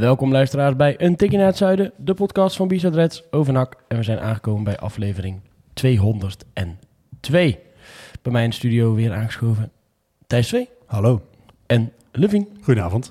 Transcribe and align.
Welkom 0.00 0.32
luisteraars 0.32 0.76
bij 0.76 0.94
Een 0.98 1.16
Tikje 1.16 1.36
naar 1.36 1.46
het 1.46 1.56
Zuiden, 1.56 1.92
de 1.96 2.14
podcast 2.14 2.56
van 2.56 2.68
Bizet 2.68 2.94
Reds 2.94 3.22
over 3.30 3.52
NAC. 3.52 3.76
En 3.88 3.96
we 3.96 4.02
zijn 4.02 4.18
aangekomen 4.18 4.64
bij 4.64 4.78
aflevering 4.78 5.40
202. 5.72 7.58
Bij 8.22 8.32
mij 8.32 8.42
in 8.44 8.50
de 8.50 8.56
studio 8.56 8.94
weer 8.94 9.12
aangeschoven 9.12 9.70
Thijs 10.26 10.48
2 10.48 10.68
Hallo. 10.86 11.22
en 11.66 11.92
Levin. 12.12 12.48
Goedenavond. 12.62 13.08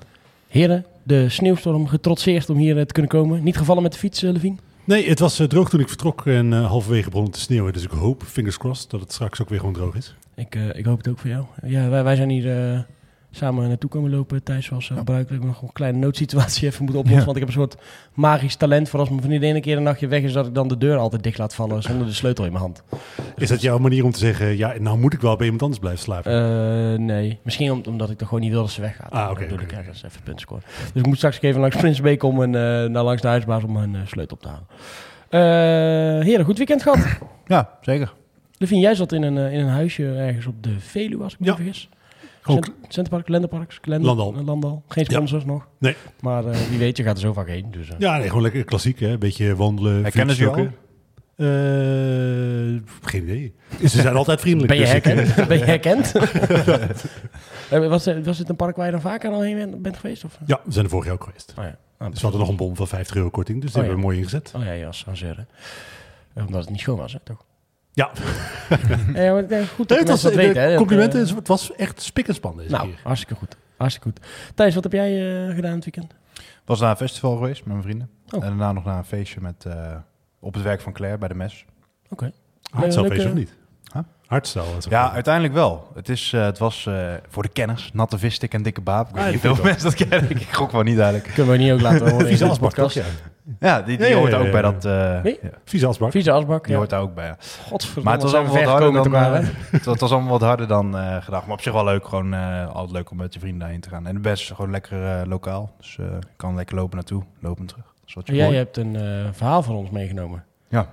Heren, 0.48 0.84
de 1.02 1.28
sneeuwstorm 1.28 1.86
getrotseerd 1.86 2.50
om 2.50 2.56
hier 2.56 2.78
eh, 2.78 2.84
te 2.84 2.92
kunnen 2.92 3.10
komen. 3.10 3.42
Niet 3.42 3.56
gevallen 3.56 3.82
met 3.82 3.92
de 3.92 3.98
fiets, 3.98 4.22
eh, 4.22 4.32
Levin? 4.32 4.58
Nee, 4.84 5.08
het 5.08 5.18
was 5.18 5.38
eh, 5.38 5.46
droog 5.46 5.70
toen 5.70 5.80
ik 5.80 5.88
vertrok 5.88 6.26
en 6.26 6.52
halverwege 6.52 7.10
begon 7.10 7.24
het 7.24 7.32
te 7.32 7.40
sneeuwen. 7.40 7.72
Dus 7.72 7.84
ik 7.84 7.90
hoop, 7.90 8.22
fingers 8.22 8.58
crossed, 8.58 8.90
dat 8.90 9.00
het 9.00 9.12
straks 9.12 9.42
ook 9.42 9.48
weer 9.48 9.58
gewoon 9.58 9.74
droog 9.74 9.94
is. 9.94 10.14
Ik, 10.34 10.54
ik 10.54 10.84
hoop 10.84 10.98
het 10.98 11.08
ook 11.08 11.18
voor 11.18 11.30
jou. 11.30 11.44
Ja, 11.62 11.88
wij, 11.88 12.04
wij 12.04 12.16
zijn 12.16 12.28
hier 12.28 12.86
samen 13.30 13.68
naartoe 13.68 13.90
komen 13.90 14.10
lopen. 14.10 14.42
Thijs 14.42 14.68
was 14.68 14.88
uh, 14.88 14.98
gebruikelijk 14.98 15.44
nog 15.44 15.62
een 15.62 15.72
kleine 15.72 15.98
noodsituatie 15.98 16.66
even 16.68 16.82
moeten 16.84 17.00
oplossen. 17.00 17.18
Ja. 17.20 17.24
Want 17.32 17.36
ik 17.36 17.42
heb 17.46 17.54
een 17.54 17.60
soort 17.60 17.76
magisch 18.14 18.54
talent 18.56 18.88
voor 18.88 19.00
als 19.00 19.08
mijn 19.08 19.22
vriendin 19.22 19.54
een 19.54 19.60
keer 19.60 19.76
een 19.76 19.82
nachtje 19.82 20.06
weg 20.06 20.22
is... 20.22 20.32
dat 20.32 20.46
ik 20.46 20.54
dan 20.54 20.68
de 20.68 20.78
deur 20.78 20.96
altijd 20.96 21.22
dicht 21.22 21.38
laat 21.38 21.54
vallen 21.54 21.82
zonder 21.82 22.06
de 22.06 22.12
sleutel 22.12 22.44
in 22.44 22.50
mijn 22.52 22.62
hand. 22.64 22.82
Is 23.36 23.48
dat 23.48 23.60
jouw 23.60 23.78
manier 23.78 24.04
om 24.04 24.10
te 24.10 24.18
zeggen, 24.18 24.56
ja, 24.56 24.74
nou 24.78 24.98
moet 24.98 25.12
ik 25.12 25.20
wel 25.20 25.34
bij 25.36 25.44
iemand 25.44 25.62
anders 25.62 25.80
blijven 25.80 26.02
slapen? 26.02 26.32
Eh, 26.92 26.98
nee, 26.98 27.38
misschien 27.42 27.72
om- 27.72 27.82
omdat 27.86 28.10
ik 28.10 28.18
toch 28.18 28.28
gewoon 28.28 28.42
niet 28.42 28.52
wil 28.52 28.60
dat 28.62 28.70
ze 28.70 28.80
weggaat. 28.80 29.10
Ah, 29.10 29.30
oké, 29.30 29.44
ik 29.44 29.72
ergens 29.72 30.02
even 30.02 30.22
punten 30.22 30.40
scoren. 30.42 30.62
Dus 30.92 31.02
ik 31.02 31.06
moet 31.06 31.16
straks 31.16 31.40
even 31.40 31.60
langs 31.60 31.76
Prinsbeek 31.76 32.22
om 32.22 32.42
en, 32.42 32.54
eh, 32.54 32.90
naar 32.90 33.02
langs 33.04 33.22
de 33.22 33.28
huisbaas 33.28 33.62
om 33.64 33.72
mijn 33.72 33.96
sleutel 34.06 34.36
op 34.36 34.42
te 34.42 34.48
halen. 34.48 34.66
Heren, 36.24 36.44
goed 36.44 36.56
weekend 36.58 36.82
gehad. 36.82 37.18
Ja, 37.46 37.70
zeker. 37.80 38.12
Levin, 38.58 38.78
jij 38.80 38.94
zat 38.94 39.12
in 39.12 39.22
een, 39.22 39.52
in 39.52 39.60
een 39.60 39.68
huisje 39.68 40.14
ergens 40.16 40.46
op 40.46 40.62
de 40.62 40.74
Veluwe, 40.78 41.22
als 41.22 41.32
ik 41.32 41.40
me 41.40 41.46
Ja. 41.46 41.54
vergis. 41.54 41.88
Cent- 42.44 42.70
Centerpark, 42.88 43.28
Lenderparks, 43.28 43.78
Lende- 43.82 44.06
Landal. 44.06 44.34
eh, 44.36 44.44
Landal. 44.46 44.82
Geen 44.88 45.04
sponsors 45.04 45.44
nog. 45.44 45.68
Nee. 45.78 45.96
Maar 46.20 46.44
eh, 46.46 46.56
wie 46.68 46.78
weet, 46.78 46.96
je 46.96 47.02
gaat 47.02 47.14
er 47.14 47.20
zo 47.20 47.32
vaak 47.32 47.48
heen. 47.48 47.66
Dus, 47.70 47.88
eh. 47.88 47.94
Ja, 47.98 48.16
nee, 48.18 48.26
gewoon 48.28 48.42
lekker 48.42 48.64
klassiek, 48.64 49.00
hè? 49.00 49.08
Een 49.08 49.18
beetje 49.18 49.56
wandelen, 49.56 50.02
Herkennen 50.02 50.34
ze 50.34 50.42
je 50.42 50.48
fietsen, 50.48 50.74
Eh, 51.36 53.06
geen 53.08 53.22
idee. 53.22 53.54
Ze 53.80 54.00
zijn 54.00 54.16
altijd 54.16 54.40
vriendelijk. 54.46 54.68
Ben 54.68 54.78
je 54.88 54.92
dus 54.92 54.92
herkend? 55.24 55.48
ben 55.48 55.58
je 55.58 55.64
herkend? 55.64 56.12
Was, 57.88 58.06
was 58.24 58.38
het 58.38 58.48
een 58.48 58.56
park 58.56 58.76
waar 58.76 58.86
je 58.86 58.92
dan 58.92 59.00
vaker 59.00 59.30
al 59.30 59.40
heen 59.42 59.56
bent- 59.56 59.82
bent 59.82 59.96
geweest? 59.98 60.24
Of? 60.24 60.38
Ja, 60.46 60.60
we 60.64 60.72
zijn 60.72 60.84
er 60.84 60.90
vorig 60.90 61.04
jaar 61.06 61.14
ook 61.14 61.24
geweest. 61.24 61.54
Oh 61.58 61.64
ja. 61.64 61.76
Ah, 61.98 62.06
Dus 62.10 62.16
we 62.16 62.22
hadden 62.22 62.40
nog 62.40 62.48
een 62.50 62.56
bon 62.56 62.76
van 62.76 62.88
50 62.88 63.16
euro 63.16 63.30
korting, 63.30 63.60
dus 63.60 63.72
die 63.72 63.80
Oh, 63.80 63.86
hebben 63.86 64.00
we 64.04 64.08
mooi 64.10 64.18
ingezet. 64.18 64.52
Oh 64.56 64.64
ja, 64.64 64.72
ja, 64.72 64.92
zeuren. 65.12 65.48
Eh, 66.34 66.46
Omdat 66.46 66.60
het 66.60 66.70
niet 66.70 66.80
schoon 66.80 66.96
was, 66.98 67.12
hè, 67.12 67.18
toch? 67.24 67.44
Ja, 67.92 68.10
Ja, 69.14 69.32
maar, 69.32 69.44
eh, 69.44 69.66
goed 69.66 69.88
dat 69.88 69.98
Nee, 69.98 70.06
was, 70.06 70.22
dat 70.22 70.32
de 70.32 70.36
weten, 70.38 70.62
hè. 70.62 70.68
dat, 70.68 70.76
complimenten, 70.76 71.26
eh, 71.28 71.34
het 71.34 71.48
was 71.48 71.74
echt 71.74 72.02
spik 72.02 72.28
en 72.28 72.34
span 72.34 72.56
deze 72.56 72.70
nou, 72.70 72.88
keer. 72.88 73.00
hartstikke 73.02 73.34
goed. 73.34 73.56
Hartstikke 73.76 74.08
goed. 74.08 74.26
Thijs, 74.54 74.74
wat 74.74 74.82
heb 74.82 74.92
jij 74.92 75.46
eh, 75.48 75.54
gedaan 75.54 75.74
het 75.74 75.84
weekend? 75.84 76.14
Was 76.64 76.80
naar 76.80 76.90
een 76.90 76.96
festival 76.96 77.36
geweest 77.36 77.58
met 77.64 77.68
mijn 77.72 77.82
vrienden. 77.82 78.10
Oh. 78.30 78.42
En 78.44 78.48
daarna 78.48 78.72
nog 78.72 78.84
naar 78.84 78.98
een 78.98 79.04
feestje 79.04 79.40
met, 79.40 79.64
eh, 79.66 79.74
op 80.40 80.54
het 80.54 80.62
werk 80.62 80.80
van 80.80 80.92
Claire 80.92 81.18
bij 81.18 81.28
de 81.28 81.34
mes. 81.34 81.64
Hardstylefeest 82.70 83.16
leuke- 83.22 83.28
of 83.28 83.34
niet? 83.34 83.54
Huh? 83.92 84.02
Ook 84.76 84.90
Ja, 84.90 85.12
uiteindelijk 85.12 85.54
wel. 85.54 85.90
Het, 85.94 86.08
is, 86.08 86.32
eh, 86.32 86.44
het 86.44 86.58
was 86.58 86.86
eh, 86.86 87.14
voor 87.28 87.42
de 87.42 87.48
kenners, 87.48 87.90
natte 87.92 88.18
vistik 88.18 88.54
en 88.54 88.62
dikke 88.62 88.80
baap. 88.80 89.08
Ik 89.08 89.14
weet 89.14 89.24
Ah, 89.24 89.30
niet 89.30 89.40
veel 89.40 89.56
mensen 89.62 89.82
dat 89.82 89.94
kennen. 90.08 90.30
Ik 90.30 90.54
gok 90.54 90.70
wel 90.70 90.82
niet 90.82 90.98
eigenlijk. 90.98 91.34
Kunnen 91.34 91.52
we 91.52 91.58
niet 91.58 91.72
ook 91.72 91.80
laten 91.80 92.10
horen 92.10 92.28
in 92.28 92.36
de 92.38 92.56
podcast. 92.60 92.94
Ja. 92.94 93.04
Ja, 93.58 93.82
die, 93.82 93.96
die 93.96 94.06
Ja, 94.06 94.12
ja, 94.12 94.18
hoort 94.18 94.30
ja, 94.32 94.38
ook 94.38 94.44
ja, 94.44 94.50
bij 94.50 94.60
ja. 94.62 94.70
dat... 94.72 94.84
eh, 95.24 95.34
ja, 95.42 95.50
Vieze 95.64 95.86
asbak. 95.86 96.10
Vieze 96.10 96.30
asbak, 96.32 96.62
die 96.62 96.72
ja. 96.72 96.78
hoort 96.78 96.90
daar 96.90 97.00
ook 97.00 97.14
bij. 97.14 97.26
ja. 97.26 97.36
Godverdomme, 97.68 98.02
Maar 98.04 98.12
het 98.12 98.22
was 98.22 98.34
allemaal 98.34 98.54
wat 98.54 98.64
harder 98.64 98.92
dan... 98.92 99.04
elkaar, 99.04 99.34
eh, 99.34 99.48
het, 99.70 99.84
was- 99.84 100.00
het 100.00 100.12
allemaal 100.12 100.30
wat 100.30 100.40
harder 100.40 100.66
dan 100.68 100.96
eh, 100.98 101.16
gedacht. 101.22 101.44
Maar 101.46 101.54
op 101.54 101.62
zich 101.62 101.72
wel 101.72 101.84
leuk. 101.84 102.06
Gewoon 102.06 102.34
eh, 102.34 102.66
altijd 102.68 102.92
leuk 102.92 103.10
om 103.10 103.16
met 103.16 103.34
je 103.34 103.40
vrienden 103.40 103.60
daarheen 103.60 103.80
te 103.80 103.88
gaan. 103.88 104.06
En 104.06 104.14
de 104.14 104.20
best 104.20 104.52
gewoon 104.52 104.70
lekker 104.70 105.04
eh, 105.20 105.26
lokaal. 105.26 105.70
Dus 105.78 105.96
eh, 106.00 106.06
ik 106.06 106.26
kan 106.36 106.54
lekker 106.54 106.76
lopen 106.76 106.96
naartoe, 106.96 107.22
lopen 107.40 107.66
terug. 107.66 107.84
Dat 107.84 108.02
is 108.08 108.14
wat 108.14 108.26
je 108.26 108.34
Jij 108.34 108.54
hebt 108.54 108.76
een 108.76 108.96
eh, 108.96 109.02
verhaal 109.32 109.62
van 109.62 109.74
ons 109.74 109.90
meegenomen. 109.90 110.44
Ja. 110.68 110.86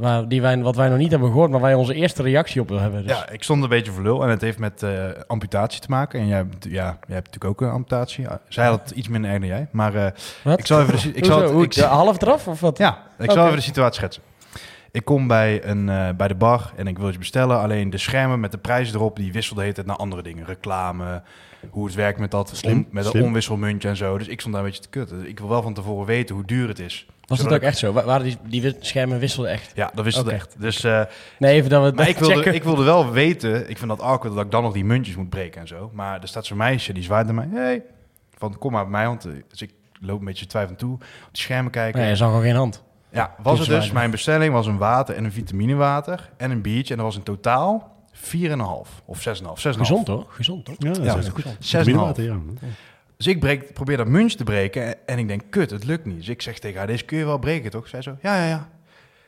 Waar, 0.00 0.28
die 0.28 0.40
wij, 0.42 0.62
wat 0.62 0.76
wij 0.76 0.88
nog 0.88 0.98
niet 0.98 1.10
hebben 1.10 1.28
gehoord, 1.30 1.50
maar 1.50 1.60
waar 1.60 1.70
je 1.70 1.76
onze 1.76 1.94
eerste 1.94 2.22
reactie 2.22 2.60
op 2.60 2.68
wil 2.68 2.78
hebben. 2.78 3.02
Dus. 3.06 3.10
Ja, 3.18 3.28
ik 3.28 3.42
stond 3.42 3.62
een 3.62 3.68
beetje 3.68 3.92
voor 3.92 4.02
lul 4.02 4.22
en 4.22 4.28
het 4.30 4.40
heeft 4.40 4.58
met 4.58 4.82
eh, 4.82 5.04
amputatie 5.26 5.80
te 5.80 5.86
maken. 5.90 6.20
En 6.20 6.26
jij, 6.26 6.36
hebt- 6.36 6.64
ja, 6.64 6.70
jij 7.06 7.14
hebt 7.16 7.26
natuurlijk 7.32 7.44
ook 7.44 7.60
een 7.60 7.70
amputatie. 7.74 8.26
Zij 8.48 8.66
had 8.66 8.80
het 8.80 8.90
iets 8.90 9.08
minder 9.08 9.30
erg 9.30 9.40
dan 9.40 9.48
jij. 9.48 9.68
Maar 9.70 9.94
eh, 9.94 10.10
Wat? 10.44 10.58
ik 10.58 10.66
zal 10.66 10.80
even 10.80 10.92
de, 11.12 11.18
ik 11.18 11.24
zal 11.24 11.40
het- 11.42 11.62
ik, 11.64 11.72
de 11.74 11.84
half 11.84 12.22
eraf 12.22 12.48
of 12.48 12.60
wat? 12.60 12.78
ja, 12.78 12.98
ik 13.18 13.30
zal 13.30 13.44
even 13.44 13.56
de 13.56 13.62
situatie 13.62 13.94
schetsen. 13.94 14.22
Ik 14.92 15.04
kom 15.04 15.26
bij, 15.26 15.64
een, 15.64 15.88
eh, 15.88 16.08
bij 16.16 16.28
de 16.28 16.34
bar 16.34 16.72
en 16.76 16.86
ik 16.86 16.98
wil 16.98 17.08
iets 17.08 17.18
bestellen. 17.18 17.60
Alleen 17.60 17.90
de 17.90 17.98
schermen 17.98 18.40
met 18.40 18.50
de 18.52 18.58
prijs 18.58 18.94
erop, 18.94 19.16
die 19.16 19.32
wisselden 19.32 19.56
de 19.56 19.62
hele 19.62 19.74
tijd 19.74 19.86
naar 19.86 19.96
andere 19.96 20.22
dingen. 20.22 20.46
Reclame, 20.46 21.22
hoe 21.70 21.84
het 21.86 21.94
werkt 21.94 22.18
met 22.18 22.30
dat 22.30 22.50
Slim, 22.54 22.72
om- 22.76 22.86
met 22.90 23.14
een 23.14 23.22
onwisselmuntje 23.22 23.88
en 23.88 23.96
zo. 23.96 24.18
Dus 24.18 24.28
ik 24.28 24.40
stond 24.40 24.54
daar 24.54 24.64
een 24.64 24.70
beetje 24.70 24.84
te 24.84 24.88
kutten. 24.98 25.28
Ik 25.28 25.38
wil 25.38 25.48
wel 25.48 25.62
van 25.62 25.74
tevoren 25.74 26.06
weten 26.06 26.34
hoe 26.34 26.44
duur 26.44 26.68
het 26.68 26.78
is. 26.78 27.06
Was 27.30 27.38
het 27.38 27.52
ook 27.52 27.60
echt 27.60 27.78
zo? 27.78 27.92
Wa- 27.92 28.04
Waren 28.04 28.24
die, 28.24 28.62
die 28.62 28.76
schermen 28.80 29.18
wisselden 29.18 29.50
echt? 29.52 29.72
Ja, 29.74 29.90
dat 29.94 30.16
Oké. 30.18 30.30
echt. 30.30 30.54
Dus 30.58 30.84
eh, 30.84 31.02
Nee, 31.38 31.54
even 31.54 31.70
dat 31.70 31.84
we 31.90 31.96
Maar 31.96 32.08
ik 32.08 32.18
wilde, 32.18 32.34
checken. 32.34 32.54
ik 32.54 32.62
wilde 32.62 32.82
wel 32.82 33.10
weten, 33.10 33.70
ik 33.70 33.78
vind 33.78 33.90
dat 33.90 34.00
awkward 34.00 34.34
dat 34.34 34.44
ik 34.44 34.50
dan 34.50 34.62
nog 34.62 34.72
die 34.72 34.84
muntjes 34.84 35.16
moet 35.16 35.28
breken 35.30 35.60
en 35.60 35.66
zo. 35.68 35.90
Maar 35.94 36.20
er 36.20 36.28
staat 36.28 36.46
zo'n 36.46 36.56
meisje, 36.56 36.92
die 36.92 37.02
zwaait 37.02 37.26
naar 37.26 37.34
mij. 37.34 37.48
Hey, 37.52 37.82
van 38.38 38.58
kom 38.58 38.72
maar 38.72 38.82
bij 38.82 38.90
mij, 38.92 39.06
want 39.06 39.22
dus 39.48 39.62
ik 39.62 39.70
loop 40.00 40.18
een 40.18 40.24
beetje 40.24 40.46
twijfelend 40.46 40.78
toe. 40.80 40.92
Op 40.94 41.00
die 41.32 41.42
schermen 41.42 41.70
kijken. 41.72 42.00
Nee, 42.00 42.08
je 42.08 42.16
zag 42.16 42.32
al 42.32 42.40
geen 42.40 42.54
hand. 42.54 42.82
Ja, 43.12 43.34
was 43.42 43.58
het 43.58 43.68
dus. 43.68 43.90
Mijn 43.92 44.10
bestelling 44.10 44.52
was 44.52 44.66
een 44.66 44.78
water 44.78 45.14
en 45.14 45.24
een 45.24 45.32
vitaminewater 45.32 46.30
en 46.36 46.50
een 46.50 46.62
biertje. 46.62 46.90
En 46.94 46.96
dat 47.00 47.06
was 47.08 47.16
in 47.16 47.22
totaal 47.22 47.96
4,5 48.12 49.02
of 49.04 49.18
6,5. 49.18 49.60
6,5. 49.62 49.78
Gezond 49.78 50.06
hoor, 50.06 50.26
gezond 50.28 50.64
toch? 50.64 50.74
Ja, 50.78 50.92
dat 50.92 51.04
Ja, 51.04 51.16
is 51.16 51.28
goed. 51.28 51.38
is 51.38 51.44
goed. 51.44 51.52
6,5. 51.52 51.58
Vitamine-water, 51.58 52.24
ja. 52.24 52.36
Dus 53.20 53.28
ik 53.28 53.40
breek, 53.40 53.72
probeer 53.72 53.96
dat 53.96 54.06
muntje 54.06 54.36
te 54.36 54.44
breken 54.44 55.06
en, 55.06 55.18
ik 55.18 55.28
denk, 55.28 55.42
kut, 55.50 55.70
het 55.70 55.84
lukt 55.84 56.04
niet. 56.04 56.16
Dus 56.16 56.28
ik 56.28 56.42
zeg 56.42 56.58
tegen 56.58 56.78
haar, 56.78 56.86
deze 56.86 57.04
kun 57.04 57.18
je 57.18 57.24
wel 57.24 57.38
breken, 57.38 57.70
toch? 57.70 57.88
Zij 57.88 58.02
zo, 58.02 58.16
ja, 58.22 58.36
ja, 58.36 58.48
ja. 58.48 58.68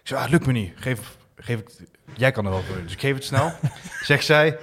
Ik 0.02 0.08
zeg, 0.08 0.16
ah, 0.18 0.22
het 0.24 0.32
lukt 0.32 0.46
me 0.46 0.52
niet. 0.52 0.72
Geef, 0.74 1.16
geef 1.36 1.56
het, 1.56 1.82
jij 2.14 2.30
kan 2.30 2.44
er 2.44 2.50
wel 2.50 2.62
voor. 2.62 2.82
Dus 2.82 2.92
ik 2.92 3.00
geef 3.00 3.14
het 3.14 3.24
snel. 3.24 3.52
zegt 4.02 4.24
zij, 4.24 4.58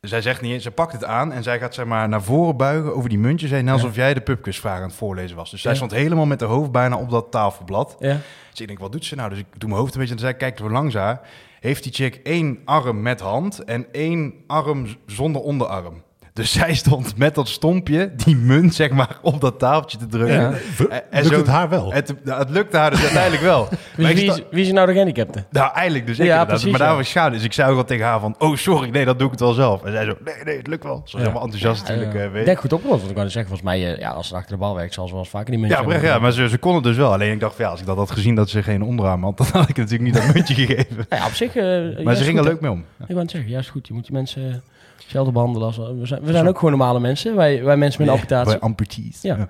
zij 0.00 0.22
zegt 0.22 0.40
niet 0.40 0.52
eens, 0.52 0.62
ze 0.62 0.70
pakt 0.70 0.92
het 0.92 1.04
aan 1.04 1.32
en 1.32 1.42
zij 1.42 1.58
gaat 1.58 1.74
zeg 1.74 1.84
maar 1.86 2.08
naar 2.08 2.22
voren 2.22 2.56
buigen 2.56 2.94
over 2.96 3.08
die 3.08 3.18
muntjes 3.18 3.50
heen, 3.50 3.64
net 3.64 3.74
alsof 3.74 3.94
jij 3.94 4.14
de 4.14 4.20
pubquizvraag 4.20 4.76
aan 4.80 4.82
het 4.88 4.94
voorlezen 4.96 5.36
was. 5.36 5.50
Dus 5.50 5.60
zij 5.60 5.70
Ja. 5.70 5.76
stond 5.76 5.92
helemaal 5.92 6.26
met 6.26 6.40
haar 6.40 6.48
hoofd 6.50 6.72
bijna 6.72 6.96
op 6.96 7.10
dat 7.10 7.30
tafelblad. 7.30 7.96
Ja. 7.98 8.20
Dus 8.50 8.60
ik 8.60 8.66
denk, 8.66 8.78
wat 8.78 8.92
doet 8.92 9.04
ze 9.04 9.14
nou? 9.14 9.30
Dus 9.30 9.38
ik 9.38 9.46
doe 9.56 9.68
mijn 9.68 9.80
hoofd 9.80 9.94
een 9.94 10.00
beetje 10.00 10.14
en 10.14 10.20
zij 10.20 10.34
kijkt 10.34 10.58
er 10.58 10.72
langs 10.72 10.94
haar. 10.94 11.20
Heeft 11.60 11.82
die 11.82 11.92
chick 11.92 12.14
één 12.14 12.58
arm 12.64 13.02
met 13.02 13.20
hand 13.20 13.64
en 13.64 13.86
één 13.92 14.34
arm 14.46 14.86
zonder 15.06 15.42
onderarm. 15.42 16.02
Dus 16.38 16.52
zij 16.52 16.74
stond 16.74 17.16
met 17.16 17.34
dat 17.34 17.48
stompje, 17.48 18.10
die 18.24 18.36
munt 18.36 18.74
zeg 18.74 18.90
maar, 18.90 19.18
op 19.22 19.40
dat 19.40 19.58
tafeltje 19.58 19.98
te 19.98 20.06
drukken. 20.06 20.34
Ja. 20.40 20.50
En- 20.50 21.10
en 21.10 21.22
Lukt 21.22 21.26
zo- 21.34 21.36
het 21.40 21.46
haar 21.46 21.68
wel? 21.68 21.92
Het, 21.92 22.14
nou, 22.24 22.38
het 22.38 22.50
lukte 22.50 22.76
haar 22.76 22.90
dus 22.90 23.00
uiteindelijk 23.02 23.42
wel. 23.42 23.68
Wie, 23.96 24.06
Maar 24.06 24.14
wie, 24.14 24.22
sta- 24.24 24.34
is, 24.34 24.42
wie 24.50 24.64
is 24.64 24.72
nou 24.72 24.86
de 24.86 24.92
gehandicapte? 24.92 25.44
nou, 25.50 25.72
eigenlijk 25.74 26.06
dus 26.06 26.18
ik 26.18 26.24
Ja, 26.26 26.44
precies, 26.44 26.70
Maar 26.70 26.78
daar 26.78 26.90
ja. 26.90 26.96
was 26.96 27.08
schade. 27.08 27.34
Dus 27.36 27.44
ik 27.44 27.52
zei 27.52 27.68
ook 27.68 27.74
wel 27.74 27.84
tegen 27.84 28.06
haar 28.06 28.20
van... 28.20 28.34
Oh, 28.38 28.56
sorry, 28.56 28.88
nee, 28.90 29.04
dat 29.04 29.16
doe 29.18 29.26
ik 29.26 29.32
het 29.32 29.40
wel 29.40 29.52
zelf. 29.52 29.84
En 29.84 29.92
zij 29.92 30.04
zo... 30.04 30.12
Nee, 30.24 30.34
nee, 30.44 30.56
het 30.56 30.66
lukt 30.66 30.82
wel. 30.84 30.94
Ze 30.96 31.00
was 31.02 31.12
Ja. 31.12 31.18
helemaal 31.18 31.42
enthousiast 31.42 31.80
natuurlijk. 31.82 32.12
Ja, 32.12 32.18
eh, 32.18 32.26
ik 32.26 32.32
weet. 32.32 32.44
denk 32.44 32.58
goed 32.60 32.72
opgelost, 32.72 32.98
want 32.98 33.10
ik 33.10 33.16
wou 33.16 33.28
zeggen, 33.30 33.56
volgens 33.56 33.70
mij, 33.78 33.94
eh, 33.94 34.00
ja, 34.00 34.10
als 34.10 34.28
ze 34.28 34.34
achter 34.34 34.50
de 34.52 34.56
bal 34.58 34.74
werkt, 34.74 34.94
zal 34.94 35.06
ze 35.06 35.12
wel 35.12 35.20
eens 35.22 35.30
vaker 35.30 35.46
die 35.50 35.54
Ja, 35.54 35.60
muntjes 35.60 35.80
oprecht, 35.84 36.02
hebben. 36.02 36.20
ja, 36.20 36.24
maar 36.26 36.32
ze, 36.32 36.48
ze 36.48 36.58
kon 36.58 36.74
het 36.74 36.84
dus 36.84 36.96
wel. 36.96 37.12
Alleen 37.12 37.32
ik 37.32 37.40
dacht 37.40 37.54
van 37.54 37.64
ja, 37.64 37.70
als 37.70 37.80
ik 37.80 37.86
dat 37.86 37.96
had 37.96 38.10
gezien 38.10 38.34
dat 38.34 38.50
ze 38.50 38.62
geen 38.62 38.82
onderarm 38.82 39.22
had... 39.24 39.36
dan 39.38 39.46
had 39.52 39.68
ik 39.68 39.76
natuurlijk 39.76 40.02
niet 40.14 40.14
dat 40.24 40.34
muntje 40.34 40.54
gegeven. 40.54 41.06
Ja, 41.08 41.26
op 41.26 41.32
zich... 41.32 41.56
eh, 41.56 42.04
Maar 42.04 42.14
ze 42.14 42.24
ging 42.24 42.38
er 42.38 42.44
leuk 42.44 42.60
mee 42.60 42.70
om. 42.70 42.78
Ik 42.98 43.06
wou 43.06 43.20
het 43.20 43.30
zeggen, 43.30 43.50
juist 43.50 43.68
goed. 43.68 43.86
Je 43.86 43.92
moet 43.94 44.02
die 44.06 44.12
mensen 44.12 44.62
hetzelfde 45.02 45.32
behandelen 45.32 45.66
als... 45.66 45.76
We 45.76 46.06
zijn, 46.06 46.22
we 46.22 46.32
zijn 46.32 46.48
ook 46.48 46.54
gewoon 46.58 46.70
normale 46.70 47.00
mensen, 47.00 47.36
wij, 47.36 47.64
wij 47.64 47.76
mensen 47.76 48.00
met 48.00 48.08
een 48.10 48.14
amputatie. 48.16 48.50
Bij 48.52 48.60
amputees. 48.60 49.22
Ja. 49.22 49.36
Ja. 49.36 49.48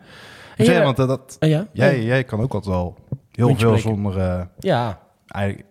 Eh, 0.56 0.82
want 0.84 0.98
eh, 0.98 1.06
dat, 1.08 1.36
eh, 1.38 1.48
ja? 1.50 1.66
jij, 1.72 2.04
jij 2.04 2.24
kan 2.24 2.40
ook 2.40 2.54
altijd 2.54 2.74
wel 2.74 2.96
heel 3.32 3.46
Muntje 3.46 3.66
veel 3.66 3.74
breken. 3.74 3.90
zonder... 3.94 4.18
eh, 4.18 4.42
Ja, 4.58 4.98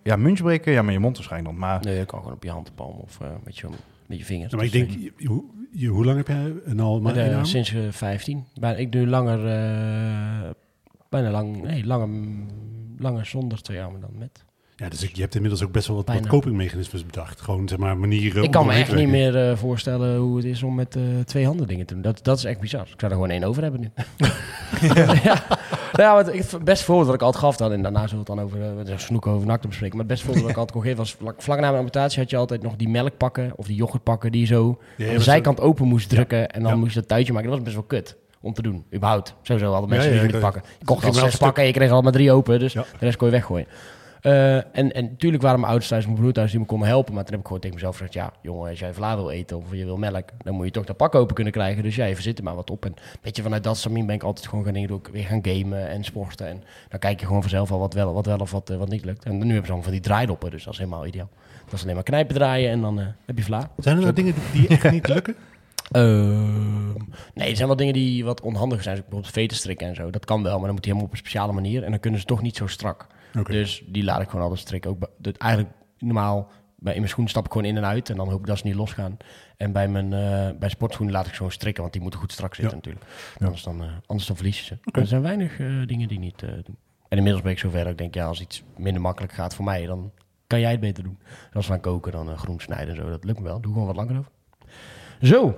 ja, 0.03 0.15
muntje 0.15 0.43
breken, 0.43 0.71
ja, 0.71 0.81
met 0.81 0.93
je 0.93 0.99
mond 0.99 1.15
waarschijnlijk 1.15 1.51
dan. 1.51 1.59
Maar 1.67 1.79
nee, 1.83 1.97
je 1.97 2.05
kan 2.05 2.19
gewoon 2.19 2.33
op 2.33 2.43
je 2.43 2.49
handpalm 2.49 2.97
of 2.97 3.17
eh, 3.21 3.27
met, 3.43 3.57
je, 3.57 3.67
met 4.05 4.17
je 4.17 4.25
vingers. 4.25 4.51
Ja, 4.51 4.57
maar 4.57 4.65
ik 4.65 4.71
Dus, 4.71 4.87
denk, 4.87 4.99
je- 5.17 5.25
hoe, 5.27 5.43
je- 5.71 5.87
hoe 5.87 6.05
lang 6.05 6.17
heb 6.17 6.27
jij 6.27 6.53
een 6.65 6.79
al 6.79 7.01
maar 7.01 7.15
eh, 7.15 7.33
eh, 7.33 7.43
sinds 7.43 7.73
eh, 7.73 7.81
15. 7.89 8.45
Bijna, 8.59 8.77
ik 8.77 8.91
doe 8.91 9.07
langer, 9.07 9.47
eh, 9.47 10.49
bijna 11.09 11.29
lang, 11.29 11.61
nee, 11.63 11.85
langer, 11.85 12.09
langer 12.97 13.25
zonder 13.25 13.61
twee 13.61 13.81
armen 13.81 14.01
dan 14.01 14.11
met. 14.17 14.45
Ja, 14.79 14.89
dus 14.89 15.01
je 15.13 15.21
hebt 15.21 15.35
inmiddels 15.35 15.63
ook 15.63 15.71
best 15.71 15.87
wel 15.87 15.95
wat, 15.95 16.07
wat 16.07 16.27
copingmechanismes 16.27 17.05
bedacht. 17.05 17.41
Gewoon, 17.41 17.67
zeg 17.67 17.77
maar, 17.77 17.97
manieren 17.97 18.43
ik 18.43 18.51
kan 18.51 18.65
me 18.65 18.73
echt 18.73 18.95
niet 18.95 19.07
meer 19.07 19.49
eh, 19.49 19.57
voorstellen 19.57 20.17
hoe 20.17 20.35
het 20.35 20.45
is 20.45 20.63
om 20.63 20.75
met 20.75 20.95
eh, 20.95 21.03
twee 21.25 21.45
handen 21.45 21.67
dingen 21.67 21.85
te 21.85 21.93
doen. 21.93 22.03
Dat, 22.03 22.23
dat 22.23 22.37
is 22.37 22.43
echt 22.43 22.59
bizar. 22.59 22.81
Ik 22.81 22.99
zou 22.99 23.11
er 23.11 23.17
gewoon 23.17 23.29
één 23.29 23.43
over 23.43 23.61
hebben 23.61 23.79
nu. 23.79 23.91
ja, 25.23 25.43
ja 25.91 26.19
ik, 26.19 26.43
het 26.49 26.63
beste 26.63 26.85
voorbeeld 26.85 27.05
wat 27.05 27.15
ik 27.15 27.21
altijd 27.21 27.43
gaf 27.43 27.57
dan, 27.57 27.71
en 27.71 27.81
daarna 27.81 28.07
zullen 28.07 28.25
we 28.25 28.31
het 28.31 28.39
dan 28.39 28.45
over 28.45 28.87
uh, 28.89 28.97
snoeken 28.97 29.31
over 29.31 29.47
nak 29.47 29.61
te 29.61 29.67
bespreken. 29.67 29.97
Maar 29.97 30.05
het 30.05 30.13
beste 30.13 30.25
voorbeeld 30.25 30.45
wat 30.45 30.55
ik 30.55 30.61
altijd 30.61 30.77
kon 30.77 30.87
geven 30.87 31.03
was 31.03 31.13
vlak, 31.13 31.41
vlak 31.41 31.59
na 31.59 31.65
mijn 31.65 31.77
amputatie 31.77 32.19
had 32.19 32.29
je 32.29 32.37
altijd 32.37 32.61
nog 32.61 32.75
die 32.75 32.89
melkpakken 32.89 33.51
of 33.55 33.65
die 33.65 33.75
yoghurtpakken 33.75 34.31
die 34.31 34.41
je 34.41 34.47
zo 34.47 34.79
Ja, 34.97 35.07
aan 35.09 35.13
de 35.13 35.21
zijkant 35.21 35.59
open 35.59 35.87
moest 35.87 36.09
drukken 36.09 36.49
en 36.49 36.63
dan 36.63 36.79
moest 36.79 36.93
je 36.93 36.99
dat 36.99 37.09
tuitje 37.09 37.33
maken. 37.33 37.49
Dat 37.49 37.57
was 37.57 37.67
best 37.67 37.79
wel 37.79 37.99
kut 37.99 38.17
om 38.41 38.53
te 38.53 38.61
doen, 38.61 38.85
überhaupt. 38.93 39.35
Sowieso 39.41 39.71
hadden 39.71 39.89
mensen 39.89 40.09
Ja, 40.09 40.15
ja, 40.15 40.23
die 40.23 40.33
ja, 40.33 40.39
pakken. 40.39 40.63
Je 40.79 40.85
kocht 40.85 41.05
al 41.05 41.13
zes 41.13 41.35
pakken 41.35 41.61
en 41.61 41.67
je 41.67 41.73
kreeg 41.73 41.91
al 41.91 42.01
maar 42.01 42.11
drie 42.11 42.31
open, 42.31 42.59
dus 42.59 42.73
de 42.73 42.83
rest 42.99 43.17
kon 43.17 43.27
je 43.27 43.33
weggooien. 43.33 43.67
Eh, 44.27 44.55
en, 44.55 44.93
en 44.93 45.03
natuurlijk 45.03 45.43
waren 45.43 45.59
mijn 45.59 45.71
ouders 45.71 45.89
thuis, 45.89 46.05
mijn 46.05 46.17
broer 46.17 46.33
thuis, 46.33 46.51
die 46.51 46.59
me 46.59 46.65
konden 46.65 46.87
helpen. 46.87 47.13
Maar 47.13 47.23
toen 47.23 47.31
heb 47.31 47.39
ik 47.39 47.45
gewoon 47.45 47.61
tegen 47.61 47.75
mezelf 47.75 47.95
gezegd, 47.95 48.13
ja, 48.13 48.33
jongen, 48.41 48.69
als 48.69 48.79
jij 48.79 48.93
vla 48.93 49.15
wil 49.15 49.29
eten 49.29 49.57
of 49.57 49.63
je 49.71 49.85
wil 49.85 49.97
melk, 49.97 50.29
dan 50.43 50.53
moet 50.53 50.65
je 50.65 50.71
toch 50.71 50.85
dat 50.85 50.97
pak 50.97 51.15
open 51.15 51.35
kunnen 51.35 51.53
krijgen. 51.53 51.83
Dus 51.83 51.95
ja, 51.95 52.05
even 52.05 52.23
zitten 52.23 52.43
maar 52.43 52.55
wat 52.55 52.69
op. 52.69 52.85
En 52.85 52.93
weet 53.21 53.35
je, 53.35 53.41
vanuit 53.41 53.63
dat 53.63 53.77
samien 53.77 54.05
ben 54.05 54.15
ik 54.15 54.23
altijd 54.23 54.47
gewoon 54.47 54.63
gaan 54.63 54.73
dingen 54.73 54.87
doen, 54.87 55.01
weer 55.11 55.23
gaan 55.23 55.45
gamen 55.45 55.89
en 55.89 56.03
sporten. 56.03 56.47
En 56.47 56.63
dan 56.89 56.99
kijk 56.99 57.19
je 57.19 57.25
gewoon 57.25 57.41
vanzelf 57.41 57.71
al 57.71 57.79
wat 57.79 57.93
wel, 57.93 58.13
wat 58.13 58.25
wel 58.25 58.37
of 58.37 58.51
wat, 58.51 58.69
eh, 58.69 58.77
wat 58.77 58.89
niet 58.89 59.05
lukt. 59.05 59.23
En 59.23 59.31
nu 59.31 59.39
hebben 59.39 59.55
ze 59.55 59.61
allemaal 59.61 59.83
van 59.83 59.91
die 59.91 60.01
draaidoppen, 60.01 60.51
dus 60.51 60.63
dat 60.63 60.73
is 60.73 60.79
helemaal 60.79 61.05
ideaal. 61.05 61.29
Dat 61.65 61.73
is 61.73 61.83
alleen 61.83 61.95
maar 61.95 62.03
knijpen 62.03 62.35
draaien 62.35 62.71
en 62.71 62.81
dan 62.81 62.99
eh, 62.99 63.05
heb 63.25 63.37
je 63.37 63.43
vla. 63.43 63.69
Zijn 63.77 63.95
er 63.95 64.01
nou 64.01 64.13
dingen 64.13 64.33
die 64.53 64.67
echt 64.67 64.91
niet 64.91 65.07
lukken? 65.13 65.35
Ehm, 65.91 66.93
nee, 67.33 67.49
er 67.49 67.55
zijn 67.55 67.67
wel 67.67 67.75
dingen 67.77 67.93
die 67.93 68.25
wat 68.25 68.41
onhandig 68.41 68.83
zijn. 68.83 68.95
Zoals 68.95 68.99
bijvoorbeeld 69.09 69.33
veten 69.33 69.57
strikken 69.57 69.87
en 69.87 69.95
zo. 69.95 70.09
Dat 70.09 70.25
kan 70.25 70.43
wel, 70.43 70.55
maar 70.57 70.65
dan 70.65 70.75
moet 70.75 70.85
hij 70.85 70.93
helemaal 70.93 71.05
op 71.05 71.11
een 71.11 71.17
speciale 71.17 71.51
manier. 71.53 71.83
En 71.83 71.89
dan 71.91 71.99
kunnen 71.99 72.19
ze 72.19 72.25
toch 72.25 72.41
niet 72.41 72.55
zo 72.55 72.67
strak. 72.67 73.07
Dus 73.43 73.83
die 73.87 74.03
laat 74.03 74.21
ik 74.21 74.25
gewoon 74.29 74.41
altijd 74.41 74.61
strikken. 74.61 74.89
Ook 74.91 75.09
dat 75.17 75.37
eigenlijk 75.37 75.73
normaal 75.99 76.49
bij, 76.79 76.91
in 76.93 76.97
mijn 76.99 77.09
schoenen 77.09 77.31
stap 77.31 77.45
ik 77.45 77.51
gewoon 77.51 77.67
in 77.67 77.77
en 77.77 77.85
uit. 77.85 78.09
En 78.09 78.15
dan 78.15 78.29
hoop 78.29 78.39
ik 78.39 78.45
dat 78.45 78.57
ze 78.57 78.65
niet 78.67 78.75
losgaan. 78.75 79.17
En 79.57 79.71
bij 79.71 79.87
mijn 79.87 80.13
eh, 80.13 80.57
bij 80.59 80.69
sportschoenen 80.69 81.15
laat 81.15 81.25
ik 81.25 81.31
ze 81.31 81.37
gewoon 81.37 81.51
strikken. 81.51 81.81
Want 81.81 81.93
die 81.93 82.01
moeten 82.01 82.19
goed 82.19 82.31
strak 82.31 82.55
zitten 82.55 82.69
Ja. 82.69 82.83
natuurlijk. 82.85 83.05
Anders, 83.39 83.63
dan, 83.63 83.83
eh, 83.83 83.89
anders 84.05 84.27
dan 84.27 84.35
verlies 84.35 84.59
je 84.59 84.65
ze. 84.65 84.77
Er 84.99 85.07
zijn 85.07 85.21
weinig 85.21 85.59
eh, 85.59 85.67
dingen 85.85 86.07
die 86.07 86.19
niet 86.19 86.39
doen. 86.39 86.77
En 87.09 87.17
inmiddels 87.17 87.43
ben 87.43 87.51
ik 87.51 87.59
zover 87.59 87.79
dat 87.83 87.91
ik 87.91 87.97
denk, 87.97 88.13
ja, 88.13 88.25
als 88.25 88.41
iets 88.41 88.63
minder 88.77 89.01
makkelijk 89.01 89.33
gaat 89.33 89.55
voor 89.55 89.65
mij, 89.65 89.85
dan 89.85 90.11
kan 90.47 90.59
jij 90.59 90.71
het 90.71 90.79
beter 90.79 91.03
doen. 91.03 91.17
En 91.49 91.53
als 91.53 91.65
we 91.67 91.71
gaan 91.71 91.81
koken, 91.81 92.11
dan 92.11 92.37
groen 92.37 92.59
snijden 92.59 92.89
en 92.89 92.95
zo. 93.01 93.09
Dat 93.09 93.23
lukt 93.23 93.39
me 93.39 93.45
wel. 93.45 93.61
Doe 93.61 93.71
gewoon 93.71 93.87
wat 93.87 93.95
langer 93.95 94.17
over. 94.17 94.31
Zo. 95.21 95.57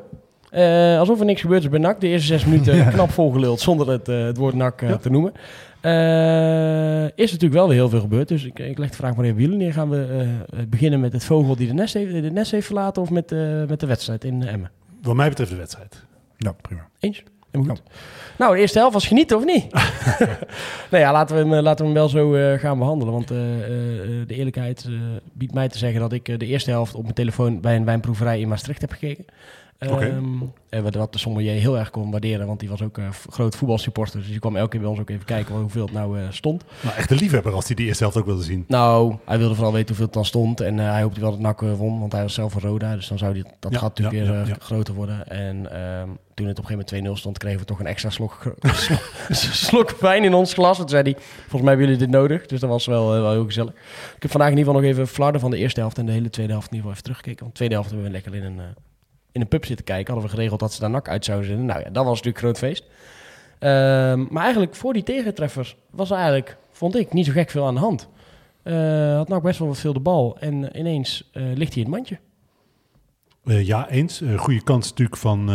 Eh, 0.49 0.99
alsof 0.99 1.19
er 1.19 1.25
niks 1.25 1.41
gebeurd 1.41 1.63
is 1.63 1.69
bij 1.69 1.79
NAC. 1.79 1.99
De 2.01 2.07
eerste 2.07 2.27
zes 2.27 2.45
minuten 2.45 2.87
knap 2.93 3.09
volgeluld 3.11 3.59
zonder 3.59 3.89
het, 3.89 4.07
eh, 4.09 4.23
het 4.23 4.37
woord 4.37 4.55
NAC 4.55 4.81
eh, 4.81 4.93
te 4.93 5.09
noemen. 5.09 5.33
Eh, 5.81 7.03
is 7.03 7.31
natuurlijk 7.31 7.53
wel 7.53 7.67
weer 7.67 7.77
heel 7.77 7.89
veel 7.89 7.99
gebeurd. 7.99 8.27
Dus 8.27 8.43
ik, 8.43 8.59
ik 8.59 8.77
leg 8.77 8.89
de 8.89 8.95
vraag 8.95 9.15
maar 9.15 9.25
even 9.25 9.41
jullie 9.41 9.57
neer. 9.57 9.73
Gaan 9.73 9.89
we 9.89 10.27
eh, 10.49 10.59
beginnen 10.69 10.99
met 10.99 11.13
het 11.13 11.23
vogel 11.25 11.55
die 11.55 11.67
de 11.67 11.73
nest 11.73 11.93
heeft, 11.93 12.11
de 12.11 12.31
nest 12.31 12.51
heeft 12.51 12.65
verlaten 12.65 13.01
of 13.01 13.09
met, 13.09 13.31
eh, 13.31 13.39
met 13.67 13.79
de 13.79 13.85
wedstrijd 13.85 14.23
in 14.23 14.43
Emmen? 14.43 14.71
Wat 15.01 15.15
mij 15.15 15.29
betreft 15.29 15.51
de 15.51 15.57
wedstrijd. 15.57 16.03
Ja, 16.37 16.51
prima. 16.51 16.87
Eens? 16.99 17.23
Goed. 17.51 17.81
Nou, 18.37 18.55
de 18.55 18.61
eerste 18.61 18.77
helft 18.77 18.93
was 18.93 19.07
genieten, 19.07 19.37
of 19.37 19.45
niet? 19.45 19.73
nou 20.91 21.03
ja, 21.03 21.11
laten 21.11 21.35
we 21.35 21.41
hem, 21.41 21.53
eh, 21.53 21.61
laten 21.61 21.85
we 21.85 21.91
hem 21.91 21.99
wel 21.99 22.09
zo 22.09 22.35
eh, 22.35 22.59
gaan 22.59 22.77
behandelen. 22.77 23.13
Want 23.13 23.31
eh, 23.31 23.37
de 24.27 24.35
eerlijkheid 24.35 24.87
biedt 25.33 25.53
mij 25.53 25.67
te 25.67 25.77
zeggen 25.77 25.99
dat 25.99 26.13
ik 26.13 26.39
de 26.39 26.45
eerste 26.45 26.71
helft 26.71 26.95
op 26.95 27.03
mijn 27.03 27.13
telefoon 27.13 27.61
bij 27.61 27.75
een 27.75 27.85
wijnproeverij 27.85 28.39
in 28.39 28.47
Maastricht 28.47 28.81
heb 28.81 28.91
gekeken. 28.91 29.25
Ehm, 29.79 30.25
en 30.69 30.83
wat, 30.83 30.95
wat 30.95 31.13
de 31.13 31.19
sommelier 31.19 31.51
heel 31.59 31.77
erg 31.77 31.89
kon 31.89 32.11
waarderen, 32.11 32.47
want 32.47 32.59
die 32.59 32.69
was 32.69 32.81
ook 32.81 32.97
eh, 32.97 33.09
f- 33.11 33.25
groot 33.29 33.55
voetbalsupporter. 33.55 34.19
Dus 34.19 34.29
die 34.29 34.39
kwam 34.39 34.55
elke 34.55 34.69
keer 34.69 34.79
bij 34.79 34.89
ons 34.89 34.99
ook 34.99 35.09
even 35.09 35.25
kijken 35.25 35.55
hoeveel 35.55 35.85
het 35.85 35.93
nou 35.93 36.19
eh, 36.19 36.25
stond. 36.29 36.63
Nou, 36.81 36.95
echt 36.95 37.11
een 37.11 37.17
liefhebber 37.17 37.53
als 37.53 37.65
hij 37.67 37.75
die 37.75 37.85
eerste 37.87 38.03
helft 38.03 38.17
ook 38.17 38.25
wilde 38.25 38.43
zien. 38.43 38.65
Nou, 38.67 39.15
hij 39.25 39.37
wilde 39.37 39.53
vooral 39.55 39.73
weten 39.73 39.87
hoeveel 39.87 40.05
het 40.05 40.13
dan 40.13 40.25
stond. 40.25 40.61
En 40.61 40.79
eh, 40.79 40.91
hij 40.91 41.01
hoopte 41.01 41.19
wel 41.19 41.31
dat 41.31 41.39
NAC 41.39 41.61
eh, 41.61 41.73
won, 41.73 41.99
want 41.99 42.11
hij 42.11 42.21
was 42.21 42.33
zelf 42.33 42.51
van 42.51 42.61
Roda. 42.61 42.95
Dus 42.95 43.07
dan 43.07 43.17
zou 43.17 43.33
die, 43.33 43.43
dat 43.59 43.71
Ja, 43.71 43.77
gat 43.79 43.97
natuurlijk 43.97 44.25
ja, 44.27 44.31
weer 44.33 44.47
ja, 44.47 44.53
eh, 44.55 44.59
groter 44.61 44.93
worden. 44.93 45.27
En 45.27 45.71
ehm, 45.71 46.09
toen 46.33 46.47
het 46.47 46.59
op 46.59 46.63
een 46.63 46.69
gegeven 46.69 46.93
moment 46.95 47.17
2-0 47.17 47.19
stond, 47.19 47.37
kregen 47.37 47.59
we 47.59 47.65
toch 47.65 47.79
een 47.79 47.87
extra 47.87 48.09
slok, 48.09 48.55
slok, 48.63 49.01
slok 49.53 49.91
wijn 49.99 50.23
in 50.23 50.33
ons 50.33 50.53
glas. 50.53 50.77
Toen 50.77 50.89
zei 50.89 51.03
hij, 51.03 51.15
volgens 51.39 51.61
mij 51.61 51.69
hebben 51.69 51.85
jullie 51.85 51.97
dit 52.05 52.09
nodig. 52.09 52.45
Dus 52.45 52.59
dat 52.59 52.69
was 52.69 52.85
wel, 52.85 53.15
eh, 53.15 53.21
wel 53.21 53.31
heel 53.31 53.45
gezellig. 53.45 53.71
Ik 54.15 54.21
heb 54.21 54.31
vandaag 54.31 54.49
in 54.49 54.57
ieder 54.57 54.73
geval 54.73 54.87
nog 54.87 54.91
even 54.91 55.07
flarden 55.07 55.41
van 55.41 55.51
de 55.51 55.57
eerste 55.57 55.79
helft 55.79 55.97
en 55.97 56.05
de 56.05 56.11
hele 56.11 56.29
tweede 56.29 56.51
helft 56.51 56.67
in 56.71 56.75
ieder 56.75 56.89
geval 56.91 56.91
even 56.91 57.03
teruggekeken. 57.03 57.39
Want 57.39 57.51
de 57.51 57.57
tweede 57.57 57.73
helft 57.75 57.89
hebben 57.89 58.07
we 58.07 58.13
lekker 58.13 58.35
in 58.35 58.43
een, 58.43 58.59
eh, 58.59 58.65
in 59.31 59.41
een 59.41 59.47
pub 59.47 59.65
zitten 59.65 59.85
kijken. 59.85 60.13
Hadden 60.13 60.29
we 60.29 60.35
geregeld 60.35 60.59
dat 60.59 60.73
ze 60.73 60.79
daar 60.79 60.89
NAC 60.89 61.09
uit 61.09 61.25
zouden 61.25 61.47
zitten. 61.47 61.65
Nou 61.65 61.79
ja, 61.79 61.89
dat 61.89 62.05
was 62.05 62.21
natuurlijk 62.21 62.37
groot 62.37 62.57
feest. 62.57 62.83
Ehm, 63.59 64.25
maar 64.29 64.43
eigenlijk 64.43 64.75
voor 64.75 64.93
die 64.93 65.03
tegentreffers 65.03 65.75
was 65.89 66.09
er 66.09 66.15
eigenlijk, 66.15 66.57
vond 66.71 66.95
ik, 66.95 67.13
niet 67.13 67.25
zo 67.25 67.31
gek 67.31 67.49
veel 67.49 67.65
aan 67.65 67.73
de 67.73 67.79
hand. 67.79 68.07
Eh 68.63 69.15
had 69.15 69.27
NAC 69.27 69.41
best 69.41 69.59
wel 69.59 69.67
wat 69.67 69.77
veel 69.77 69.93
de 69.93 69.99
bal. 69.99 70.37
En 70.39 70.71
eh, 70.71 70.79
ineens 70.79 71.29
eh, 71.33 71.43
ligt 71.43 71.73
hij 71.73 71.83
in 71.83 71.89
het 71.89 71.95
mandje. 71.95 72.19
Ja, 73.43 73.89
eens. 73.89 74.21
Goede 74.35 74.63
kans 74.63 74.89
natuurlijk 74.89 75.17
van 75.17 75.49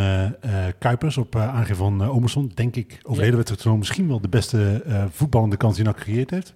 Kuipers 0.79 1.17
op 1.17 1.37
aangeven 1.37 1.77
van 1.77 2.09
Omerson. 2.09 2.51
Denk 2.55 2.77
ik 2.77 2.99
over 3.03 3.19
de 3.19 3.25
hele 3.25 3.37
wedstrijd 3.37 3.79
misschien 3.79 4.09
wel 4.09 4.21
de 4.21 4.29
beste 4.29 4.83
voetballende 5.11 5.57
kans 5.57 5.77
die 5.77 5.85
NAC 5.85 5.99
gecreëerd 5.99 6.31
heeft. 6.31 6.55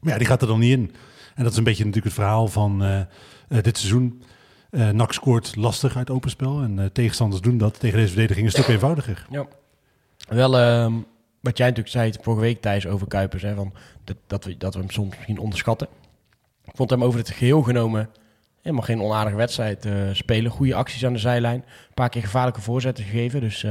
Maar 0.00 0.12
ja, 0.12 0.18
die 0.18 0.26
gaat 0.26 0.42
er 0.42 0.48
dan 0.48 0.58
niet 0.58 0.72
in. 0.72 0.92
En 1.34 1.42
dat 1.42 1.52
is 1.52 1.58
een 1.58 1.64
beetje 1.64 1.84
natuurlijk 1.84 2.14
het 2.14 2.24
verhaal 2.24 2.48
van 2.48 2.78
dit 3.48 3.78
seizoen. 3.78 4.22
Uh, 4.72 4.90
NAC 4.90 5.12
scoort 5.12 5.56
lastig 5.56 5.96
uit 5.96 6.10
openspel. 6.10 6.62
En 6.62 6.78
uh, 6.78 6.84
tegenstanders 6.84 7.42
doen 7.42 7.58
dat 7.58 7.80
tegen 7.80 7.98
deze 7.98 8.12
verdediging 8.12 8.46
een 8.46 8.52
stuk 8.52 8.66
eenvoudiger. 8.66 9.26
Ja. 9.30 9.46
Wel, 10.28 10.60
uh, 10.60 10.94
wat 11.40 11.58
jij 11.58 11.66
natuurlijk 11.66 11.94
zei 11.94 12.12
vorige 12.20 12.42
week, 12.42 12.60
Thijs, 12.60 12.86
over 12.86 13.06
Kuipers. 13.06 13.42
Hè, 13.42 13.54
van 13.54 13.72
dat, 14.04 14.16
dat, 14.26 14.44
we, 14.44 14.56
dat 14.56 14.74
we 14.74 14.80
hem 14.80 14.90
soms 14.90 15.14
misschien 15.16 15.38
onderschatten. 15.38 15.88
Ik 16.64 16.72
vond 16.74 16.90
hem 16.90 17.04
over 17.04 17.18
het 17.18 17.30
geheel 17.30 17.62
genomen 17.62 18.10
helemaal 18.62 18.84
geen 18.84 19.02
onaardige 19.02 19.36
wedstrijd 19.36 19.86
uh, 19.86 19.94
spelen. 20.12 20.50
Goede 20.50 20.74
acties 20.74 21.04
aan 21.04 21.12
de 21.12 21.18
zijlijn. 21.18 21.58
Een 21.58 21.94
paar 21.94 22.08
keer 22.08 22.22
gevaarlijke 22.22 22.60
voorzetten 22.60 23.04
gegeven. 23.04 23.40
Dus 23.40 23.62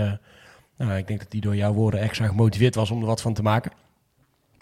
nou, 0.77 0.97
ik 0.97 1.07
denk 1.07 1.19
dat 1.19 1.31
hij 1.31 1.41
door 1.41 1.55
jouw 1.55 1.73
woorden 1.73 1.99
extra 1.99 2.27
gemotiveerd 2.27 2.75
was 2.75 2.91
om 2.91 2.99
er 2.99 3.05
wat 3.05 3.21
van 3.21 3.33
te 3.33 3.41
maken. 3.41 3.71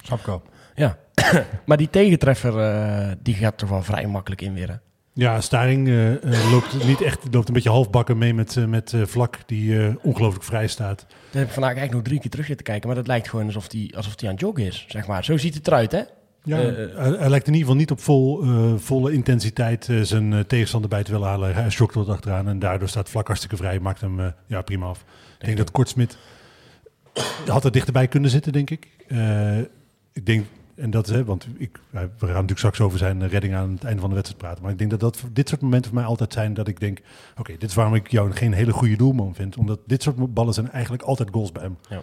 Snap 0.03 0.19
ik 0.19 0.27
al. 0.27 0.44
Ja, 0.75 0.97
maar 1.65 1.77
die 1.77 1.89
tegentreffer 1.89 3.18
die 3.24 3.35
gaat 3.35 3.57
toch 3.57 3.69
wel 3.69 3.83
vrij 3.83 4.07
makkelijk 4.07 4.42
inweren. 4.42 4.81
Ja, 5.19 5.42
Staring 5.42 5.88
uh, 5.88 6.12
uh, 6.12 6.51
loopt 6.51 6.86
niet 6.86 7.01
echt, 7.01 7.27
loopt 7.31 7.48
een 7.48 7.54
beetje 7.54 7.69
halfbakken 7.69 8.18
mee 8.18 8.33
met, 8.33 8.56
uh, 8.56 8.66
met 8.66 8.94
Vlak, 9.04 9.38
die 9.45 9.98
ongelooflijk 10.01 10.44
vrij 10.44 10.68
staat. 10.68 11.06
Daar 11.10 11.18
heb 11.31 11.48
ik 11.48 11.54
vandaag 11.54 11.71
eigenlijk 11.71 11.94
nog 11.94 12.04
drie 12.04 12.19
keer 12.19 12.30
terug 12.30 12.45
zitten 12.45 12.66
kijken, 12.66 12.88
maar 12.88 12.95
dat 12.95 13.07
lijkt 13.07 13.30
gewoon 13.30 13.45
alsof 13.45 13.71
hij 13.71 13.94
alsof 13.95 14.16
die 14.16 14.27
aan 14.27 14.33
het 14.33 14.44
joggen 14.44 14.66
is, 14.66 14.86
zeg 14.88 15.07
maar. 15.07 15.24
Zo 15.24 15.38
ziet 15.38 15.54
het 15.54 15.68
eruit, 15.68 15.92
hè? 15.92 16.01
Ja, 16.44 16.57
hij, 16.57 17.16
hij, 17.18 17.30
lijkt 17.30 17.48
in 17.48 17.54
ieder 17.54 17.68
geval 17.68 17.75
niet 17.75 17.92
op 17.92 18.00
vol, 18.00 18.44
volle 18.77 19.12
intensiteit 19.12 19.89
zijn 20.01 20.48
tegenstander 20.48 20.89
bij 20.89 21.04
te 21.04 21.12
willen 21.12 21.27
halen. 21.27 21.54
Hij 21.54 21.69
schokt 21.69 21.95
wat 21.95 22.10
achteraan 22.10 22.48
en 22.48 22.60
daardoor 22.60 22.88
staat 22.88 23.10
Vlak 23.10 23.27
hartstikke 23.27 23.57
vrij, 23.57 23.80
maakt 23.80 24.01
hem 24.01 24.33
ja, 24.48 24.62
prima 24.62 24.86
af. 24.86 25.06
Ik 25.39 25.45
denk 25.45 25.57
dat 25.57 25.71
Kortsmit 25.71 26.18
had 27.48 27.66
er 27.66 27.71
dichterbij 27.71 28.07
kunnen 28.07 28.30
zitten, 28.30 28.51
denk 28.51 28.69
ik. 28.69 28.88
ik 30.14 30.26
denk 30.26 30.45
en 30.80 30.90
dat 30.90 31.07
is, 31.07 31.16
hè, 31.16 31.24
want 31.24 31.48
ik, 31.57 31.80
we 31.90 32.00
gaan 32.00 32.28
natuurlijk 32.28 32.57
straks 32.57 32.81
over 32.81 32.98
zijn 32.98 33.28
redding 33.28 33.56
aan 33.56 33.71
het 33.71 33.83
einde 33.83 34.00
van 34.00 34.09
de 34.09 34.16
wedstrijd 34.16 34.44
praten. 34.44 34.64
Maar 34.64 34.71
ik 34.71 34.78
denk 34.78 34.90
dat, 34.90 35.00
dat 35.00 35.24
dit 35.31 35.50
soort 35.50 35.62
momenten 35.62 35.92
voor 35.92 36.00
mij 36.00 36.09
altijd 36.09 36.33
zijn 36.33 36.54
dat 36.54 36.68
ik 36.68 36.80
denk... 36.80 37.00
Oké, 37.38 37.52
dit 37.52 37.69
is 37.69 37.76
waarom 37.76 37.95
ik 37.95 38.12
jou 38.12 38.31
geen 38.31 38.54
hele 38.54 38.71
goede 38.71 38.95
doelman 38.95 39.36
vind. 39.36 39.57
Omdat 39.57 39.80
dit 39.86 40.04
soort 40.04 40.33
ballen 40.33 40.54
zijn 40.54 40.71
eigenlijk 40.71 41.04
altijd 41.04 41.30
goals 41.31 41.52
bij 41.52 41.64
hem. 41.64 41.78
Ja. 41.90 42.02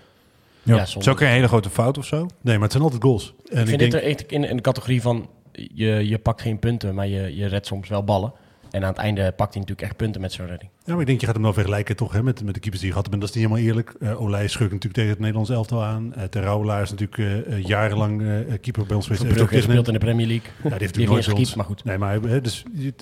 Ja, 0.62 0.74
ja 0.74 0.80
het 0.80 0.96
is 0.96 1.08
ook 1.08 1.20
een 1.20 1.26
hele 1.26 1.48
grote 1.48 1.70
fout 1.70 1.98
of 1.98 2.06
zo? 2.06 2.16
Nee, 2.40 2.54
maar 2.54 2.62
het 2.62 2.72
zijn 2.72 2.82
altijd 2.82 3.02
goals. 3.02 3.34
En 3.36 3.60
ik 3.60 3.68
vind 3.68 3.68
ik 3.68 3.78
denk, 3.78 3.92
dit 3.92 4.00
er 4.00 4.08
echt 4.08 4.32
in, 4.32 4.44
in 4.44 4.56
de 4.56 4.62
categorie 4.62 5.02
van... 5.02 5.28
Je, 5.52 6.08
je 6.08 6.18
pakt 6.18 6.40
geen 6.40 6.58
punten, 6.58 6.94
maar 6.94 7.06
je, 7.06 7.36
je 7.36 7.46
redt 7.46 7.66
soms 7.66 7.88
wel 7.88 8.04
ballen. 8.04 8.32
En 8.76 8.82
aan 8.82 8.88
het 8.88 8.98
einde 8.98 9.32
pakt 9.36 9.52
hij 9.54 9.60
natuurlijk 9.62 9.88
echt 9.88 9.96
punten 9.96 10.20
met 10.20 10.32
zo'n 10.32 10.46
redding. 10.46 10.70
Ja, 10.84 10.92
maar 10.92 11.00
ik 11.00 11.06
denk, 11.06 11.20
je 11.20 11.26
gaat 11.26 11.34
hem 11.34 11.44
wel 11.44 11.52
vergelijken 11.52 11.96
toch 11.96 12.12
hè, 12.12 12.22
met, 12.22 12.44
met 12.44 12.54
de 12.54 12.60
keepers 12.60 12.80
die 12.80 12.90
je 12.90 12.96
gehad 12.96 13.10
hebt. 13.10 13.14
En 13.14 13.20
dat 13.20 13.28
is 13.28 13.34
niet 13.34 13.44
helemaal 13.44 13.68
eerlijk. 13.68 13.94
Uh, 14.00 14.20
Olij 14.20 14.48
schurkt 14.48 14.72
natuurlijk 14.72 14.94
tegen 14.94 15.10
het 15.10 15.18
Nederlands 15.18 15.50
elftal 15.50 15.84
aan. 15.84 16.12
Uh, 16.16 16.80
is 16.82 16.90
natuurlijk 16.90 17.16
uh, 17.16 17.62
jarenlang 17.62 18.18
keeper 18.60 18.86
bij 18.86 18.96
ons 18.96 19.06
geweest. 19.06 19.24
Heeft 19.24 19.40
ook 19.40 19.48
gespeeld 19.48 19.86
in 19.86 19.92
de 19.92 19.98
Premier 19.98 20.26
League. 20.26 20.46
Ja, 20.46 20.62
die 20.62 20.70
heeft 20.70 20.80
natuurlijk 20.80 21.12
nooit 21.12 21.24
gekiept, 21.24 21.56
maar 21.56 21.64
goed. 21.64 21.84
Nee, 21.84 21.98
maar 21.98 22.20
hè, 22.20 22.40
dus, 22.40 22.64
die, 22.72 22.94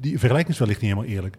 die 0.00 0.18
vergelijking 0.18 0.54
is 0.54 0.58
wellicht 0.58 0.80
niet 0.80 0.90
helemaal 0.90 1.14
eerlijk. 1.14 1.36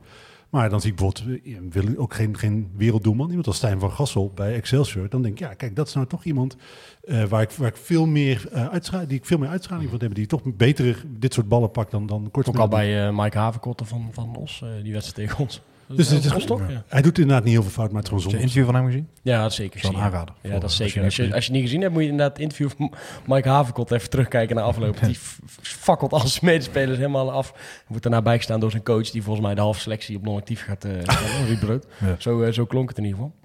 Maar 0.50 0.70
dan 0.70 0.82
zie 0.82 0.92
ik 0.92 0.96
bijvoorbeeld, 0.96 1.74
wil 1.74 1.98
ook 1.98 2.14
geen, 2.14 2.38
geen 2.38 2.72
werelddoelman, 2.76 3.30
iemand 3.30 3.48
als 3.48 3.56
Stijn 3.56 3.80
van 3.80 3.92
Gassel 3.92 4.32
bij 4.36 4.56
Excelsior. 4.56 5.10
Dan 5.10 5.22
denk 5.22 5.34
ik, 5.34 5.40
ja, 5.40 5.54
kijk, 5.54 5.76
dat 5.76 5.88
is 5.88 5.94
nou 5.94 6.08
toch 6.08 6.24
iemand 6.24 6.56
uh, 7.04 7.24
waar, 7.24 7.42
ik, 7.42 7.52
waar 7.52 7.68
ik 7.68 7.78
veel 7.78 8.06
meer 8.06 8.50
uh, 8.54 8.68
uitstraling, 8.68 9.10
die 9.10 9.18
ik 9.18 9.26
veel 9.26 9.38
meer 9.38 9.50
uitstraling 9.50 9.90
van 9.90 10.00
heb, 10.00 10.16
die 10.16 10.26
toch 10.26 10.42
beter 10.44 11.04
dit 11.08 11.34
soort 11.34 11.48
ballen 11.48 11.72
pakt 11.72 11.92
dan, 11.92 12.06
dan 12.06 12.30
kort. 12.32 12.48
Ook 12.48 12.58
al 12.58 12.68
bij 12.68 13.08
uh, 13.08 13.18
Mike 13.18 13.38
Havenkotten 13.38 13.86
van, 13.86 14.10
van 14.12 14.36
Os, 14.36 14.64
die 14.84 14.94
wedstrijd 14.94 15.28
tegen 15.28 15.44
ons. 15.44 15.62
Dus 15.88 16.10
het 16.10 16.26
is? 16.26 16.46
Ja. 16.46 16.84
Hij 16.88 17.02
doet 17.02 17.18
inderdaad 17.18 17.44
niet 17.44 17.54
heel 17.54 17.62
veel 17.62 17.72
fout, 17.72 17.92
maar 17.92 18.02
het 18.02 18.04
is 18.04 18.08
gewoon 18.08 18.24
zonde. 18.24 18.40
interview 18.40 18.66
van 18.66 18.76
hem 18.76 18.86
gezien? 18.86 19.10
Ja, 19.22 19.42
dat 19.42 19.52
is 19.52 19.56
zeker. 19.56 19.80
Zo'n 19.80 19.98
aanrader. 19.98 20.36
Ja, 20.42 20.60
dat 20.60 20.70
is 20.70 20.76
zeker. 20.76 21.04
Als 21.04 21.16
je, 21.16 21.34
als 21.34 21.46
je 21.46 21.52
niet 21.52 21.62
gezien 21.62 21.82
hebt, 21.82 21.94
moet 21.94 22.04
je 22.04 22.10
inderdaad 22.10 22.38
het 22.38 22.42
interview 22.42 22.70
van 22.78 22.94
Mike 23.26 23.50
Havenkot 23.50 23.92
even 23.92 24.10
terugkijken 24.10 24.56
naar 24.56 24.66
afloop. 24.66 25.00
Die 25.02 25.18
fakkelt 25.62 26.14
al 26.14 26.28
zijn 26.28 26.46
medespelers 26.46 26.98
helemaal 26.98 27.32
af. 27.32 27.54
Wordt 27.88 28.04
daarna 28.04 28.22
bijgestaan 28.22 28.60
door 28.60 28.72
zijn 28.72 28.84
coach, 28.84 29.10
die 29.10 29.24
volgens 29.24 29.46
mij 29.46 29.56
de 29.56 29.62
halve 29.62 29.80
selectie 29.80 30.18
op 30.18 30.24
non-actief 30.24 30.64
gaat 30.64 30.86
uh, 30.86 30.92
stellen. 31.02 31.82
ja. 32.00 32.16
zo, 32.18 32.42
uh, 32.42 32.52
zo 32.52 32.66
klonk 32.66 32.90
het 32.90 32.98
in 32.98 33.04
ieder 33.04 33.20
geval. 33.20 33.36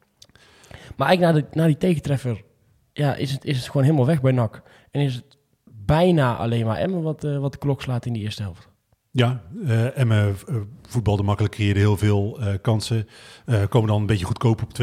Maar 0.96 1.08
eigenlijk 1.08 1.36
na, 1.36 1.50
de, 1.50 1.56
na 1.56 1.66
die 1.66 1.76
tegentreffer 1.76 2.42
ja, 2.92 3.14
is, 3.14 3.30
het, 3.32 3.44
is 3.44 3.56
het 3.56 3.66
gewoon 3.66 3.82
helemaal 3.82 4.06
weg 4.06 4.20
bij 4.20 4.32
NAC. 4.32 4.62
En 4.90 5.00
is 5.00 5.14
het 5.14 5.38
bijna 5.64 6.36
alleen 6.36 6.66
maar 6.66 6.76
Emmen 6.76 7.02
wat, 7.02 7.24
uh, 7.24 7.38
wat 7.38 7.52
de 7.52 7.58
klok 7.58 7.82
slaat 7.82 8.06
in 8.06 8.12
die 8.12 8.22
eerste 8.22 8.42
helft. 8.42 8.68
Ja, 9.14 9.42
uh, 9.64 9.98
Emmen 9.98 10.36
uh, 10.48 10.56
voetbalde 10.88 11.22
makkelijk, 11.22 11.54
creëerde 11.54 11.80
heel 11.80 11.96
veel 11.96 12.38
uh, 12.40 12.54
kansen. 12.62 13.08
komen 13.68 13.88
dan 13.88 14.00
een 14.00 14.06
beetje 14.06 14.24
goedkoop 14.24 14.62
op 14.62 14.68
2-0. 14.72 14.74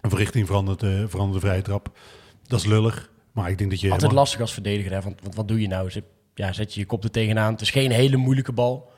Een 0.00 0.10
verrichting 0.10 0.46
verandert, 0.46 0.82
eh 0.82 1.02
verandert 1.06 1.40
de 1.40 1.46
vrije 1.46 1.62
trap. 1.62 1.98
Dat 2.46 2.58
is 2.60 2.66
lullig. 2.66 3.10
Maar 3.32 3.50
ik 3.50 3.58
denk 3.58 3.70
dat 3.70 3.80
je... 3.80 3.84
Altijd 3.86 4.02
helemaal- 4.02 4.22
lastig 4.22 4.40
als 4.40 4.52
verdediger, 4.52 4.92
hè? 4.92 5.00
Want, 5.00 5.20
want 5.22 5.34
wat 5.34 5.48
doe 5.48 5.60
je 5.60 5.68
nou? 5.68 5.90
Zet, 5.90 6.04
ja, 6.34 6.52
zet 6.52 6.74
je 6.74 6.80
je 6.80 6.86
kop 6.86 7.04
er 7.04 7.10
tegenaan. 7.10 7.52
Het 7.52 7.60
is 7.60 7.70
geen 7.70 7.90
hele 7.90 8.16
moeilijke 8.16 8.52
bal. 8.52 8.90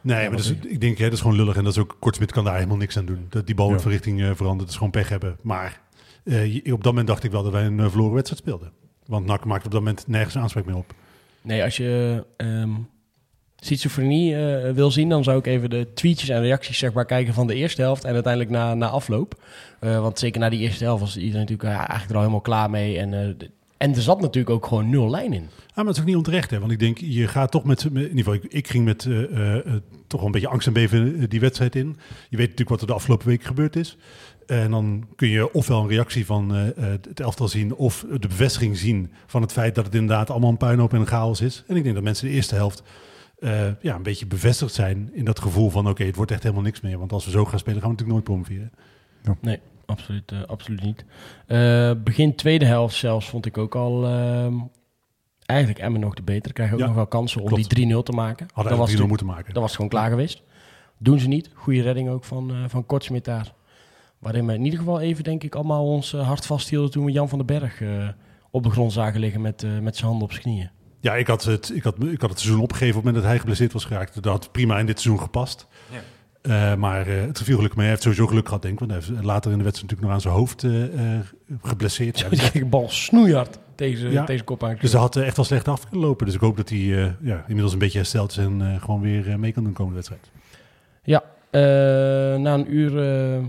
Nee, 0.00 0.22
Ja, 0.22 0.30
maar 0.30 0.38
is, 0.38 0.50
ik 0.50 0.80
denk, 0.80 0.98
hè, 0.98 1.04
dat 1.04 1.12
is 1.12 1.20
gewoon 1.20 1.36
lullig. 1.36 1.56
En 1.56 1.64
dat 1.64 1.72
is 1.72 1.78
ook, 1.78 1.96
Kortsmit 2.00 2.32
kan 2.32 2.44
daar 2.44 2.54
helemaal 2.54 2.76
niks 2.76 2.96
aan 2.96 3.06
doen. 3.06 3.26
Dat 3.28 3.46
die 3.46 3.54
bal 3.54 3.68
Ja. 3.68 3.74
in 3.74 3.80
verrichting 3.80 4.20
eh, 4.22 4.26
verandert, 4.34 4.58
dat 4.58 4.68
is 4.68 4.74
gewoon 4.76 4.90
pech 4.90 5.08
hebben. 5.08 5.36
Maar 5.42 5.80
eh, 6.24 6.54
je- 6.54 6.62
op 6.72 6.82
dat 6.82 6.92
moment 6.92 7.06
dacht 7.06 7.24
ik 7.24 7.30
wel 7.30 7.42
dat 7.42 7.52
wij 7.52 7.64
een 7.64 7.80
eh, 7.80 7.88
verloren 7.88 8.14
wedstrijd 8.14 8.40
speelden. 8.42 8.72
Want 9.06 9.26
NAC 9.26 9.44
maakt 9.44 9.64
op 9.66 9.70
dat 9.72 9.80
moment 9.80 10.06
nergens 10.06 10.36
aanspraak 10.36 10.64
meer 10.64 10.76
op. 10.76 10.94
Nee, 11.42 11.62
als 11.62 11.76
je 11.76 12.24
ehm 12.36 12.70
schizofrenie 13.60 14.36
eh, 14.36 14.72
wil 14.72 14.90
zien, 14.90 15.08
dan 15.08 15.24
zou 15.24 15.38
ik 15.38 15.46
even 15.46 15.70
de 15.70 15.86
tweetjes 15.94 16.28
en 16.28 16.40
reacties 16.40 16.78
zeg 16.78 16.92
maar, 16.92 17.04
kijken 17.04 17.34
van 17.34 17.46
de 17.46 17.54
eerste 17.54 17.82
helft 17.82 18.04
en 18.04 18.14
uiteindelijk 18.14 18.52
na, 18.52 18.74
na 18.74 18.88
afloop. 18.88 19.42
Eh, 19.80 20.00
want 20.00 20.18
zeker 20.18 20.40
na 20.40 20.48
die 20.48 20.60
eerste 20.60 20.84
helft 20.84 21.00
was 21.00 21.16
iedereen 21.16 21.40
natuurlijk 21.40 21.68
ja, 21.68 21.76
eigenlijk 21.76 22.08
er 22.08 22.14
al 22.14 22.20
helemaal 22.20 22.40
klaar 22.40 22.70
mee. 22.70 22.98
En, 22.98 23.14
eh, 23.14 23.48
en 23.76 23.94
er 23.94 24.02
zat 24.02 24.20
natuurlijk 24.20 24.54
ook 24.54 24.66
gewoon 24.66 24.90
nul 24.90 25.10
lijn 25.10 25.32
in. 25.32 25.48
Ah, 25.68 25.74
maar 25.74 25.84
dat 25.84 25.94
is 25.94 26.00
ook 26.00 26.06
niet 26.06 26.16
onterecht, 26.16 26.50
hè? 26.50 26.58
Want 26.58 26.72
ik 26.72 26.78
denk, 26.78 26.98
je 26.98 27.28
gaat 27.28 27.50
toch 27.50 27.64
met, 27.64 27.84
in 27.84 27.96
ieder 27.96 28.16
geval, 28.16 28.38
ik, 28.48 28.68
ging 28.68 28.84
met 28.84 29.04
eh, 29.04 29.22
eh, 29.22 29.56
eh, 29.56 29.62
toch 30.06 30.20
wel 30.20 30.26
een 30.26 30.32
beetje 30.32 30.48
angst 30.48 30.66
en 30.66 30.72
beven 30.72 31.16
eh, 31.20 31.28
die 31.28 31.40
wedstrijd 31.40 31.74
in. 31.74 31.96
Je 32.28 32.36
weet 32.36 32.48
natuurlijk 32.48 32.68
wat 32.68 32.80
er 32.80 32.86
de 32.86 32.92
afgelopen 32.92 33.26
weken 33.26 33.46
gebeurd 33.46 33.76
is. 33.76 33.96
En 34.46 34.70
dan 34.70 35.06
kun 35.16 35.28
je 35.28 35.52
ofwel 35.52 35.82
een 35.82 35.88
reactie 35.88 36.26
van 36.26 36.54
eh, 36.54 36.68
eh, 36.68 36.90
het 37.08 37.20
elftal 37.20 37.48
zien, 37.48 37.74
of 37.74 38.04
de 38.20 38.28
bevestiging 38.28 38.76
zien 38.76 39.12
van 39.26 39.42
het 39.42 39.52
feit 39.52 39.74
dat 39.74 39.84
het 39.84 39.94
inderdaad 39.94 40.30
allemaal 40.30 40.50
een 40.50 40.56
puinhoop 40.56 40.92
en 40.92 41.00
een 41.00 41.06
chaos 41.06 41.40
is. 41.40 41.64
En 41.66 41.76
ik 41.76 41.82
denk 41.82 41.94
dat 41.94 42.04
mensen 42.04 42.26
de 42.26 42.32
eerste 42.32 42.54
helft 42.54 42.82
eh, 43.40 43.66
ja, 43.80 43.94
een 43.94 44.02
beetje 44.02 44.26
bevestigd 44.26 44.74
zijn 44.74 45.10
in 45.12 45.24
dat 45.24 45.40
gevoel 45.40 45.70
van, 45.70 45.88
oké, 45.88 46.04
het 46.04 46.16
wordt 46.16 46.30
echt 46.30 46.42
helemaal 46.42 46.64
niks 46.64 46.80
meer. 46.80 46.98
Want 46.98 47.12
als 47.12 47.24
we 47.24 47.30
zo 47.30 47.44
gaan 47.44 47.58
spelen, 47.58 47.80
gaan 47.80 47.90
we 47.90 47.96
natuurlijk 47.96 48.26
nooit 48.28 48.44
promoveren. 48.44 48.72
Nee, 49.40 49.58
absoluut, 49.86 50.32
eh, 50.32 50.42
absoluut 50.46 50.82
niet. 50.82 51.04
Eh, 51.46 51.92
begin 52.04 52.34
tweede 52.34 52.64
helft 52.64 52.94
zelfs 52.96 53.28
vond 53.28 53.46
ik 53.46 53.58
ook 53.58 53.74
al 53.74 54.06
ehm, 54.06 54.54
eigenlijk 55.46 55.80
Emmen 55.80 56.00
nog 56.00 56.14
de 56.14 56.22
beter. 56.22 56.52
Krijgen 56.52 56.74
ook 56.74 56.80
Ja, 56.80 56.86
nog 56.86 56.96
wel 56.96 57.06
kansen 57.06 57.40
om 57.40 57.46
klopt. 57.48 57.74
die 57.74 57.86
3-0 57.86 58.02
te 58.02 58.12
maken. 58.12 58.46
Hadden 58.52 58.72
dat, 58.72 58.78
was 58.78 58.88
eigenlijk 58.88 58.88
3-0 58.88 58.98
toen- 58.98 59.08
moeten 59.08 59.26
maken. 59.26 59.52
dat 59.54 59.62
was 59.62 59.74
gewoon 59.74 59.90
klaar 59.90 60.10
geweest. 60.10 60.42
Doen 60.98 61.18
ze 61.18 61.28
niet. 61.28 61.50
Goede 61.54 61.82
redding 61.82 62.08
ook 62.08 62.24
van, 62.24 62.50
eh 62.50 62.56
van 62.68 62.86
Kortsmit 62.86 63.24
daar. 63.24 63.54
Waarin 64.18 64.46
we 64.46 64.54
in 64.54 64.64
ieder 64.64 64.78
geval 64.78 65.00
even, 65.00 65.24
denk 65.24 65.42
ik, 65.44 65.54
allemaal 65.54 65.86
ons 65.86 66.12
hart 66.12 66.46
vasthielden 66.46 66.90
toen 66.90 67.04
we 67.04 67.12
Jan 67.12 67.28
van 67.28 67.38
den 67.38 67.46
Berg 67.46 67.80
eh, 67.80 68.08
op 68.50 68.62
de 68.62 68.70
grond 68.70 68.92
zagen 68.92 69.20
liggen 69.20 69.40
met, 69.40 69.62
eh, 69.62 69.78
met 69.78 69.96
zijn 69.96 70.06
handen 70.08 70.24
op 70.26 70.30
zijn 70.32 70.42
knieën. 70.44 70.70
Ja, 71.00 71.14
ik 71.16 71.26
had, 71.26 71.44
het, 71.44 71.70
ik, 71.74 71.82
had, 71.82 71.94
ik 72.04 72.20
had 72.20 72.30
het 72.30 72.40
seizoen 72.40 72.62
opgegeven 72.62 72.88
op 72.88 72.94
het 72.94 73.04
moment 73.04 73.22
dat 73.22 73.30
hij 73.32 73.38
geblesseerd 73.38 73.72
was 73.72 73.84
geraakt. 73.84 74.14
Dat 74.14 74.24
had 74.24 74.52
prima 74.52 74.78
in 74.78 74.86
dit 74.86 75.00
seizoen 75.00 75.22
gepast. 75.24 75.66
Eh, 76.42 76.74
maar 76.74 77.06
eh, 77.06 77.20
het 77.20 77.38
viel 77.42 77.54
gelukkig 77.54 77.76
mee. 77.76 77.86
Hij 77.86 77.88
heeft 77.88 78.02
sowieso 78.02 78.26
geluk 78.26 78.46
gehad, 78.46 78.62
denk 78.62 78.74
ik. 78.80 78.80
Want 78.88 78.90
hij 78.92 79.00
heeft 79.14 79.24
later 79.24 79.50
in 79.52 79.58
de 79.58 79.64
wedstrijd 79.64 79.90
natuurlijk 79.90 80.00
nog 80.02 80.10
aan 80.12 80.20
zijn 80.20 80.34
hoofd 80.34 80.64
eh, 80.64 81.16
eh, 81.16 81.24
geblesseerd. 81.62 82.18
Ja, 82.18 82.28
Die 82.28 82.38
kreeg 82.38 82.52
de 82.52 82.64
bal 82.64 82.88
snoeihard 82.88 83.54
Ja. 83.54 83.60
tegen 83.74 83.98
zijn 83.98 84.44
kop 84.44 84.64
aan. 84.64 84.76
dus 84.80 84.92
hij 84.92 85.00
had 85.00 85.16
echt 85.16 85.36
wel 85.36 85.44
slecht 85.44 85.68
afgelopen. 85.68 86.26
Dus 86.26 86.34
ik 86.34 86.40
hoop 86.40 86.56
dat 86.56 86.68
hij 86.68 86.78
eh, 86.78 87.10
ja, 87.20 87.40
inmiddels 87.46 87.72
een 87.72 87.78
beetje 87.78 87.98
hersteld 87.98 88.30
is 88.30 88.36
en 88.36 88.72
eh, 88.74 88.82
gewoon 88.82 89.00
weer 89.00 89.38
mee 89.38 89.52
kan 89.52 89.64
doen 89.64 89.72
komende 89.72 89.94
wedstrijd. 89.96 90.30
Ja, 91.02 91.22
eh, 91.50 91.60
na 92.40 92.54
een 92.54 92.74
uur 92.74 92.98
eh, 93.36 93.44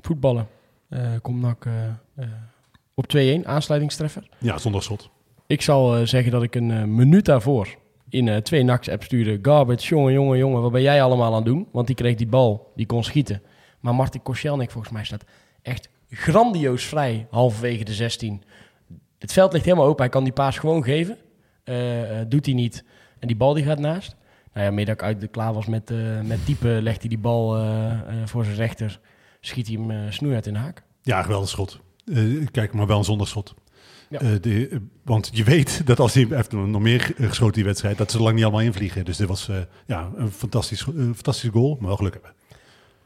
voetballen 0.00 0.48
eh, 0.88 1.00
komt 1.22 1.40
NAC 1.40 1.66
op 2.94 3.06
2-1, 3.16 3.44
aansluitingstreffer. 3.46 4.28
Ja, 4.38 4.58
zonder 4.58 4.82
schot. 4.82 5.10
Ik 5.52 5.62
zal 5.62 5.96
eh, 5.96 6.06
zeggen 6.06 6.32
dat 6.32 6.42
ik 6.42 6.54
een 6.54 6.70
eh, 6.70 6.84
minuut 6.84 7.24
daarvoor 7.24 7.68
in 8.08 8.28
eh, 8.28 8.36
twee 8.36 8.62
NAC's 8.62 8.88
app 8.88 9.02
stuurde. 9.02 9.38
Garbage, 9.42 9.88
jongen, 9.88 10.12
jongen, 10.12 10.38
jongen, 10.38 10.62
wat 10.62 10.72
ben 10.72 10.82
jij 10.82 11.02
allemaal 11.02 11.26
aan 11.26 11.34
het 11.34 11.44
doen? 11.44 11.68
Want 11.72 11.86
die 11.86 11.96
kreeg 11.96 12.16
die 12.16 12.26
bal, 12.26 12.72
die 12.76 12.86
kon 12.86 13.04
schieten. 13.04 13.42
Maar 13.80 13.94
Martin 13.94 14.22
Koscielnik 14.22 14.70
volgens 14.70 14.92
mij 14.92 15.04
staat 15.04 15.24
echt 15.62 15.88
grandioos 16.10 16.84
vrij, 16.84 17.26
halverwege 17.30 17.84
de 17.84 17.92
16. 17.92 18.42
Het 19.18 19.32
veld 19.32 19.52
ligt 19.52 19.64
helemaal 19.64 19.86
open, 19.86 20.00
hij 20.00 20.08
kan 20.08 20.24
die 20.24 20.32
paas 20.32 20.58
gewoon 20.58 20.84
geven. 20.84 21.16
Doet 22.28 22.46
hij 22.46 22.54
niet. 22.54 22.84
En 23.18 23.26
die 23.26 23.36
bal 23.36 23.54
die 23.54 23.64
gaat 23.64 23.78
naast. 23.78 24.16
Nou 24.52 24.66
ja, 24.66 24.72
middag 24.72 24.96
uit 24.96 25.20
de 25.20 25.28
klaar 25.28 25.52
was 25.52 25.66
met, 25.66 25.90
eh 25.90 26.20
met 26.20 26.46
typen, 26.46 26.82
legt 26.82 27.00
hij 27.00 27.08
die 27.08 27.18
bal 27.18 27.64
voor 28.24 28.44
zijn 28.44 28.56
rechter. 28.56 29.00
Schiet 29.40 29.66
hij 29.66 29.76
hem 29.76 30.12
snoeihard 30.12 30.46
in 30.46 30.52
de 30.52 30.58
haak. 30.58 30.82
Ja, 31.02 31.22
geweldig 31.22 31.48
schot. 31.48 31.80
Kijk, 32.50 32.72
maar 32.72 32.86
wel 32.86 32.98
een 32.98 33.04
zonder 33.04 33.26
schot. 33.26 33.54
Ja. 34.12 34.20
Eh, 34.20 34.28
de, 34.40 34.68
eh, 34.68 34.78
want 35.04 35.30
je 35.32 35.44
weet 35.44 35.86
dat 35.86 36.00
als 36.00 36.14
hij 36.14 36.26
heeft 36.30 36.52
nog 36.52 36.80
meer 36.80 37.12
geschoten 37.18 37.54
die 37.54 37.64
wedstrijd, 37.64 37.98
dat 37.98 38.10
ze 38.10 38.22
lang 38.22 38.34
niet 38.34 38.44
allemaal 38.44 38.62
invliegen. 38.62 39.04
Dus 39.04 39.16
dit 39.16 39.28
was 39.28 39.48
eh, 39.48 39.56
ja, 39.86 40.10
een 40.16 40.30
fantastisch, 40.30 40.80
eh, 40.80 40.94
fantastisch 40.94 41.50
goal, 41.50 41.76
maar 41.78 41.88
wel 41.88 41.96
geluk 41.96 42.12
hebben. 42.12 42.32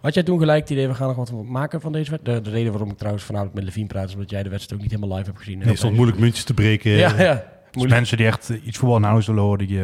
Had 0.01 0.15
jij 0.15 0.23
toen 0.23 0.39
gelijk 0.39 0.61
het 0.61 0.71
idee, 0.71 0.89
we 0.89 0.95
gaan 0.95 1.07
nog 1.07 1.31
wat 1.31 1.45
maken 1.45 1.81
van 1.81 1.93
deze 1.93 2.11
wedstrijd? 2.11 2.45
De, 2.45 2.51
de 2.51 2.57
reden 2.57 2.73
waarom 2.73 2.91
ik 2.91 2.97
trouwens 2.97 3.25
vanavond 3.25 3.55
met 3.55 3.65
Levine 3.65 3.87
praat, 3.87 4.09
is 4.09 4.15
omdat 4.15 4.31
jij 4.31 4.43
de 4.43 4.49
wedstrijd 4.49 4.81
ook 4.83 4.89
niet 4.89 4.97
helemaal 4.97 5.17
live 5.17 5.31
hebt 5.31 5.43
gezien. 5.43 5.59
Nee, 5.59 5.69
het 5.69 5.79
stond 5.79 5.95
moeilijk 5.95 6.19
muntjes 6.19 6.45
te 6.45 6.55
breken. 6.55 6.91
Ja, 6.91 7.21
ja. 7.23 7.45
Dus 7.71 7.87
mensen 7.87 8.17
die 8.17 8.27
echt 8.27 8.49
iets 8.49 8.79
voetbal 8.79 8.99
nou 8.99 9.23
zullen 9.23 9.43
horen, 9.43 9.67
die 9.67 9.83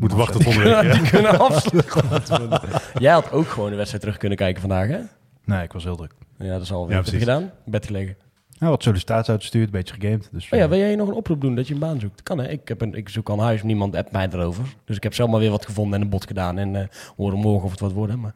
Moeten 0.00 0.18
wachten 0.18 0.40
tot 0.40 0.54
volgende 0.54 0.80
week. 0.80 0.92
Die 0.92 1.02
ja. 1.02 1.08
kunnen 1.08 1.38
afsluiten. 1.38 2.60
jij 2.98 3.12
had 3.12 3.32
ook 3.32 3.48
gewoon 3.48 3.70
de 3.70 3.76
wedstrijd 3.76 4.02
terug 4.02 4.18
kunnen 4.18 4.38
kijken 4.38 4.60
vandaag, 4.60 4.88
hè? 4.88 4.98
Nee, 5.44 5.62
ik 5.62 5.72
was 5.72 5.84
heel 5.84 5.96
druk. 5.96 6.12
Ja, 6.38 6.52
dat 6.52 6.62
is 6.62 6.72
al 6.72 6.88
Ja, 6.88 6.94
heb 6.94 7.04
je 7.04 7.18
gedaan. 7.18 7.50
Bed 7.64 7.86
gelegen. 7.86 8.16
Nou, 8.60 8.72
wat 8.72 8.82
sollicitaties 8.82 9.28
uitgestuurd, 9.30 9.64
een 9.64 9.70
beetje 9.70 9.94
gegamed. 9.94 10.28
Dus, 10.32 10.44
Oh 10.44 10.50
ja, 10.58 10.64
eh, 10.64 10.68
wil 10.70 10.78
jij 10.78 10.94
nog 10.96 11.08
een 11.08 11.14
oproep 11.14 11.40
doen 11.40 11.54
dat 11.54 11.68
je 11.68 11.74
een 11.74 11.80
baan 11.80 12.00
zoekt? 12.00 12.22
Kan 12.22 12.38
hè? 12.38 12.48
Ik, 12.48 12.68
heb 12.68 12.80
een, 12.80 12.94
ik 12.94 13.08
zoek 13.08 13.28
al 13.28 13.38
een 13.38 13.44
huis, 13.44 13.62
niemand 13.62 13.96
appt 13.96 14.12
mij 14.12 14.28
erover. 14.32 14.64
Dus 14.84 14.96
ik 14.96 15.02
heb 15.02 15.14
zelf 15.14 15.30
maar 15.30 15.40
weer 15.40 15.50
wat 15.50 15.64
gevonden 15.66 15.94
en 15.98 16.04
een 16.04 16.10
bod 16.10 16.26
gedaan. 16.26 16.58
En 16.58 16.76
eh 16.76 16.86
horen 17.16 17.38
morgen 17.38 17.64
of 17.64 17.70
het 17.70 17.80
wat 17.80 17.92
wordt. 17.92 18.12
hè, 18.12 18.18
Maar 18.18 18.34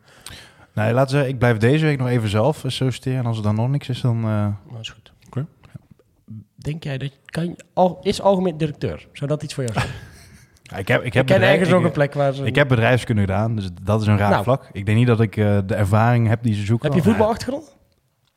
Nee, 0.75 0.93
laten 0.93 1.05
we 1.05 1.11
zeggen, 1.11 1.29
ik 1.33 1.39
blijf 1.39 1.57
deze 1.57 1.85
week 1.85 1.99
nog 1.99 2.09
even 2.09 2.29
zelf 2.29 2.65
eh, 2.65 2.71
solliciteren. 2.71 3.19
En 3.19 3.27
als 3.27 3.37
er 3.37 3.43
dan 3.43 3.55
nog 3.55 3.69
niks 3.69 3.89
is, 3.89 4.01
dan... 4.01 4.25
eh, 4.25 4.47
dat 4.73 4.81
is 4.81 4.89
goed. 4.91 5.13
Oké. 5.27 5.47
Denk 6.57 6.85
jij 6.85 6.99
dat... 6.99 7.11
Kan 7.25 7.45
je, 7.45 7.57
al, 7.73 7.99
is 8.03 8.21
algemeen 8.21 8.57
directeur? 8.57 9.07
Zou 9.13 9.31
dat 9.31 9.43
iets 9.43 9.55
voor 9.55 9.65
jou 9.65 9.79
zijn? 9.81 9.93
ja, 10.63 10.77
ik 10.77 10.89
heb, 10.89 11.01
ik 11.01 11.07
Ik 11.07 11.13
heb 11.15 11.27
bedrijf- 11.27 11.51
ergens 11.53 11.69
ik- 11.69 11.75
ook 11.75 11.85
een 11.85 11.91
plek 11.93 12.15
waar 12.15 12.33
ze... 12.35 12.45
Ik 12.45 12.55
heb 12.55 12.69
bedrijfskunde 12.69 13.21
gedaan, 13.21 13.57
dus 13.57 13.69
dat 13.83 14.01
is 14.01 14.07
een 14.07 14.19
raar 14.19 14.31
Nou. 14.31 14.43
vlak. 14.43 14.69
Ik 14.73 14.87
denk 14.87 14.99
niet 14.99 15.07
dat 15.07 15.21
ik 15.21 15.37
eh, 15.37 15.59
de 15.67 15.75
ervaring 15.75 16.29
heb 16.29 16.43
die 16.43 16.55
ze 16.55 16.65
zoeken. 16.65 16.89
Heb 16.93 16.97
je 16.99 17.05
voetbalachtergrond? 17.09 17.77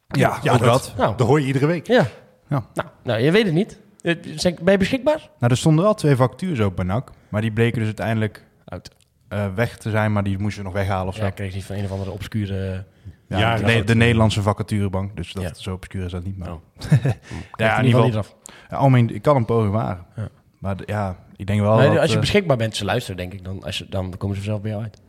Ja, 0.07 0.39
Ja, 0.43 0.53
ook 0.53 0.59
dat, 0.59 0.67
dat. 0.67 0.93
Nou, 0.97 1.17
dat 1.17 1.27
hoor 1.27 1.39
je 1.39 1.45
iedere 1.47 1.65
week. 1.65 1.87
Ja. 1.87 2.05
Ja. 2.47 2.65
Nou, 2.73 2.87
nou, 3.03 3.19
je 3.21 3.31
weet 3.31 3.45
het 3.45 3.53
niet. 3.53 3.79
Eh, 4.01 4.15
zijn- 4.35 4.57
Ben 4.61 4.71
je 4.71 4.77
beschikbaar? 4.79 5.29
Nou, 5.39 5.51
er 5.51 5.57
stonden 5.57 5.83
wel 5.83 5.93
twee 5.93 6.15
vacatures 6.15 6.59
op 6.59 6.75
bij 6.75 6.85
NAC. 6.85 7.11
Maar 7.29 7.41
die 7.41 7.51
bleken 7.51 7.77
dus 7.77 7.85
uiteindelijk 7.85 8.45
Uit. 8.65 8.91
eh, 9.27 9.45
weg 9.55 9.77
te 9.77 9.89
zijn, 9.89 10.11
maar 10.13 10.23
die 10.23 10.37
moesten 10.39 10.63
nog 10.63 10.73
weghalen 10.73 11.07
of 11.07 11.15
zo. 11.15 11.21
Ja, 11.21 11.27
ik 11.27 11.35
kreeg 11.35 11.53
niet 11.53 11.63
van 11.65 11.75
een 11.75 11.83
of 11.83 11.91
andere 11.91 12.11
obscure... 12.11 12.85
Ja, 13.29 13.37
Ja, 13.39 13.55
de, 13.55 13.61
dat- 13.61 13.71
Ne- 13.75 13.83
de 13.83 13.95
Nederlandse 13.95 14.41
vacaturebank. 14.41 15.15
Dus 15.15 15.33
dat, 15.33 15.43
Ja. 15.43 15.53
zo 15.53 15.73
obscuur 15.73 16.05
is 16.05 16.11
dat 16.11 16.23
niet. 16.23 16.37
Maar 16.37 16.51
Oh. 16.51 16.61
ja, 17.03 17.13
Ja, 17.55 17.77
in 17.79 17.85
ieder 17.85 18.03
geval. 18.03 18.23
Ja, 18.69 18.97
ik 19.13 19.21
kan 19.21 19.35
een 19.35 19.45
poging 19.45 19.73
waren. 19.73 20.05
Ja. 20.15 20.27
Maar 20.59 20.75
ja, 20.85 21.17
ik 21.35 21.47
denk 21.47 21.61
wel 21.61 21.77
Nee, 21.77 21.89
dat... 21.89 21.97
als 21.99 22.09
je 22.09 22.13
eh, 22.15 22.19
beschikbaar 22.21 22.57
bent, 22.57 22.75
ze 22.75 22.85
luisteren 22.85 23.17
denk 23.17 23.33
ik, 23.33 23.43
dan, 23.43 23.63
als 23.63 23.77
je, 23.77 23.85
dan 23.89 24.13
komen 24.17 24.35
ze 24.35 24.41
zelf 24.41 24.61
bij 24.61 24.71
jou 24.71 24.83
uit. 24.83 25.01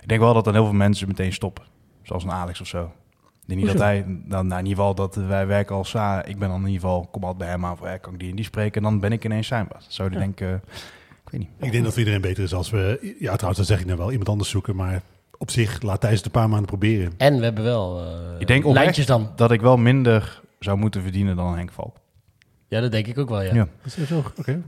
ik 0.00 0.08
denk 0.08 0.20
wel 0.20 0.34
dat 0.34 0.44
dan 0.44 0.54
heel 0.54 0.64
veel 0.64 0.72
mensen 0.74 1.08
meteen 1.08 1.32
stoppen. 1.32 1.64
Zoals 2.02 2.24
een 2.24 2.30
Alex 2.32 2.60
of 2.60 2.66
zo. 2.66 2.92
Ik 3.42 3.48
denk 3.48 3.60
niet 3.60 3.72
dat 3.72 3.80
hij... 3.80 4.04
Dan, 4.06 4.46
nou, 4.46 4.60
in 4.60 4.66
ieder 4.66 4.84
geval 4.84 4.94
dat 4.94 5.14
wij 5.14 5.46
werken 5.46 5.76
als... 5.76 5.96
ah, 5.96 6.18
ik 6.24 6.38
ben 6.38 6.48
dan 6.48 6.60
in 6.60 6.66
ieder 6.66 6.80
geval... 6.80 7.08
Kom 7.10 7.22
altijd 7.22 7.38
bij 7.38 7.48
hem 7.48 7.64
aan. 7.64 7.76
Voor, 7.76 7.88
ja, 7.88 7.96
kan 7.96 8.12
ik 8.12 8.18
die 8.18 8.30
en 8.30 8.36
die 8.36 8.44
spreken? 8.44 8.74
En 8.74 8.82
dan 8.90 9.00
ben 9.00 9.12
ik 9.12 9.24
ineens 9.24 9.46
zijn 9.46 9.66
baas. 9.72 9.86
Zou 9.88 10.08
die 10.08 10.18
Ja. 10.18 10.24
denken... 10.24 10.62
ik 11.24 11.30
weet 11.30 11.40
niet. 11.40 11.48
Ik 11.60 11.72
denk 11.72 11.82
dat 11.82 11.92
voor 11.92 11.98
iedereen 12.02 12.20
beter 12.20 12.42
is 12.42 12.54
als 12.54 12.70
we, 12.70 13.14
ja 13.18 13.32
trouwens 13.32 13.56
dat 13.58 13.66
zeg 13.66 13.80
ik 13.80 13.86
nou 13.86 13.98
wel, 13.98 14.10
iemand 14.10 14.28
anders 14.28 14.50
zoeken. 14.50 14.76
Maar 14.76 15.02
op 15.38 15.50
zich, 15.50 15.82
laat 15.82 16.00
Thijs 16.00 16.16
het 16.16 16.24
een 16.24 16.30
paar 16.30 16.48
maanden 16.48 16.66
proberen. 16.66 17.12
En 17.16 17.38
we 17.38 17.44
hebben 17.44 17.64
wel 17.64 18.04
uh, 18.04 18.10
Ik 18.38 18.46
denk 18.46 18.64
lijntjes 18.64 19.06
dan. 19.06 19.30
Dat 19.36 19.50
ik 19.50 19.60
wel 19.60 19.76
minder 19.76 20.40
zou 20.58 20.78
moeten 20.78 21.02
verdienen 21.02 21.36
dan 21.36 21.56
Henk 21.56 21.72
Valk. 21.72 21.96
Ja, 22.68 22.80
dat 22.80 22.92
denk 22.92 23.06
ik 23.06 23.18
ook 23.18 23.28
wel, 23.28 23.42
ja. 23.42 23.54
Ja. 23.54 23.68
Is 23.84 23.94
dat 23.94 24.06
zo? 24.06 24.22
Oké. 24.38 24.62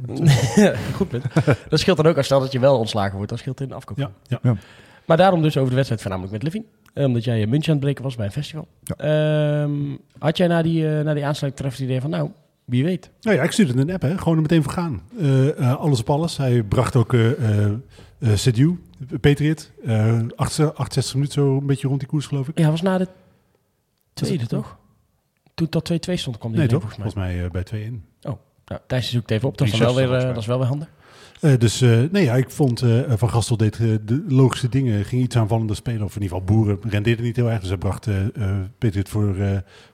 Goed 0.94 1.08
punt. 1.08 1.24
Dat 1.68 1.80
scheelt 1.80 1.96
dan 1.96 2.06
ook, 2.06 2.16
als 2.16 2.26
stel 2.26 2.40
dat 2.40 2.52
je 2.52 2.58
wel 2.58 2.78
ontslagen 2.78 3.14
wordt, 3.14 3.28
dan 3.28 3.38
scheelt 3.38 3.58
het 3.58 3.68
in 3.68 3.72
de 3.74 3.78
afkoop. 3.80 3.96
Ja, 3.98 4.10
ja. 4.42 4.56
Maar 5.06 5.16
daarom 5.16 5.42
dus 5.42 5.56
over 5.56 5.68
de 5.68 5.74
wedstrijd 5.74 6.00
voornamelijk 6.02 6.32
met 6.34 6.42
Levin. 6.42 6.66
Eh, 6.94 7.04
Omdat 7.04 7.24
jij 7.24 7.42
een 7.42 7.48
muntje 7.48 7.70
aan 7.70 7.76
het 7.76 7.84
breken 7.84 8.04
was 8.04 8.16
bij 8.16 8.26
een 8.26 8.32
festival. 8.32 8.68
Ja. 8.82 8.94
Ehm, 8.96 9.72
had 10.18 10.36
jij 10.36 10.46
na 10.46 10.62
die, 10.62 10.82
uh, 10.84 11.00
na 11.00 11.14
die 11.14 11.24
aansluiting 11.26 11.70
het 11.70 11.78
idee 11.80 12.00
van, 12.00 12.10
nou, 12.10 12.30
wie 12.64 12.84
weet. 12.84 13.10
Nou 13.20 13.36
ja, 13.36 13.42
ik 13.42 13.50
stuurde 13.50 13.80
een 13.80 13.92
app, 13.92 14.02
hè. 14.02 14.18
gewoon 14.18 14.34
er 14.36 14.42
meteen 14.42 14.62
voor 14.62 14.72
gaan. 14.72 15.02
Eh, 15.18 15.80
alles 15.80 16.00
op 16.00 16.10
alles. 16.10 16.36
Hij 16.36 16.62
bracht 16.62 16.96
ook 16.96 17.12
uh, 17.12 17.70
Sedu, 18.34 18.78
Patriot, 19.20 19.70
uh, 19.84 20.20
68 20.36 21.14
minuten 21.14 21.34
zo 21.34 21.56
een 21.56 21.66
beetje 21.66 21.88
rond 21.88 22.00
die 22.00 22.08
koers, 22.08 22.26
geloof 22.26 22.48
ik. 22.48 22.58
Ja, 22.58 22.70
was 22.70 22.82
na 22.82 22.98
de 22.98 23.08
tweede, 24.12 24.46
toch? 24.46 24.76
Toen 25.54 25.68
tot 25.68 25.92
2-2 25.92 26.18
stond, 26.18 26.38
kwam 26.38 26.50
die 26.50 26.60
Nee, 26.60 26.68
toch? 26.68 26.80
volgens 26.80 27.14
mij. 27.14 27.30
Volgens 27.30 27.72
mij 27.72 27.80
bij 27.80 27.90
2-1. 28.22 28.30
Oh, 28.32 28.38
nou, 28.66 28.80
Thijs 28.86 29.10
zoekt 29.10 29.30
even 29.30 29.48
op. 29.48 29.58
Dat 29.58 29.66
is, 29.66 29.78
wel 29.78 29.94
weer, 29.94 30.08
dat 30.08 30.36
is 30.36 30.46
wel 30.46 30.58
weer 30.58 30.66
handig. 30.68 30.88
Uh, 31.44 31.58
dus 31.58 31.82
uh, 31.82 32.10
nee, 32.10 32.24
ja, 32.24 32.34
ik 32.34 32.50
vond 32.50 32.82
uh, 32.82 33.00
Van 33.08 33.30
Gastel 33.30 33.56
deed 33.56 33.76
de 33.78 34.24
logische 34.28 34.68
dingen, 34.68 35.04
ging 35.04 35.22
iets 35.22 35.36
aanvallender 35.36 35.76
spelen. 35.76 36.02
Of 36.02 36.16
in 36.16 36.22
ieder 36.22 36.38
geval 36.38 36.54
Boeren 36.54 36.78
rendeerde 36.88 37.22
niet 37.22 37.36
heel 37.36 37.50
erg. 37.50 37.60
Dus 37.60 37.68
hij 37.68 37.78
bracht 37.78 38.06
uh, 38.06 39.02
voor, 39.02 39.34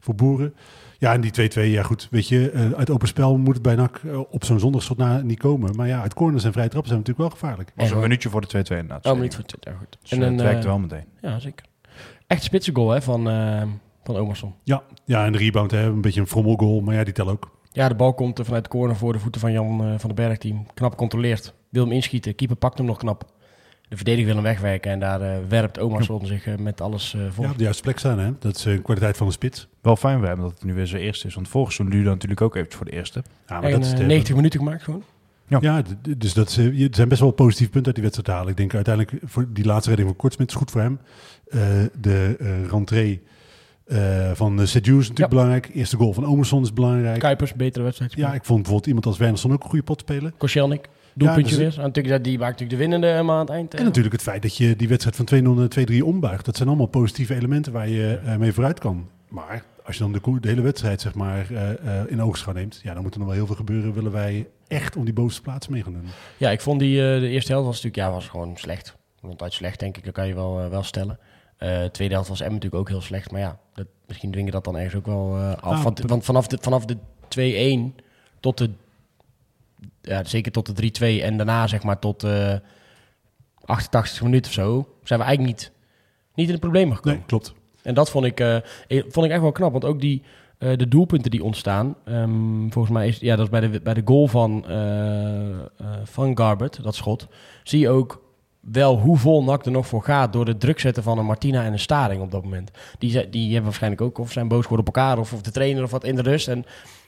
voor 0.01 0.15
Boeren. 0.15 0.55
Ja, 0.99 1.13
en 1.13 1.21
die 1.21 1.51
2-2, 1.51 1.63
ja 1.63 1.83
goed, 1.83 2.09
weet 2.11 2.29
je, 2.29 2.73
uit 2.77 2.91
open 2.91 3.09
spel 3.09 3.37
moet 3.37 3.55
het 3.55 3.63
bij 3.63 3.75
NAC 3.75 4.01
op 4.31 4.45
zo'n 4.45 4.59
zondagschot 4.59 4.97
na 4.97 5.21
niet 5.21 5.39
komen. 5.39 5.77
Maar 5.77 5.87
ja, 5.87 6.03
uit 6.03 6.15
corners 6.15 6.45
en 6.45 6.53
vrije 6.53 6.69
trappen 6.69 6.91
zijn 6.91 7.01
natuurlijk 7.01 7.29
wel 7.29 7.39
gevaarlijk. 7.41 7.73
Was 7.77 7.91
een 7.91 8.01
minuutje 8.01 8.29
voor 8.29 8.41
de 8.41 8.47
2-2 8.47 8.53
inderdaad. 8.53 9.07
Oh, 9.07 9.13
een 9.13 9.19
minuut 9.19 9.35
voor 9.35 9.45
de 9.47 9.59
2 9.59 9.75
goed. 9.75 9.99
Dus 10.01 10.11
en 10.11 10.21
dan, 10.21 10.33
het 10.33 10.43
werkte 10.43 10.67
wel 10.67 10.79
meteen. 10.79 11.05
Ja, 11.21 11.39
zeker. 11.39 11.67
Echt 12.27 12.43
spitse 12.43 12.71
goal 12.75 12.91
hè, 12.91 13.03
van, 13.03 13.29
uh, 13.29 13.63
van 14.05 14.17
Omerson. 14.17 14.55
Ja, 14.65 14.83
ja, 15.05 15.25
en 15.25 15.33
de 15.33 15.39
rebound, 15.39 15.71
hè, 15.71 15.83
een 15.83 16.01
beetje 16.01 16.21
een 16.21 16.27
frommelgoal, 16.27 16.81
maar 16.81 16.95
ja, 16.95 17.05
die 17.05 17.15
tel 17.15 17.29
ook. 17.29 17.51
Ja, 17.73 17.89
de 17.89 17.95
bal 17.95 18.15
komt 18.15 18.39
eh, 18.39 18.45
vanuit 18.45 18.65
de 18.65 18.71
corner 18.71 18.97
voor 18.97 19.13
de 19.13 19.19
voeten 19.19 19.41
van 19.41 19.53
Jan 19.53 19.81
eh, 19.85 19.89
van 19.99 20.15
den 20.15 20.15
Berg, 20.15 20.39
die 20.39 20.63
knap 20.75 20.97
controleert. 20.97 21.55
Wil 21.69 21.83
hem 21.85 21.93
inschieten, 21.93 22.35
keeper 22.35 22.57
pakt 22.57 22.79
hem 22.79 22.87
nog 22.87 22.97
knap. 22.99 23.25
De 23.89 23.97
verdediger 23.97 24.27
wil 24.27 24.35
hem 24.35 24.45
wegwerken 24.45 24.91
en 24.91 25.01
daar 25.01 25.21
eh, 25.21 25.37
werpt 25.49 25.79
Omerson 25.79 26.27
zich 26.27 26.47
eh, 26.47 26.57
met 26.57 26.81
alles 26.81 27.15
eh, 27.15 27.21
voor. 27.31 27.45
Ja, 27.45 27.51
op 27.51 27.57
de 27.57 27.63
juiste 27.63 27.83
plek 27.83 27.99
staan, 27.99 28.19
hè. 28.19 28.33
Dat 28.39 28.57
is 28.57 28.65
een 28.65 28.83
kwaliteit 28.83 29.17
van 29.17 29.27
de 29.27 29.33
spits. 29.33 29.69
Wel 29.81 29.97
fijn 29.97 30.19
voor 30.19 30.27
hem 30.27 30.41
dat 30.41 30.51
het 30.51 30.65
nu 30.65 30.75
weer 30.75 30.87
zijn 30.87 31.03
eerste 31.03 31.27
is. 31.27 31.35
Want 31.35 31.49
vorig 31.49 31.73
seizoen 31.73 31.97
duurde 31.97 32.11
natuurlijk 32.11 32.41
ook 32.41 32.55
eventjes 32.55 32.77
voor 32.77 32.91
de 32.91 32.97
eerste. 32.97 33.23
Ja, 33.47 33.63
en, 33.63 33.71
dat 33.71 33.85
is 33.85 33.93
eh, 33.93 33.99
de- 33.99 34.05
90 34.05 34.35
minuten 34.35 34.59
gemaakt 34.59 34.83
gewoon. 34.83 35.03
Ja, 35.61 35.83
dus 36.19 36.35
dat 36.35 36.49
is, 36.49 36.57
er 36.59 36.89
zijn 36.91 37.09
best 37.09 37.21
wel 37.21 37.31
positieve 37.31 37.71
punten 37.73 37.87
uit 37.87 37.95
die 37.95 38.05
wedstrijd 38.05 38.29
te 38.29 38.33
halen. 38.35 38.51
Ik 38.51 38.57
denk 38.57 38.75
uiteindelijk 38.75 39.23
voor 39.25 39.47
die 39.53 39.65
laatste 39.65 39.89
redding 39.89 40.09
van 40.09 40.19
Kortsmit 40.19 40.49
is 40.51 40.57
goed 40.57 40.71
voor 40.71 40.81
hem. 40.81 40.99
Eh, 41.49 41.61
de 42.01 42.37
eh 42.39 42.67
rentree 42.71 43.23
eh, 43.91 44.31
van 44.35 44.57
uh, 44.57 44.63
is 44.63 44.75
natuurlijk 44.75 45.19
Ja. 45.19 45.29
belangrijk. 45.29 45.71
Eerste 45.75 45.97
goal 45.97 46.13
van 46.13 46.27
Omerson 46.27 46.63
is 46.63 46.73
belangrijk. 46.73 47.19
Kuipers, 47.19 47.55
betere 47.55 47.85
wedstrijd. 47.85 48.13
Ja, 48.13 48.33
ik 48.35 48.45
vond 48.45 48.59
bijvoorbeeld 48.59 48.87
iemand 48.87 49.07
als 49.07 49.19
Wernersson 49.19 49.53
ook 49.53 49.63
een 49.63 49.69
goede 49.69 49.85
pot 49.85 50.01
spelen. 50.01 50.33
Koscielnik, 50.37 50.89
doelpuntje 51.15 51.57
Ja, 51.57 51.63
dus- 51.65 51.69
weer. 51.75 51.79
En 51.85 51.87
natuurlijk, 51.89 52.15
dat- 52.15 52.25
die 52.25 52.39
maakt 52.39 52.51
natuurlijk 52.51 52.79
de 52.79 52.89
winnende 52.89 53.07
helemaal 53.07 53.35
aan 53.35 53.41
het 53.47 53.51
eind. 53.51 53.73
eh. 53.75 53.79
En 53.79 53.85
natuurlijk 53.87 54.15
het 54.15 54.23
feit 54.23 54.43
dat 54.43 54.57
je 54.57 54.77
die 54.77 54.89
wedstrijd 54.89 55.17
van 55.17 55.25
2-0 55.25 55.55
naar 55.55 55.69
2-3 55.69 56.05
ombuigt. 56.05 56.45
Dat 56.45 56.57
zijn 56.57 56.69
allemaal 56.69 56.87
positieve 56.87 57.35
elementen 57.35 57.73
waar 57.73 57.89
je 57.89 58.19
eh, 58.25 58.37
mee 58.37 58.53
vooruit 58.53 58.79
kan. 58.79 59.09
Maar 59.29 59.65
als 59.85 59.97
je 59.97 60.03
dan 60.03 60.13
de, 60.13 60.41
de 60.41 60.49
hele 60.49 60.61
wedstrijd 60.63 61.01
zeg 61.01 61.15
maar, 61.15 61.47
eh, 61.51 61.71
eh, 61.71 62.05
in 62.11 62.23
oogschouw 62.23 62.53
neemt, 62.55 62.81
ja, 62.83 62.95
dan 62.95 63.03
moet 63.03 63.13
er 63.13 63.19
nog 63.19 63.29
wel 63.29 63.37
heel 63.37 63.47
veel 63.47 63.57
gebeuren. 63.57 63.93
Willen 63.95 64.13
wij 64.13 64.47
echt 64.69 64.97
om 64.97 65.05
die 65.05 65.15
bovenste 65.15 65.43
plaats 65.43 65.69
mee 65.69 65.83
gaan 65.83 65.93
doen. 65.93 66.07
Ja, 66.37 66.51
ik 66.51 66.61
vond 66.61 66.81
die 66.81 67.13
eh, 67.15 67.21
de 67.21 67.29
eerste 67.29 67.53
helft 67.53 67.67
was 67.67 67.83
natuurlijk 67.83 68.09
ja, 68.09 68.15
was 68.15 68.29
gewoon 68.29 68.57
slecht. 68.57 68.99
Ronduit 69.23 69.53
slecht, 69.53 69.79
denk 69.81 69.97
ik. 69.97 70.05
Dat 70.05 70.15
kan 70.15 70.27
je 70.27 70.35
wel, 70.35 70.61
eh, 70.61 70.69
wel 70.71 70.83
stellen. 70.83 71.19
Eh, 71.61 71.81
de 71.83 71.91
tweede 71.91 72.15
helft 72.15 72.29
was 72.29 72.41
M 72.41 72.45
natuurlijk 72.45 72.75
ook 72.75 72.89
heel 72.89 73.01
slecht. 73.01 73.31
Maar 73.31 73.41
ja, 73.41 73.59
dat, 73.75 73.87
misschien 74.07 74.31
dringen 74.31 74.53
dat 74.53 74.65
dan 74.65 74.77
ergens 74.77 74.95
ook 74.95 75.07
wel 75.07 75.37
eh, 75.37 75.51
af. 75.51 75.77
Ah, 75.77 75.83
want, 75.83 76.01
want 76.01 76.25
vanaf 76.25 76.47
de, 76.47 76.59
vanaf 76.61 76.85
de 76.85 76.97
2-1 77.99 78.03
tot 78.41 78.59
de... 78.59 78.71
Ja, 80.01 80.25
zeker 80.25 80.53
tot 80.53 80.77
de 80.77 81.19
3-2 81.21 81.23
en 81.23 81.37
daarna 81.37 81.67
zeg 81.67 81.83
maar 81.83 81.99
tot 81.99 82.21
de 82.21 82.63
88 83.65 84.23
minuut 84.23 84.47
of 84.47 84.53
zo... 84.53 84.89
zijn 85.05 85.19
we 85.19 85.25
eigenlijk 85.25 85.57
niet, 85.57 85.73
niet 86.35 86.47
in 86.47 86.55
de 86.55 86.61
problemen 86.61 86.97
gekomen. 86.97 87.19
Nee, 87.19 87.29
klopt. 87.29 87.55
En 87.83 87.95
dat 87.95 88.11
vond 88.11 88.25
ik, 88.25 88.41
eh, 88.41 88.57
eh, 88.57 88.63
vond 89.09 89.27
ik 89.27 89.33
echt 89.33 89.41
wel 89.41 89.53
knap. 89.53 89.73
Want 89.73 89.85
ook 89.85 90.01
die, 90.01 90.23
de 90.59 90.89
doelpunten 90.89 91.31
die 91.31 91.45
ontstaan. 91.45 91.97
ehm, 92.05 92.69
volgens 92.69 92.95
mij 92.95 93.09
is 93.09 93.19
ja, 93.19 93.37
dat 93.37 93.45
is 93.45 93.51
bij 93.51 93.61
de, 93.61 93.81
bij 93.81 93.95
de 93.95 94.03
goal 94.05 94.27
van, 94.27 94.65
van 96.05 96.37
Garbert, 96.37 96.83
dat 96.83 96.95
schot. 96.95 97.29
Zie 97.63 97.81
je 97.81 97.89
ook 97.89 98.30
wel 98.61 98.99
hoe 98.99 99.17
vol 99.17 99.59
er 99.65 99.71
nog 99.71 99.87
voor 99.87 100.03
gaat. 100.03 100.33
door 100.33 100.45
de 100.45 100.57
druk 100.57 100.81
zetten 100.81 101.03
van 101.03 101.19
een 101.19 101.27
Martina 101.27 101.65
en 101.65 101.73
een 101.73 101.79
Staring 101.79 102.23
op 102.23 102.31
dat 102.31 102.43
moment. 102.43 102.71
Die, 102.99 103.29
die 103.29 103.47
hebben 103.47 103.65
waarschijnlijk 103.65 104.03
ook 104.03 104.19
of 104.19 104.33
zijn 104.33 104.49
boos 104.49 104.63
geworden 104.63 104.87
op 104.87 104.97
elkaar. 104.97 105.19
of, 105.19 105.33
of 105.33 105.43
de 105.43 105.51
trainer 105.51 105.83
of 105.83 105.91
wat 105.91 106.05
in 106.05 106.17
de 106.17 106.23
rust. 106.23 106.49
En 106.49 106.65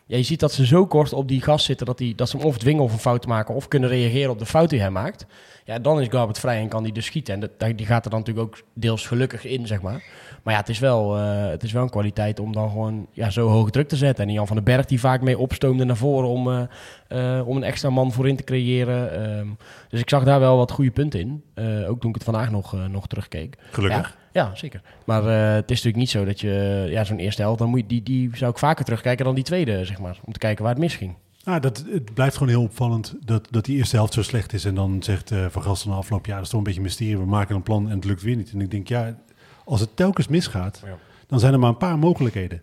ja, 0.06 0.16
je 0.16 0.22
ziet 0.22 0.40
dat 0.40 0.52
ze 0.52 0.66
zo 0.66 0.86
kort 0.86 1.12
op 1.12 1.28
die 1.28 1.42
gas 1.42 1.64
zitten. 1.64 1.86
dat, 1.86 1.98
die, 1.98 2.14
dat 2.14 2.28
ze 2.28 2.36
hem 2.36 2.46
of 2.46 2.58
dwingen 2.58 2.82
of 2.82 2.92
een 2.92 2.98
fout 2.98 3.26
maken. 3.26 3.54
of 3.54 3.68
kunnen 3.68 3.88
reageren 3.88 4.30
op 4.30 4.38
de 4.38 4.46
fout 4.46 4.70
die 4.70 4.80
hij 4.80 4.90
maakt. 4.90 5.26
Ja, 5.64 5.78
dan 5.78 6.00
is 6.00 6.08
Garbert 6.08 6.38
vrij 6.38 6.60
en 6.60 6.68
kan 6.68 6.82
hij 6.82 6.92
dus 6.92 7.06
schieten. 7.06 7.50
En 7.58 7.76
die 7.76 7.86
gaat 7.86 8.04
er 8.04 8.10
dan 8.10 8.18
natuurlijk 8.18 8.46
ook 8.46 8.62
deels 8.74 9.06
gelukkig 9.06 9.44
in, 9.44 9.66
zeg 9.66 9.82
maar. 9.82 10.04
Maar 10.42 10.54
ja, 10.54 10.60
het 10.60 10.68
is 10.68 10.78
wel, 10.78 11.16
eh, 11.18 11.48
het 11.48 11.62
is 11.62 11.72
wel 11.72 11.82
een 11.82 11.90
kwaliteit 11.90 12.40
om 12.40 12.52
dan 12.52 12.70
gewoon 12.70 13.06
ja, 13.12 13.30
zo 13.30 13.48
hoog 13.48 13.70
druk 13.70 13.88
te 13.88 13.96
zetten. 13.96 14.26
En 14.26 14.32
Jan 14.32 14.46
van 14.46 14.56
den 14.56 14.64
Berg 14.64 14.86
die 14.86 15.00
vaak 15.00 15.20
mee 15.20 15.38
opstoomde 15.38 15.84
naar 15.84 15.96
voren 15.96 16.28
om, 16.28 16.50
eh, 16.50 17.38
eh, 17.38 17.48
om 17.48 17.56
een 17.56 17.62
extra 17.62 17.90
man 17.90 18.12
voorin 18.12 18.36
te 18.36 18.44
creëren. 18.44 19.12
Ehm, 19.12 19.48
dus 19.88 20.00
ik 20.00 20.08
zag 20.08 20.24
daar 20.24 20.40
wel 20.40 20.56
wat 20.56 20.70
goede 20.70 20.90
punten 20.90 21.20
in. 21.20 21.42
Eh, 21.54 21.90
ook 21.90 22.00
toen 22.00 22.08
ik 22.08 22.14
het 22.14 22.24
vandaag 22.24 22.50
nog, 22.50 22.74
eh, 22.74 22.84
nog 22.84 23.06
terugkeek. 23.06 23.56
Gelukkig. 23.70 24.16
Ja, 24.32 24.42
ja 24.46 24.54
zeker. 24.54 24.82
Maar 25.04 25.26
eh, 25.26 25.54
het 25.54 25.70
is 25.70 25.76
natuurlijk 25.76 25.96
niet 25.96 26.10
zo 26.10 26.24
dat 26.24 26.40
je 26.40 26.86
ja, 26.90 27.04
zo'n 27.04 27.18
eerste 27.18 27.42
helft, 27.42 27.58
dan 27.58 27.68
moet 27.68 27.80
je, 27.80 27.86
die, 27.86 28.02
die 28.02 28.30
zou 28.36 28.50
ik 28.50 28.58
vaker 28.58 28.84
terugkijken 28.84 29.24
dan 29.24 29.34
die 29.34 29.44
tweede, 29.44 29.84
zeg 29.84 29.98
maar. 29.98 30.18
Om 30.24 30.32
te 30.32 30.38
kijken 30.38 30.64
waar 30.64 30.72
het 30.72 30.82
misging. 30.82 31.14
Nou, 31.44 31.60
dat, 31.60 31.84
het 31.90 32.14
blijft 32.14 32.36
gewoon 32.36 32.48
heel 32.48 32.62
opvallend 32.62 33.14
dat, 33.24 33.48
dat 33.50 33.64
die 33.64 33.76
eerste 33.76 33.96
helft 33.96 34.12
zo 34.12 34.22
slecht 34.22 34.52
is. 34.52 34.64
En 34.64 34.74
dan 34.74 35.02
zegt 35.02 35.30
eh 35.30 35.46
Van 35.50 35.62
Gasten 35.62 35.90
na 35.90 35.96
afloop, 35.96 36.26
ja, 36.26 36.34
dat 36.34 36.42
is 36.42 36.48
toch 36.48 36.58
een 36.58 36.64
beetje 36.64 36.80
een 36.80 36.86
mysterie. 36.86 37.18
We 37.18 37.24
maken 37.24 37.54
een 37.54 37.62
plan 37.62 37.88
en 37.88 37.96
het 37.96 38.04
lukt 38.04 38.22
weer 38.22 38.36
niet. 38.36 38.52
En 38.52 38.60
ik 38.60 38.70
denk, 38.70 38.88
ja, 38.88 39.16
als 39.64 39.80
het 39.80 39.96
telkens 39.96 40.28
misgaat, 40.28 40.80
Ja. 40.84 40.98
dan 41.26 41.40
zijn 41.40 41.52
er 41.52 41.58
maar 41.58 41.68
een 41.68 41.76
paar 41.76 41.98
mogelijkheden. 41.98 42.62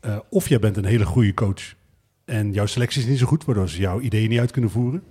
Eh, 0.00 0.16
of 0.30 0.48
jij 0.48 0.58
bent 0.58 0.76
een 0.76 0.84
hele 0.84 1.04
goede 1.06 1.34
coach 1.34 1.74
en 2.24 2.52
jouw 2.52 2.66
selectie 2.66 3.02
is 3.02 3.08
niet 3.08 3.18
zo 3.18 3.26
goed, 3.26 3.44
waardoor 3.44 3.68
ze 3.68 3.80
jouw 3.80 4.00
ideeën 4.00 4.28
niet 4.28 4.38
uit 4.38 4.50
kunnen 4.50 4.70
voeren. 4.70 5.02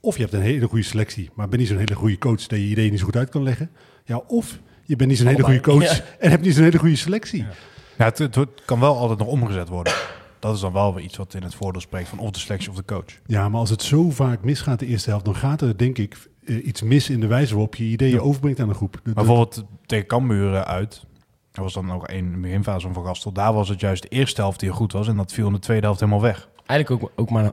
Of 0.00 0.16
je 0.16 0.22
hebt 0.22 0.34
een 0.34 0.40
hele 0.40 0.66
goede 0.68 0.84
selectie, 0.84 1.30
maar 1.34 1.48
bent 1.48 1.60
niet 1.60 1.70
zo'n 1.70 1.78
hele 1.78 1.94
goede 1.94 2.18
coach 2.18 2.46
dat 2.46 2.58
je 2.58 2.64
ideeën 2.64 2.90
niet 2.90 2.98
zo 2.98 3.04
goed 3.04 3.16
uit 3.16 3.28
kan 3.28 3.42
leggen. 3.42 3.70
Ja, 4.04 4.16
of 4.16 4.58
je 4.84 4.96
bent 4.96 5.10
niet 5.10 5.18
zo'n 5.18 5.26
hele 5.26 5.42
goede 5.42 5.60
coach 5.60 5.96
ja. 5.96 6.04
en 6.18 6.30
hebt 6.30 6.42
niet 6.42 6.54
zo'n 6.54 6.64
hele 6.64 6.78
goede 6.78 6.96
selectie. 6.96 7.44
Ja, 7.98 8.04
het, 8.04 8.18
het 8.18 8.48
kan 8.64 8.80
wel 8.80 8.96
altijd 8.96 9.18
nog 9.18 9.28
omgezet 9.28 9.68
worden. 9.68 9.92
Dat 10.38 10.54
is 10.54 10.60
dan 10.60 10.72
wel 10.72 10.94
weer 10.94 11.04
iets 11.04 11.16
wat 11.16 11.34
in 11.34 11.42
het 11.42 11.54
voordeel 11.54 11.80
spreekt 11.80 12.08
van 12.08 12.18
of 12.18 12.30
de 12.30 12.38
selectie 12.38 12.70
of 12.70 12.76
de 12.76 12.84
coach. 12.84 13.20
Ja, 13.26 13.48
maar 13.48 13.60
als 13.60 13.70
het 13.70 13.82
zo 13.82 14.10
vaak 14.10 14.44
misgaat 14.44 14.78
de 14.78 14.86
eerste 14.86 15.10
helft, 15.10 15.24
dan 15.24 15.36
gaat 15.36 15.60
er 15.60 15.76
denk 15.76 15.98
ik 15.98 16.16
eh, 16.46 16.66
iets 16.66 16.82
mis 16.82 17.10
in 17.10 17.20
de 17.20 17.26
wijze 17.26 17.52
waarop 17.52 17.74
je 17.74 17.84
ideeën 17.84 18.20
overbrengt 18.20 18.60
aan 18.60 18.68
de 18.68 18.74
groep. 18.74 18.92
Dat- 18.92 19.04
Maar 19.04 19.14
dat- 19.14 19.24
bijvoorbeeld 19.26 19.64
tegen 19.86 20.06
Cambuur 20.06 20.64
uit, 20.64 21.04
dat 21.52 21.64
was 21.64 21.72
dan 21.72 21.92
ook 21.92 22.08
een 22.08 22.40
beginfase 22.40 22.80
van 22.80 22.94
Van 22.94 23.04
Gastel. 23.04 23.32
Daar 23.32 23.52
was 23.52 23.68
het 23.68 23.80
juist 23.80 24.02
de 24.02 24.08
eerste 24.08 24.40
helft 24.40 24.60
die 24.60 24.70
goed 24.70 24.92
was 24.92 25.08
en 25.08 25.16
dat 25.16 25.32
viel 25.32 25.46
in 25.46 25.52
de 25.52 25.58
tweede 25.58 25.84
helft 25.86 26.00
helemaal 26.00 26.22
weg. 26.22 26.48
Eigenlijk 26.66 27.02
ook, 27.04 27.12
ook 27.16 27.30
maar 27.30 27.44
een 27.44 27.52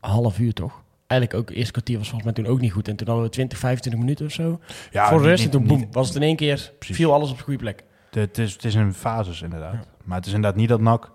half 0.00 0.38
uur, 0.38 0.52
toch? 0.52 0.82
Eigenlijk 1.06 1.40
ook, 1.40 1.48
het 1.48 1.56
eerste 1.58 1.72
kwartier 1.72 1.98
was 1.98 2.08
volgens 2.10 2.32
mij 2.34 2.44
toen 2.44 2.52
ook 2.54 2.60
niet 2.60 2.72
goed. 2.72 2.88
En 2.88 2.96
toen 2.96 3.06
hadden 3.06 3.24
we 3.24 3.30
20, 3.30 3.58
25 3.58 4.00
minuten 4.00 4.26
of 4.26 4.32
zo. 4.32 4.60
Ja, 4.90 5.08
Voor 5.08 5.16
de 5.16 5.22
niet- 5.22 5.30
rest, 5.32 5.44
en 5.44 5.50
toen 5.50 5.66
boem, 5.66 5.78
niet- 5.78 5.94
was 5.94 6.06
het 6.06 6.16
in 6.16 6.22
één 6.22 6.36
keer, 6.36 6.72
Precies. 6.78 6.96
viel 6.96 7.12
alles 7.12 7.30
op 7.30 7.36
de 7.36 7.42
goede 7.42 7.58
plek. 7.58 7.84
de- 8.10 8.20
het, 8.20 8.38
is, 8.38 8.52
het 8.52 8.64
is 8.64 8.74
in 8.74 8.92
fases 8.92 9.42
inderdaad. 9.42 9.86
Maar 10.04 10.16
het 10.16 10.26
is 10.26 10.32
inderdaad 10.32 10.58
niet 10.60 10.68
dat 10.68 10.80
NAC 10.80 11.10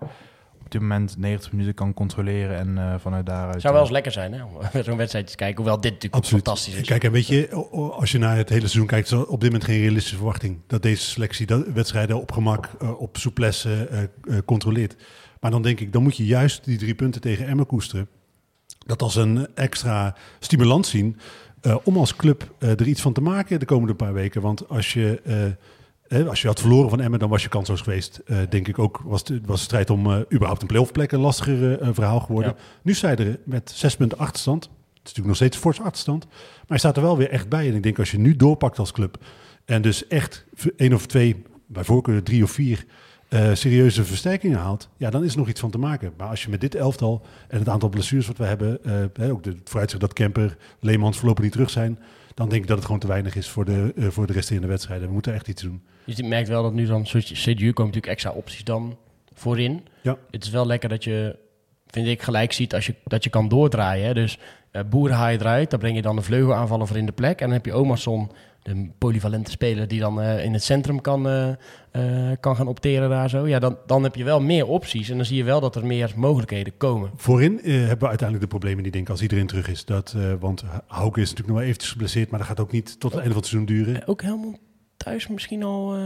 op 0.68 0.74
dit 0.74 0.88
moment 0.88 1.16
90 1.18 1.52
minuten 1.52 1.74
kan 1.74 1.94
controleren 1.94 2.56
en 2.56 2.78
eh, 2.78 2.94
vanuit 2.98 3.26
daaruit... 3.26 3.52
Het 3.52 3.62
zou 3.62 3.72
wel 3.72 3.82
eens 3.82 3.92
lekker 3.92 4.12
zijn, 4.12 4.32
hè? 4.32 4.44
Om 4.44 4.50
zo'n 4.84 4.96
wedstrijd 4.96 5.26
te 5.26 5.36
kijken. 5.36 5.56
Hoewel 5.56 5.80
dit 5.80 5.92
natuurlijk 5.92 6.22
Absoluut. 6.22 6.44
fantastisch 6.44 6.74
is. 6.74 6.86
Kijk, 6.86 7.04
en 7.04 7.12
weet 7.12 7.26
je, 7.26 7.50
als 7.72 8.12
je 8.12 8.18
naar 8.18 8.36
het 8.36 8.48
hele 8.48 8.60
seizoen 8.60 8.86
kijkt, 8.86 9.06
is 9.06 9.12
er 9.12 9.26
op 9.26 9.40
dit 9.40 9.50
moment 9.50 9.70
geen 9.70 9.80
realistische 9.80 10.16
verwachting 10.16 10.60
dat 10.66 10.82
deze 10.82 11.04
selectie 11.04 11.46
dat 11.46 11.66
wedstrijden 11.66 12.20
op 12.20 12.32
gemak, 12.32 12.70
eh, 12.80 13.00
op 13.00 13.16
souplesse 13.16 13.86
eh, 13.86 14.02
eh, 14.02 14.08
controleert. 14.44 14.96
Maar 15.40 15.50
dan 15.50 15.62
denk 15.62 15.80
ik, 15.80 15.92
dan 15.92 16.02
moet 16.02 16.16
je 16.16 16.26
juist 16.26 16.64
die 16.64 16.78
drie 16.78 16.94
punten 16.94 17.20
tegen 17.20 17.46
Emmen 17.46 17.66
koesteren. 17.66 18.08
Dat 18.86 19.02
als 19.02 19.16
een 19.16 19.48
extra 19.54 20.16
stimulans 20.38 20.90
zien 20.90 21.16
eh, 21.60 21.76
om 21.84 21.96
als 21.96 22.16
club 22.16 22.54
eh, 22.58 22.70
er 22.70 22.86
iets 22.86 23.00
van 23.00 23.12
te 23.12 23.20
maken 23.20 23.58
de 23.58 23.66
komende 23.66 23.94
paar 23.94 24.12
weken. 24.12 24.40
Want 24.40 24.68
als 24.68 24.92
je, 24.92 25.20
eh, 25.24 25.44
eh, 25.44 25.52
als 26.08 26.42
je 26.42 26.46
had 26.46 26.60
verloren 26.60 26.90
van 26.90 27.00
Emmen, 27.00 27.18
dan 27.18 27.28
was 27.28 27.42
je 27.42 27.48
kansloos 27.48 27.80
geweest. 27.80 28.20
Eh, 28.26 28.38
denk 28.48 28.68
ik 28.68 28.78
ook, 28.78 29.00
was 29.04 29.24
de, 29.24 29.40
was 29.44 29.58
de 29.58 29.64
strijd 29.64 29.90
om 29.90 30.12
eh, 30.12 30.18
überhaupt 30.32 30.62
een 30.62 30.66
playoff 30.66 30.92
plek 30.92 31.12
een 31.12 31.20
lastiger 31.20 31.80
eh, 31.80 31.88
verhaal 31.92 32.20
geworden. 32.20 32.54
Ja. 32.56 32.62
Nu 32.82 32.94
je 33.00 33.06
er 33.06 33.38
met 33.44 33.72
zes 33.74 33.96
punten 33.96 34.18
achterstand. 34.18 34.64
Het 34.64 34.72
is 34.92 34.98
natuurlijk 35.02 35.26
nog 35.26 35.36
steeds 35.36 35.56
fors 35.56 35.80
achterstand. 35.80 36.26
Maar 36.26 36.66
je 36.68 36.78
staat 36.78 36.96
er 36.96 37.02
wel 37.02 37.16
weer 37.16 37.30
echt 37.30 37.48
bij. 37.48 37.68
En 37.68 37.74
ik 37.74 37.82
denk 37.82 37.98
als 37.98 38.10
je 38.10 38.18
nu 38.18 38.36
doorpakt 38.36 38.78
als 38.78 38.92
club. 38.92 39.18
En 39.64 39.82
dus 39.82 40.06
echt 40.06 40.44
één 40.76 40.92
of 40.92 41.06
twee, 41.06 41.42
bij 41.66 41.84
voorkeur 41.84 42.22
drie 42.22 42.42
of 42.42 42.50
vier 42.50 42.84
serieuze 43.52 44.04
versterkingen 44.04 44.58
haalt. 44.58 44.88
Ja, 44.96 45.10
dan 45.10 45.24
is 45.24 45.32
er 45.32 45.38
nog 45.38 45.48
iets 45.48 45.60
van 45.60 45.70
te 45.70 45.78
maken. 45.78 46.12
Maar 46.16 46.28
als 46.28 46.42
je 46.42 46.50
met 46.50 46.60
dit 46.60 46.74
elftal 46.74 47.22
en 47.48 47.58
het 47.58 47.68
aantal 47.68 47.88
blessures 47.88 48.26
wat 48.26 48.36
we 48.36 48.44
hebben. 48.44 48.80
ook 49.30 49.42
de 49.42 49.56
vooruitzicht 49.64 50.02
dat 50.02 50.12
Kemper, 50.12 50.56
Leemans 50.80 51.16
voorlopig 51.18 51.44
niet 51.44 51.52
terug 51.52 51.70
zijn. 51.70 51.98
Dan 52.38 52.48
denk 52.48 52.62
ik 52.62 52.68
dat 52.68 52.76
het 52.76 52.86
gewoon 52.86 53.00
te 53.00 53.06
weinig 53.06 53.36
is 53.36 53.48
voor 53.48 53.64
de, 53.64 53.92
eh, 53.96 54.06
voor 54.08 54.26
de 54.26 54.32
resterende 54.32 54.68
wedstrijden. 54.68 55.06
We 55.06 55.12
moeten 55.12 55.34
echt 55.34 55.48
iets 55.48 55.62
doen. 55.62 55.82
Dus 56.04 56.16
je 56.16 56.24
merkt 56.24 56.48
wel 56.48 56.62
dat 56.62 56.72
nu 56.72 56.86
dan, 56.86 57.02
CDU 57.02 57.72
komen 57.72 57.74
natuurlijk 57.74 58.06
extra 58.06 58.30
opties 58.30 58.64
dan 58.64 58.96
voorin. 59.34 59.86
Ja. 60.02 60.16
Het 60.30 60.44
is 60.44 60.50
wel 60.50 60.66
lekker 60.66 60.88
dat 60.88 61.04
je, 61.04 61.38
vind 61.86 62.06
ik, 62.06 62.22
gelijk 62.22 62.52
ziet 62.52 62.74
als 62.74 62.86
je, 62.86 62.94
dat 63.04 63.24
je 63.24 63.30
kan 63.30 63.48
doordraaien. 63.48 64.06
Hè? 64.06 64.14
Dus 64.14 64.38
eh 64.70 64.82
Boer 64.90 65.10
haal 65.10 65.28
je 65.28 65.40
eruit, 65.40 65.70
daar 65.70 65.78
breng 65.78 65.96
je 65.96 66.02
dan 66.02 66.16
de 66.16 66.22
vleugelaanvaller 66.22 66.86
voor 66.86 66.96
in 66.96 67.06
de 67.06 67.12
plek. 67.12 67.40
En 67.40 67.46
dan 67.46 67.56
heb 67.56 67.64
je 67.64 67.72
Omerson, 67.72 68.30
de 68.62 68.88
polyvalente 68.98 69.50
speler, 69.50 69.88
die 69.88 70.00
dan 70.00 70.20
eh, 70.20 70.44
in 70.44 70.52
het 70.52 70.62
centrum 70.62 71.00
kan, 71.00 71.28
eh, 71.28 71.48
eh, 71.90 72.36
kan 72.40 72.56
gaan 72.56 72.68
opteren 72.68 73.10
daar 73.10 73.28
zo. 73.28 73.46
Ja, 73.46 73.58
dan, 73.58 73.78
dan 73.86 74.02
heb 74.02 74.14
je 74.14 74.24
wel 74.24 74.40
meer 74.40 74.66
opties 74.66 75.08
en 75.08 75.16
dan 75.16 75.26
zie 75.26 75.36
je 75.36 75.44
wel 75.44 75.60
dat 75.60 75.76
er 75.76 75.86
meer 75.86 76.12
mogelijkheden 76.16 76.76
komen. 76.76 77.10
Voorin 77.16 77.60
hebben 77.62 77.98
we 77.98 78.08
uiteindelijk 78.08 78.40
de 78.40 78.58
problemen 78.58 78.82
die 78.82 78.92
denk 78.92 79.04
ik 79.04 79.10
als 79.10 79.22
iedereen 79.22 79.46
terug 79.46 79.68
is. 79.68 79.84
Dat, 79.84 80.16
want 80.40 80.64
Hauke 80.86 81.20
is 81.20 81.28
natuurlijk 81.28 81.48
nog 81.48 81.56
wel 81.56 81.66
eventjes 81.66 81.90
geblesseerd. 81.90 82.30
Maar 82.30 82.38
dat 82.38 82.48
gaat 82.48 82.60
ook 82.60 82.72
niet 82.72 83.00
tot 83.00 83.12
het 83.12 83.20
einde 83.20 83.34
van 83.34 83.42
het 83.42 83.46
seizoen 83.46 83.74
duren. 83.74 84.06
Ook 84.06 84.22
helemaal 84.22 84.54
thuis 85.08 85.28
misschien 85.28 85.62
al, 85.62 85.94
eh, 85.94 86.00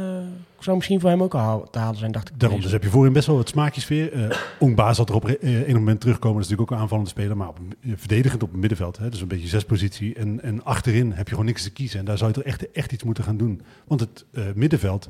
zou 0.58 0.76
misschien 0.76 1.00
voor 1.00 1.10
hem 1.10 1.22
ook 1.22 1.34
al 1.34 1.70
te 1.70 1.78
halen 1.78 1.98
zijn, 1.98 2.12
dacht 2.12 2.28
ik. 2.28 2.40
Daarom, 2.40 2.60
dus 2.60 2.72
heb 2.72 2.82
je 2.82 2.88
voorin 2.88 3.12
best 3.12 3.26
wel 3.26 3.36
wat 3.36 3.48
smaakjes 3.48 3.88
weer. 3.88 4.12
Uh, 4.12 4.30
Ongba 4.58 4.92
zal 4.92 5.06
er 5.06 5.14
op 5.14 5.28
eh, 5.28 5.68
een 5.68 5.74
moment 5.74 6.00
terugkomen. 6.00 6.36
Dat 6.36 6.44
is 6.44 6.50
natuurlijk 6.50 6.70
ook 6.70 6.76
een 6.76 6.82
aanvallende 6.82 7.10
speler. 7.10 7.36
Maar 7.36 7.48
op, 7.48 7.58
eh, 7.80 7.92
verdedigend 7.96 8.42
op 8.42 8.50
het 8.50 8.60
middenveld. 8.60 8.98
Hè, 8.98 9.08
dus 9.08 9.20
een 9.20 9.28
beetje 9.28 9.48
zespositie. 9.48 10.14
En, 10.14 10.42
en 10.42 10.64
achterin 10.64 11.12
heb 11.12 11.24
je 11.24 11.30
gewoon 11.30 11.46
niks 11.46 11.62
te 11.62 11.70
kiezen. 11.70 11.98
En 11.98 12.04
daar 12.04 12.18
zou 12.18 12.32
je 12.34 12.40
er 12.40 12.46
echt, 12.46 12.70
echt 12.70 12.92
iets 12.92 13.02
moeten 13.04 13.24
gaan 13.24 13.36
doen. 13.36 13.62
Want 13.86 14.00
het 14.00 14.24
eh, 14.32 14.44
middenveld 14.54 15.08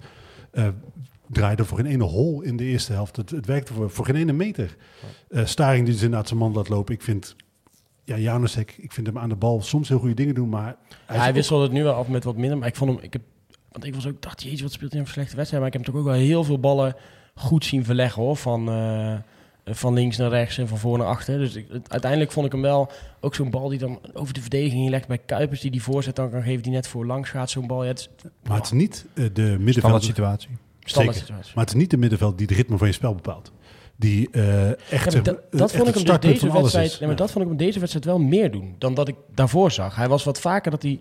eh, 0.50 0.68
draaide 1.28 1.64
voor 1.64 1.78
geen 1.78 1.86
ene 1.86 2.04
hol 2.04 2.42
in 2.42 2.56
de 2.56 2.64
eerste 2.64 2.92
helft. 2.92 3.16
Het, 3.16 3.30
het 3.30 3.46
werkte 3.46 3.72
voor, 3.72 3.90
voor 3.90 4.04
geen 4.04 4.16
ene 4.16 4.32
meter. 4.32 4.76
Eh, 5.28 5.44
Staring 5.44 5.84
die 5.84 5.92
dus 5.92 6.02
inderdaad 6.02 6.28
zijn 6.28 6.40
man 6.40 6.52
laat 6.52 6.68
lopen. 6.68 6.94
Ik 6.94 7.02
vind... 7.02 7.36
Ja, 8.04 8.18
Janusek, 8.18 8.74
ik 8.78 8.92
vind 8.92 9.06
hem 9.06 9.18
aan 9.18 9.28
de 9.28 9.36
bal 9.36 9.62
soms 9.62 9.88
heel 9.88 9.98
goede 9.98 10.14
dingen 10.14 10.34
doen, 10.34 10.48
maar... 10.48 10.76
Hij, 11.06 11.32
wisselde 11.32 11.62
het 11.62 11.72
nu 11.72 11.82
wel 11.82 11.94
af 11.94 12.08
met 12.08 12.24
wat 12.24 12.36
minder, 12.36 12.58
maar 12.58 12.68
ik 12.68 12.76
vond 12.76 12.90
hem... 12.90 13.02
Ik 13.02 13.12
heb, 13.12 13.22
want 13.72 13.84
ik 13.84 13.94
was 13.94 14.06
ook, 14.06 14.22
dacht, 14.22 14.42
jezus, 14.42 14.60
wat 14.62 14.72
speelt 14.72 14.92
hij 14.92 15.00
een 15.00 15.06
slechte 15.06 15.36
wedstrijd? 15.36 15.62
Maar 15.64 15.72
ik 15.72 15.78
heb 15.78 15.86
toch 15.92 16.00
ook 16.00 16.08
wel 16.08 16.14
heel 16.20 16.44
veel 16.44 16.58
ballen 16.60 16.94
goed 17.34 17.64
zien 17.64 17.84
verleggen 17.84 18.22
hoor. 18.22 18.36
Van, 18.36 18.68
eh, 18.68 19.14
van 19.74 19.94
links 19.94 20.16
naar 20.16 20.30
rechts 20.30 20.58
en 20.58 20.68
van 20.68 20.78
voor 20.78 20.98
naar 20.98 21.06
achter. 21.06 21.38
Dus 21.38 21.54
ik, 21.54 21.66
uiteindelijk 21.88 22.32
vond 22.32 22.46
ik 22.46 22.52
hem 22.52 22.60
wel 22.62 22.90
ook 23.20 23.34
zo'n 23.34 23.50
bal 23.50 23.68
die 23.68 23.78
dan 23.78 23.98
over 24.12 24.34
de 24.34 24.40
verdediging 24.40 24.80
heen 24.80 24.90
legt 24.90 25.08
bij 25.08 25.18
Kuipers. 25.18 25.60
Die 25.60 25.70
die 25.70 25.82
voorzet 25.82 26.16
dan 26.16 26.30
kan 26.30 26.42
geven 26.42 26.62
die 26.62 26.72
net 26.72 26.86
voor 26.86 27.06
langs 27.06 27.30
gaat. 27.30 27.50
Zo'n 27.50 27.66
bal. 27.66 27.82
Ja, 27.82 27.88
het 27.88 27.98
is 27.98 28.08
Maar 28.48 28.56
het 28.56 28.64
is 28.66 28.72
niet 28.72 29.06
eh, 29.14 29.24
de 29.32 29.56
middenvelder. 29.60 30.02
situatie. 30.02 30.48
standaard 30.80 31.16
Zeker. 31.16 31.28
situatie. 31.32 31.52
Maar 31.54 31.64
het 31.64 31.74
is 31.74 31.80
niet 31.80 31.90
de 31.90 31.96
middenveld 31.96 32.38
die 32.38 32.46
de 32.46 32.54
ritme 32.54 32.78
van 32.78 32.86
je 32.86 32.92
spel 32.92 33.14
bepaalt. 33.14 33.52
Die 33.96 34.30
eh, 34.30 34.68
echt, 34.92 35.12
Ja, 35.12 35.20
dat, 35.20 35.24
dat 35.50 35.60
echt 35.60 35.76
vond 35.76 35.88
ik 35.88 35.94
hem 35.94 36.04
dus 36.04 36.18
deze 36.20 36.52
wedstrijd. 36.52 36.90
Nee, 36.90 36.98
maar 37.00 37.08
Ja. 37.08 37.14
dat 37.14 37.30
vond 37.30 37.44
ik 37.44 37.48
hem 37.50 37.58
deze 37.58 37.78
wedstrijd 37.78 38.04
wel 38.06 38.18
meer 38.18 38.50
doen 38.50 38.74
dan 38.78 38.94
dat 38.94 39.08
ik 39.08 39.16
daarvoor 39.34 39.70
zag. 39.70 39.96
Hij 39.96 40.08
was 40.08 40.24
wat 40.24 40.40
vaker 40.40 40.70
dat 40.70 40.82
hij. 40.82 41.00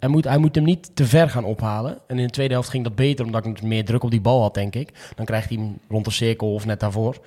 Hij 0.00 0.08
moet, 0.08 0.24
hij 0.24 0.38
moet 0.38 0.54
hem 0.54 0.64
niet 0.64 0.90
te 0.94 1.06
ver 1.06 1.30
gaan 1.30 1.44
ophalen. 1.44 1.98
En 2.06 2.18
in 2.18 2.26
de 2.26 2.32
tweede 2.32 2.52
helft 2.52 2.68
ging 2.68 2.84
dat 2.84 2.94
beter, 2.94 3.24
omdat 3.24 3.46
ik 3.46 3.62
meer 3.62 3.84
druk 3.84 4.02
op 4.02 4.10
die 4.10 4.20
bal 4.20 4.40
had, 4.40 4.54
denk 4.54 4.74
ik. 4.74 5.12
Dan 5.16 5.26
krijgt 5.26 5.48
hij 5.48 5.58
hem 5.58 5.78
rond 5.88 6.04
de 6.04 6.10
cirkel 6.10 6.54
of 6.54 6.66
net 6.66 6.80
daarvoor. 6.80 7.18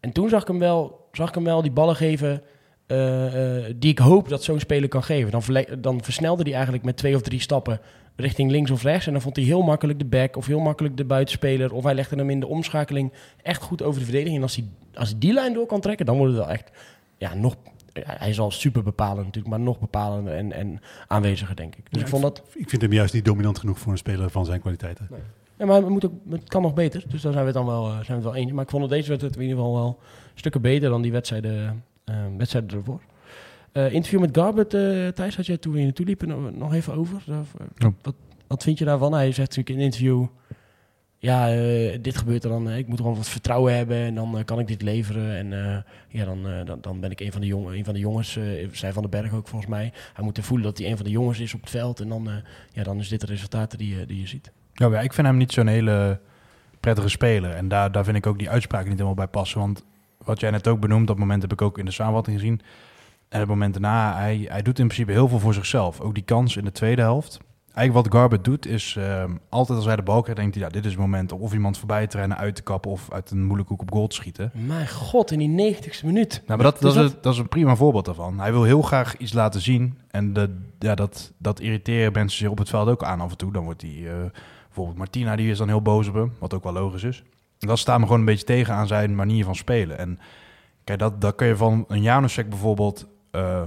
En 0.00 0.12
toen 0.12 0.28
zag 0.28 0.42
ik 0.42 0.48
hem 0.48 0.58
wel, 0.58 1.08
zag 1.12 1.28
ik 1.28 1.34
hem 1.34 1.44
wel 1.44 1.62
die 1.62 1.70
ballen 1.70 1.96
geven 1.96 2.42
eh, 2.86 3.66
eh, 3.66 3.74
die 3.76 3.90
ik 3.90 3.98
hoop 3.98 4.28
dat 4.28 4.42
zo'n 4.42 4.60
speler 4.60 4.88
kan 4.88 5.02
geven. 5.02 5.30
Dan, 5.30 5.42
dan 5.78 6.04
versnelde 6.04 6.42
hij 6.42 6.52
eigenlijk 6.52 6.84
met 6.84 6.96
twee 6.96 7.14
of 7.14 7.22
drie 7.22 7.40
stappen 7.40 7.80
richting 8.16 8.50
links 8.50 8.70
of 8.70 8.82
rechts. 8.82 9.06
En 9.06 9.12
dan 9.12 9.22
vond 9.22 9.36
hij 9.36 9.44
heel 9.44 9.62
makkelijk 9.62 9.98
de 9.98 10.04
back 10.04 10.36
of 10.36 10.46
heel 10.46 10.60
makkelijk 10.60 10.96
de 10.96 11.04
buitenspeler. 11.04 11.72
Of 11.72 11.84
hij 11.84 11.94
legde 11.94 12.16
hem 12.16 12.30
in 12.30 12.40
de 12.40 12.46
omschakeling 12.46 13.12
echt 13.42 13.62
goed 13.62 13.82
over 13.82 13.98
de 13.98 14.04
verdediging. 14.04 14.36
En 14.36 14.42
als 14.42 14.56
hij, 14.56 14.64
als 14.94 15.08
hij 15.08 15.18
die 15.18 15.32
lijn 15.32 15.52
door 15.52 15.66
kan 15.66 15.80
trekken, 15.80 16.06
dan 16.06 16.16
wordt 16.16 16.32
het 16.32 16.42
wel 16.42 16.52
echt 16.52 16.70
ja, 17.18 17.34
nog... 17.34 17.56
Hij 18.04 18.28
is 18.30 18.40
al 18.40 18.50
super 18.50 18.82
bepalend 18.82 19.24
natuurlijk, 19.24 19.54
maar 19.54 19.60
nog 19.64 19.78
bepalender 19.78 20.34
en, 20.34 20.52
en 20.52 20.80
aanweziger, 21.06 21.56
denk 21.56 21.74
ik. 21.76 21.82
Dus 21.90 21.98
Ja, 21.98 22.00
ik 22.00 22.08
vond 22.08 22.22
dat... 22.22 22.42
Ik 22.54 22.68
vind 22.68 22.82
hem 22.82 22.92
juist 22.92 23.14
niet 23.14 23.24
dominant 23.24 23.58
genoeg 23.58 23.78
voor 23.78 23.92
een 23.92 23.98
speler 23.98 24.30
van 24.30 24.44
zijn 24.44 24.60
kwaliteiten. 24.60 25.08
Ja, 25.58 25.66
maar 25.66 25.76
het, 25.76 25.88
moet 25.88 26.06
ook, 26.06 26.12
het 26.30 26.48
kan 26.48 26.62
nog 26.62 26.74
beter. 26.74 27.04
Dus 27.08 27.22
daar 27.22 27.32
zijn 27.32 27.44
we 27.44 27.50
het 27.50 27.58
dan 27.58 27.66
wel, 27.66 27.84
eh, 27.86 27.90
zijn 27.92 28.06
we 28.06 28.12
het 28.14 28.22
wel 28.24 28.34
eens. 28.34 28.52
Maar 28.52 28.64
ik 28.64 28.70
vond 28.70 28.82
het 28.82 28.90
deze 28.92 29.08
wedstrijd 29.08 29.36
in 29.36 29.42
ieder 29.42 29.56
geval 29.56 29.74
wel 29.74 29.98
stukken 30.34 30.60
beter 30.60 30.90
dan 30.90 31.02
die 31.02 31.12
wedstrijden, 31.12 31.84
wedstrijden 32.36 32.78
ervoor. 32.78 33.00
Eh, 33.72 33.92
interview 33.92 34.20
met 34.20 34.36
Garbert, 34.36 34.74
eh 34.74 35.08
Thijs, 35.08 35.36
had 35.36 35.46
jij 35.46 35.56
toen 35.56 35.72
we 35.72 35.76
hier 35.78 35.86
naartoe 35.86 36.06
liepen 36.06 36.58
nog- 36.58 36.74
even 36.74 36.94
over. 36.94 37.22
Ja. 37.26 37.92
Wat, 38.02 38.14
wat 38.46 38.62
vind 38.62 38.78
je 38.78 38.84
daarvan? 38.84 39.12
Hij 39.12 39.24
zegt 39.32 39.38
natuurlijk 39.38 39.68
in 39.68 39.76
een 39.78 39.84
interview... 39.84 40.26
Ja, 41.18 41.50
eh, 41.50 41.98
dit 42.02 42.16
gebeurt 42.16 42.44
er 42.44 42.50
dan. 42.50 42.68
eh, 42.68 42.78
ik 42.78 42.86
moet 42.88 42.98
gewoon 43.00 43.16
wat 43.16 43.28
vertrouwen 43.28 43.76
hebben 43.76 43.96
en 43.96 44.14
dan 44.14 44.38
eh, 44.38 44.44
kan 44.44 44.58
ik 44.58 44.66
dit 44.66 44.82
leveren. 44.82 45.36
En 45.36 45.84
ja, 46.08 46.24
dan, 46.24 46.64
dan, 46.64 46.78
dan 46.80 47.00
ben 47.00 47.10
ik 47.10 47.20
een 47.20 47.32
van 47.32 47.40
de, 47.40 47.46
jong, 47.46 47.68
een 47.70 47.84
van 47.84 47.94
de 47.94 48.00
jongens. 48.00 48.38
zij 48.72 48.92
van 48.92 49.02
den 49.02 49.10
Berg 49.10 49.32
ook 49.32 49.48
volgens 49.48 49.70
mij. 49.70 49.92
Hij 50.12 50.24
moet 50.24 50.38
voelen 50.42 50.66
dat 50.66 50.78
hij 50.78 50.90
een 50.90 50.96
van 50.96 51.04
de 51.04 51.10
jongens 51.10 51.38
is 51.38 51.54
op 51.54 51.60
het 51.60 51.70
veld. 51.70 52.00
En 52.00 52.08
dan, 52.08 52.28
ja, 52.72 52.82
dan 52.82 52.98
is 52.98 53.08
dit 53.08 53.20
de 53.20 53.26
resultaten 53.26 53.78
die, 53.78 54.06
die 54.06 54.20
je 54.20 54.26
ziet. 54.26 54.52
Ja, 54.72 54.88
maar 54.88 55.04
ik 55.04 55.12
vind 55.12 55.26
hem 55.26 55.36
niet 55.36 55.52
zo'n 55.52 55.66
hele 55.66 56.20
prettige 56.80 57.08
speler. 57.08 57.50
En 57.50 57.68
daar, 57.68 57.92
daar 57.92 58.04
vind 58.04 58.16
ik 58.16 58.26
ook 58.26 58.38
die 58.38 58.50
uitspraken 58.50 58.88
niet 58.88 58.98
helemaal 58.98 59.16
bij 59.16 59.26
passen. 59.26 59.60
Want 59.60 59.84
wat 60.24 60.40
jij 60.40 60.50
net 60.50 60.68
ook 60.68 60.80
benoemt, 60.80 61.06
dat 61.06 61.18
moment 61.18 61.42
heb 61.42 61.52
ik 61.52 61.62
ook 61.62 61.78
in 61.78 61.84
de 61.84 61.90
samenvatting 61.90 62.38
gezien. 62.38 62.60
En 63.28 63.38
het 63.38 63.48
moment 63.48 63.72
daarna, 63.72 64.16
hij, 64.16 64.46
hij 64.48 64.62
doet 64.62 64.78
in 64.78 64.86
principe 64.86 65.12
heel 65.12 65.28
veel 65.28 65.38
voor 65.38 65.54
zichzelf. 65.54 66.00
Ook 66.00 66.14
die 66.14 66.24
kans 66.24 66.56
in 66.56 66.64
de 66.64 66.72
tweede 66.72 67.02
helft. 67.02 67.38
Eigenlijk 67.76 68.08
wat 68.08 68.18
Garbert 68.20 68.44
doet, 68.44 68.66
is 68.66 68.96
ehm, 68.98 69.30
altijd 69.48 69.78
als 69.78 69.86
hij 69.86 69.96
de 69.96 70.02
bal 70.02 70.20
krijgt, 70.20 70.40
denkt 70.40 70.54
hij, 70.54 70.64
ja, 70.64 70.70
dit 70.70 70.84
is 70.84 70.90
het 70.90 71.00
moment 71.00 71.32
om 71.32 71.40
of 71.40 71.52
iemand 71.52 71.78
voorbij 71.78 72.06
te 72.06 72.16
rennen, 72.16 72.36
uit 72.36 72.54
te 72.54 72.62
kappen 72.62 72.90
of 72.90 73.12
uit 73.12 73.30
een 73.30 73.44
moeilijke 73.44 73.72
hoek 73.72 73.82
op 73.82 73.92
goal 73.92 74.06
te 74.06 74.14
schieten. 74.14 74.50
Mijn 74.54 74.88
god, 74.88 75.30
in 75.30 75.38
die 75.38 75.74
90ste 75.74 76.04
minuut. 76.04 76.42
Nou, 76.46 76.62
maar 76.62 76.70
dat, 76.72 76.80
dat, 76.80 76.96
is, 76.96 77.14
dat 77.20 77.32
is 77.32 77.38
een 77.38 77.48
prima 77.48 77.76
voorbeeld 77.76 78.04
daarvan. 78.04 78.40
Hij 78.40 78.52
wil 78.52 78.62
heel 78.62 78.82
graag 78.82 79.16
iets 79.16 79.32
laten 79.32 79.60
zien. 79.60 79.98
En 80.10 80.32
de, 80.32 80.56
ja, 80.78 80.94
dat, 80.94 81.32
dat 81.38 81.60
irriteren 81.60 82.12
mensen 82.12 82.38
zich 82.38 82.48
op 82.48 82.58
het 82.58 82.68
veld 82.68 82.88
ook 82.88 83.04
aan 83.04 83.20
af 83.20 83.30
en 83.30 83.36
toe. 83.36 83.52
Dan 83.52 83.64
wordt 83.64 83.82
hij, 83.82 83.90
eh, 83.90 84.30
bijvoorbeeld 84.66 84.98
Martina, 84.98 85.36
die 85.36 85.50
is 85.50 85.58
dan 85.58 85.68
heel 85.68 85.82
boos 85.82 86.08
op 86.08 86.14
hem. 86.14 86.32
Wat 86.38 86.54
ook 86.54 86.64
wel 86.64 86.72
logisch 86.72 87.04
is. 87.04 87.22
En 87.58 87.68
dat 87.68 87.78
staat 87.78 87.98
me 87.98 88.04
gewoon 88.04 88.20
een 88.20 88.26
beetje 88.26 88.44
tegen 88.44 88.74
aan 88.74 88.86
zijn 88.86 89.14
manier 89.14 89.44
van 89.44 89.54
spelen. 89.54 89.98
En 89.98 90.18
kijk, 90.84 90.98
dat, 90.98 91.20
dat 91.20 91.34
kun 91.34 91.46
je 91.46 91.56
van 91.56 91.84
een 91.88 92.02
Janusek 92.02 92.48
bijvoorbeeld, 92.48 93.06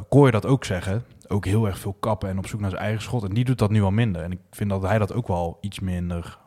kon 0.09 0.25
je 0.25 0.31
dat 0.31 0.45
ook 0.45 0.65
zeggen. 0.65 1.03
Ook 1.31 1.45
heel 1.45 1.65
erg 1.67 1.77
veel 1.79 1.93
kappen 1.99 2.29
en 2.29 2.37
op 2.37 2.47
zoek 2.47 2.59
naar 2.59 2.69
zijn 2.69 2.81
eigen 2.81 3.01
schot. 3.01 3.23
En 3.23 3.33
die 3.33 3.45
doet 3.45 3.57
dat 3.57 3.69
nu 3.69 3.81
wel 3.81 3.91
minder. 3.91 4.21
En 4.21 4.31
ik 4.31 4.39
vind 4.51 4.69
dat 4.69 4.81
hij 4.81 4.97
dat 4.97 5.13
ook 5.13 5.27
wel 5.27 5.57
iets 5.61 5.79
minder, 5.79 6.37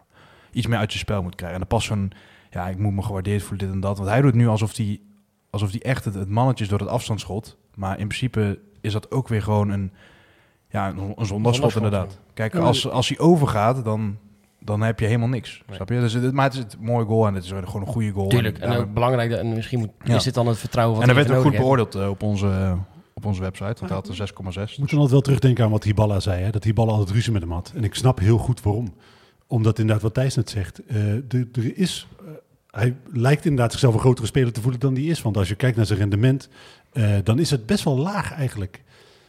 iets 0.52 0.66
meer 0.66 0.78
uit 0.78 0.90
zijn 0.90 1.04
spel 1.04 1.22
moet 1.22 1.34
krijgen. 1.34 1.60
En 1.60 1.66
dan 1.68 1.76
past 1.78 1.86
zo'n, 1.86 2.12
ja, 2.50 2.68
ik 2.68 2.78
moet 2.78 2.92
me 2.94 3.02
gewaardeerd 3.02 3.42
voelen, 3.42 3.66
dit 3.66 3.74
en 3.74 3.80
dat. 3.80 3.96
Want 3.98 4.10
hij 4.10 4.20
doet 4.20 4.34
nu 4.34 4.48
alsof 4.48 4.76
hij 4.76 5.00
alsof 5.50 5.70
hij 5.70 5.82
echt 5.82 6.04
het, 6.04 6.14
het 6.14 6.28
mannetje 6.28 6.64
is 6.64 6.70
door 6.70 6.78
het 6.78 6.88
afstandsschot. 6.88 7.56
Maar 7.74 7.98
in 7.98 8.06
principe 8.08 8.58
is 8.80 8.92
dat 8.92 9.10
ook 9.10 9.28
weer 9.28 9.42
gewoon 9.42 9.68
een, 9.70 9.92
ja, 10.70 10.88
een, 10.88 11.14
een 11.16 11.72
inderdaad. 11.74 12.18
Kijk, 12.34 12.54
als, 12.54 12.88
als 12.88 13.08
hij 13.08 13.18
overgaat, 13.18 13.84
dan, 13.84 14.16
dan 14.58 14.80
heb 14.80 14.98
je 15.00 15.06
helemaal 15.06 15.28
niks. 15.28 15.62
Nee. 15.66 15.76
Snap 15.76 15.88
je? 15.88 16.00
Dus 16.00 16.12
het, 16.12 16.32
maar 16.32 16.44
het 16.44 16.54
is 16.54 16.58
het 16.58 16.76
mooie 16.80 17.04
goal 17.04 17.26
en 17.26 17.34
het 17.34 17.44
is 17.44 17.50
gewoon 17.50 17.80
een 17.80 17.86
goede 17.86 18.10
goal. 18.10 18.28
Tuurlijk. 18.28 18.58
En, 18.58 18.70
En 18.70 18.78
ook 18.78 18.92
belangrijk, 18.94 19.30
dat- 19.30 19.38
en 19.38 19.52
misschien 19.52 19.78
moet, 19.78 19.90
Ja. 20.04 20.14
is 20.14 20.24
dit 20.24 20.34
dan 20.34 20.46
het 20.46 20.58
vertrouwen 20.58 20.98
wat 20.98 21.08
en 21.08 21.14
hij 21.14 21.24
werd 21.24 21.36
ook 21.38 21.44
goed 21.44 21.56
beoordeeld 21.56 21.94
eh, 21.94 22.08
op, 22.08 22.22
onze, 22.22 22.76
op 23.22 23.28
onze 23.28 23.40
website, 23.40 23.64
want 23.64 23.80
hij 23.80 23.88
had 23.88 24.08
een 24.08 24.14
6,6. 24.68 24.72
Ik 24.72 24.78
moet 24.78 24.88
dan 24.90 24.98
altijd 24.98 25.10
wel 25.10 25.20
terugdenken 25.20 25.64
aan 25.64 25.70
wat 25.70 25.84
Hiballa 25.84 26.20
zei. 26.20 26.42
Hè? 26.42 26.50
Dat 26.50 26.64
Hiballa 26.64 26.90
altijd 26.92 27.10
ruzie 27.10 27.32
met 27.32 27.42
hem 27.42 27.52
had. 27.52 27.72
En 27.76 27.84
ik 27.84 27.94
snap 27.94 28.18
heel 28.18 28.38
goed 28.38 28.62
waarom. 28.62 28.94
Omdat 29.46 29.78
inderdaad 29.78 30.02
wat 30.02 30.14
Thijs 30.14 30.34
net 30.34 30.50
zegt. 30.50 30.84
eh, 30.86 31.12
er- 31.14 31.48
er 31.52 31.76
is, 31.78 32.06
eh, 32.20 32.26
hij 32.70 32.96
lijkt 33.12 33.44
inderdaad 33.44 33.70
zichzelf 33.70 33.94
een 33.94 34.00
grotere 34.00 34.26
speler 34.26 34.52
te 34.52 34.60
voelen 34.60 34.80
dan 34.80 34.94
die 34.94 35.10
is. 35.10 35.22
Want 35.22 35.36
als 35.36 35.48
je 35.48 35.54
kijkt 35.54 35.76
naar 35.76 35.86
zijn 35.86 35.98
rendement, 35.98 36.48
eh, 36.92 37.14
dan 37.24 37.38
is 37.38 37.50
het 37.50 37.66
best 37.66 37.84
wel 37.84 37.96
laag 37.98 38.32
eigenlijk. 38.32 38.82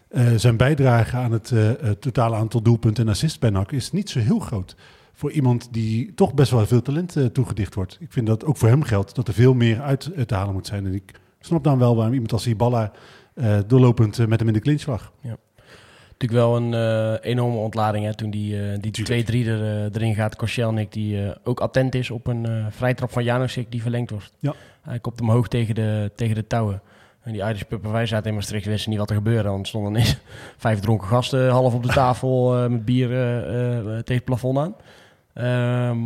Eh, 0.08 0.28
zijn 0.36 0.58
bijdrage 0.58 1.18
aan 1.18 1.32
het 1.32 1.54
totale 2.00 2.36
aantal 2.36 2.62
doelpunten 2.62 3.04
en 3.06 3.10
assists 3.12 3.40
bij 3.40 3.50
NAC 3.50 3.72
is 3.72 3.92
niet 3.92 4.10
zo 4.10 4.20
heel 4.20 4.40
groot. 4.40 4.76
Voor 5.14 5.32
iemand 5.32 5.68
die 5.72 6.14
toch 6.14 6.34
best 6.34 6.52
wel 6.52 6.66
veel 6.66 6.82
talent 6.82 7.18
toegedicht 7.34 7.76
wordt. 7.76 7.98
Ik 8.00 8.12
vind 8.12 8.28
dat 8.28 8.46
ook 8.46 8.58
voor 8.58 8.70
hem 8.70 8.84
geldt 8.84 9.16
dat 9.16 9.28
er 9.28 9.34
veel 9.34 9.54
meer 9.54 9.82
uit 9.82 10.10
te 10.28 10.36
halen 10.36 10.54
moet 10.54 10.68
zijn. 10.68 10.86
En 10.86 10.94
ik 10.94 11.12
snap 11.40 11.64
dan 11.64 11.80
wel 11.80 11.96
waarom 11.96 12.14
iemand 12.14 12.32
als 12.34 12.46
Hiballa 12.46 12.92
doorlopend 13.68 14.20
eh, 14.20 14.26
met 14.26 14.40
hem 14.40 14.48
in 14.48 14.54
de 14.54 14.60
clinch 14.60 14.86
lag. 14.86 15.12
Natuurlijk 16.24 16.48
wel 16.48 16.56
een 16.56 16.74
eh, 16.74 17.32
enorme 17.32 17.58
ontlading 17.58 18.06
hè, 18.06 18.16
toen 18.16 18.30
die, 18.30 18.72
eh, 18.72 18.80
die 18.80 18.92
2-3 18.92 19.48
er, 19.48 19.62
eh, 19.62 19.84
erin 19.84 20.16
gaat. 20.16 20.36
Koscielnik 20.36 20.92
die 20.92 21.26
eh, 21.26 21.36
ook 21.44 21.60
attent 21.60 21.96
is 21.96 22.12
op 22.12 22.28
een 22.28 22.46
eh 22.46 22.66
vrijtrap 22.70 23.12
van 23.12 23.24
Janusik 23.24 23.72
die 23.72 23.82
verlengd 23.82 24.10
wordt. 24.10 24.32
Ja. 24.40 24.54
Hij 24.82 25.00
kopt 25.00 25.20
hem 25.20 25.30
hoog 25.30 25.48
tegen 25.48 25.76
de, 25.76 26.12
tegen 26.16 26.36
de 26.36 26.48
touwen. 26.48 26.82
En 27.22 27.32
die 27.32 27.42
Irish 27.42 27.62
puppen, 27.62 27.92
wij 27.92 28.06
zaten 28.06 28.30
in 28.30 28.36
Maastricht, 28.36 28.66
wisten 28.66 28.90
niet 28.90 29.00
wat 29.00 29.10
er 29.10 29.16
gebeurde. 29.16 29.50
Want 29.50 29.62
er 29.62 29.68
stonden 29.68 29.92
ineens 29.92 30.18
vijf 30.58 30.80
dronken 30.80 31.08
gasten 31.08 31.50
half 31.50 31.74
op 31.74 31.84
de 31.84 31.94
tafel 31.94 32.58
eh, 32.58 32.70
met 32.70 32.86
bier 32.86 33.12
eh, 33.12 33.78
eh, 33.78 33.86
tegen 33.86 34.16
het 34.16 34.26
plafond 34.26 34.58
aan. 34.58 34.76
Ehm, 35.34 35.98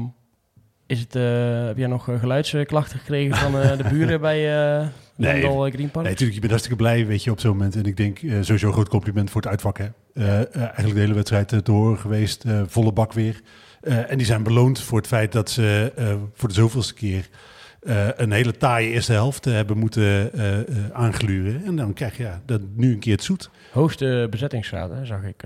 is 0.88 1.00
het, 1.00 1.16
eh, 1.16 1.66
heb 1.66 1.78
jij 1.78 1.88
nog 1.88 2.10
eh, 2.10 2.20
geluidsklachten 2.20 3.00
gekregen 3.00 3.36
van 3.36 3.62
eh, 3.62 3.78
de 3.78 3.84
buren 3.90 4.22
bij 4.28 4.78
eh 4.80 4.88
Nee. 5.18 5.44
Eh, 5.44 5.50
Green 5.50 5.70
Park? 5.72 6.06
Nee, 6.06 6.14
natuurlijk, 6.14 6.34
je 6.34 6.40
bent 6.40 6.52
hartstikke 6.52 6.78
blij, 6.78 7.06
weet 7.06 7.24
je, 7.24 7.32
op 7.32 7.40
zo'n 7.40 7.52
moment. 7.52 7.76
En 7.76 7.86
ik 7.86 7.98
denk 7.98 8.20
eh, 8.20 8.38
sowieso 8.42 8.68
een 8.68 8.74
groot 8.74 8.90
compliment 8.90 9.30
voor 9.30 9.42
het 9.42 9.50
uitvak, 9.50 9.78
hè. 9.78 9.88
Eh, 10.14 10.56
eigenlijk 10.56 10.94
de 10.94 11.00
hele 11.00 11.14
wedstrijd 11.14 11.68
horen 11.68 11.98
geweest, 11.98 12.46
volle 12.68 12.92
bak 12.92 13.14
weer. 13.14 13.42
En 13.82 14.18
die 14.18 14.26
zijn 14.26 14.44
beloond 14.44 14.82
voor 14.82 14.98
het 14.98 15.08
feit 15.08 15.32
dat 15.32 15.50
ze 15.50 15.92
voor 16.34 16.50
de 16.50 16.56
zoveelste 16.56 16.94
keer 16.94 17.30
een 18.16 18.32
hele 18.32 18.58
taaie 18.58 18.90
eerste 18.90 19.12
helft 19.12 19.46
hebben 19.46 19.78
moeten 19.78 20.34
eh, 20.34 20.90
aangluren. 20.92 21.66
En 21.66 21.76
dan 21.76 21.94
krijg 21.94 22.18
je 22.18 22.24
ja, 22.24 22.42
dat, 22.46 22.62
nu 22.76 22.92
een 22.92 23.00
keer 23.00 23.14
het 23.14 23.24
zoet. 23.24 23.50
Hoogste 23.72 24.28
bezettingsgraad, 24.30 24.90
hè, 24.90 25.06
zag 25.06 25.24
ik. 25.24 25.44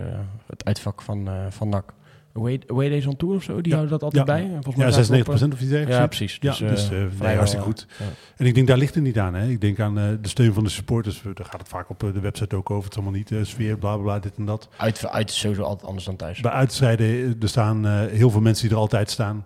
het 0.47 0.65
uitvak 0.65 1.01
van, 1.01 1.29
van 1.49 1.69
NAC. 1.69 1.93
Away 2.33 2.89
Days 2.89 3.05
on 3.05 3.15
Tour 3.15 3.35
of 3.35 3.43
zo, 3.43 3.55
die 3.61 3.71
Ja. 3.71 3.77
houden 3.77 3.99
dat 3.99 4.03
altijd 4.03 4.27
Ja. 4.27 4.33
bij. 4.33 4.43
En 4.43 4.49
volgens 4.51 4.75
mij 4.75 4.85
Ja, 4.85 4.91
zaten 4.91 5.05
96 5.05 5.39
we 5.39 5.45
op, 5.45 5.53
of 5.53 5.59
iets 5.61 5.69
dergelijks. 5.69 5.95
eh, 5.95 6.01
Ja, 6.01 6.07
precies. 6.07 6.37
Ja, 6.39 6.49
Dus, 6.49 6.79
dus, 6.81 6.89
eh, 6.89 6.95
eh, 6.95 7.01
nee, 7.01 7.09
vrijwel, 7.15 7.35
hartstikke 7.37 7.65
eh, 7.65 7.71
goed. 7.71 7.87
ja. 7.99 8.05
En 8.37 8.45
ik 8.45 8.55
denk, 8.55 8.67
daar 8.67 8.77
ligt 8.77 8.95
het 8.95 9.03
niet 9.03 9.19
aan. 9.19 9.33
Hè. 9.33 9.47
Ik 9.47 9.61
denk 9.61 9.79
aan 9.79 9.97
eh, 9.99 10.05
de 10.21 10.27
steun 10.27 10.53
van 10.53 10.63
de 10.63 10.69
supporters. 10.69 11.21
Daar 11.33 11.45
gaat 11.45 11.59
het 11.59 11.69
vaak 11.69 11.89
op 11.89 12.03
eh, 12.03 12.13
de 12.13 12.19
website 12.19 12.55
ook 12.55 12.69
over. 12.69 12.83
Het 12.83 12.91
is 12.91 12.97
allemaal 12.97 13.17
niet 13.17 13.31
eh, 13.31 13.37
sfeer, 13.43 13.77
bla, 13.77 13.93
bla, 13.93 14.03
bla, 14.03 14.19
dit 14.19 14.33
en 14.37 14.45
dat. 14.45 14.69
Uit, 14.77 15.07
uit 15.07 15.29
is 15.29 15.39
sowieso 15.39 15.63
altijd 15.63 15.85
anders 15.87 16.05
dan 16.05 16.15
thuis. 16.15 16.39
Bij 16.39 16.51
uitstrijden, 16.51 17.07
eh, 17.07 17.41
er 17.41 17.49
staan 17.49 17.85
eh, 17.85 17.99
heel 18.05 18.29
veel 18.29 18.41
mensen 18.41 18.63
die 18.67 18.75
er 18.75 18.81
altijd 18.81 19.09
staan. 19.09 19.45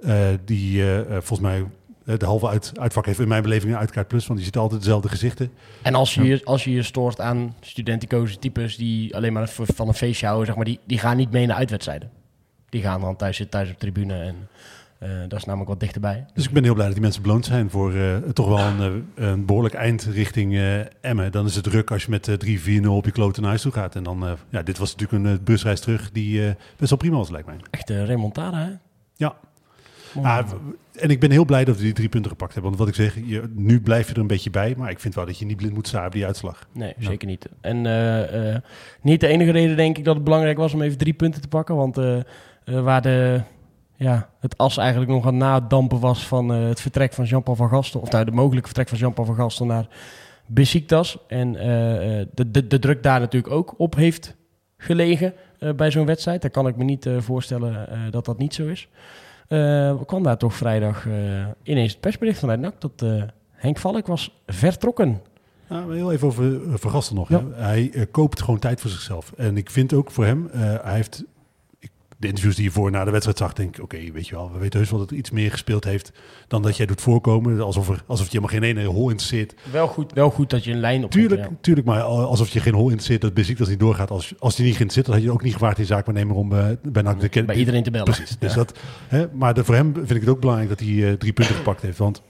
Eh, 0.00 0.26
die 0.44 0.82
eh, 0.82 0.98
eh, 1.00 1.06
volgens 1.10 1.40
mij, 1.40 1.64
eh, 2.04 2.18
de 2.18 2.24
halve 2.24 2.48
uit, 2.48 2.72
uitvak 2.80 3.06
heeft 3.06 3.18
in 3.20 3.28
mijn 3.28 3.42
beleving 3.42 3.72
een 3.72 3.78
uitkaart 3.78 4.08
plus. 4.08 4.26
Want 4.26 4.38
die 4.38 4.48
ziet 4.48 4.56
altijd 4.56 4.80
dezelfde 4.80 5.08
gezichten. 5.08 5.50
En 5.82 5.94
als 5.94 6.14
je, 6.14 6.22
je- 6.24 6.40
als 6.44 6.64
je 6.64 6.70
je 6.72 6.82
stoort 6.82 7.20
aan 7.20 7.54
studenticoze 7.60 8.38
types 8.38 8.76
die 8.76 9.16
alleen 9.16 9.32
maar 9.32 9.48
van 9.48 9.88
een 9.88 9.94
feestje 9.94 10.26
houden, 10.26 10.46
zeg 10.46 10.56
maar, 10.56 10.64
die, 10.64 10.78
die 10.86 10.98
gaan 10.98 11.16
niet 11.16 11.30
mee 11.30 11.46
naar 11.46 11.56
uitwedstrijden. 11.56 12.10
Die 12.68 12.82
gaan 12.82 13.00
dan 13.00 13.16
thuis 13.16 13.36
zitten, 13.36 13.58
thuis 13.60 13.72
op 13.72 13.78
tribune 13.78 14.14
en 14.14 14.48
eh, 14.98 15.10
dat 15.28 15.38
is 15.38 15.44
namelijk 15.44 15.70
wat 15.70 15.80
dichterbij. 15.80 16.24
Dus 16.34 16.44
ik 16.44 16.50
ben 16.52 16.62
heel 16.64 16.72
blij 16.74 16.84
dat 16.84 16.94
die 16.94 17.02
mensen 17.02 17.22
beloond 17.22 17.44
zijn 17.44 17.70
voor 17.70 17.94
eh, 17.94 18.16
toch 18.16 18.48
wel 18.48 18.58
een, 18.58 19.04
eh, 19.14 19.26
een 19.28 19.44
behoorlijk 19.46 19.74
eind 19.74 20.02
richting 20.02 20.60
Emmen. 21.00 21.32
Dan 21.32 21.46
is 21.46 21.54
het 21.54 21.64
druk 21.64 21.90
als 21.90 22.04
je 22.04 22.10
met 22.10 22.28
eh, 22.28 22.34
3-4-0 22.82 22.86
op 22.86 23.04
je 23.04 23.10
kloten 23.10 23.40
naar 23.40 23.50
huis 23.50 23.62
toe 23.62 23.72
gaat. 23.72 23.94
En 23.96 24.02
dan, 24.02 24.36
ja, 24.48 24.62
dit 24.62 24.78
was 24.78 24.96
natuurlijk 24.96 25.24
een 25.24 25.44
busreis 25.44 25.80
terug 25.80 26.12
die 26.12 26.40
best 26.76 26.90
wel 26.90 26.98
prima 26.98 27.16
was, 27.16 27.30
lijkt 27.30 27.46
mij. 27.46 27.56
Echt 27.70 27.90
een 27.90 28.06
remontada, 28.06 28.58
hè? 28.58 28.70
Ja. 29.16 29.36
Ah, 30.22 30.48
en 30.94 31.10
ik 31.10 31.20
ben 31.20 31.30
heel 31.30 31.44
blij 31.44 31.64
dat 31.64 31.76
we 31.76 31.82
die 31.82 31.92
drie 31.92 32.08
punten 32.08 32.30
gepakt 32.30 32.54
hebben. 32.54 32.70
Want 32.76 32.82
wat 32.84 32.98
ik 32.98 33.04
zeg, 33.04 33.18
je, 33.26 33.42
nu 33.54 33.80
blijf 33.80 34.08
je 34.08 34.14
er 34.14 34.20
een 34.20 34.26
beetje 34.26 34.50
bij. 34.50 34.74
Maar 34.76 34.90
ik 34.90 35.00
vind 35.00 35.14
wel 35.14 35.26
dat 35.26 35.38
je 35.38 35.44
niet 35.44 35.56
blind 35.56 35.74
moet 35.74 35.88
staan 35.88 36.06
op 36.06 36.12
die 36.12 36.26
uitslag. 36.26 36.68
Nee, 36.72 36.94
Ja. 36.98 37.08
zeker 37.08 37.28
niet. 37.28 37.48
En 37.60 37.76
niet 39.02 39.20
de 39.20 39.26
enige 39.26 39.50
reden, 39.50 39.76
denk 39.76 39.98
ik, 39.98 40.04
dat 40.04 40.14
het 40.14 40.24
belangrijk 40.24 40.56
was 40.56 40.74
om 40.74 40.82
even 40.82 40.98
drie 40.98 41.12
punten 41.12 41.40
te 41.40 41.48
pakken. 41.48 41.76
Want 41.76 41.96
eh, 42.68 42.80
waar 42.80 43.02
de, 43.02 43.40
ja, 43.96 44.28
het 44.40 44.56
as 44.56 44.76
eigenlijk 44.76 45.10
nog 45.10 45.26
aan 45.26 45.36
nadampen 45.36 46.00
was 46.00 46.26
van 46.26 46.52
eh, 46.52 46.68
het 46.68 46.80
vertrek 46.80 47.12
van 47.12 47.24
Jean-Paul 47.24 47.56
van 47.56 47.68
Gastel. 47.68 48.00
Of 48.00 48.10
nou, 48.10 48.24
de 48.24 48.30
mogelijke 48.30 48.66
vertrek 48.66 48.88
van 48.88 48.98
Jean-Paul 48.98 49.26
van 49.26 49.36
Gastel 49.36 49.66
naar 49.66 49.88
Besiktas. 50.46 51.18
En 51.26 51.56
eh, 51.56 51.66
de, 52.34 52.50
de, 52.50 52.66
de 52.66 52.78
druk 52.78 53.02
daar 53.02 53.20
natuurlijk 53.20 53.54
ook 53.54 53.74
op 53.76 53.94
heeft 53.94 54.36
gelegen 54.76 55.32
bij 55.76 55.90
zo'n 55.90 56.06
wedstrijd. 56.06 56.42
Daar 56.42 56.50
kan 56.50 56.66
ik 56.66 56.76
me 56.76 56.84
niet 56.84 57.08
voorstellen 57.18 57.88
dat 58.10 58.24
dat 58.24 58.38
niet 58.38 58.54
zo 58.54 58.66
is. 58.66 58.88
Kwam 60.06 60.22
daar 60.22 60.36
toch 60.36 60.54
vrijdag 60.54 61.06
ineens 61.62 61.92
het 61.92 62.00
persbericht 62.00 62.38
vanuit 62.38 62.60
NAC 62.60 62.80
dat 62.80 63.04
Henk 63.50 63.78
Valk 63.78 64.06
was 64.06 64.40
vertrokken. 64.46 65.20
Ja, 65.68 65.80
maar 65.84 65.94
heel 65.94 66.12
even 66.12 66.26
over 66.26 66.60
Vergasten 66.78 67.16
nog. 67.16 67.28
Ja. 67.28 67.44
Hij 67.52 68.08
koopt 68.10 68.42
gewoon 68.42 68.58
tijd 68.58 68.80
voor 68.80 68.90
zichzelf. 68.90 69.32
En 69.36 69.56
ik 69.56 69.70
vind 69.70 69.92
ook 69.92 70.10
voor 70.10 70.24
hem, 70.24 70.48
hij 70.52 70.94
heeft 70.94 71.24
de 72.20 72.26
interviews 72.26 72.54
die 72.56 72.64
je 72.64 72.70
voor 72.70 72.90
na 72.90 73.04
de 73.04 73.10
wedstrijd 73.10 73.38
zag, 73.38 73.52
denk 73.52 73.76
ik, 73.76 73.82
oké, 73.82 74.12
weet 74.12 74.28
je 74.28 74.34
wel, 74.34 74.52
we 74.52 74.58
weten 74.58 74.78
heus 74.78 74.90
wel 74.90 74.98
dat 74.98 75.10
er 75.10 75.16
iets 75.16 75.30
meer 75.30 75.50
gespeeld 75.50 75.84
heeft 75.84 76.12
dan 76.48 76.62
dat 76.62 76.76
jij 76.76 76.86
doet 76.86 77.00
voorkomen. 77.00 77.60
Alsof, 77.60 77.88
er, 77.88 78.02
alsof 78.06 78.26
je 78.26 78.38
helemaal 78.38 78.60
geen 78.60 78.76
ene 78.76 78.84
hol 78.88 79.08
interesseert. 79.10 79.54
Wel 79.72 79.86
goed, 79.86 80.12
wel 80.12 80.30
goed 80.30 80.50
dat 80.50 80.64
je 80.64 80.72
een 80.72 80.80
lijn 80.80 81.04
op 81.04 81.10
Tuurlijk, 81.10 81.48
tuurlijk, 81.60 81.86
maar 81.86 82.02
alsof 82.02 82.48
je 82.48 82.60
geen 82.60 82.74
hol 82.74 82.84
interesseert 82.84 83.20
dat 83.20 83.34
Besiktas 83.34 83.68
niet 83.68 83.80
doorgaat. 83.80 84.10
Als, 84.10 84.34
als 84.38 84.56
die 84.56 84.64
niet 84.64 84.76
geïnteresseerd 84.76 85.06
had, 85.06 85.14
had 85.14 85.24
je 85.24 85.32
ook 85.32 85.42
niet 85.42 85.52
gevraagd 85.52 85.78
in 85.78 85.84
zaakwaarnemer 85.86 86.36
om 86.36 86.52
eh, 86.52 86.66
bij 86.82 87.02
NAC 87.02 87.32
de 87.32 87.44
bij 87.44 87.56
iedereen 87.56 87.82
te 87.82 87.90
bellen. 87.90 88.06
Precies. 88.14 88.38
Dus 88.38 88.52
dat, 88.54 88.78
hè, 89.08 89.26
maar 89.32 89.54
de- 89.54 89.64
voor 89.64 89.74
hem 89.74 89.94
vind 89.94 90.10
ik 90.10 90.20
het 90.20 90.28
ook 90.28 90.40
belangrijk 90.40 90.68
dat 90.70 90.80
hij 90.80 91.08
eh, 91.08 91.12
drie 91.12 91.32
punten 91.32 91.54
gepakt 91.54 91.82
heeft. 91.82 91.98
Want 91.98 92.22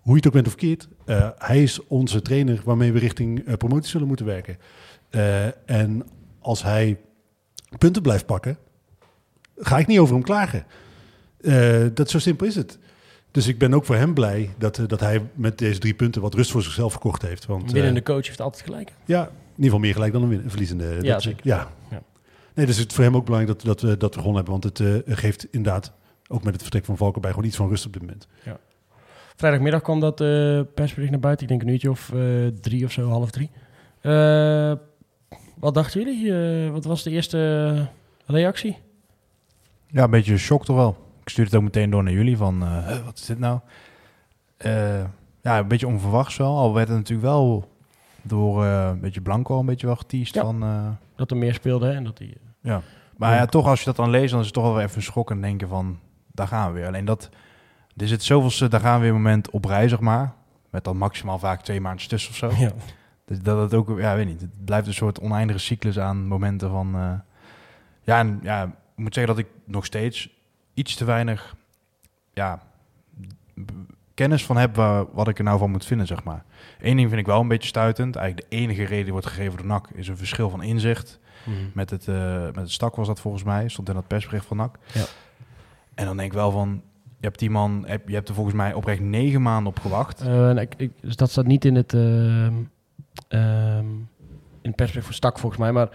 hoe 0.00 0.10
je 0.12 0.16
het 0.16 0.26
ook 0.26 0.32
bent 0.32 0.46
of 0.46 0.54
keert, 0.54 0.88
eh, 1.04 1.28
hij 1.38 1.62
is 1.62 1.86
onze 1.86 2.22
trainer 2.22 2.60
waarmee 2.64 2.92
we 2.92 2.98
richting 2.98 3.56
promotie 3.56 3.90
zullen 3.90 4.06
moeten 4.06 4.26
werken. 4.26 4.56
En 5.66 6.02
als 6.40 6.62
hij 6.62 6.98
punten 7.78 8.02
blijft 8.02 8.26
pakken, 8.26 8.58
ga 9.60 9.78
ik 9.78 9.86
niet 9.86 9.98
over 9.98 10.14
hem 10.14 10.22
klagen. 10.24 10.64
Eh, 11.40 11.80
dat 11.94 12.10
zo 12.10 12.18
simpel 12.18 12.46
is 12.46 12.54
het. 12.54 12.78
Dus 13.30 13.46
ik 13.48 13.58
ben 13.58 13.74
ook 13.74 13.84
voor 13.84 13.96
hem 13.96 14.14
blij 14.14 14.50
dat, 14.58 14.78
eh, 14.78 14.86
dat 14.86 15.00
hij 15.00 15.22
met 15.34 15.58
deze 15.58 15.78
drie 15.78 15.94
punten 15.94 16.22
wat 16.22 16.34
rust 16.34 16.50
voor 16.50 16.62
zichzelf 16.62 16.90
verkocht 16.92 17.22
heeft. 17.22 17.46
Want, 17.46 17.62
Een 17.62 17.68
eh, 17.68 17.74
winnende 17.74 18.02
coach 18.02 18.26
heeft 18.26 18.40
altijd 18.40 18.64
gelijk. 18.64 18.92
ja, 19.04 19.20
in 19.22 19.30
ieder 19.48 19.64
geval 19.64 19.78
meer 19.78 19.92
gelijk 19.92 20.12
dan 20.12 20.22
een 20.22 20.28
win- 20.28 20.42
een 20.44 20.50
verliezende. 20.50 20.98
Ja, 21.02 21.12
Dat- 21.12 21.22
zeker. 21.22 21.40
Ja. 21.46 21.70
Ja. 21.90 22.02
Nee, 22.54 22.66
dus 22.66 22.76
het 22.76 22.88
is 22.90 22.94
voor 22.94 23.04
hem 23.04 23.16
ook 23.16 23.24
belangrijk 23.24 23.58
dat, 23.58 23.66
dat, 23.66 23.90
we, 23.90 23.96
dat 23.96 24.14
we 24.14 24.20
gewonnen 24.20 24.44
hebben. 24.44 24.60
Want 24.60 24.78
het 24.78 25.18
geeft 25.18 25.46
inderdaad, 25.50 25.92
ook 26.28 26.42
met 26.42 26.52
het 26.52 26.62
vertrek 26.62 26.84
van 26.84 26.96
Valkenberg, 26.96 27.34
gewoon 27.34 27.48
iets 27.48 27.58
van 27.58 27.68
rust 27.68 27.86
op 27.86 27.92
dit 27.92 28.02
moment. 28.02 28.26
Vrijdagmiddag 29.36 29.82
kwam 29.82 30.00
dat 30.00 30.16
persbericht 30.74 31.10
naar 31.10 31.20
buiten. 31.20 31.42
Ik 31.44 31.48
denk 31.48 31.62
een 31.62 31.68
uurtje 31.68 31.90
of 31.90 32.12
drie 32.60 32.84
of 32.84 32.92
zo, 32.92 33.08
half 33.08 33.30
drie. 33.30 33.50
Wat 35.58 35.74
dachten 35.74 36.00
jullie? 36.02 36.32
Wat 36.72 36.84
was 36.84 37.02
de 37.02 37.10
eerste 37.10 37.86
reactie? 38.26 38.76
Ja, 39.92 40.04
een 40.04 40.10
beetje 40.10 40.36
shock 40.38 40.64
toch 40.64 40.76
wel. 40.76 41.08
Ik 41.22 41.28
stuurde 41.28 41.50
het 41.50 41.58
ook 41.58 41.64
meteen 41.66 41.90
door 41.90 42.02
naar 42.02 42.12
jullie 42.12 42.36
van, 42.36 42.62
eh, 42.62 42.86
"Huh, 42.86 43.04
wat 43.04 43.18
is 43.18 43.26
dit 43.26 43.38
nou? 43.38 43.58
Eh, 44.56 45.00
ja, 45.42 45.58
een 45.58 45.68
beetje 45.68 45.86
onverwachts 45.86 46.36
wel. 46.36 46.56
Al 46.56 46.74
werd 46.74 46.88
het 46.88 46.96
natuurlijk 46.96 47.28
wel 47.28 47.68
door 48.22 48.64
eh, 48.64 48.88
een 48.88 49.00
beetje 49.00 49.20
Blanco 49.20 49.58
een 49.58 49.66
beetje 49.66 49.86
wel 49.86 49.96
geteased 49.96 50.34
Ja. 50.34 50.42
van... 50.42 50.96
Dat 51.16 51.30
er 51.30 51.36
meer 51.36 51.54
speelde 51.54 51.86
hè? 51.86 51.92
en 51.92 52.04
dat 52.04 52.16
die... 52.16 52.36
ja. 52.60 52.80
Maar 53.16 53.34
ja, 53.34 53.46
toch 53.46 53.66
als 53.66 53.78
je 53.78 53.84
dat 53.84 53.96
dan 53.96 54.10
leest, 54.10 54.30
dan 54.30 54.38
is 54.40 54.44
het 54.46 54.54
toch 54.54 54.64
wel 54.64 54.80
even 54.80 54.96
een 54.96 55.02
schok 55.02 55.30
en 55.30 55.40
denken 55.40 55.68
van, 55.68 55.98
daar 56.32 56.48
gaan 56.48 56.72
we 56.72 56.78
weer. 56.78 56.86
Alleen 56.86 57.04
dat, 57.04 57.28
er 57.96 58.08
zit 58.08 58.22
zoveelste, 58.22 58.68
daar 58.68 58.80
gaan 58.80 58.96
we 58.98 59.04
weer 59.04 59.12
moment 59.12 59.50
op 59.50 59.64
rij, 59.64 59.88
zeg 59.88 60.00
maar. 60.00 60.32
Met 60.70 60.84
dan 60.84 60.96
maximaal 60.96 61.38
vaak 61.38 61.62
twee 61.62 61.80
maanden 61.80 62.08
tussen 62.08 62.30
of 62.30 62.36
zo. 62.36 62.50
Ja. 62.62 62.70
Dus 63.24 63.40
dat 63.40 63.60
het 63.60 63.74
ook, 63.74 63.98
ja, 63.98 64.16
weet 64.16 64.26
niet. 64.26 64.40
Het 64.40 64.64
blijft 64.64 64.86
een 64.86 64.94
soort 64.94 65.20
oneindige 65.20 65.58
cyclus 65.58 65.98
aan 65.98 66.26
momenten 66.26 66.70
van. 66.70 66.90
ja, 68.02 68.18
en 68.18 68.40
ja, 68.42 68.74
moet 69.00 69.14
zeggen 69.14 69.34
dat 69.34 69.44
ik 69.44 69.50
nog 69.64 69.84
steeds 69.84 70.28
iets 70.74 70.94
te 70.94 71.04
weinig 71.04 71.54
ja, 72.32 72.62
kennis 74.14 74.44
van 74.46 74.56
heb 74.56 74.74
waar, 74.76 75.04
wat 75.12 75.28
ik 75.28 75.38
er 75.38 75.44
nou 75.44 75.58
van 75.58 75.70
moet 75.70 75.84
vinden, 75.84 76.06
zeg 76.06 76.24
maar. 76.24 76.44
Eén 76.80 76.96
ding 76.96 77.08
vind 77.08 77.20
ik 77.20 77.26
wel 77.26 77.40
een 77.40 77.48
beetje 77.48 77.68
stuitend. 77.68 78.16
Eigenlijk 78.16 78.50
de 78.50 78.56
enige 78.56 78.84
reden 78.84 79.02
die 79.04 79.12
wordt 79.12 79.26
gegeven 79.26 79.56
door 79.58 79.66
NAC 79.66 79.88
is 79.94 80.08
een 80.08 80.16
verschil 80.16 80.50
van 80.50 80.62
inzicht. 80.62 81.18
Mhm. 81.44 81.56
Met 81.74 81.90
het, 81.90 82.08
eh, 82.08 82.44
met 82.44 82.56
het 82.56 82.70
stak 82.70 82.96
was 82.96 83.06
dat 83.06 83.20
volgens 83.20 83.42
mij, 83.42 83.68
stond 83.68 83.88
in 83.88 83.94
dat 83.94 84.06
persbericht 84.06 84.46
van 84.46 84.56
NAC. 84.56 84.78
Ja. 84.92 85.04
En 85.94 86.04
dan 86.04 86.16
denk 86.16 86.28
ik 86.28 86.38
wel 86.38 86.50
van, 86.50 86.82
je 87.04 87.26
hebt 87.26 87.38
die 87.38 87.50
man, 87.50 87.84
heb, 87.86 88.08
je 88.08 88.14
hebt 88.14 88.28
er 88.28 88.34
volgens 88.34 88.56
mij 88.56 88.74
oprecht 88.74 89.00
negen 89.00 89.42
maanden 89.42 89.72
op 89.72 89.80
gewacht. 89.80 90.20
Eh, 90.20 90.56
ik, 90.56 90.74
ik- 90.76 90.92
dus 91.00 91.16
dat 91.16 91.30
staat 91.30 91.46
niet 91.46 91.64
in 91.64 91.74
het, 91.74 91.94
ehm, 91.94 92.52
ehm, 93.28 93.86
in 94.62 94.68
het 94.68 94.76
persbericht 94.76 95.06
voor 95.06 95.14
stak 95.14 95.38
volgens 95.38 95.60
mij, 95.60 95.72
maar 95.72 95.88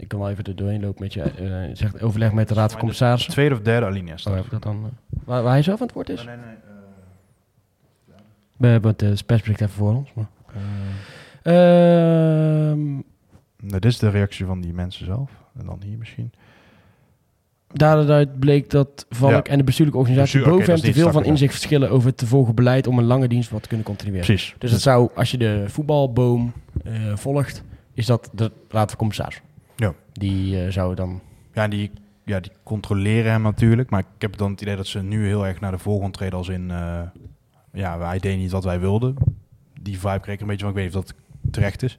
ik 0.00 0.08
kan 0.08 0.18
wel 0.20 0.30
even 0.30 0.44
er 0.44 0.56
doorheen 0.56 0.80
lopen 0.80 1.02
met 1.02 1.12
je. 1.12 1.22
eh, 1.22 1.70
zegt 1.76 2.02
overleg 2.02 2.32
met 2.32 2.48
de 2.48 2.54
Raad 2.54 2.70
van 2.70 2.78
Commissarissen. 2.80 3.32
Tweede 3.32 3.54
of 3.54 3.60
derde 3.60 3.86
alinea 3.86 4.12
Oh, 4.12 4.18
staat. 4.18 4.34
heb 4.34 4.44
ik 4.44 4.50
dat 4.50 4.62
dan, 4.62 4.84
eh, 4.84 5.18
waar, 5.24 5.42
waar 5.42 5.52
hij 5.52 5.62
zelf 5.62 5.80
aan 5.80 5.86
het 5.86 5.94
woord 5.94 6.08
is? 6.08 6.24
nee, 6.24 6.36
nee. 6.36 6.44
We 8.56 8.66
hebben 8.66 8.90
het 8.90 9.02
eh, 9.02 9.10
persbericht 9.26 9.60
even 9.60 9.74
voor 9.74 9.94
ons. 9.94 10.10
Maar. 10.14 10.26
Ehm, 11.42 12.92
Nou, 13.62 13.80
dit 13.80 13.84
is 13.84 13.98
de 13.98 14.08
reactie 14.10 14.46
van 14.46 14.60
die 14.60 14.72
mensen 14.72 15.04
zelf. 15.06 15.30
En 15.58 15.66
dan 15.66 15.80
hier 15.84 15.98
misschien. 15.98 16.32
Daaruit 17.72 18.38
bleek 18.38 18.70
dat 18.70 19.06
Valk 19.08 19.46
Ja. 19.46 19.52
en 19.52 19.58
de 19.58 19.64
bestuurlijke 19.64 20.00
organisatie 20.00 20.38
Bestuur- 20.38 20.56
boven 20.58 20.74
dat 20.74 20.82
hem 20.84 20.92
te 20.92 21.00
veel 21.00 21.12
van 21.12 21.24
inzicht 21.24 21.52
verschillen 21.52 21.90
over 21.90 22.08
het 22.08 22.16
te 22.16 22.26
volgen 22.26 22.54
beleid 22.54 22.86
om 22.86 22.98
een 22.98 23.04
lange 23.04 23.28
dienst 23.28 23.50
wat 23.50 23.62
te 23.62 23.68
kunnen 23.68 23.86
continueren. 23.86 24.26
Precies. 24.26 24.54
Dus 24.58 24.70
dat 24.70 24.80
zou, 24.80 25.10
als 25.14 25.30
je 25.30 25.38
de 25.38 25.64
voetbalboom 25.66 26.52
eh, 26.84 26.92
volgt, 27.16 27.62
is 27.94 28.06
dat 28.06 28.30
de 28.32 28.50
Raad 28.68 28.88
van 28.88 28.98
Commissaris. 28.98 29.40
Ja. 29.80 29.94
Die 30.12 30.64
eh, 30.64 30.72
zou 30.72 30.94
dan... 30.94 31.20
Ja, 31.52 31.68
die, 31.68 31.90
ja, 32.24 32.40
die 32.40 32.52
controleren 32.62 33.32
hem 33.32 33.42
natuurlijk. 33.42 33.90
Maar 33.90 34.00
ik 34.00 34.06
heb 34.22 34.36
dan 34.36 34.50
het 34.50 34.60
idee 34.60 34.76
dat 34.76 34.86
ze 34.86 35.02
nu 35.02 35.26
heel 35.26 35.46
erg 35.46 35.60
naar 35.60 35.70
de 35.70 35.78
voorgrond 35.78 36.12
treden 36.14 36.38
als 36.38 36.48
in... 36.48 36.70
eh, 36.70 37.00
ja, 37.72 37.98
wij 37.98 38.18
deden 38.18 38.38
niet 38.38 38.50
wat 38.50 38.64
wij 38.64 38.80
wilden. 38.80 39.14
Die 39.80 39.98
vibe 39.98 40.20
kreeg 40.20 40.34
ik 40.34 40.40
een 40.40 40.46
beetje 40.46 40.60
van, 40.66 40.70
ik 40.70 40.76
weet 40.76 40.84
niet 40.86 40.96
of 40.96 41.04
dat 41.04 41.14
terecht 41.50 41.82
is. 41.82 41.98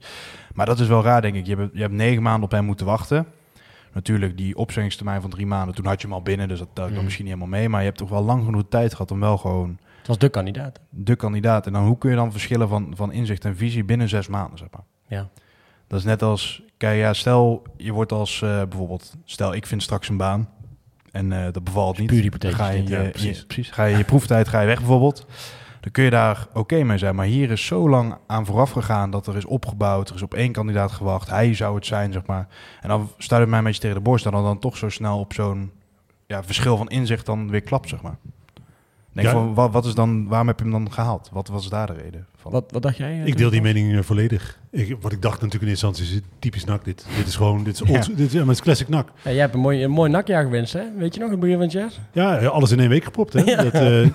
Maar 0.54 0.66
dat 0.66 0.80
is 0.80 0.88
wel 0.88 1.04
raar, 1.04 1.22
denk 1.22 1.36
ik. 1.36 1.46
Je 1.46 1.56
hebt, 1.56 1.74
je 1.74 1.82
hebt 1.82 1.94
negen 1.94 2.22
maanden 2.24 2.44
op 2.44 2.52
hem 2.52 2.66
moeten 2.66 2.86
wachten. 2.86 3.26
Natuurlijk, 3.94 4.38
die 4.38 4.56
opzeggingstermijn 4.56 5.22
van 5.22 5.30
drie 5.30 5.46
maanden, 5.46 5.76
toen 5.76 5.86
had 5.86 6.02
je 6.02 6.08
hem 6.08 6.16
al 6.16 6.22
binnen. 6.22 6.48
Dus 6.48 6.60
dat 6.60 6.70
telt 6.74 6.88
dan 6.90 6.98
Mm. 6.98 7.04
misschien 7.04 7.26
niet 7.26 7.34
helemaal 7.34 7.60
mee. 7.60 7.70
Maar 7.70 7.80
je 7.80 7.86
hebt 7.86 7.98
toch 7.98 8.10
wel 8.10 8.24
lang 8.24 8.44
genoeg 8.46 8.64
tijd 8.70 8.92
gehad 8.92 9.12
om 9.12 9.20
wel 9.20 9.38
gewoon 9.38 9.78
Het 9.98 10.08
was 10.08 10.18
de 10.18 10.30
kandidaat. 10.30 10.80
de 10.90 11.16
kandidaat. 11.16 11.66
En 11.68 11.74
dan 11.74 11.86
hoe 11.86 11.98
kun 11.98 12.10
je 12.10 12.16
dan 12.16 12.32
verschillen 12.32 12.68
van, 12.68 12.94
van 12.96 13.12
inzicht 13.12 13.46
en 13.46 13.56
visie 13.56 13.84
binnen 13.84 14.10
zes 14.10 14.28
maanden, 14.28 14.58
zeg 14.58 14.68
maar. 14.72 14.84
Ja. 15.08 15.30
Dat 15.92 16.00
is 16.00 16.06
net 16.06 16.22
als, 16.24 16.62
kijk, 16.78 17.00
ja, 17.00 17.14
stel 17.14 17.62
je 17.78 17.92
wordt 17.92 18.12
als 18.12 18.42
eh, 18.42 18.62
bijvoorbeeld, 18.70 19.14
stel 19.26 19.54
ik 19.54 19.66
vind 19.66 19.84
straks 19.84 20.10
een 20.10 20.18
baan 20.18 20.50
en 21.12 21.32
eh, 21.32 21.52
dat 21.54 21.64
bevalt 21.64 21.98
niet. 21.98 22.08
puur 22.08 22.22
hypothetisch 22.22 22.58
Ga 22.58 22.70
je, 22.70 22.88
ja, 22.88 23.10
precies. 23.10 23.40
je- 23.40 23.46
precies. 23.46 23.70
Ga 23.72 23.84
je 23.84 23.98
je 23.98 24.04
proeftijd 24.04 24.48
ga 24.48 24.60
je 24.62 24.68
weg 24.68 24.78
bijvoorbeeld. 24.78 25.26
Dan 25.80 25.92
kun 25.92 26.04
je 26.04 26.10
daar 26.10 26.48
oké 26.54 26.84
mee 26.84 26.98
zijn. 26.98 27.16
Maar 27.16 27.26
hier 27.26 27.52
is 27.52 27.66
zo 27.66 27.90
lang 27.90 28.16
aan 28.28 28.46
vooraf 28.46 28.72
gegaan 28.72 29.12
dat 29.12 29.28
er 29.28 29.36
is 29.36 29.46
opgebouwd. 29.46 30.10
Er 30.10 30.16
is 30.16 30.22
op 30.22 30.34
één 30.34 30.52
kandidaat 30.52 30.92
gewacht. 30.92 31.30
Hij 31.30 31.54
zou 31.54 31.76
het 31.76 31.86
zijn, 31.86 32.14
zeg 32.14 32.26
maar. 32.26 32.48
En 32.82 32.90
dan 32.90 33.10
staat 33.18 33.40
het 33.40 33.50
mij 33.50 33.58
een 33.58 33.64
beetje 33.64 33.82
tegen 33.82 33.96
de 33.96 34.02
borst. 34.02 34.26
En 34.26 34.32
dan, 34.32 34.44
dan 34.44 34.60
toch 34.60 34.78
zo 34.78 34.90
snel 34.90 35.20
op 35.20 35.34
zo'n 35.34 35.72
ja, 36.28 36.44
verschil 36.44 36.78
van 36.78 36.90
inzicht 36.90 37.26
dan 37.26 37.50
weer 37.50 37.62
klapt, 37.62 37.90
zeg 37.90 38.02
maar. 38.02 38.18
Denk 39.12 39.28
Ja. 39.28 39.34
van, 39.34 39.54
wat, 39.54 39.72
wat 39.72 39.86
is 39.86 39.94
dan, 39.96 40.28
waarom 40.28 40.48
heb 40.48 40.58
je 40.60 40.64
hem 40.64 40.74
dan 40.74 40.92
gehaald? 40.92 41.30
Wat 41.32 41.48
was 41.48 41.70
daar 41.70 41.88
de 41.88 41.94
reden 41.94 42.26
van? 42.36 42.52
Wat, 42.52 42.72
wat 42.72 42.82
dacht 42.82 42.98
jij? 42.98 43.12
eh, 43.22 43.26
Ik 43.26 43.38
deel 43.38 43.50
die 43.50 43.62
mening 43.62 44.06
volledig. 44.06 44.60
Ik, 44.72 44.98
wat 45.02 45.12
ik 45.12 45.22
dacht 45.22 45.42
natuurlijk 45.42 45.64
in 45.64 45.70
eerste 45.70 45.86
instantie 45.88 46.16
is 46.16 46.22
typisch 46.40 46.64
NAC 46.64 46.86
dit. 46.86 47.06
Dit 47.18 47.28
is 47.28 47.36
gewoon, 47.36 47.64
dit 47.64 47.74
is, 47.82 47.88
Ja. 47.88 47.96
old, 47.98 48.06
dit, 48.18 48.20
is- 48.20 48.32
ja, 48.32 48.38
maar 48.40 48.48
het 48.48 48.56
is 48.58 48.62
classic 48.62 48.88
NAC. 48.88 49.08
Ja, 49.24 49.32
jij 49.32 49.40
hebt 49.40 49.54
een 49.54 49.60
mooi, 49.60 49.84
een 49.84 49.92
mooi 49.92 50.12
nakjaar 50.12 50.44
gewenst, 50.44 50.74
hè? 50.74 50.84
Weet 50.98 51.14
je 51.14 51.20
nog, 51.20 51.30
het 51.30 51.40
begin 51.40 51.56
van 51.56 51.64
het 51.64 51.72
jaar? 51.72 51.92
Ja, 52.14 52.46
alles 52.46 52.72
in 52.72 52.80
één 52.80 52.90
week 52.90 53.04
gepropt. 53.04 53.34
Hè? 53.34 53.42
Ja. 53.52 53.64
Dat, 53.64 53.74
eh, 53.74 54.06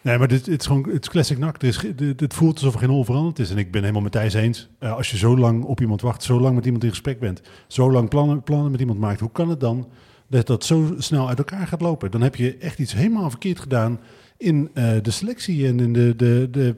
nee, 0.00 0.18
maar 0.18 0.28
dit, 0.28 0.46
het 0.46 0.60
is 0.60 0.66
gewoon 0.66 0.88
het 0.90 1.02
is 1.02 1.08
classic 1.08 1.38
is, 1.62 1.76
ge- 1.76 1.94
dit, 1.94 2.20
het 2.20 2.34
voelt 2.34 2.54
alsof 2.54 2.72
er 2.74 2.78
geen 2.80 2.88
hol 2.88 3.04
veranderd 3.04 3.38
is. 3.38 3.50
En 3.50 3.58
ik 3.58 3.70
ben 3.70 3.80
helemaal 3.80 4.02
met 4.02 4.12
Thijs 4.12 4.34
eens. 4.34 4.68
Eh, 4.78 4.92
als 4.96 5.10
je 5.10 5.16
zo 5.16 5.36
lang 5.38 5.64
op 5.64 5.80
iemand 5.80 6.00
wacht, 6.00 6.22
zo 6.22 6.40
lang 6.40 6.54
met 6.54 6.64
iemand 6.64 6.84
in 6.84 6.90
gesprek 6.90 7.18
bent, 7.20 7.42
zo 7.66 7.90
lang 7.90 8.08
plannen, 8.08 8.42
plannen 8.42 8.70
met 8.70 8.80
iemand 8.80 8.98
maakt, 8.98 9.20
hoe 9.20 9.32
kan 9.32 9.48
het 9.48 9.60
dan 9.60 9.88
dat 10.28 10.46
dat 10.46 10.64
zo 10.64 10.94
snel 10.98 11.28
uit 11.28 11.38
elkaar 11.38 11.66
gaat 11.66 11.80
lopen? 11.80 12.10
Dan 12.10 12.20
heb 12.22 12.36
je 12.36 12.56
echt 12.56 12.78
iets 12.78 12.94
helemaal 12.94 13.30
verkeerd 13.30 13.60
gedaan 13.60 14.00
in 14.36 14.70
eh, 14.74 14.92
de 15.02 15.10
selectie 15.10 15.66
en 15.66 15.80
in 15.80 15.92
de, 15.92 16.16
de, 16.16 16.48
de 16.50 16.76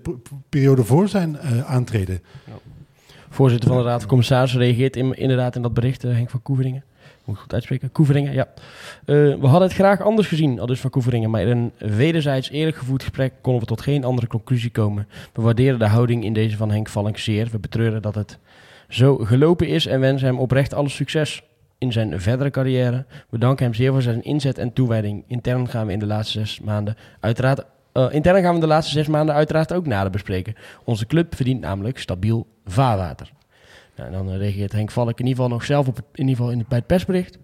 periode 0.49 0.85
voor 0.85 1.09
zijn 1.09 1.39
aantreden. 1.65 2.21
Voorzitter 3.37 3.69
van 3.69 3.79
de 3.79 3.85
Raad 3.85 4.01
van 4.01 4.09
Commissarissen 4.09 4.61
reageert 4.61 4.97
in, 4.97 5.15
inderdaad 5.15 5.57
in 5.57 5.63
dat 5.63 5.75
bericht, 5.75 6.05
eh, 6.05 6.13
Henk 6.13 6.31
van 6.31 6.43
Koeveringen. 6.43 6.85
Moet 7.25 7.35
ik 7.35 7.41
goed 7.41 7.53
uitspreken? 7.53 7.93
Koeveringen, 7.93 8.33
ja. 8.33 8.49
Eh, 9.05 9.15
we 9.15 9.47
hadden 9.47 9.69
het 9.69 9.73
graag 9.73 10.03
anders 10.03 10.29
gezien, 10.29 10.61
al 10.61 10.67
dus 10.67 10.81
van 10.81 10.91
Koeveringen. 10.91 11.31
Maar 11.31 11.41
in 11.41 11.49
een 11.81 11.95
wederzijds 11.97 12.51
eerlijk 12.51 12.77
gevoerd 12.77 13.03
gesprek 13.03 13.33
konden 13.41 13.61
we 13.61 13.69
tot 13.69 13.81
geen 13.81 14.05
andere 14.05 14.27
conclusie 14.27 14.71
komen. 14.71 15.09
We 15.33 15.43
waarderen 15.43 15.79
de 15.79 15.87
houding 15.87 16.25
in 16.25 16.33
deze 16.33 16.57
van 16.57 16.71
Henk 16.71 16.89
Valink 16.89 17.19
zeer. 17.19 17.49
We 17.51 17.59
betreuren 17.59 18.03
dat 18.03 18.15
het 18.15 18.39
zo 18.89 19.17
gelopen 19.17 19.69
is 19.69 19.87
en 19.87 20.01
wensen 20.01 20.29
hem 20.29 20.39
oprecht 20.39 20.75
alle 20.75 20.89
succes 20.89 21.43
in 21.79 21.93
zijn 21.93 22.21
verdere 22.21 22.51
carrière. 22.51 23.05
We 23.31 23.39
danken 23.39 23.65
hem 23.65 23.75
zeer 23.75 23.93
voor 23.93 24.03
zijn 24.03 24.23
inzet 24.23 24.59
en 24.59 24.73
toewijding. 24.73 25.25
Intern 25.27 25.69
gaan 25.69 25.87
we 25.87 25.93
in 25.93 25.99
de 25.99 26.07
laatste 26.07 26.39
zes 26.39 26.61
maanden 26.61 26.97
uiteraard... 27.21 27.65
eh, 27.97 28.15
intern 28.15 28.43
gaan 28.43 28.55
we 28.55 28.61
de 28.61 28.67
laatste 28.67 28.93
zes 28.93 29.07
maanden 29.07 29.35
uiteraard 29.35 29.73
ook 29.73 29.87
nader 29.87 30.11
bespreken. 30.11 30.55
Onze 30.85 31.07
club 31.07 31.35
verdient 31.35 31.61
namelijk 31.61 31.99
stabiel 31.99 32.47
vaarwater. 32.65 33.33
Nou, 33.97 34.09
en 34.09 34.15
dan 34.15 34.31
eh, 34.31 34.39
reageert 34.39 34.73
Henk 34.73 34.91
Valk 34.91 35.19
in 35.19 35.27
ieder 35.27 35.43
geval 35.43 35.49
nog 35.49 35.65
zelf 35.65 35.89
op 35.89 35.99
in 35.99 36.05
ieder 36.15 36.37
geval 36.37 36.51
in 36.51 36.59
het, 36.59 36.69
bij 36.69 36.79
het 36.79 36.87
persbericht. 36.87 37.35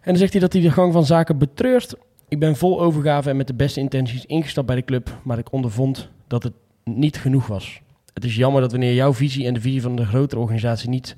En 0.00 0.10
dan 0.10 0.16
zegt 0.16 0.32
hij 0.32 0.40
dat 0.40 0.52
hij 0.52 0.62
de 0.62 0.70
gang 0.70 0.92
van 0.92 1.04
zaken 1.04 1.38
betreurt 1.38 1.94
Ik 2.28 2.38
ben 2.38 2.56
vol 2.56 2.80
overgave 2.80 3.30
en 3.30 3.36
met 3.36 3.46
de 3.46 3.54
beste 3.54 3.80
intenties 3.80 4.26
ingestapt 4.26 4.66
bij 4.66 4.76
de 4.76 4.84
club, 4.84 5.18
maar 5.22 5.38
ik 5.38 5.52
ondervond 5.52 6.08
dat 6.26 6.42
het 6.42 6.54
niet 6.84 7.16
genoeg 7.16 7.46
was. 7.46 7.80
Het 8.14 8.24
is 8.24 8.36
jammer 8.36 8.60
dat 8.60 8.70
wanneer 8.70 8.94
jouw 8.94 9.14
visie 9.14 9.46
en 9.46 9.54
de 9.54 9.60
visie 9.60 9.82
van 9.82 9.96
de 9.96 10.04
grotere 10.04 10.40
organisatie 10.40 10.88
niet, 10.88 11.16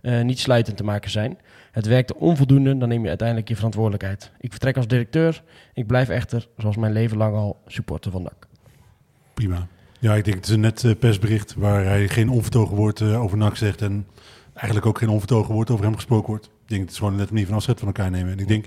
eh, 0.00 0.22
niet 0.22 0.38
sluitend 0.38 0.76
te 0.76 0.84
maken 0.84 1.10
zijn. 1.10 1.38
Het 1.74 1.86
werkte 1.86 2.16
onvoldoende, 2.16 2.78
dan 2.78 2.88
neem 2.88 3.02
je 3.02 3.08
uiteindelijk 3.08 3.48
je 3.48 3.54
verantwoordelijkheid. 3.54 4.30
Ik 4.40 4.50
vertrek 4.50 4.76
als 4.76 4.86
directeur. 4.86 5.42
Ik 5.72 5.86
blijf 5.86 6.08
echter, 6.08 6.48
zoals 6.56 6.76
mijn 6.76 6.92
leven 6.92 7.16
lang 7.16 7.34
al, 7.34 7.62
supporter 7.66 8.10
van 8.10 8.22
NAC. 8.22 8.46
Prima. 9.34 9.66
Ja, 9.98 10.14
ik 10.14 10.24
denk 10.24 10.36
het 10.36 10.46
is 10.46 10.52
een 10.52 10.60
net 10.60 10.84
eh, 10.84 10.92
persbericht 10.98 11.54
waar 11.54 11.84
hij 11.84 12.08
geen 12.08 12.28
onvertogen 12.28 12.76
woord 12.76 13.00
eh, 13.00 13.22
over 13.22 13.38
NAC 13.38 13.56
zegt 13.56 13.82
en 13.82 14.06
eigenlijk 14.54 14.86
ook 14.86 14.98
geen 14.98 15.08
onvertogen 15.08 15.54
woord 15.54 15.70
over 15.70 15.84
hem 15.84 15.94
gesproken 15.94 16.28
wordt. 16.28 16.46
Ik 16.46 16.68
denk 16.68 16.80
het 16.80 16.90
is 16.90 16.98
gewoon 16.98 17.14
net 17.14 17.26
een 17.26 17.32
manier 17.32 17.46
van 17.46 17.56
afscheid 17.56 17.78
van 17.78 17.88
elkaar 17.88 18.10
nemen. 18.10 18.32
En 18.32 18.38
ik 18.38 18.48
denk, 18.48 18.66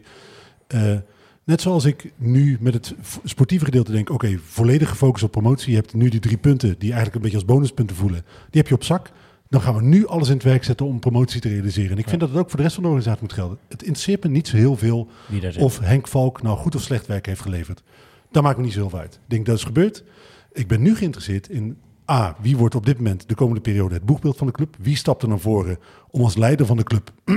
eh, 0.67 0.95
net 1.43 1.61
zoals 1.61 1.85
ik 1.85 2.11
nu 2.15 2.57
met 2.59 2.73
het 2.73 2.95
sportieve 3.23 3.65
gedeelte 3.65 3.91
denk, 3.91 4.09
oké, 4.09 4.37
volledig 4.43 4.89
gefocust 4.89 5.23
op 5.23 5.31
promotie. 5.31 5.69
Je 5.69 5.77
hebt 5.77 5.93
nu 5.93 6.09
die 6.09 6.19
drie 6.19 6.37
punten 6.37 6.69
die 6.69 6.91
eigenlijk 6.91 7.15
een 7.15 7.21
beetje 7.21 7.37
als 7.37 7.45
bonuspunten 7.45 7.95
voelen. 7.95 8.21
Die 8.49 8.61
heb 8.61 8.67
je 8.67 8.75
op 8.75 8.83
zak. 8.83 9.11
Dan 9.49 9.61
gaan 9.61 9.75
we 9.75 9.81
nu 9.81 10.07
alles 10.07 10.27
in 10.27 10.33
het 10.33 10.43
werk 10.43 10.63
zetten 10.63 10.85
om 10.85 10.99
promotie 10.99 11.41
te 11.41 11.49
realiseren. 11.49 11.91
En 11.91 11.97
ik 11.97 12.07
vind 12.07 12.19
dat 12.19 12.29
het 12.29 12.37
ook 12.37 12.49
voor 12.49 12.57
de 12.57 12.63
rest 12.63 12.75
van 12.75 12.83
de 12.83 12.89
organisatie 12.89 13.23
moet 13.23 13.33
gelden. 13.33 13.57
Het 13.67 13.81
interesseert 13.81 14.23
me 14.23 14.29
niet 14.29 14.47
zo 14.47 14.55
heel 14.55 14.77
veel 14.77 15.07
daar 15.41 15.55
of 15.57 15.79
Henk 15.79 16.07
Valk 16.07 16.41
nou 16.41 16.57
goed 16.57 16.75
of 16.75 16.81
slecht 16.81 17.07
werk 17.07 17.25
heeft 17.25 17.41
geleverd. 17.41 17.83
Dat 18.31 18.43
maakt 18.43 18.57
me 18.57 18.63
niet 18.63 18.73
zo 18.73 18.79
heel 18.79 18.89
veel 18.89 18.99
uit. 18.99 19.13
Ik 19.13 19.29
denk 19.29 19.45
dat 19.45 19.57
is 19.57 19.63
gebeurd. 19.63 20.03
Ik 20.51 20.67
ben 20.67 20.81
nu 20.81 20.95
geïnteresseerd 20.95 21.49
in 21.49 21.77
A, 22.11 22.35
wie 22.41 22.57
wordt 22.57 22.75
op 22.75 22.85
dit 22.85 22.97
moment 22.97 23.29
de 23.29 23.35
komende 23.35 23.61
periode 23.61 23.93
het 23.93 24.05
boegbeeld 24.05 24.37
van 24.37 24.47
de 24.47 24.53
club? 24.53 24.75
Wie 24.79 24.95
stapt 24.95 25.21
er 25.21 25.27
naar 25.27 25.39
voren 25.39 25.79
om 26.09 26.21
als 26.21 26.35
leider 26.35 26.65
van 26.65 26.77
de 26.77 26.83
club 26.83 27.11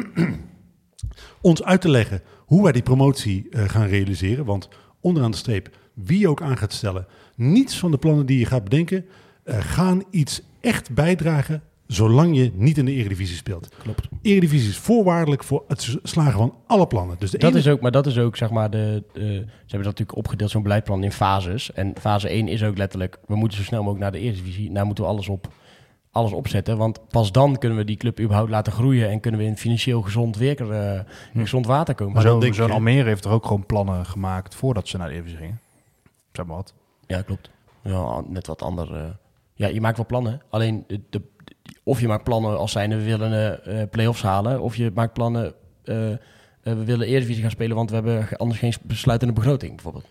ons 1.41 1.63
uit 1.63 1.81
te 1.81 1.89
leggen 1.89 2.23
hoe 2.37 2.63
wij 2.63 2.73
die 2.73 2.83
promotie 2.83 3.49
eh, 3.51 3.69
gaan 3.69 3.87
realiseren? 3.87 4.45
Want 4.45 4.69
onderaan 5.01 5.31
de 5.31 5.37
streep, 5.37 5.77
wie 5.95 6.19
je 6.19 6.29
ook 6.29 6.43
aan 6.43 6.57
gaat 6.57 6.73
stellen, 6.73 7.07
niets 7.37 7.79
van 7.79 7.91
de 7.91 7.99
plannen 7.99 8.27
die 8.27 8.39
je 8.39 8.47
gaat 8.47 8.65
bedenken 8.65 9.05
eh, 9.43 9.59
gaan 9.61 10.03
iets 10.11 10.43
echt 10.61 10.95
bijdragen 10.95 11.63
zolang 11.95 12.37
je 12.37 12.51
niet 12.55 12.79
in 12.79 12.85
de 12.85 12.93
Eredivisie 12.93 13.37
speelt. 13.37 13.69
Klopt. 13.83 14.09
Eredivisie 14.23 14.69
is 14.69 14.79
voorwaardelijk 14.79 15.45
voor 15.45 15.65
het 15.69 15.97
slagen 16.03 16.33
van 16.39 16.55
alle 16.67 16.87
plannen. 16.87 17.17
Dus 17.19 17.31
de 17.31 17.39
Dat 17.39 17.55
is 17.55 17.69
ook, 17.69 17.81
maar 17.81 17.91
dat 17.91 18.07
is 18.07 18.19
ook, 18.19 18.37
zeg 18.37 18.51
maar, 18.51 18.71
de, 18.71 19.03
de- 19.13 19.21
ze 19.21 19.27
hebben 19.27 19.45
dat 19.67 19.85
natuurlijk 19.85 20.17
opgedeeld, 20.17 20.51
zo'n 20.51 20.63
beleidplan 20.63 21.03
in 21.05 21.13
fases. 21.13 21.73
En 21.73 21.93
fase 22.01 22.29
1 22.29 22.49
is 22.49 22.65
ook 22.65 22.77
letterlijk, 22.79 23.19
we 23.27 23.35
moeten 23.37 23.59
zo 23.59 23.65
snel 23.65 23.81
mogelijk 23.83 24.03
naar 24.03 24.13
de 24.13 24.19
Eredivisie. 24.27 24.73
Daar 24.73 24.87
moeten 24.87 25.05
we 25.05 25.11
alles 25.11 25.29
op, 25.29 25.49
alles 26.11 26.33
opzetten, 26.33 26.77
want 26.77 27.09
pas 27.09 27.33
dan 27.33 27.59
kunnen 27.59 27.79
we 27.79 27.85
die 27.85 27.97
club 27.97 28.21
überhaupt 28.21 28.51
laten 28.51 28.73
groeien 28.73 29.11
en 29.11 29.21
kunnen 29.21 29.41
we 29.41 29.47
in 29.47 29.57
financieel 29.57 30.03
gezond, 30.03 30.37
weer, 30.37 30.73
eh, 30.73 31.01
in 31.33 31.41
gezond 31.41 31.67
water 31.67 31.95
komen. 31.95 32.13
Maar 32.15 32.23
zo'n 32.23 32.71
Almere 32.71 33.09
heeft 33.09 33.25
er 33.25 33.31
ook 33.31 33.47
gewoon 33.47 33.67
plannen 33.67 34.07
gemaakt 34.07 34.55
voordat 34.55 34.89
ze 34.89 34.97
naar 34.97 35.07
de 35.09 35.13
Eredivisie 35.15 35.41
gingen. 35.45 35.61
Zeg 36.33 36.47
maar 36.47 36.57
wat. 36.57 36.75
Ja, 37.07 37.23
klopt. 37.23 37.51
Ja, 37.83 38.23
net 38.29 38.47
wat 38.47 38.63
ander. 38.63 38.95
eh. 38.95 39.03
ja, 39.55 39.67
je 39.67 39.81
maakt 39.81 39.97
wel 39.97 40.07
plannen. 40.07 40.41
Alleen 40.51 40.85
de, 40.87 41.01
de, 41.11 41.23
of 41.83 42.01
je 42.01 42.09
maakt 42.09 42.25
plannen 42.25 42.59
als 42.59 42.73
zijn 42.73 42.91
we 42.91 43.03
willen 43.05 43.65
eh 43.65 43.83
play-offs 43.91 44.23
halen, 44.23 44.61
of 44.61 44.77
je 44.77 44.91
maakt 44.95 45.13
plannen 45.13 45.53
eh, 45.85 45.95
we 46.63 46.85
willen 46.85 47.07
Eredivisie 47.07 47.43
gaan 47.43 47.51
spelen, 47.51 47.77
want 47.77 47.89
we 47.89 47.95
hebben 47.95 48.29
anders 48.37 48.59
geen 48.61 48.75
besluitende 48.83 49.35
begroting 49.35 49.75
bijvoorbeeld. 49.75 50.07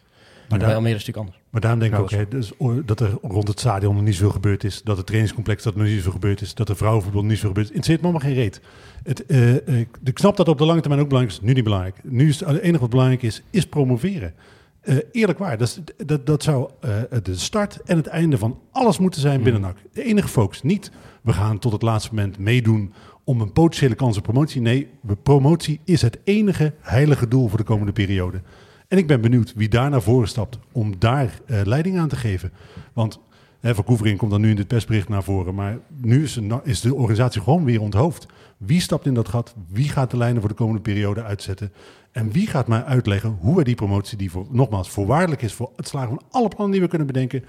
Maar 0.49 0.59
daar- 0.59 0.67
bij 0.67 0.77
Almere 0.77 0.95
is 0.95 1.05
natuurlijk 1.05 1.25
anders. 1.27 1.43
Maar 1.49 1.61
daarom 1.61 1.79
denk 1.79 1.93
ik 1.93 1.99
ook 1.99 2.09
dat 2.09 2.19
hè, 2.19 2.27
dus, 2.27 2.51
o- 2.57 2.85
dat 2.85 2.99
er 2.99 3.11
rond 3.21 3.47
het 3.47 3.59
stadion 3.59 3.95
nog 3.95 4.03
niet 4.03 4.13
zoveel 4.15 4.29
gebeurd 4.31 4.63
is. 4.63 4.81
Dat 4.83 4.97
het 4.97 5.05
trainingscomplex 5.05 5.63
dat 5.63 5.73
er 5.73 5.79
nog 5.79 5.87
niet 5.87 5.97
zoveel 5.97 6.11
gebeurd 6.11 6.41
is. 6.41 6.53
Dat 6.53 6.67
de 6.67 6.75
vrouwenvoetbal 6.75 7.23
niet 7.23 7.31
zoveel 7.35 7.49
gebeurd 7.49 7.69
is. 7.69 7.75
Het 7.75 7.85
zit 7.85 7.97
me 7.97 8.03
allemaal 8.03 8.21
geen 8.21 8.33
reet. 8.33 8.61
Het, 9.03 9.25
eh, 9.25 9.77
ik 9.79 10.17
snap 10.17 10.37
dat 10.37 10.47
op 10.47 10.57
de 10.57 10.65
lange 10.65 10.79
termijn 10.79 11.01
ook 11.01 11.07
belangrijk 11.09 11.39
is. 11.41 11.47
Nu 11.47 11.53
niet 11.53 11.63
belangrijk. 11.63 11.95
Nu 12.03 12.27
is 12.29 12.39
het 12.39 12.59
enige 12.59 12.79
wat 12.79 12.89
belangrijk 12.89 13.21
is, 13.21 13.41
is 13.49 13.65
promoveren. 13.65 14.33
Eh, 14.81 14.97
eerlijk 15.11 15.39
waar, 15.39 15.57
dat, 15.57 15.67
is- 15.67 16.05
dat, 16.05 16.25
dat 16.25 16.43
zou 16.43 16.69
eh, 16.81 16.91
de 17.23 17.35
start 17.35 17.81
en 17.81 17.97
het 17.97 18.07
einde 18.07 18.37
van 18.37 18.59
alles 18.71 18.97
moeten 18.99 19.21
zijn 19.21 19.43
binnen 19.43 19.61
NAC. 19.61 19.77
De 19.93 20.03
enige 20.03 20.27
focus. 20.27 20.61
Niet, 20.61 20.91
we 21.21 21.33
gaan 21.33 21.59
tot 21.59 21.71
het 21.71 21.81
laatste 21.81 22.09
moment 22.15 22.37
meedoen 22.37 22.93
om 23.23 23.41
een 23.41 23.51
potentiële 23.51 23.95
kans 23.95 24.17
op 24.17 24.23
promotie. 24.23 24.61
Nee, 24.61 24.87
promotie 25.23 25.79
is 25.83 26.01
het 26.01 26.19
enige 26.23 26.73
heilige 26.81 27.27
doel 27.27 27.47
voor 27.47 27.57
de 27.57 27.63
komende 27.63 27.91
periode. 27.91 28.41
En 28.87 28.97
ik 28.97 29.07
ben 29.07 29.21
benieuwd 29.21 29.53
wie 29.55 29.69
daar 29.69 29.89
naar 29.89 30.01
voren 30.01 30.27
stapt 30.27 30.59
om 30.71 30.99
daar 30.99 31.39
eh, 31.45 31.61
leiding 31.63 31.99
aan 31.99 32.07
te 32.07 32.15
geven. 32.15 32.51
Want 32.93 33.19
hè, 33.59 33.75
Van 33.75 33.83
komt 33.83 34.31
dan 34.31 34.41
nu 34.41 34.49
in 34.49 34.55
dit 34.55 34.67
persbericht 34.67 35.09
naar 35.09 35.23
voren. 35.23 35.55
Maar 35.55 35.77
nu 36.01 36.23
is, 36.23 36.39
is 36.63 36.81
de 36.81 36.95
organisatie 36.95 37.41
gewoon 37.41 37.63
weer 37.63 37.81
onthoofd. 37.81 38.25
Wie 38.57 38.81
stapt 38.81 39.05
in 39.05 39.13
dat 39.13 39.27
gat? 39.27 39.55
Wie 39.67 39.89
gaat 39.89 40.11
de 40.11 40.17
lijnen 40.17 40.39
voor 40.39 40.49
de 40.49 40.55
komende 40.55 40.81
periode 40.81 41.23
uitzetten? 41.23 41.71
En 42.11 42.31
wie 42.31 42.47
gaat 42.47 42.67
mij 42.67 42.83
uitleggen 42.83 43.37
hoe 43.39 43.55
we 43.55 43.63
die 43.63 43.75
promotie, 43.75 44.17
die 44.17 44.31
nogmaals 44.49 44.89
voorwaardelijk 44.89 45.41
is 45.41 45.53
voor 45.53 45.71
het 45.75 45.87
slagen 45.87 46.09
van 46.09 46.21
alle 46.29 46.47
plannen 46.47 46.71
die 46.71 46.81
we 46.81 46.87
kunnen 46.87 47.07
bedenken, 47.07 47.43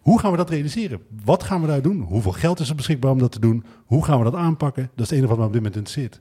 hoe 0.00 0.20
gaan 0.20 0.30
we 0.30 0.36
dat 0.36 0.50
realiseren? 0.50 1.02
Wat 1.24 1.42
gaan 1.42 1.60
we 1.60 1.66
daar 1.66 1.82
doen? 1.82 2.00
Hoeveel 2.00 2.32
geld 2.32 2.60
is 2.60 2.68
er 2.68 2.74
beschikbaar 2.74 3.10
om 3.10 3.18
dat 3.18 3.32
te 3.32 3.40
doen? 3.40 3.64
Hoe 3.86 4.04
gaan 4.04 4.18
we 4.18 4.24
dat 4.24 4.34
aanpakken? 4.34 4.90
Dat 4.94 5.04
is 5.04 5.10
het 5.10 5.18
enige 5.18 5.28
wat 5.28 5.38
me 5.38 5.44
op 5.46 5.52
dit 5.52 5.62
moment 5.62 5.76
interesseert. 5.76 6.20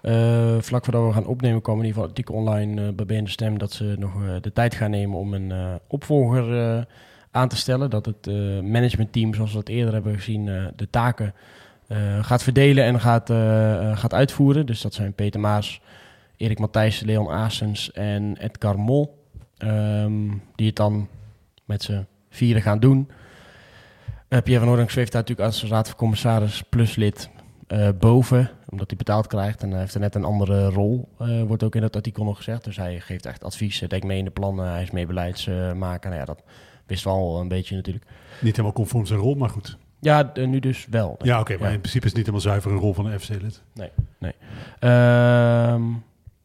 Eh, 0.00 0.56
vlak 0.60 0.84
voordat 0.84 1.06
we 1.06 1.12
gaan 1.12 1.26
opnemen 1.26 1.62
kwam 1.62 1.78
in 1.78 1.84
ieder 1.84 1.94
geval 1.94 2.08
artikel 2.08 2.34
online 2.34 2.86
eh, 2.86 2.92
bij 2.92 3.06
BN 3.06 3.26
Stem 3.26 3.58
dat 3.58 3.72
ze 3.72 3.94
nog 3.98 4.12
eh, 4.14 4.34
de 4.40 4.52
tijd 4.52 4.74
gaan 4.74 4.90
nemen 4.90 5.18
om 5.18 5.34
een 5.34 5.78
opvolger 5.86 6.86
aan 7.36 7.48
te 7.48 7.56
stellen. 7.56 7.90
Dat 7.90 8.06
het 8.06 8.26
eh, 8.26 8.60
managementteam, 8.60 9.34
zoals 9.34 9.50
we 9.50 9.56
dat 9.56 9.68
eerder 9.68 9.94
hebben 9.94 10.14
gezien, 10.14 10.48
eh, 10.48 10.64
de 10.76 10.90
taken 10.90 11.34
eh, 11.86 12.24
gaat 12.24 12.42
verdelen 12.42 12.84
en 12.84 13.00
gaat, 13.00 13.30
gaat 13.98 14.14
uitvoeren. 14.14 14.66
Dus 14.66 14.80
dat 14.80 14.94
zijn 14.94 15.12
Peter 15.12 15.40
Maas, 15.40 15.80
Erik 16.36 16.58
Matthijs, 16.58 17.00
Leon 17.00 17.28
Asens 17.28 17.92
en 17.92 18.36
Edgar 18.36 18.78
Mol. 18.78 19.24
ehm, 19.56 20.28
die 20.54 20.66
het 20.66 20.76
dan 20.76 21.08
met 21.64 21.82
z'n 21.82 22.06
vieren 22.30 22.62
gaan 22.62 22.80
doen. 22.80 23.10
Uh, 24.28 24.38
Pierre 24.40 24.64
van 24.64 24.72
Oording 24.72 24.90
zweeft 24.90 25.12
daar 25.12 25.20
natuurlijk 25.20 25.48
als 25.48 25.64
raad 25.64 25.88
van 25.88 25.96
commissaris 25.96 26.62
plus 26.62 26.96
lid 26.96 27.30
boven, 27.98 28.50
omdat 28.68 28.88
hij 28.88 28.96
betaald 28.96 29.26
krijgt. 29.26 29.62
En 29.62 29.70
hij 29.70 29.80
heeft 29.80 29.94
er 29.94 30.00
net 30.00 30.14
een 30.14 30.24
andere 30.24 30.68
rol, 30.68 31.08
wordt 31.46 31.62
ook 31.62 31.74
in 31.74 31.80
dat 31.80 31.96
artikel 31.96 32.24
nog 32.24 32.36
gezegd. 32.36 32.64
Dus 32.64 32.76
hij 32.76 33.00
geeft 33.00 33.26
echt 33.26 33.44
advies, 33.44 33.78
denkt 33.78 34.06
mee 34.06 34.18
in 34.18 34.24
de 34.24 34.30
plannen, 34.30 34.70
hij 34.70 34.82
is 34.82 34.90
mee 34.90 35.06
beleidsmaker. 35.06 36.10
nou 36.10 36.20
ja, 36.20 36.26
dat 36.26 36.42
wisten 36.86 37.10
we 37.10 37.16
al 37.16 37.40
een 37.40 37.48
beetje 37.48 37.74
natuurlijk. 37.76 38.04
Niet 38.40 38.50
helemaal 38.50 38.72
conform 38.72 39.06
zijn 39.06 39.18
rol, 39.20 39.34
maar 39.34 39.48
goed. 39.50 39.76
Ja, 40.00 40.32
nu 40.34 40.58
dus 40.60 40.86
wel. 40.90 41.16
Ja, 41.22 41.40
oké, 41.40 41.56
maar 41.58 41.68
Ja. 41.68 41.74
in 41.74 41.80
principe 41.80 42.04
is 42.06 42.10
het 42.12 42.16
niet 42.26 42.26
helemaal 42.26 42.40
zuiver 42.50 42.70
een 42.70 42.78
rol 42.78 42.94
van 42.94 43.06
een 43.06 43.20
FC-lid. 43.20 43.62
Ehm, 44.78 45.82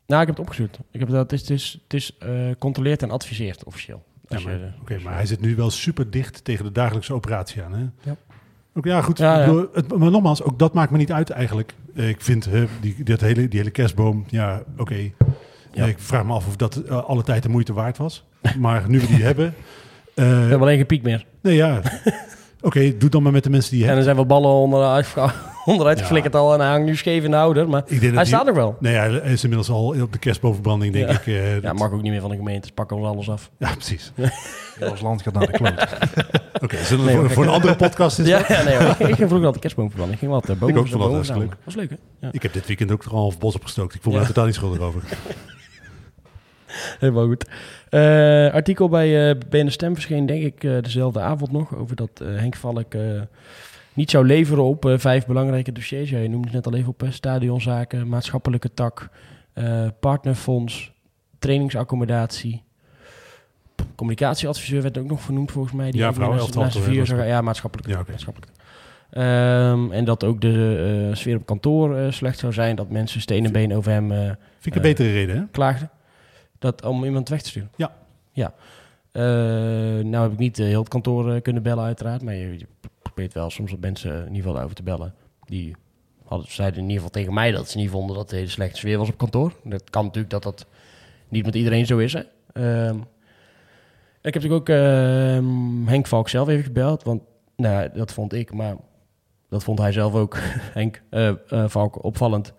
nou, 0.08 0.22
ik 0.22 0.28
heb 0.28 0.28
het 0.28 0.40
opgezocht. 0.40 0.80
Ik 0.92 1.00
heb 1.00 1.10
dat, 1.10 1.32
het 1.32 1.32
is, 1.32 1.42
het 1.42 1.50
is, 1.50 1.80
het 1.84 1.94
is 1.94 2.18
eh, 2.18 2.30
controleerd 2.60 3.02
en 3.02 3.12
adviseert 3.12 3.64
officieel. 3.64 4.04
Ja, 4.28 4.40
maar, 4.40 4.76
Oké, 4.82 5.00
maar 5.04 5.14
hij 5.14 5.26
zit 5.26 5.42
nu 5.42 5.56
wel 5.56 5.70
super 5.70 6.12
dicht 6.12 6.44
tegen 6.44 6.66
de 6.66 6.72
dagelijkse 6.72 7.14
operatie 7.14 7.62
aan. 7.62 7.74
Hè? 7.74 7.86
Ja. 8.10 8.16
Ook, 8.74 8.86
ja, 8.86 9.02
goed. 9.02 9.18
Ja, 9.18 9.44
ja. 9.44 9.66
het, 9.74 9.98
maar 9.98 10.12
nogmaals, 10.12 10.44
ook 10.44 10.60
dat 10.60 10.74
maakt 10.74 10.92
me 10.92 10.98
niet 10.98 11.12
uit 11.12 11.30
eigenlijk. 11.30 11.74
Eh, 11.96 12.10
Ik 12.10 12.22
vind 12.22 12.46
hè, 12.46 12.66
die, 12.82 13.04
dat 13.04 13.22
hele, 13.22 13.48
die 13.48 13.60
hele 13.60 13.72
kerstboom, 13.72 14.26
ja, 14.30 14.64
oké. 14.78 14.96
Ja. 14.96 15.12
Eh, 15.84 15.88
Ik 15.88 16.00
vraag 16.00 16.26
me 16.26 16.34
af 16.34 16.48
of 16.48 16.56
dat 16.56 16.90
alle 16.90 17.24
tijd 17.24 17.44
de 17.44 17.50
moeite 17.50 17.74
waard 17.74 17.98
was. 17.98 18.26
Maar 18.58 18.90
nu 18.90 19.00
we 19.00 19.08
die 19.08 19.24
hebben... 19.32 19.54
eh, 20.16 20.26
we 20.26 20.32
hebben 20.32 20.62
alleen 20.62 20.78
geen 20.78 20.86
piek 20.86 21.04
meer. 21.04 21.26
nee, 21.42 21.56
ja. 21.56 21.82
Oké, 22.64 22.98
doe 22.98 23.10
dan 23.10 23.24
maar 23.24 23.32
met 23.32 23.44
de 23.44 23.50
mensen 23.50 23.72
die 23.72 23.84
je 23.84 23.90
En 23.90 23.98
er 23.98 24.04
zijn 24.04 24.16
wel 24.16 24.26
ballen 24.26 24.50
onderuit, 24.52 25.14
onderuit 25.66 25.98
Ja. 25.98 26.04
geflikkerd 26.04 26.36
al 26.36 26.54
en 26.54 26.60
hij 26.60 26.70
hangt 26.70 26.86
nu 26.86 26.96
scheef 26.96 27.24
in 27.24 27.32
de 27.32 27.38
houder. 27.38 27.70
Maar 27.70 27.82
Ik 27.86 27.88
denk 27.90 28.02
dat 28.02 28.12
hij 28.14 28.24
die- 28.24 28.34
staat 28.34 28.48
er 28.48 28.54
wel. 28.54 28.76
Nee, 28.80 28.96
hij 28.96 29.10
is 29.32 29.44
inmiddels 29.44 29.70
al 29.70 29.96
op 30.02 30.12
de 30.14 30.20
kerstbovenbranding, 30.20 30.94
denk 30.94 31.08
Ja. 31.10 31.14
ik. 31.14 31.28
eh, 31.28 31.54
Ja, 31.56 31.60
dat- 31.60 31.78
mag 31.80 31.92
ook 31.92 32.02
niet 32.02 32.12
meer 32.12 32.22
van 32.22 32.30
de 32.30 32.36
gemeente. 32.36 32.68
Ze 32.68 32.74
pakken 32.74 32.98
ons 32.98 33.06
alles 33.08 33.30
af. 33.30 33.50
ja, 33.58 33.72
precies. 33.74 34.12
Ons 34.92 35.02
land 35.02 35.22
gaat 35.22 35.34
naar 35.34 35.46
de 35.46 35.52
kloot. 35.52 35.88
Oké, 36.62 36.78
zullen 36.84 37.06
we 37.06 37.12
Nee, 37.12 37.30
voor, 37.30 37.44
een 37.44 37.50
andere 37.50 37.76
podcast 37.76 38.20
is 38.20 38.28
Ja, 38.28 38.46
nee, 38.66 38.76
hoor. 38.78 38.90
ik, 38.90 39.00
ik 39.00 39.06
ging 39.06 39.16
vroeger 39.16 39.44
altijd 39.46 39.60
kerstboomverbranden. 39.60 40.14
Ik 40.14 40.20
ging 40.22 40.32
wat 40.32 40.50
uh, 40.50 40.56
bomen 40.56 40.70
Ik 40.70 40.76
ook 40.82 40.88
vond 40.88 40.90
dat 40.92 41.00
bomen 41.00 41.14
hartstikke 41.16 41.42
verzamelen. 41.42 41.58
Was 41.66 41.76
leuk, 41.76 41.90
hè? 42.20 42.28
Ja, 42.28 42.34
Ik 42.34 42.44
heb 42.44 42.54
dit 42.54 42.68
weekend 42.68 42.92
ook 42.92 43.02
toch 43.02 43.14
al 43.14 43.20
half 43.20 43.38
bos 43.38 43.56
opgestookt. 43.56 43.96
Ik 43.96 44.02
voel 44.02 44.14
me 44.14 44.20
daar 44.20 44.28
totaal 44.28 44.46
niet 44.46 44.56
schuldig 44.56 44.80
over. 44.80 45.02
helemaal 47.00 47.26
goed. 47.26 47.46
Eh, 47.90 48.54
artikel 48.54 48.90
bij 48.90 49.38
BN 49.38 49.66
De 49.66 49.70
Stem 49.72 49.94
verscheen 49.94 50.26
denk 50.26 50.44
ik 50.44 50.64
eh, 50.64 50.82
dezelfde 50.82 51.20
avond 51.20 51.52
nog. 51.52 51.76
Over 51.76 51.96
dat 51.96 52.22
Henk 52.24 52.56
Valk 52.56 52.94
niet 53.94 54.10
zou 54.10 54.26
leveren 54.26 54.64
op 54.64 54.94
vijf 54.98 55.26
belangrijke 55.26 55.72
dossiers. 55.72 56.10
Ja, 56.10 56.18
je 56.18 56.30
noemde 56.30 56.48
het 56.48 56.56
net 56.56 56.66
al 56.68 56.74
even 56.76 56.90
op. 56.90 57.04
stadionzaken, 57.10 58.08
maatschappelijke 58.08 58.74
tak, 58.74 59.10
partnerfonds, 60.00 60.92
trainingsaccommodatie. 61.40 62.64
Communicatieadviseur 63.96 64.82
werd 64.82 64.98
ook 64.98 65.08
nog 65.08 65.22
vernoemd 65.22 65.52
volgens 65.52 65.74
mij. 65.74 65.92
Die 65.92 66.00
Ja, 66.00 66.08
hè, 66.14 67.06
zou- 67.06 67.24
Ja, 67.26 67.42
maatschappelijk. 67.42 67.90
Ja, 67.90 68.04
maatschappelijk. 68.08 68.52
Ehm, 69.12 69.92
en 69.92 70.06
dat 70.06 70.24
ook 70.24 70.42
de 70.42 71.10
sfeer 71.14 71.36
op 71.36 71.46
kantoor 71.46 72.14
slecht 72.14 72.40
zou 72.40 72.54
zijn. 72.54 72.76
Dat 72.76 72.90
mensen 72.90 73.22
steen 73.22 73.46
en 73.46 73.52
been 73.52 73.74
over 73.76 73.92
hem 73.92 74.12
eh, 74.12 74.18
Vind 74.20 74.36
ik 74.66 74.76
een 74.76 74.82
betere 74.82 75.12
reden, 75.12 75.36
hè? 75.38 75.44
klaagden. 75.52 75.90
Dat, 76.62 76.86
om 76.86 77.04
iemand 77.04 77.30
weg 77.30 77.42
te 77.42 77.50
sturen. 77.50 77.72
Ja. 77.76 77.94
Ja. 78.32 78.54
Eh, 79.12 79.24
nou 80.06 80.24
heb 80.24 80.32
ik 80.32 80.38
niet 80.38 80.60
eh, 80.60 80.66
heel 80.66 80.80
het 80.80 80.90
kantoor 80.90 81.34
eh, 81.34 81.42
kunnen 81.42 81.64
bellen 81.64 81.84
uiteraard. 81.84 82.22
Maar 82.22 82.34
je, 82.34 82.60
je 82.60 82.68
probeert 83.02 83.34
wel 83.34 83.50
soms 83.50 83.72
wat 83.72 83.80
mensen 83.80 84.12
in 84.12 84.34
ieder 84.36 84.50
geval 84.50 84.64
over 84.64 84.76
te 84.76 84.84
bellen. 84.84 85.14
Die 85.46 85.76
hadden, 86.26 86.52
zeiden 86.52 86.78
in 86.78 86.90
ieder 86.90 86.98
geval 87.04 87.22
tegen 87.22 87.34
mij 87.34 87.52
dat 87.52 87.70
ze 87.70 87.78
niet 87.78 87.90
vonden 87.90 88.16
dat 88.16 88.30
het 88.30 88.40
hele 88.40 88.50
slechte 88.50 88.78
sfeer 88.78 88.98
was 88.98 89.10
op 89.10 89.18
kantoor. 89.18 89.54
Dat 89.64 89.90
kan 89.90 90.06
natuurlijk 90.06 90.32
dat 90.32 90.44
dat 90.44 90.66
niet 91.28 91.46
met 91.46 91.56
iedereen 91.56 91.86
zo 91.86 91.98
is. 91.98 92.14
Hè. 92.14 92.22
Ehm, 92.54 92.98
ik 94.22 94.34
heb 94.34 94.44
natuurlijk 94.44 94.62
ook 94.62 94.70
ehm, 94.70 95.86
Henk 95.86 96.08
Valk 96.08 96.30
zelf 96.30 96.48
even 96.48 96.64
gebeld. 96.64 97.04
Want 97.04 97.22
nou, 97.56 97.90
dat 97.94 98.14
vond 98.14 98.34
ik, 98.34 98.54
maar 98.54 98.76
dat 99.50 99.64
vond 99.64 99.80
hij 99.80 99.92
zelf 99.92 100.14
ook, 100.14 100.38
Henk 100.80 101.02
Valk, 101.48 102.04
opvallend. 102.04 102.54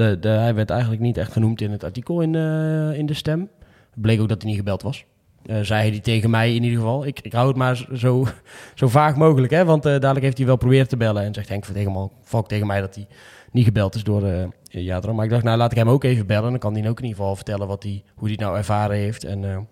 De, 0.00 0.18
de, 0.18 0.28
hij 0.28 0.54
werd 0.54 0.70
eigenlijk 0.70 1.00
niet 1.00 1.16
echt 1.16 1.32
genoemd 1.32 1.60
in 1.60 1.70
het 1.70 1.84
artikel 1.84 2.20
in, 2.20 2.34
eh, 2.34 2.98
in 2.98 3.06
de 3.06 3.14
stem. 3.14 3.48
Bleek 3.94 4.20
ook 4.20 4.28
dat 4.28 4.42
hij 4.42 4.50
niet 4.50 4.58
gebeld 4.58 4.82
was. 4.82 5.04
Eh, 5.46 5.60
zei 5.60 5.80
hij 5.80 5.90
die 5.90 6.00
tegen 6.00 6.30
mij 6.30 6.54
in 6.54 6.62
ieder 6.62 6.78
geval. 6.78 7.06
Ik, 7.06 7.20
ik 7.20 7.32
hou 7.32 7.48
het 7.48 7.56
maar 7.56 7.86
zo, 7.94 8.26
zo 8.74 8.88
vaag 8.88 9.16
mogelijk, 9.16 9.52
hè? 9.52 9.64
want 9.64 9.84
eh, 9.84 9.92
dadelijk 9.92 10.24
heeft 10.24 10.36
hij 10.36 10.46
wel 10.46 10.56
proberen 10.56 10.88
te 10.88 10.96
bellen. 10.96 11.22
En 11.22 11.34
zegt 11.34 11.48
Henk 11.48 11.64
tegen, 11.64 12.10
Valk 12.22 12.48
tegen 12.48 12.66
mij 12.66 12.80
dat 12.80 12.94
hij 12.94 13.06
niet 13.52 13.64
gebeld 13.64 13.94
is 13.94 14.04
door 14.04 14.22
uh, 14.22 14.44
Jadro. 14.62 15.14
Maar 15.14 15.24
ik 15.24 15.30
dacht, 15.30 15.42
nou 15.42 15.56
laat 15.56 15.70
ik 15.70 15.76
hem 15.78 15.88
ook 15.88 16.04
even 16.04 16.26
bellen. 16.26 16.50
Dan 16.50 16.58
kan 16.58 16.74
hij 16.74 16.88
ook 16.88 16.98
in 16.98 17.04
ieder 17.04 17.18
geval 17.18 17.36
vertellen 17.36 17.66
wat 17.66 17.82
hij, 17.82 18.02
hoe 18.14 18.22
hij 18.22 18.32
het 18.32 18.40
nou 18.40 18.56
ervaren 18.56 18.96
heeft. 18.96 19.24
En 19.24 19.68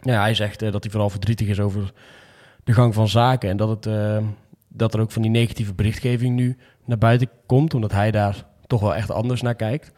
ja, 0.00 0.20
hij 0.20 0.34
zegt 0.34 0.60
dat 0.60 0.82
hij 0.82 0.90
vooral 0.90 1.10
verdrietig 1.10 1.48
is 1.48 1.60
over 1.60 1.92
de 2.64 2.72
gang 2.72 2.94
van 2.94 3.08
zaken. 3.08 3.50
En 3.50 3.56
dat, 3.56 3.68
het, 3.68 3.88
dat 4.68 4.94
er 4.94 5.00
ook 5.00 5.10
van 5.10 5.22
die 5.22 5.30
negatieve 5.30 5.74
berichtgeving 5.74 6.36
nu 6.36 6.56
naar 6.84 6.98
buiten 6.98 7.28
komt. 7.46 7.74
Omdat 7.74 7.92
hij 7.92 8.10
daar 8.10 8.46
toch 8.66 8.80
wel 8.80 8.94
echt 8.94 9.10
anders 9.10 9.42
naar 9.42 9.54
kijkt. 9.54 9.92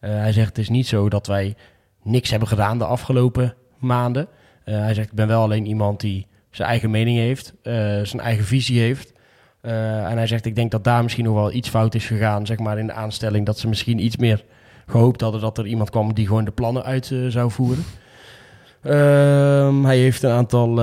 hij 0.00 0.32
zegt, 0.32 0.48
het 0.48 0.58
is 0.58 0.68
niet 0.68 0.86
zo 0.86 1.08
dat 1.08 1.26
wij 1.26 1.54
niks 2.04 2.30
hebben 2.30 2.48
gedaan 2.48 2.78
de 2.78 2.84
afgelopen 2.84 3.54
maanden. 3.78 4.28
Uh, 4.64 4.78
hij 4.78 4.94
zegt, 4.94 5.08
ik 5.08 5.14
ben 5.14 5.28
wel 5.28 5.42
alleen 5.42 5.66
iemand 5.66 6.00
die 6.00 6.26
zijn 6.50 6.68
eigen 6.68 6.90
mening 6.90 7.18
heeft, 7.18 7.54
uh, 7.62 7.72
zijn 8.02 8.20
eigen 8.20 8.44
visie 8.44 8.80
heeft. 8.80 9.12
En 9.60 10.16
hij 10.16 10.26
zegt, 10.26 10.44
ik 10.44 10.54
denk 10.54 10.70
dat 10.70 10.84
daar 10.84 11.02
misschien 11.02 11.24
nog 11.24 11.34
wel 11.34 11.52
iets 11.52 11.68
fout 11.68 11.94
is 11.94 12.06
gegaan, 12.06 12.46
zeg 12.46 12.58
maar, 12.58 12.78
in 12.78 12.86
de 12.86 12.92
aanstelling. 12.92 13.46
Dat 13.46 13.58
ze 13.58 13.68
misschien 13.68 14.04
iets 14.04 14.16
meer 14.16 14.44
gehoopt 14.86 15.20
hadden 15.20 15.40
dat 15.40 15.58
er 15.58 15.66
iemand 15.66 15.90
kwam 15.90 16.14
die 16.14 16.26
gewoon 16.26 16.44
de 16.44 16.50
plannen 16.50 16.84
uit 16.84 17.12
zou 17.28 17.50
voeren. 17.50 17.84
Ehm, 18.82 19.84
hij 19.84 19.98
heeft 19.98 20.22
een 20.22 20.30
aantal, 20.30 20.76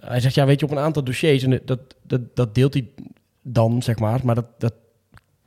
hij 0.00 0.20
zegt, 0.20 0.34
ja, 0.34 0.46
weet 0.46 0.60
je, 0.60 0.66
op 0.66 0.72
een 0.72 0.78
aantal 0.78 1.04
dossiers, 1.04 1.42
en 1.42 1.60
dat, 1.64 1.80
dat, 2.02 2.20
dat 2.34 2.54
deelt 2.54 2.74
hij 2.74 2.88
dan, 3.42 3.82
zeg 3.82 3.98
maar, 3.98 4.20
maar 4.22 4.34
dat, 4.34 4.48
dat, 4.58 4.74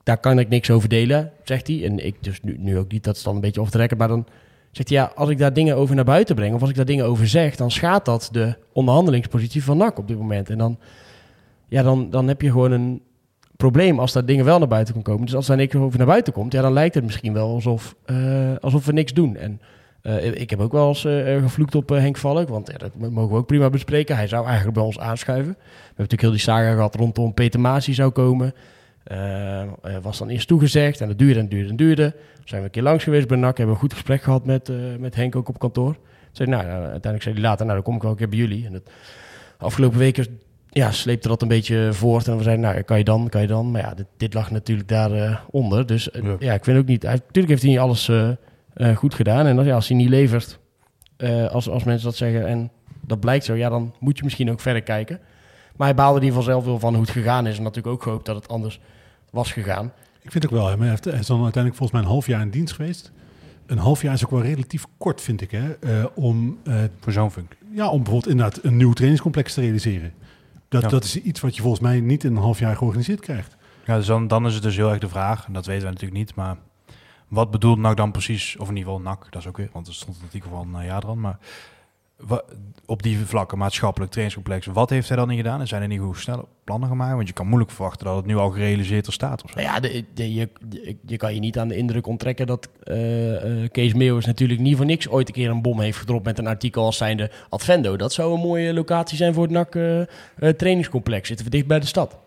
daar 0.09 0.17
kan 0.17 0.39
ik 0.39 0.49
niks 0.49 0.69
over 0.69 0.89
delen, 0.89 1.31
zegt 1.43 1.67
hij. 1.67 1.85
En 1.85 2.05
ik 2.05 2.15
dus 2.21 2.41
nu, 2.41 2.55
nu 2.59 2.77
ook 2.77 2.91
niet, 2.91 3.03
dat 3.03 3.15
is 3.15 3.23
dan 3.23 3.35
een 3.35 3.41
beetje 3.41 3.61
off 3.61 3.73
record, 3.73 3.99
maar 3.99 4.07
dan 4.07 4.25
Zegt 4.71 4.89
hij, 4.89 4.97
ja, 4.97 5.11
als 5.15 5.29
ik 5.29 5.37
daar 5.37 5.53
dingen 5.53 5.75
over 5.75 5.95
naar 5.95 6.05
buiten 6.05 6.35
breng... 6.35 6.53
of 6.53 6.61
als 6.61 6.69
ik 6.69 6.75
daar 6.75 6.85
dingen 6.85 7.05
over 7.05 7.27
zeg... 7.27 7.55
dan 7.55 7.71
schaadt 7.71 8.05
dat 8.05 8.29
de 8.31 8.55
onderhandelingspositie 8.73 9.63
van 9.63 9.77
NAC 9.77 9.97
op 9.97 10.07
dit 10.07 10.17
moment. 10.17 10.49
En 10.49 10.57
dan, 10.57 10.77
ja, 11.67 11.83
dan, 11.83 12.09
dan 12.09 12.27
heb 12.27 12.41
je 12.41 12.51
gewoon 12.51 12.71
een 12.71 13.01
probleem 13.57 13.99
als 13.99 14.13
daar 14.13 14.25
dingen 14.25 14.45
wel 14.45 14.59
naar 14.59 14.67
buiten 14.67 14.93
kunnen 14.93 15.11
komen. 15.11 15.25
Dus 15.25 15.35
als 15.35 15.47
daar 15.47 15.57
niks 15.57 15.75
over 15.75 15.97
naar 15.97 16.07
buiten 16.07 16.33
komt... 16.33 16.53
ja, 16.53 16.61
dan 16.61 16.73
lijkt 16.73 16.95
het 16.95 17.03
misschien 17.03 17.33
wel 17.33 17.49
alsof, 17.49 17.95
uh, 18.05 18.55
alsof 18.59 18.85
we 18.85 18.91
niks 18.91 19.13
doen. 19.13 19.35
En 19.35 19.61
uh, 20.03 20.25
ik 20.25 20.49
heb 20.49 20.59
ook 20.59 20.71
wel 20.71 20.87
eens 20.87 21.03
uh, 21.05 21.41
gevloekt 21.41 21.75
op 21.75 21.89
Henk 21.89 22.17
Valk... 22.17 22.49
want 22.49 22.79
dat 22.79 22.95
mogen 22.95 23.31
we 23.31 23.37
ook 23.37 23.47
prima 23.47 23.69
bespreken. 23.69 24.15
Hij 24.15 24.27
zou 24.27 24.45
eigenlijk 24.45 24.75
bij 24.75 24.85
ons 24.85 24.99
aanschuiven. 24.99 25.51
We 25.51 25.63
hebben 25.63 25.95
natuurlijk 25.95 26.21
heel 26.21 26.31
die 26.31 26.39
saga 26.39 26.73
gehad 26.73 26.95
rondom 26.95 27.33
Peter 27.33 27.59
Maas 27.59 27.85
zou 27.85 28.11
komen... 28.11 28.53
Uh, 29.11 29.63
was 30.01 30.17
dan 30.17 30.29
eerst 30.29 30.47
toegezegd 30.47 31.01
en 31.01 31.07
dat 31.07 31.17
duurde 31.17 31.39
en 31.39 31.49
duurde 31.49 31.69
en 31.69 31.75
duurde. 31.75 32.15
Zijn 32.43 32.61
we 32.61 32.67
een 32.67 32.73
keer 32.73 32.83
langs 32.83 33.03
geweest 33.03 33.27
bij 33.27 33.37
NAC, 33.37 33.57
hebben 33.57 33.65
we 33.65 33.71
een 33.71 33.87
goed 33.89 33.93
gesprek 33.93 34.21
gehad 34.21 34.45
met, 34.45 34.69
uh, 34.69 34.77
met 34.99 35.15
Henk 35.15 35.35
ook 35.35 35.49
op 35.49 35.59
kantoor. 35.59 35.97
Zei, 36.31 36.49
nou, 36.49 36.63
nou, 36.63 36.81
uiteindelijk 36.81 37.23
zei 37.23 37.35
hij 37.35 37.43
later, 37.43 37.65
nou 37.65 37.77
dan 37.77 37.85
kom 37.85 37.95
ik 37.95 38.01
wel 38.01 38.11
een 38.11 38.17
keer 38.17 38.29
bij 38.29 38.37
jullie. 38.37 38.65
En 38.65 38.73
het, 38.73 38.89
afgelopen 39.57 39.97
weken 39.97 40.39
ja, 40.69 40.91
sleepte 40.91 41.27
dat 41.27 41.41
een 41.41 41.47
beetje 41.47 41.89
voort. 41.91 42.27
En 42.27 42.37
we 42.37 42.43
zeiden, 42.43 42.65
nou 42.65 42.81
kan 42.81 42.97
je 42.97 43.03
dan, 43.03 43.29
kan 43.29 43.41
je 43.41 43.47
dan. 43.47 43.71
Maar 43.71 43.81
ja, 43.81 43.93
dit, 43.93 44.05
dit 44.17 44.33
lag 44.33 44.51
natuurlijk 44.51 44.87
daaronder. 44.87 45.29
Uh, 45.29 45.39
onder. 45.49 45.85
dus 45.85 46.09
ja. 46.23 46.35
ja. 46.39 46.53
ik 46.53 46.63
vind 46.63 46.77
ook 46.77 46.85
niet... 46.85 47.03
Hij, 47.03 47.11
natuurlijk 47.11 47.47
heeft 47.47 47.61
hij 47.61 47.71
niet 47.71 47.79
alles 47.79 48.11
goed 48.95 49.13
gedaan. 49.13 49.45
En 49.45 49.57
als, 49.57 49.67
ja, 49.67 49.75
als 49.75 49.87
hij 49.87 49.97
niet 49.97 50.09
levert, 50.09 50.59
als, 51.51 51.69
als 51.69 51.83
mensen 51.83 52.05
dat 52.05 52.15
zeggen 52.15 52.47
en 52.47 52.71
dat 53.01 53.19
blijkt 53.19 53.45
zo... 53.45 53.53
ja, 53.53 53.69
dan 53.69 53.93
moet 53.99 54.17
je 54.17 54.23
misschien 54.23 54.51
ook 54.51 54.59
verder 54.59 54.81
kijken. 54.81 55.19
Maar 55.75 55.87
hij 55.87 55.95
baalde 55.95 56.19
in 56.19 56.25
ieder 56.25 56.37
geval 56.39 56.53
zelf 56.53 56.65
wel 56.65 56.79
van 56.79 56.93
hoe 56.93 57.03
het 57.03 57.11
gegaan 57.11 57.47
is. 57.47 57.57
En 57.57 57.63
natuurlijk 57.63 57.95
ook 57.95 58.03
gehoopt 58.03 58.25
dat 58.25 58.35
het 58.35 58.47
anders 58.47 58.79
was 59.31 59.51
gegaan. 59.51 59.91
Ik 60.21 60.31
vind 60.31 60.45
ook 60.45 60.51
wel, 60.51 60.67
hij, 60.67 60.89
heeft, 60.89 61.05
hij 61.05 61.19
is 61.19 61.27
dan 61.27 61.43
uiteindelijk 61.43 61.75
volgens 61.75 61.91
mij 61.91 62.01
een 62.01 62.13
half 62.13 62.27
jaar 62.27 62.41
in 62.41 62.49
dienst 62.49 62.73
geweest. 62.73 63.11
Een 63.65 63.77
half 63.77 64.01
jaar 64.01 64.13
is 64.13 64.25
ook 64.25 64.31
wel 64.31 64.41
relatief 64.41 64.85
kort, 64.97 65.21
vind 65.21 65.41
ik, 65.41 65.51
hè, 65.51 65.75
uh, 65.79 66.05
om... 66.15 66.57
Uh, 66.63 66.83
Voor 66.99 67.13
zo'n 67.13 67.31
funk. 67.31 67.57
Ja, 67.71 67.89
om 67.89 68.03
bijvoorbeeld 68.03 68.31
inderdaad 68.31 68.63
een 68.63 68.77
nieuw 68.77 68.93
trainingscomplex 68.93 69.53
te 69.53 69.61
realiseren. 69.61 70.13
Dat, 70.67 70.81
ja. 70.81 70.87
dat 70.87 71.03
is 71.03 71.21
iets 71.21 71.39
wat 71.39 71.55
je 71.55 71.61
volgens 71.61 71.81
mij 71.81 71.99
niet 71.99 72.23
in 72.23 72.35
een 72.35 72.41
half 72.41 72.59
jaar 72.59 72.75
georganiseerd 72.75 73.19
krijgt. 73.19 73.55
Ja, 73.85 73.95
dus 73.95 74.05
dan, 74.05 74.27
dan 74.27 74.45
is 74.45 74.53
het 74.53 74.63
dus 74.63 74.75
heel 74.75 74.89
erg 74.89 74.99
de 74.99 75.09
vraag, 75.09 75.45
en 75.45 75.53
dat 75.53 75.65
weten 75.65 75.83
we 75.83 75.89
natuurlijk 75.89 76.19
niet, 76.19 76.35
maar 76.35 76.57
wat 77.27 77.51
bedoelt 77.51 77.77
NAC 77.77 77.97
dan 77.97 78.11
precies, 78.11 78.57
of 78.57 78.69
in 78.69 78.75
ieder 78.77 78.93
geval 78.93 79.07
NAC, 79.09 79.27
dat 79.29 79.41
is 79.41 79.47
ook 79.47 79.57
weer, 79.57 79.69
want 79.73 79.87
er 79.87 79.93
stond 79.93 80.17
een 80.17 80.23
artikel 80.23 80.49
van 80.49 80.79
uh, 80.79 80.85
Jadran, 80.85 81.19
maar 81.19 81.37
op 82.85 83.03
die 83.03 83.17
vlakken, 83.17 83.57
maatschappelijk 83.57 84.11
trainingscomplex, 84.11 84.65
wat 84.65 84.89
heeft 84.89 85.07
hij 85.07 85.17
dan 85.17 85.27
niet 85.27 85.37
gedaan? 85.37 85.59
En 85.59 85.67
zijn 85.67 85.81
er 85.81 85.87
niet 85.87 85.99
goed 85.99 86.17
snelle 86.17 86.45
plannen 86.63 86.89
gemaakt? 86.89 87.15
Want 87.15 87.27
je 87.27 87.33
kan 87.33 87.47
moeilijk 87.47 87.71
verwachten 87.71 88.05
dat 88.05 88.15
het 88.15 88.25
nu 88.25 88.35
al 88.35 88.49
gerealiseerd 88.49 89.07
er 89.07 89.13
staat. 89.13 89.43
Of 89.43 89.51
zo. 89.51 89.59
Ja, 89.59 89.79
de, 89.79 90.03
de, 90.13 90.33
je, 90.33 90.49
je 91.05 91.17
kan 91.17 91.33
je 91.33 91.39
niet 91.39 91.57
aan 91.57 91.67
de 91.67 91.75
indruk 91.75 92.07
onttrekken 92.07 92.47
dat 92.47 92.69
uh, 92.83 93.61
uh, 93.61 93.69
Kees 93.71 93.93
Meeuwis 93.93 94.25
natuurlijk 94.25 94.59
niet 94.59 94.77
voor 94.77 94.85
niks 94.85 95.09
ooit 95.09 95.27
een 95.27 95.33
keer 95.33 95.49
een 95.49 95.61
bom 95.61 95.79
heeft 95.79 95.97
gedropt 95.97 96.25
met 96.25 96.37
een 96.37 96.47
artikel 96.47 96.85
als 96.85 96.97
zijnde 96.97 97.31
Advendo. 97.49 97.95
Dat 97.95 98.13
zou 98.13 98.33
een 98.33 98.39
mooie 98.39 98.73
locatie 98.73 99.17
zijn 99.17 99.33
voor 99.33 99.43
het 99.43 99.51
NAC 99.51 99.75
uh, 99.75 100.03
trainingscomplex. 100.49 101.27
Zitten 101.27 101.45
we 101.45 101.51
dicht 101.51 101.67
bij 101.67 101.79
de 101.79 101.85
stad. 101.85 102.17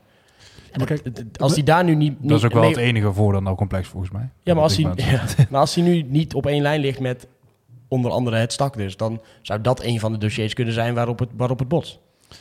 Maar 0.76 0.86
kijk, 0.86 1.02
als 1.36 1.54
hij 1.54 1.62
daar 1.62 1.84
nu 1.84 1.94
niet, 1.94 2.20
niet 2.20 2.28
Dat 2.28 2.38
is 2.38 2.44
ook 2.44 2.52
wel 2.52 2.62
het 2.62 2.76
enige 2.76 3.12
voordeel 3.12 3.42
nou 3.42 3.56
complex 3.56 3.88
volgens 3.88 4.12
mij. 4.12 4.28
Ja, 4.42 4.54
maar 4.54 4.62
als, 4.62 4.76
hij, 4.76 4.84
ja, 4.96 5.24
maar 5.50 5.60
als 5.60 5.74
hij 5.74 5.84
nu 5.84 6.02
niet 6.02 6.34
op 6.34 6.46
één 6.46 6.62
lijn 6.62 6.80
ligt 6.80 7.00
met 7.00 7.26
onder 7.92 8.10
andere 8.10 8.36
het 8.36 8.52
stak 8.52 8.76
dus. 8.76 8.96
Dan 8.96 9.20
zou 9.42 9.60
dat 9.60 9.82
een 9.82 10.00
van 10.00 10.12
de 10.12 10.18
dossiers 10.18 10.54
kunnen 10.54 10.74
zijn 10.74 10.94
waarop 10.94 11.18
het, 11.18 11.28
waarop 11.36 11.58
het 11.58 11.68
botst. 11.68 11.98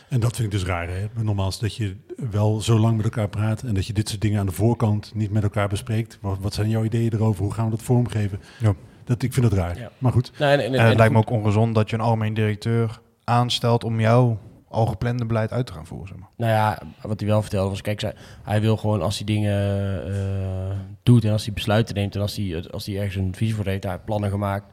En 0.09 0.19
dat 0.19 0.35
vind 0.35 0.53
ik 0.53 0.59
dus 0.59 0.69
raar. 0.69 0.89
Hè? 0.89 1.23
Normaal 1.23 1.51
dat 1.59 1.75
je 1.75 1.95
wel 2.31 2.61
zo 2.61 2.79
lang 2.79 2.95
met 2.95 3.05
elkaar 3.05 3.29
praat 3.29 3.61
en 3.61 3.73
dat 3.73 3.87
je 3.87 3.93
dit 3.93 4.09
soort 4.09 4.21
dingen 4.21 4.39
aan 4.39 4.45
de 4.45 4.51
voorkant 4.51 5.11
niet 5.15 5.31
met 5.31 5.43
elkaar 5.43 5.67
bespreekt. 5.67 6.17
Wat, 6.21 6.37
wat 6.39 6.53
zijn 6.53 6.69
jouw 6.69 6.83
ideeën 6.83 7.13
erover? 7.13 7.43
Hoe 7.43 7.53
gaan 7.53 7.65
we 7.65 7.71
dat 7.71 7.81
vormgeven? 7.81 8.41
Ja. 8.59 8.73
Dat, 9.03 9.23
ik 9.23 9.33
vind 9.33 9.49
dat 9.49 9.59
raar. 9.59 9.77
Ja. 9.77 9.91
Maar 9.97 10.11
goed. 10.11 10.31
Nee, 10.39 10.57
nee, 10.57 10.69
nee, 10.69 10.79
en 10.79 10.85
het 10.85 10.97
lijkt 10.97 11.13
me 11.13 11.19
ook 11.19 11.29
ongezond 11.29 11.75
dat 11.75 11.89
je 11.89 11.95
een 11.95 12.01
algemeen 12.01 12.33
directeur 12.33 13.01
aanstelt 13.23 13.83
om 13.83 13.99
jou 13.99 14.37
al 14.67 14.85
geplande 14.85 15.25
beleid 15.25 15.51
uit 15.51 15.65
te 15.65 15.73
gaan 15.73 15.85
voeren. 15.85 16.07
Zeg 16.07 16.17
maar. 16.17 16.29
Nou 16.37 16.51
ja, 16.51 16.81
wat 17.01 17.19
hij 17.19 17.29
wel 17.29 17.41
vertelde 17.41 17.69
was, 17.69 17.81
kijk, 17.81 18.13
hij 18.43 18.61
wil 18.61 18.77
gewoon 18.77 19.01
als 19.01 19.17
hij 19.17 19.25
dingen 19.25 20.07
uh, 20.07 20.77
doet 21.03 21.25
en 21.25 21.31
als 21.31 21.45
hij 21.45 21.53
besluiten 21.53 21.95
neemt 21.95 22.15
en 22.15 22.21
als 22.21 22.35
hij, 22.35 22.65
als 22.71 22.85
hij 22.85 22.95
ergens 22.95 23.15
een 23.15 23.35
visie 23.35 23.55
voor 23.55 23.65
heeft, 23.65 23.83
hij 23.83 23.91
heeft 23.91 24.05
plannen 24.05 24.29
gemaakt 24.29 24.65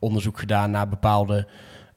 onderzoek 0.00 0.38
gedaan 0.38 0.70
naar 0.70 0.88
bepaalde 0.88 1.46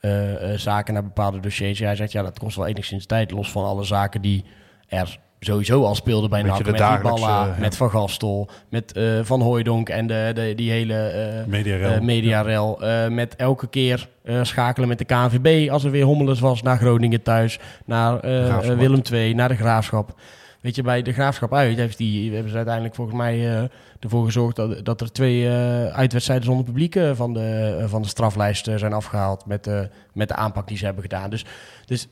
uh, 0.01 0.31
uh, 0.31 0.57
zaken, 0.57 0.93
naar 0.93 1.03
bepaalde 1.03 1.39
dossiers. 1.39 1.79
Hij 1.79 1.95
zegt, 1.95 2.11
ja, 2.11 2.21
dat 2.21 2.39
kost 2.39 2.55
wel 2.55 2.67
enigszins 2.67 3.05
tijd, 3.05 3.31
los 3.31 3.51
van 3.51 3.65
alle 3.65 3.83
zaken 3.83 4.21
die 4.21 4.43
er 4.87 5.19
sowieso 5.39 5.83
al 5.83 5.95
speelden 5.95 6.29
bij 6.29 6.41
NAC. 6.41 6.65
Met 6.65 6.75
Iballa, 6.75 7.47
uh, 7.47 7.57
met 7.57 7.77
Van 7.77 7.89
Gastel, 7.89 8.49
met 8.69 8.97
uh, 8.97 9.19
Van 9.23 9.41
Hooijdonk 9.41 9.89
en 9.89 10.07
de, 10.07 10.31
de, 10.33 10.53
die 10.55 10.71
hele 10.71 11.45
mediarel. 11.47 12.01
mediarel 12.01 12.79
met 13.09 13.35
elke 13.35 13.67
keer 13.67 14.09
schakelen 14.41 14.87
met 14.87 14.97
de 14.97 15.05
KNVB 15.05 15.69
als 15.69 15.83
er 15.83 15.91
weer 15.91 16.05
hommeles 16.05 16.39
was 16.39 16.61
naar 16.61 16.77
Groningen 16.77 17.21
thuis, 17.21 17.59
naar 17.85 18.19
Willem 18.77 19.01
II, 19.11 19.33
naar 19.33 19.49
de 19.49 19.55
Graafschap. 19.55 20.15
Weet 20.63 20.75
je, 20.75 20.81
bij 20.81 21.01
de 21.01 21.13
Graafschap 21.13 21.53
uit 21.53 21.77
heeft 21.77 21.97
die, 21.97 22.31
hebben 22.31 22.49
ze 22.49 22.55
uiteindelijk 22.55 22.95
volgens 22.95 23.17
mij 23.17 23.69
ervoor 23.99 24.25
gezorgd 24.25 24.55
dat, 24.55 24.85
dat 24.85 25.01
er 25.01 25.11
twee 25.11 25.41
uh, 25.41 25.85
uitwedstrijden 25.85 26.45
zonder 26.45 26.65
publiek 26.65 26.95
uh, 26.95 27.11
van, 27.13 27.33
de, 27.33 27.83
van 27.87 28.01
de 28.01 28.07
straflijst 28.07 28.69
zijn 28.75 28.93
afgehaald 28.93 29.45
met, 29.45 29.69
met 30.13 30.27
de 30.27 30.35
aanpak 30.35 30.67
die 30.67 30.77
ze 30.77 30.85
hebben 30.85 31.03
gedaan. 31.03 31.29
Dus, 31.29 31.45
dus 31.85 32.07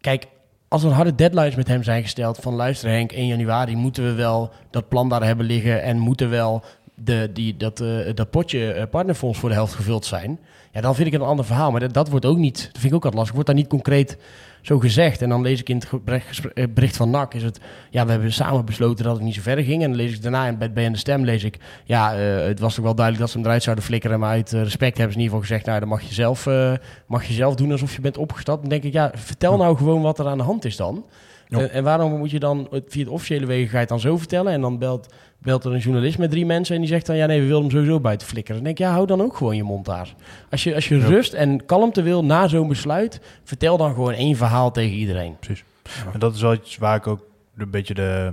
kijk, 0.00 0.26
als 0.68 0.82
er 0.82 0.90
harde 0.90 1.14
deadlines 1.14 1.54
met 1.54 1.68
hem 1.68 1.82
zijn 1.82 2.02
gesteld 2.02 2.38
van 2.38 2.54
luister 2.54 2.90
Henk, 2.90 3.12
1 3.12 3.26
januari 3.26 3.76
moeten 3.76 4.04
we 4.04 4.12
wel 4.12 4.50
dat 4.70 4.88
plan 4.88 5.08
daar 5.08 5.24
hebben 5.24 5.46
liggen 5.46 5.82
en 5.82 5.98
moeten 5.98 6.30
wel 6.30 6.64
de, 6.94 7.30
die, 7.32 7.56
dat, 7.56 7.84
dat 8.14 8.30
potje 8.30 8.88
partnerfonds 8.90 9.38
voor 9.38 9.48
de 9.48 9.54
helft 9.54 9.74
gevuld 9.74 10.06
zijn. 10.06 10.38
Ja, 10.72 10.80
dan 10.80 10.94
vind 10.94 11.06
ik 11.06 11.12
het 11.12 11.22
een 11.22 11.28
ander 11.28 11.44
verhaal. 11.44 11.70
Maar 11.70 11.80
dat, 11.80 11.92
dat 11.92 12.08
wordt 12.08 12.26
ook 12.26 12.38
niet, 12.38 12.56
dat 12.72 12.80
vind 12.80 12.84
ik 12.84 12.94
ook 12.94 12.94
altijd 12.94 13.14
lastig, 13.14 13.34
wordt 13.34 13.46
daar 13.46 13.56
niet 13.56 13.68
concreet 13.68 14.18
zo 14.64 14.78
gezegd. 14.78 15.22
En 15.22 15.28
dan 15.28 15.42
lees 15.42 15.60
ik 15.60 15.68
in 15.68 15.82
het 15.90 16.74
bericht 16.74 16.96
van 16.96 17.10
NAC, 17.10 17.34
is 17.34 17.42
het, 17.42 17.60
ja, 17.90 18.04
we 18.04 18.10
hebben 18.10 18.32
samen 18.32 18.64
besloten 18.64 19.04
dat 19.04 19.14
het 19.14 19.24
niet 19.24 19.34
zo 19.34 19.40
verder 19.40 19.64
ging. 19.64 19.82
En 19.82 19.88
dan 19.88 19.98
lees 19.98 20.12
ik 20.12 20.22
daarna 20.22 20.46
in 20.46 20.58
bij 20.74 20.90
de 20.90 20.96
stem, 20.96 21.24
lees 21.24 21.44
ik, 21.44 21.58
ja, 21.84 22.18
uh, 22.18 22.46
het 22.46 22.60
was 22.60 22.74
toch 22.74 22.84
wel 22.84 22.94
duidelijk 22.94 23.24
dat 23.24 23.32
ze 23.32 23.38
hem 23.38 23.46
eruit 23.46 23.62
zouden 23.62 23.84
flikkeren. 23.84 24.20
Maar 24.20 24.30
uit 24.30 24.50
respect 24.50 24.98
hebben 24.98 25.14
ze 25.14 25.18
in 25.18 25.24
ieder 25.24 25.38
geval 25.38 25.40
gezegd, 25.40 25.66
nou, 25.66 25.80
dan 25.80 25.88
mag 25.88 26.02
je 26.02 26.14
zelf, 26.14 26.46
uh, 26.46 26.72
mag 27.06 27.24
je 27.24 27.32
zelf 27.32 27.54
doen 27.54 27.72
alsof 27.72 27.94
je 27.94 28.00
bent 28.00 28.16
opgestapt. 28.16 28.60
Dan 28.60 28.70
denk 28.70 28.82
ik, 28.82 28.92
ja, 28.92 29.10
vertel 29.14 29.56
nou 29.56 29.76
gewoon 29.76 30.02
wat 30.02 30.18
er 30.18 30.26
aan 30.26 30.38
de 30.38 30.44
hand 30.44 30.64
is 30.64 30.76
dan. 30.76 31.04
En, 31.48 31.70
en, 31.70 31.84
waarom 31.84 32.18
moet 32.18 32.30
je 32.30 32.38
dan 32.38 32.68
via 32.70 33.02
het 33.02 33.12
officiële 33.12 33.46
wegen 33.46 33.68
ga 33.68 33.74
je 33.74 33.80
het 33.80 33.88
dan 33.88 34.00
zo 34.00 34.16
vertellen? 34.16 34.52
En 34.52 34.60
dan 34.60 34.78
belt, 34.78 35.14
belt 35.44 35.64
er 35.64 35.72
een 35.72 35.78
journalist 35.78 36.18
met 36.18 36.30
drie 36.30 36.46
mensen 36.46 36.74
en 36.74 36.80
die 36.80 36.90
zegt 36.90 37.06
dan... 37.06 37.16
ja, 37.16 37.26
nee, 37.26 37.40
we 37.40 37.46
willen 37.46 37.62
hem 37.62 37.70
sowieso 37.70 38.00
buiten 38.00 38.26
flikkeren. 38.26 38.56
Dan 38.56 38.64
denk 38.64 38.78
ik, 38.78 38.84
ja, 38.84 38.92
hou 38.92 39.06
dan 39.06 39.22
ook 39.22 39.36
gewoon 39.36 39.56
je 39.56 39.62
mond 39.62 39.84
daar. 39.84 40.14
Als 40.50 40.64
je, 40.64 40.74
als 40.74 40.88
je 40.88 40.98
rust 40.98 41.32
en 41.32 41.66
kalmte 41.66 42.02
wil 42.02 42.24
na 42.24 42.48
zo'n 42.48 42.68
besluit... 42.68 43.20
vertel 43.44 43.76
dan 43.76 43.94
gewoon 43.94 44.12
één 44.12 44.36
verhaal 44.36 44.70
tegen 44.70 44.96
iedereen. 44.96 45.36
Precies. 45.38 45.64
En 46.12 46.18
dat 46.18 46.34
is 46.34 46.40
wel 46.40 46.52
iets 46.52 46.76
waar 46.76 46.96
ik 46.96 47.06
ook 47.06 47.26
een 47.56 47.70
beetje 47.70 47.94
de 47.94 48.32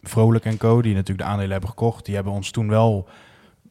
Vrolijk 0.00 0.44
en 0.44 0.56
Co... 0.56 0.82
die 0.82 0.94
natuurlijk 0.94 1.20
de 1.20 1.32
aandelen 1.32 1.52
hebben 1.52 1.70
gekocht... 1.70 2.04
die 2.04 2.14
hebben 2.14 2.32
ons 2.32 2.50
toen 2.50 2.68
wel 2.68 3.08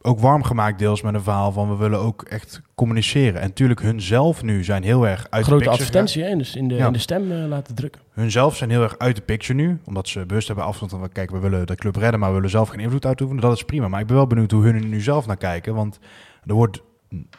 ook 0.01 0.19
warm 0.19 0.43
gemaakt 0.43 0.79
deels 0.79 1.01
met 1.01 1.13
een 1.13 1.21
verhaal 1.21 1.51
van 1.51 1.69
we 1.69 1.75
willen 1.75 1.99
ook 1.99 2.21
echt 2.21 2.61
communiceren. 2.75 3.41
En 3.41 3.47
natuurlijk 3.47 3.81
hun 3.81 4.01
zelf 4.01 4.43
nu 4.43 4.63
zijn 4.63 4.83
heel 4.83 5.07
erg 5.07 5.27
uit 5.29 5.45
Grote 5.45 5.63
de 5.63 5.69
picture 5.69 5.71
advertentie 5.71 6.23
hè, 6.23 6.29
in, 6.29 6.37
de, 6.37 6.51
in, 6.53 6.67
de, 6.67 6.75
Ja. 6.75 6.87
in 6.87 6.93
de 6.93 6.99
stem 6.99 7.31
eh, 7.31 7.47
laten 7.47 7.75
drukken. 7.75 8.01
gegaan. 8.01 8.21
Hun 8.21 8.31
zelf 8.31 8.55
zijn 8.55 8.69
heel 8.69 8.81
erg 8.83 8.97
uit 8.97 9.15
de 9.15 9.21
picture 9.21 9.53
nu, 9.53 9.79
omdat 9.85 10.07
ze 10.07 10.25
bewust 10.25 10.47
hebben 10.47 10.65
afstand 10.65 10.91
van 10.91 11.09
kijk, 11.11 11.31
we 11.31 11.39
willen 11.39 11.67
de 11.67 11.75
club 11.75 11.95
redden, 11.95 12.19
maar 12.19 12.29
we 12.29 12.35
willen 12.35 12.49
zelf 12.49 12.69
geen 12.69 12.79
invloed 12.79 13.05
uitoefenen. 13.05 13.41
Dat 13.41 13.55
is 13.55 13.63
prima. 13.63 13.87
Maar 13.87 13.99
ik 14.01 14.07
ben 14.07 14.15
wel 14.15 14.27
benieuwd 14.27 14.51
hoe 14.51 14.63
hun 14.63 14.75
er 14.75 14.85
nu 14.85 15.01
zelf 15.01 15.25
naar 15.27 15.37
kijken, 15.37 15.75
want 15.75 15.99
er 16.45 16.53
wordt 16.53 16.81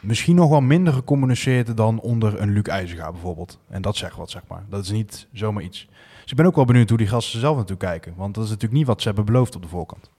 misschien 0.01 0.35
nog 0.35 0.49
wel 0.49 0.61
minder 0.61 0.93
gecommuniceerd 0.93 1.77
dan 1.77 1.99
onder 1.99 2.41
een 2.41 2.49
Luc 2.53 2.63
IJzerga 2.63 3.11
bijvoorbeeld. 3.11 3.59
En 3.69 3.81
dat 3.81 3.95
zegt 3.95 4.15
wat, 4.15 4.29
zeg 4.29 4.41
maar. 4.47 4.63
Dat 4.69 4.83
is 4.83 4.91
niet 4.91 5.27
zomaar 5.33 5.63
iets. 5.63 5.87
Dus 6.21 6.31
ik 6.31 6.37
ben 6.37 6.45
ook 6.45 6.55
wel 6.55 6.65
benieuwd 6.65 6.89
hoe 6.89 6.97
die 6.97 7.07
gasten 7.07 7.39
zelf 7.39 7.55
naartoe 7.55 7.77
kijken. 7.77 8.13
Want 8.17 8.35
dat 8.35 8.43
is 8.43 8.49
natuurlijk 8.49 8.77
niet 8.77 8.87
wat 8.87 9.01
ze 9.01 9.07
hebben 9.07 9.25
beloofd 9.25 9.55
op 9.55 9.61
de 9.61 9.67
voorkant. 9.67 10.09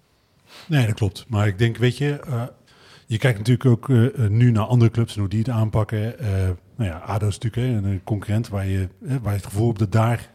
Nee, 0.69 0.87
dat 0.87 0.95
klopt. 0.95 1.25
Maar 1.29 1.47
ik 1.47 1.59
denk, 1.59 1.77
weet 1.77 1.99
je, 1.99 2.21
eh, 2.21 2.43
je 3.07 3.19
kijkt 3.19 3.39
natuurlijk 3.39 3.67
ook 3.67 3.89
eh, 3.89 4.07
eh, 4.07 4.31
nu 4.31 4.51
naar 4.51 4.65
andere 4.65 4.91
clubs 4.91 5.15
en 5.15 5.21
hoe 5.21 5.29
die 5.29 5.39
het 5.39 5.49
aanpakken. 5.49 6.19
Eh, 6.19 6.29
nou 6.77 6.91
ja, 6.91 6.97
ADO 6.99 7.27
is 7.27 7.39
natuurlijk 7.39 7.85
hè, 7.85 7.91
een 7.91 8.01
concurrent 8.05 8.49
waar 8.49 8.67
je, 8.67 8.89
eh, 9.07 9.15
waar 9.23 9.33
je 9.33 9.39
het 9.39 9.47
gevoel 9.47 9.67
hebt 9.67 9.79
dat 9.79 9.93
daar 9.93 10.31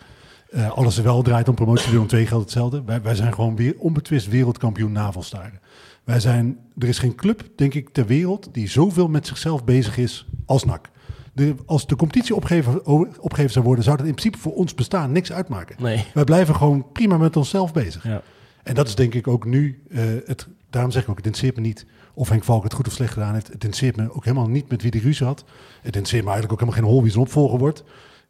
alles 0.73 0.97
er 0.97 1.03
wel 1.03 1.21
draait 1.21 1.49
om 1.49 1.55
promotie. 1.55 1.99
Om 1.99 2.07
twee 2.07 2.25
geldt 2.25 2.43
hetzelfde. 2.43 2.83
Wij, 2.85 3.01
wij 3.01 3.15
zijn 3.15 3.33
gewoon 3.33 3.55
weer 3.55 3.75
onbetwist 3.77 4.27
wereldkampioen 4.27 4.91
navelstaren. 4.91 5.59
Wij 6.03 6.19
zijn, 6.19 6.57
er 6.77 6.87
is 6.87 6.99
geen 6.99 7.15
club, 7.15 7.43
denk 7.55 7.73
ik, 7.73 7.89
ter 7.89 8.05
wereld 8.05 8.49
die 8.51 8.69
zoveel 8.69 9.07
met 9.07 9.27
zichzelf 9.27 9.63
bezig 9.63 9.97
is 9.97 10.27
als 10.45 10.65
NAC. 10.65 10.89
De, 11.33 11.55
als 11.65 11.87
de 11.87 11.95
competitie 11.95 12.35
opgegeven, 12.35 12.85
opgegeven 13.21 13.51
zou 13.51 13.65
worden, 13.65 13.83
zou 13.83 13.97
dat 13.97 14.05
in 14.05 14.13
principe 14.15 14.37
voor 14.37 14.53
ons 14.53 14.75
bestaan 14.75 15.11
niks 15.11 15.31
uitmaken. 15.31 15.75
Nee. 15.79 16.05
Wij 16.13 16.23
blijven 16.23 16.55
gewoon 16.55 16.91
prima 16.91 17.17
met 17.17 17.37
onszelf 17.37 17.73
bezig. 17.73 18.03
Ja. 18.03 18.21
En 18.63 18.75
dat 18.75 18.87
is 18.87 18.95
denk 18.95 19.13
ik 19.13 19.27
ook 19.27 19.45
nu, 19.45 19.83
eh, 19.89 20.03
het, 20.25 20.47
daarom 20.69 20.91
zeg 20.91 21.03
ik 21.03 21.09
ook, 21.09 21.17
het 21.17 21.25
interesseert 21.25 21.55
me 21.55 21.67
niet 21.67 21.85
of 22.13 22.29
Henk 22.29 22.43
Valk 22.43 22.63
het 22.63 22.73
goed 22.73 22.87
of 22.87 22.93
slecht 22.93 23.13
gedaan 23.13 23.33
heeft. 23.33 23.45
Het 23.47 23.63
interesseert 23.63 23.95
me 23.95 24.13
ook 24.13 24.23
helemaal 24.23 24.49
niet 24.49 24.69
met 24.69 24.81
wie 24.81 24.91
de 24.91 24.99
ruzie 24.99 25.25
had. 25.25 25.39
Het 25.75 25.85
interesseert 25.85 26.23
me 26.23 26.29
eigenlijk 26.29 26.51
ook 26.51 26.59
helemaal 26.59 26.81
geen 26.81 26.91
hol 26.91 27.01
wie 27.01 27.11
zijn 27.11 27.23
opvolger 27.23 27.59
wordt. 27.59 27.83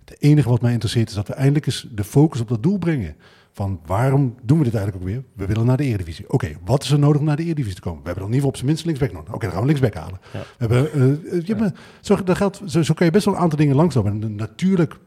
Het 0.05 0.21
enige 0.21 0.49
wat 0.49 0.61
mij 0.61 0.71
interesseert 0.71 1.09
is 1.09 1.15
dat 1.15 1.27
we 1.27 1.33
eindelijk 1.33 1.65
eens 1.65 1.87
de 1.91 2.03
focus 2.03 2.41
op 2.41 2.47
dat 2.47 2.63
doel 2.63 2.77
brengen. 2.77 3.15
Van 3.51 3.79
waarom 3.85 4.35
doen 4.41 4.57
we 4.57 4.63
dit 4.63 4.75
eigenlijk 4.75 5.05
ook 5.05 5.11
weer? 5.11 5.23
We 5.33 5.45
willen 5.45 5.65
naar 5.65 5.77
de 5.77 5.83
Eredivisie. 5.83 6.29
Oké, 6.29 6.57
wat 6.65 6.83
is 6.83 6.91
er 6.91 6.99
nodig 6.99 7.19
om 7.19 7.25
naar 7.25 7.35
de 7.35 7.43
Eredivisie 7.43 7.75
te 7.75 7.81
komen? 7.81 7.99
We 7.99 8.05
hebben 8.05 8.23
dan 8.23 8.33
in 8.33 8.39
ieder 8.39 8.49
geval 8.49 8.49
op 8.49 8.55
zijn 8.55 8.65
minst 8.65 8.85
linksback 8.85 9.11
nodig. 9.11 9.33
Oké, 9.33 9.45
dan 9.45 9.51
gaan 9.51 9.61
we 9.61 9.67
linksback 9.67 9.93
halen. 9.93 10.19
Ja. 10.33 10.39
We 10.39 10.45
hebben, 10.57 10.93
eh, 10.93 11.37
eh, 11.37 11.45
ja, 11.45 11.55
maar 11.57 11.73
zo, 12.01 12.23
dat 12.23 12.37
geldt, 12.37 12.61
zo, 12.65 12.81
zo 12.81 12.93
kan 12.93 13.05
je 13.05 13.11
best 13.11 13.25
wel 13.25 13.33
een 13.33 13.39
aantal 13.39 13.57
dingen 13.57 13.75
langslopen. 13.75 14.11
En 14.11 14.35
natuurlijk 14.35 14.99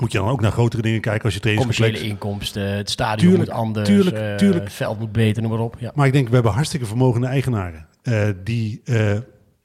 moet 0.00 0.12
je 0.12 0.18
dan 0.18 0.28
ook 0.28 0.40
naar 0.40 0.52
grotere 0.52 0.82
dingen 0.82 1.00
kijken 1.00 1.24
als 1.24 1.34
je 1.34 1.40
Commerciële 1.40 1.74
trainingscomplex... 1.74 2.10
inkomsten, 2.10 2.76
het 2.76 2.90
stadion 2.90 3.30
Tuurlijk, 3.30 3.50
moet 3.50 3.60
anders, 3.60 3.88
tuurlijk, 3.88 4.16
eh, 4.16 4.34
tuurlijk. 4.34 4.64
het 4.64 4.72
veld 4.72 4.98
moet 4.98 5.12
beter, 5.12 5.42
noem 5.42 5.50
maar 5.50 5.60
op. 5.60 5.76
Ja. 5.78 5.92
Maar 5.94 6.06
ik 6.06 6.12
denk, 6.12 6.28
we 6.28 6.34
hebben 6.34 6.52
hartstikke 6.52 6.86
vermogende 6.86 7.26
eigenaren. 7.26 7.86
eh, 8.02 8.28
die, 8.44 8.80
eh, 8.84 9.18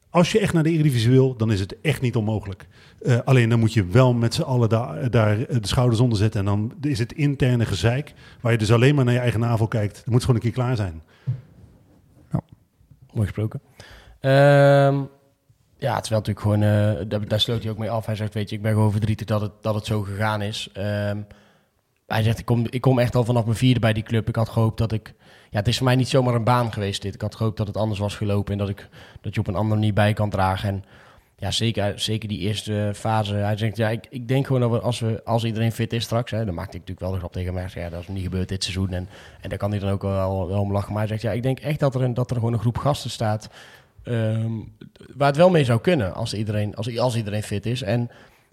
als 0.09 0.31
je 0.31 0.39
echt 0.39 0.53
naar 0.53 0.63
de 0.63 0.69
Eredivisie 0.71 1.11
wil, 1.11 1.35
dan 1.35 1.51
is 1.51 1.59
het 1.59 1.81
echt 1.81 2.01
niet 2.01 2.15
onmogelijk. 2.15 2.67
Eh, 3.01 3.17
alleen 3.25 3.49
dan 3.49 3.59
moet 3.59 3.73
je 3.73 3.85
wel 3.85 4.13
met 4.13 4.33
z'n 4.33 4.41
allen 4.41 4.69
daar, 4.69 5.09
daar 5.11 5.37
de 5.37 5.59
schouders 5.61 5.99
onder 6.01 6.17
zetten. 6.17 6.39
En 6.39 6.45
dan 6.45 6.73
is 6.81 6.99
het 6.99 7.11
interne 7.13 7.65
gezeik, 7.65 8.13
waar 8.41 8.51
je 8.51 8.57
dus 8.57 8.71
alleen 8.71 8.95
maar 8.95 9.05
naar 9.05 9.13
je 9.13 9.19
eigen 9.19 9.39
navel 9.39 9.67
kijkt. 9.67 9.95
Dat 9.95 10.05
moet 10.07 10.21
gewoon 10.21 10.35
een 10.35 10.41
keer 10.41 10.51
klaar 10.51 10.75
zijn. 10.75 11.01
Mooi 13.13 13.27
gesproken. 13.27 13.61
Ehm, 14.19 15.01
ja, 15.77 15.99
terwijl 15.99 16.21
natuurlijk 16.25 16.39
gewoon, 16.39 16.61
eh, 16.61 17.09
daar, 17.09 17.27
daar 17.27 17.39
sloot 17.39 17.61
hij 17.61 17.71
ook 17.71 17.77
mee 17.77 17.89
af. 17.89 18.05
Hij 18.05 18.15
zegt, 18.15 18.33
weet 18.33 18.49
je, 18.49 18.55
ik 18.55 18.61
ben 18.61 18.71
gewoon 18.73 18.91
verdrietig 18.91 19.27
dat 19.27 19.41
het, 19.41 19.51
dat 19.61 19.75
het 19.75 19.85
zo 19.85 20.01
gegaan 20.01 20.41
is. 20.41 20.69
Ehm, 20.73 21.21
hij 22.07 22.23
zegt, 22.23 22.39
ik 22.39 22.45
kom, 22.45 22.65
ik 22.69 22.81
kom 22.81 22.99
echt 22.99 23.15
al 23.15 23.23
vanaf 23.23 23.45
mijn 23.45 23.57
vierde 23.57 23.79
bij 23.79 23.93
die 23.93 24.03
club. 24.03 24.27
Ik 24.27 24.35
had 24.35 24.49
gehoopt 24.49 24.77
dat 24.77 24.91
ik... 24.91 25.13
Ja, 25.49 25.57
het 25.57 25.67
is 25.67 25.77
voor 25.77 25.85
mij 25.85 25.95
niet 25.95 26.07
zomaar 26.07 26.33
een 26.33 26.43
baan 26.43 26.73
geweest 26.73 27.01
dit. 27.01 27.13
Ik 27.13 27.21
had 27.21 27.35
gehoopt 27.35 27.57
dat 27.57 27.67
het 27.67 27.77
anders 27.77 27.99
was 27.99 28.15
gelopen 28.15 28.51
en 28.51 28.57
dat, 28.57 28.69
ik, 28.69 28.89
dat 29.21 29.33
je 29.33 29.39
op 29.39 29.47
een 29.47 29.55
andere 29.55 29.75
manier 29.75 29.93
bij 29.93 30.13
kan 30.13 30.29
dragen. 30.29 30.69
En 30.69 30.83
ja, 31.35 31.51
zeker, 31.51 31.99
zeker 31.99 32.29
die 32.29 32.39
eerste 32.39 32.91
fase. 32.95 33.33
Hij 33.33 33.57
zegt, 33.57 33.77
ja, 33.77 33.89
ik, 33.89 34.07
ik 34.09 34.27
denk 34.27 34.45
gewoon 34.45 34.61
dat 34.61 34.71
we 34.71 34.79
als, 34.79 34.99
we, 34.99 35.21
als 35.23 35.43
iedereen 35.43 35.71
fit 35.71 35.93
is 35.93 36.03
straks... 36.03 36.31
Hè, 36.31 36.45
dan 36.45 36.53
maakt 36.53 36.71
hij 36.71 36.79
natuurlijk 36.79 36.99
wel 36.99 37.11
de 37.11 37.17
grap 37.17 37.31
tegen 37.31 37.53
mij. 37.53 37.69
Ja, 37.73 37.89
dat 37.89 38.01
is 38.01 38.07
niet 38.07 38.23
gebeurd 38.23 38.49
dit 38.49 38.63
seizoen. 38.63 38.91
En, 38.91 39.09
en 39.41 39.49
daar 39.49 39.57
kan 39.57 39.71
hij 39.71 39.79
dan 39.79 39.89
ook 39.89 40.01
wel, 40.01 40.47
wel 40.47 40.61
om 40.61 40.71
lachen. 40.71 40.91
Maar 40.91 41.01
hij 41.01 41.07
zegt, 41.07 41.21
ja, 41.21 41.31
ik 41.31 41.43
denk 41.43 41.59
echt 41.59 41.79
dat 41.79 41.95
er, 41.95 42.01
een, 42.01 42.13
dat 42.13 42.29
er 42.29 42.35
gewoon 42.35 42.53
een 42.53 42.59
groep 42.59 42.77
gasten 42.77 43.09
staat... 43.09 43.49
ehm, 44.07 44.51
waar 45.15 45.27
het 45.27 45.37
wel 45.37 45.49
mee 45.49 45.63
zou 45.63 45.81
kunnen 45.81 46.13
als 46.13 46.33
iedereen, 46.33 46.75
als, 46.75 46.97
als 46.99 47.15
iedereen 47.15 47.43
fit 47.43 47.65
is. 47.65 47.81
En 47.81 48.09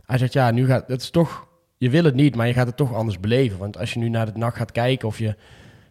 hij 0.06 0.18
zegt, 0.18 0.32
ja, 0.32 0.50
nu 0.50 0.66
gaat 0.66 0.88
het 0.88 1.00
is 1.00 1.10
toch... 1.10 1.46
Je 1.76 1.90
wil 1.90 2.04
het 2.04 2.14
niet, 2.14 2.36
maar 2.36 2.46
je 2.46 2.52
gaat 2.52 2.66
het 2.66 2.76
toch 2.76 2.94
anders 2.94 3.20
beleven. 3.20 3.58
Want 3.58 3.78
als 3.78 3.92
je 3.92 3.98
nu 3.98 4.08
naar 4.08 4.26
het 4.26 4.36
NAC 4.36 4.56
gaat 4.56 4.72
kijken 4.72 5.08
of 5.08 5.18
je... 5.18 5.34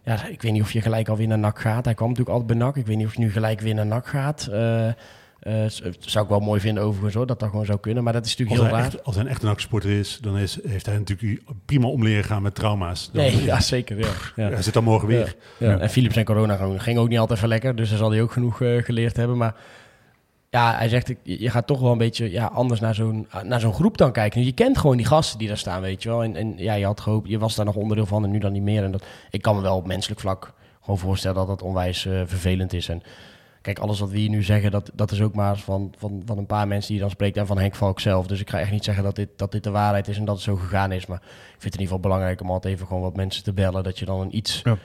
Ja, 0.02 0.26
ik 0.26 0.42
weet 0.42 0.52
niet 0.52 0.62
of 0.62 0.72
je 0.72 0.80
gelijk 0.80 1.08
alweer 1.08 1.26
naar 1.26 1.38
NAC 1.38 1.58
gaat. 1.58 1.84
Hij 1.84 1.94
kwam 1.94 2.08
natuurlijk 2.08 2.36
altijd 2.36 2.58
bij 2.58 2.66
NAC. 2.66 2.76
Ik 2.76 2.86
weet 2.86 2.96
niet 2.96 3.06
of 3.06 3.14
je 3.14 3.20
nu 3.20 3.30
gelijk 3.30 3.60
weer 3.60 3.74
naar 3.74 3.86
NAC 3.86 4.06
gaat. 4.06 4.46
Eh, 4.46 4.88
z- 5.68 5.82
zou 5.98 6.24
ik 6.24 6.30
wel 6.30 6.40
mooi 6.40 6.60
vinden 6.60 6.82
overigens 6.82 7.14
hoor, 7.14 7.26
dat 7.26 7.40
dat 7.40 7.50
gewoon 7.50 7.64
zou 7.64 7.78
kunnen. 7.78 8.04
Maar 8.04 8.12
dat 8.12 8.24
is 8.26 8.36
natuurlijk 8.36 8.60
heel 8.68 8.76
raar. 8.78 8.84
echt, 8.86 9.04
als 9.04 9.14
hij 9.14 9.24
een 9.24 9.30
echte 9.30 9.46
NAC-supporter 9.46 9.90
is, 9.98 10.18
dan 10.20 10.38
is, 10.38 10.58
heeft 10.66 10.86
hij 10.86 10.98
natuurlijk 10.98 11.42
prima 11.64 11.86
om 11.86 12.02
leren 12.02 12.24
gaan 12.24 12.42
met 12.42 12.54
trauma's. 12.54 13.10
Dan, 13.12 13.22
Nee, 13.22 13.42
ja, 13.44 13.60
zeker. 13.60 13.98
Ja. 13.98 14.08
Ja. 14.36 14.48
Hij 14.48 14.62
zit 14.62 14.74
dan 14.74 14.84
morgen 14.84 15.08
weer. 15.08 15.36
Ja, 15.58 15.70
ja. 15.70 15.78
En 15.78 15.90
Philips 15.90 16.16
en 16.16 16.24
corona 16.24 16.76
ging, 16.76 16.98
ook 16.98 17.08
niet 17.08 17.18
altijd 17.18 17.38
even 17.38 17.48
lekker. 17.50 17.76
Dus 17.76 17.88
daar 17.88 17.98
zal 17.98 18.10
hij 18.10 18.22
ook 18.22 18.32
genoeg 18.32 18.60
eh, 18.62 18.82
geleerd 18.82 19.16
hebben. 19.16 19.36
Maar 19.36 19.54
ja, 20.50 20.74
hij 20.76 20.88
zegt, 20.88 21.12
je 21.22 21.50
gaat 21.50 21.66
toch 21.66 21.80
wel 21.80 21.92
een 21.92 21.98
beetje 21.98 22.30
ja, 22.30 22.46
anders 22.46 22.80
naar 22.80 22.94
zo'n, 22.94 23.26
naar 23.44 23.60
zo'n 23.60 23.74
groep 23.74 23.98
dan 23.98 24.12
kijken. 24.12 24.44
Je 24.44 24.52
kent 24.52 24.78
gewoon 24.78 24.96
die 24.96 25.06
gasten 25.06 25.38
die 25.38 25.48
daar 25.48 25.58
staan, 25.58 25.80
weet 25.80 26.02
je 26.02 26.08
wel. 26.08 26.22
En, 26.22 26.36
en 26.36 26.54
ja, 26.56 26.74
je 26.74 26.84
had 26.84 27.00
gehoopt, 27.00 27.28
je 27.28 27.38
was 27.38 27.54
daar 27.54 27.64
nog 27.64 27.74
onderdeel 27.74 28.06
van 28.06 28.24
en 28.24 28.30
nu 28.30 28.38
dan 28.38 28.52
niet 28.52 28.62
meer. 28.62 28.84
En 28.84 28.90
dat, 28.90 29.04
ik 29.30 29.42
kan 29.42 29.56
me 29.56 29.62
wel 29.62 29.76
op 29.76 29.86
menselijk 29.86 30.20
vlak 30.20 30.52
gewoon 30.80 30.98
voorstellen 30.98 31.36
dat 31.36 31.46
dat 31.46 31.62
onwijs 31.62 32.06
eh, 32.06 32.20
vervelend 32.26 32.72
is. 32.72 32.88
En 32.88 33.02
kijk, 33.64 33.78
alles 33.78 34.00
wat 34.00 34.10
we 34.10 34.18
hier 34.18 34.28
nu 34.28 34.42
zeggen, 34.42 34.70
dat, 34.70 34.90
dat 34.94 35.10
is 35.10 35.20
ook 35.20 35.34
maar 35.34 35.58
van, 35.58 35.94
van, 35.98 36.22
van 36.26 36.38
een 36.38 36.46
paar 36.46 36.68
mensen 36.68 36.86
die 36.86 36.96
je 36.96 37.02
dan 37.02 37.10
spreekt 37.10 37.36
en 37.36 37.46
van 37.46 37.58
Henk 37.58 37.74
Valk 37.74 38.00
zelf. 38.00 38.26
Dus 38.26 38.40
ik 38.40 38.50
ga 38.50 38.60
echt 38.60 38.70
niet 38.70 38.84
zeggen 38.84 39.04
dat 39.04 39.16
dit, 39.16 39.28
dat 39.36 39.52
dit 39.52 39.62
de 39.64 39.70
waarheid 39.70 40.08
is 40.08 40.18
en 40.18 40.24
dat 40.24 40.34
het 40.34 40.44
zo 40.44 40.56
gegaan 40.56 40.92
is. 40.92 41.06
Maar 41.06 41.16
ik 41.18 41.24
vind 41.50 41.62
het 41.64 41.74
in 41.74 41.80
ieder 41.80 41.86
geval 41.86 42.00
belangrijk 42.00 42.40
om 42.40 42.50
altijd 42.50 42.74
even 42.74 42.86
gewoon 42.86 43.02
wat 43.02 43.16
mensen 43.16 43.44
te 43.44 43.52
bellen. 43.52 43.82
Dat 43.82 43.98
je 43.98 44.04
dan 44.04 44.20
een 44.20 44.36
iets 44.36 44.60
Ja. 44.64 44.76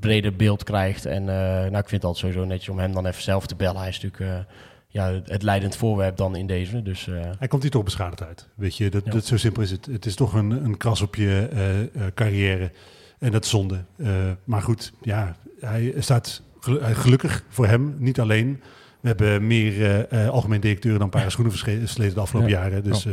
breder 0.00 0.36
beeld 0.36 0.64
krijgt. 0.64 1.06
En 1.06 1.28
eh, 1.28 1.34
nou, 1.44 1.66
ik 1.66 1.88
vind 1.88 1.90
het 1.90 2.04
altijd 2.04 2.16
sowieso 2.18 2.44
netjes 2.44 2.68
om 2.68 2.78
hem 2.78 2.92
dan 2.92 3.06
even 3.06 3.22
zelf 3.22 3.46
te 3.46 3.54
bellen. 3.56 3.80
Hij 3.80 3.88
is 3.88 4.00
natuurlijk 4.00 4.32
eh, 4.48 4.54
ja, 4.88 5.20
het, 5.24 5.42
leidend 5.42 5.76
voorwerp 5.76 6.16
dan 6.16 6.36
in 6.36 6.46
deze. 6.46 6.82
Dus 6.82 7.08
eh, 7.08 7.20
Hij 7.38 7.48
komt 7.48 7.62
hier 7.62 7.70
toch 7.70 7.84
beschadigd 7.84 8.22
uit. 8.22 8.48
Weet 8.54 8.76
je, 8.76 8.90
dat, 8.90 9.04
Ja. 9.04 9.10
dat, 9.10 9.24
zo 9.24 9.36
simpel 9.36 9.62
is 9.62 9.70
het. 9.70 9.86
Het 9.86 10.06
is 10.06 10.14
toch 10.14 10.34
een, 10.34 10.50
een 10.50 10.76
kras 10.76 11.00
op 11.00 11.14
je 11.14 11.90
carrière. 12.14 12.70
En 13.18 13.30
dat 13.30 13.44
is 13.44 13.50
zonde. 13.50 13.84
Maar 14.44 14.62
goed, 14.62 14.92
ja, 15.00 15.36
hij 15.60 15.94
staat 15.98 16.42
gelukkig 16.94 17.44
voor 17.48 17.66
hem, 17.66 17.94
niet 17.98 18.20
alleen. 18.20 18.60
We 19.00 19.08
hebben 19.08 19.46
meer 19.46 19.82
eh, 19.82 20.24
eh, 20.24 20.30
algemeen 20.30 20.60
directeuren 20.60 21.00
dan 21.00 21.08
Paris 21.10 21.32
Schoenen 21.32 21.54
versleten 21.54 22.14
de 22.14 22.20
afgelopen 22.20 22.50
Ja. 22.50 22.60
jaren. 22.62 22.82
Dus 22.84 23.06
eh, 23.06 23.12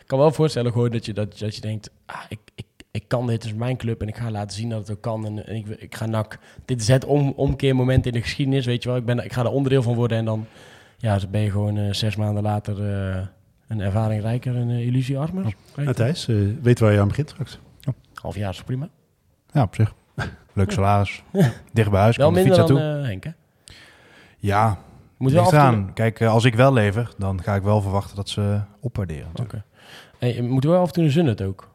ik 0.00 0.06
kan 0.06 0.18
wel 0.18 0.32
voorstellen 0.32 0.72
gewoon 0.72 0.90
dat 0.90 1.04
je, 1.06 1.12
dat, 1.12 1.38
dat 1.38 1.54
je 1.54 1.60
denkt... 1.60 1.90
Ah, 2.06 2.20
ik, 2.28 2.38
ik, 2.54 2.66
ik 2.90 3.04
kan 3.08 3.26
dit, 3.26 3.44
is 3.44 3.54
mijn 3.54 3.76
club 3.76 4.00
en 4.02 4.08
ik 4.08 4.16
ga 4.16 4.30
laten 4.30 4.56
zien 4.56 4.68
dat 4.68 4.78
het 4.78 4.90
ook 4.96 5.02
kan. 5.02 5.26
En, 5.26 5.46
en 5.46 5.54
ik, 5.54 5.66
ik 5.66 5.94
ga 5.94 6.06
nak. 6.06 6.38
Dit 6.64 6.80
is 6.80 6.88
het 6.88 7.04
om, 7.04 7.32
omkeermoment 7.36 8.06
in 8.06 8.12
de 8.12 8.20
geschiedenis, 8.22 8.66
weet 8.66 8.82
je 8.82 8.88
wel. 8.88 8.98
Ik, 8.98 9.04
ben, 9.04 9.24
ik 9.24 9.32
ga 9.32 9.42
er 9.42 9.50
onderdeel 9.50 9.82
van 9.82 9.94
worden 9.94 10.18
en 10.18 10.24
dan, 10.24 10.46
ja, 10.98 11.18
dan 11.18 11.30
ben 11.30 11.40
je 11.40 11.50
gewoon 11.50 11.76
eh, 11.76 11.92
zes 11.92 12.16
maanden 12.16 12.42
later 12.42 12.90
eh, 12.90 13.26
een 13.68 13.80
ervaring 13.80 14.22
rijker 14.22 14.56
en 14.56 14.68
een 14.68 14.82
illusie 14.82 15.18
armer. 15.18 15.54
nou, 15.76 15.92
Thijs, 15.92 16.28
eh, 16.28 16.36
weet 16.62 16.78
waar 16.78 16.92
je 16.92 17.00
aan 17.00 17.08
begint 17.08 17.30
straks. 17.30 17.58
Half 18.14 18.36
jaar 18.36 18.50
is 18.50 18.62
prima. 18.62 18.88
Ja, 19.52 19.62
op 19.62 19.74
zich. 19.74 19.94
Leuk 20.52 20.70
salaris. 20.72 21.22
Dicht 21.72 21.90
bij 21.90 22.00
huis. 22.00 22.16
Wel 22.16 22.26
Kan 22.26 22.34
de 22.34 22.40
minder 22.48 22.58
fiets 22.66 22.72
dan 22.80 22.98
eh, 23.00 23.06
Henk, 23.06 23.24
hè? 23.24 23.30
Ja, 24.38 24.78
Moet 25.16 25.32
wel 25.32 25.44
toe- 25.44 25.52
eraan. 25.52 25.90
Kijk, 25.94 26.20
eh, 26.20 26.30
als 26.30 26.44
ik 26.44 26.54
wel 26.54 26.72
lever, 26.72 27.10
dan 27.18 27.42
ga 27.42 27.54
ik 27.54 27.62
wel 27.62 27.80
verwachten 27.80 28.16
dat 28.16 28.28
ze 28.28 28.60
opwaarderen. 28.80 29.28
Oké. 29.42 29.64
Hey, 30.18 30.34
je 30.34 30.42
moet 30.42 30.64
wel 30.64 30.80
af 30.80 30.86
en 30.86 30.92
toe 30.92 31.04
een 31.04 31.10
zin 31.10 31.26
het 31.26 31.42
ook. 31.42 31.68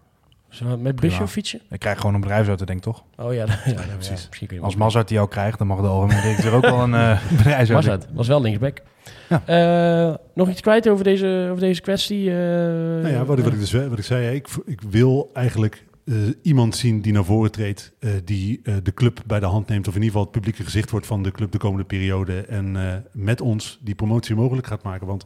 Zo, 0.49 0.77
met 0.77 0.95
busje 0.95 1.23
of 1.23 1.31
fietsje? 1.31 1.59
Ik 1.69 1.79
krijg 1.79 1.97
gewoon 1.99 2.13
een 2.15 2.21
bedrijfsauto, 2.21 2.65
denk 2.65 2.77
ik 2.77 2.83
toch? 2.83 3.03
Oh 3.17 3.33
ja, 3.39 3.45
ja, 3.45 3.71
ja, 3.71 3.81
precies. 3.97 4.29
Als 4.61 4.75
Mazart 4.75 5.07
die 5.07 5.17
jou 5.17 5.29
krijgt, 5.29 5.57
dan 5.57 5.67
mag 5.67 5.81
de 5.81 5.87
algemene 5.87 6.21
directeur 6.21 6.53
ook 6.53 6.61
wel 6.61 6.79
een 6.79 6.93
eh 6.93 7.19
bedrijfsauto. 7.37 7.73
Was 7.73 7.85
het? 7.85 8.07
Was 8.13 8.27
wel 8.27 8.41
linksback. 8.41 8.81
Ja. 9.29 9.41
Eh, 10.09 10.15
nog 10.33 10.49
iets 10.49 10.61
kwijt 10.61 10.89
over 10.89 11.03
deze, 11.03 11.47
over 11.49 11.59
deze 11.59 11.81
kwestie? 11.81 12.29
eh, 12.29 12.35
Nou 12.35 13.07
ja, 13.07 13.25
wat, 13.25 13.37
ik- 13.37 13.43
wat, 13.43 13.53
ik 13.53 13.59
dus, 13.59 13.71
wat 13.71 13.97
ik 13.97 14.03
zei, 14.05 14.35
ik, 14.35 14.47
ik 14.65 14.81
wil 14.81 15.29
eigenlijk 15.33 15.85
eh, 16.05 16.15
iemand 16.41 16.75
zien 16.75 17.01
die 17.01 17.13
naar 17.13 17.25
voren 17.25 17.51
treedt, 17.51 17.93
eh, 17.99 18.11
die 18.23 18.59
eh, 18.63 18.75
de 18.83 18.93
club 18.93 19.21
bij 19.25 19.39
de 19.39 19.45
hand 19.45 19.67
neemt, 19.67 19.87
of 19.87 19.95
in 19.95 20.01
ieder 20.01 20.11
geval 20.11 20.21
het 20.21 20.31
publieke 20.31 20.63
gezicht 20.63 20.91
wordt 20.91 21.05
van 21.05 21.23
de 21.23 21.31
club 21.31 21.51
de 21.51 21.57
komende 21.57 21.85
periode. 21.85 22.41
En 22.41 23.05
met 23.11 23.41
ons 23.41 23.79
die 23.81 23.95
promotie 23.95 24.35
mogelijk 24.35 24.67
gaat 24.67 24.83
maken. 24.83 25.07
Want 25.07 25.25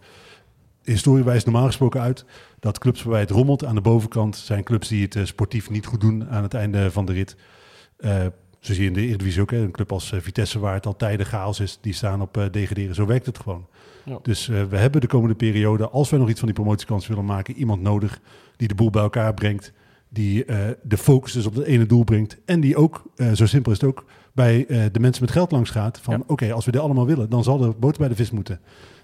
historie 0.84 1.24
wijst 1.24 1.46
normaal 1.46 1.66
gesproken 1.66 2.02
uit 2.02 2.26
dat 2.60 2.80
clubs 2.80 3.04
waarbij 3.04 3.22
het 3.22 3.30
rommelt 3.30 3.66
aan 3.66 3.76
de 3.76 3.82
bovenkant 3.82 4.36
zijn 4.36 4.64
clubs 4.64 4.88
die 4.88 5.08
het 5.10 5.28
sportief 5.28 5.70
niet 5.70 5.86
goed 5.86 6.02
doen 6.02 6.30
aan 6.30 6.44
het 6.44 6.54
einde 6.54 6.92
van 6.92 7.06
de 7.06 7.14
rit. 7.14 7.36
Zo 8.66 8.74
zie 8.74 8.82
je 8.82 8.88
in 8.88 8.94
de 8.94 9.02
Eredivisie 9.02 9.42
ook, 9.42 9.52
hè, 9.52 9.58
een 9.58 9.72
club 9.72 9.92
als 9.92 10.14
Vitesse 10.16 10.60
waar 10.60 10.74
het 10.74 10.86
al 10.86 10.96
tijden 10.96 11.26
chaos 11.26 11.60
is, 11.60 11.78
die 11.82 11.94
staan 11.94 12.22
op 12.22 12.38
eh, 12.38 12.46
degraderen. 12.52 12.96
Zo 12.96 13.06
werkt 13.06 13.26
het 13.26 13.40
gewoon. 13.40 13.68
Ja. 14.04 14.20
Dus 14.22 14.48
we 14.48 14.78
hebben 14.78 15.02
de 15.02 15.08
komende 15.08 15.36
periode, 15.36 15.90
als 15.90 16.10
we 16.10 16.18
nog 16.18 16.30
iets 16.30 16.40
van 16.40 16.48
die 16.48 16.58
promotiekans 16.58 17.08
willen 17.08 17.26
maken, 17.26 17.56
iemand 17.56 17.82
nodig 17.82 18.20
die 18.56 18.68
de 18.68 18.76
boel 18.76 18.90
bij 18.90 19.02
elkaar 19.02 19.34
brengt, 19.34 19.74
die 20.10 20.46
eh, 20.46 20.58
de 20.84 20.98
focus 20.98 21.32
dus 21.32 21.46
op 21.46 21.56
het 21.56 21.66
ene 21.66 21.86
doel 21.86 22.04
brengt 22.04 22.38
en 22.46 22.60
die 22.60 22.76
ook, 22.76 23.04
eh, 23.16 23.32
zo 23.32 23.46
simpel 23.46 23.72
is 23.72 23.80
het 23.82 23.90
ook, 23.90 24.06
bij 24.34 24.66
eh, 24.68 24.84
de 24.92 25.00
mensen 25.00 25.24
met 25.24 25.32
geld 25.34 25.52
langs 25.52 25.70
gaat. 25.70 26.00
Van 26.02 26.14
Ja. 26.14 26.24
oké, 26.28 26.54
als 26.54 26.66
we 26.66 26.72
dit 26.72 26.82
allemaal 26.82 27.06
willen, 27.06 27.30
dan 27.30 27.44
zal 27.44 27.58
de 27.58 27.74
boter 27.80 28.00
bij 28.00 28.08
de 28.08 28.16
vis 28.16 28.32
moeten. 28.32 28.60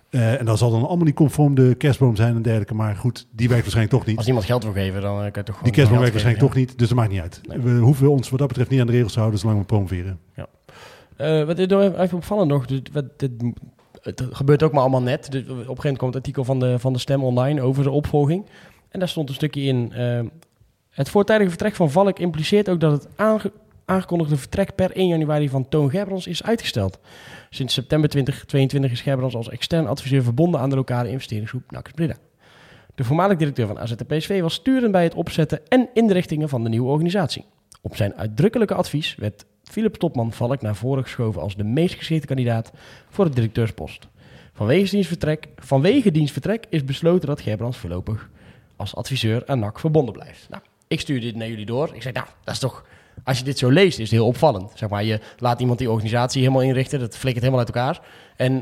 En 0.10 0.46
dan 0.46 0.58
zal 0.58 0.72
dan 0.72 0.88
allemaal 0.88 1.06
niet 1.06 1.16
conform 1.16 1.56
de 1.56 1.76
kerstboom 1.76 2.16
zijn 2.16 2.36
en 2.36 2.42
dergelijke. 2.42 2.74
Maar 2.74 2.96
goed, 2.96 3.28
die 3.32 3.48
werkt 3.48 3.62
waarschijnlijk 3.64 3.98
toch 3.98 4.06
niet. 4.08 4.18
Als 4.18 4.26
niemand 4.26 4.46
geld 4.46 4.64
wil 4.64 4.74
geven, 4.74 5.02
dan 5.02 5.16
kan 5.18 5.26
je 5.26 5.32
toch 5.32 5.46
gewoon 5.46 5.64
Die 5.64 5.72
kerstboom 5.72 6.00
werkt 6.00 6.14
waarschijnlijk 6.14 6.46
toch 6.48 6.56
niet, 6.56 6.78
dus 6.78 6.88
dat 6.88 6.98
maakt 6.98 7.12
niet 7.12 7.22
uit. 7.22 7.42
Nee. 7.44 7.60
We 7.60 7.72
hoeven 7.80 8.10
ons 8.10 8.30
wat 8.30 8.40
dat 8.40 8.48
betreft 8.48 8.70
niet 8.70 8.80
aan 8.80 8.86
de 8.86 8.92
regels 8.92 9.14
te 9.14 9.20
houden, 9.20 9.40
zolang 9.40 9.60
we 9.60 9.66
promoveren. 9.66 10.20
ja. 10.36 11.46
Wat 11.46 11.60
is 11.60 11.68
nog 11.68 11.98
even 11.98 12.18
opvallend 12.18 12.50
nog, 12.50 12.66
dus 12.66 12.82
wat, 12.92 13.06
dit, 13.20 13.32
het 14.02 14.24
gebeurt 14.32 14.64
ook 14.64 14.72
maar 14.72 14.82
allemaal 14.82 15.02
net. 15.02 15.32
Dus 15.32 15.42
op 15.42 15.48
een 15.50 15.56
gegeven 15.56 15.76
moment 15.76 15.98
komt 15.98 16.14
het 16.14 16.24
artikel 16.24 16.44
van 16.44 16.60
de, 16.60 16.80
van 16.80 16.94
de 16.94 17.00
Stem 17.00 17.24
online 17.24 17.62
over 17.62 17.84
de 17.84 17.92
opvolging. 17.92 18.46
En 18.90 19.00
daar 19.00 19.10
stond 19.10 19.30
een 19.30 19.36
stukje 19.36 19.62
in. 19.62 19.94
Het 20.92 21.10
voortijdige 21.10 21.50
vertrek 21.50 21.76
van 21.76 21.92
Valk 21.92 22.20
impliceert 22.20 22.70
ook 22.70 22.80
dat 22.80 22.92
het 22.92 23.08
aange- 23.16 23.52
aangekondigde 23.86 24.38
vertrek 24.38 24.76
per 24.76 24.92
1 24.96 25.08
januari 25.08 25.50
van 25.50 25.70
Toon 25.70 25.90
Gerbrands 25.90 26.28
is 26.28 26.44
uitgesteld. 26.44 27.00
Sinds 27.50 27.74
september 27.74 28.10
2022 28.10 28.92
is 28.92 29.02
Gerbrands 29.02 29.36
als 29.36 29.50
extern 29.50 29.88
adviseur 29.88 30.24
verbonden 30.24 30.60
aan 30.60 30.70
de 30.70 30.76
lokale 30.76 31.10
investeringsgroep 31.10 31.72
NACS 31.72 31.92
Breda. 31.92 32.16
De 32.96 33.04
voormalig 33.04 33.38
directeur 33.38 33.68
van 33.68 33.80
AZPSV 33.80 34.42
was 34.42 34.54
sturend 34.54 34.92
bij 34.92 35.04
het 35.04 35.14
opzetten 35.14 35.68
en 35.68 35.90
inrichtingen 35.94 36.50
van 36.50 36.64
de 36.64 36.70
nieuwe 36.70 36.90
organisatie. 36.90 37.46
Op 37.82 37.96
zijn 37.96 38.16
uitdrukkelijke 38.16 38.74
advies 38.74 39.16
werd 39.16 39.46
Philip 39.64 39.96
Topman 39.96 40.34
Valk 40.34 40.62
naar 40.62 40.76
voren 40.76 41.04
geschoven 41.04 41.42
als 41.42 41.56
de 41.56 41.64
meest 41.64 41.96
geschikte 41.96 42.28
kandidaat 42.28 42.72
voor 43.10 43.26
de 43.26 43.36
directeurspost. 43.36 44.08
Vanwege 44.54 44.90
diens 44.90 45.08
vertrek, 45.08 45.48
vanwege 45.56 46.12
diens 46.12 46.32
vertrek 46.32 46.66
is 46.70 46.84
besloten 46.84 47.28
dat 47.28 47.42
Gerbrands 47.42 47.78
voorlopig 47.78 48.30
als 48.76 48.96
adviseur 48.96 49.44
aan 49.46 49.60
NAC 49.60 49.80
verbonden 49.80 50.14
blijft. 50.14 50.50
Nou, 50.50 50.62
ik 50.92 51.00
stuur 51.00 51.22
dit 51.22 51.36
naar 51.36 51.48
jullie 51.48 51.66
door. 51.66 51.90
Ik 51.94 52.02
zeg, 52.02 52.14
nou, 52.14 52.26
dat 52.44 52.54
is 52.54 52.60
toch... 52.60 52.86
Als 53.24 53.38
je 53.38 53.44
dit 53.44 53.58
zo 53.58 53.70
leest, 53.70 54.00
is 54.00 54.04
het 54.10 54.20
heel 54.20 54.28
opvallend. 54.28 54.72
Zeg 54.76 54.90
maar, 54.90 55.04
je 55.04 55.20
laat 55.38 55.60
iemand 55.60 55.80
die 55.80 55.90
organisatie 55.92 56.42
helemaal 56.42 56.62
inrichten. 56.62 57.00
Dat 57.00 57.18
flikkert 57.18 57.46
helemaal 57.46 57.66
uit 57.66 57.76
elkaar. 57.76 58.00
En, 58.36 58.58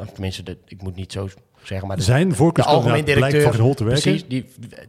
of 0.00 0.10
tenminste, 0.12 0.42
de- 0.42 0.58
ik 0.66 0.82
moet 0.82 0.94
niet 0.96 1.12
zo 1.12 1.28
zeggen, 1.62 1.88
maar... 1.88 1.96
de- 1.96 2.02
Zijn 2.02 2.34
voorkeurskandidaat 2.34 2.92
algemeen 2.98 3.18
blijkt 3.18 3.42
van 3.42 3.60
hol 3.64 3.74
te 3.74 3.84
werken. 3.84 4.02
Precies, 4.02 4.28
die, 4.28 4.44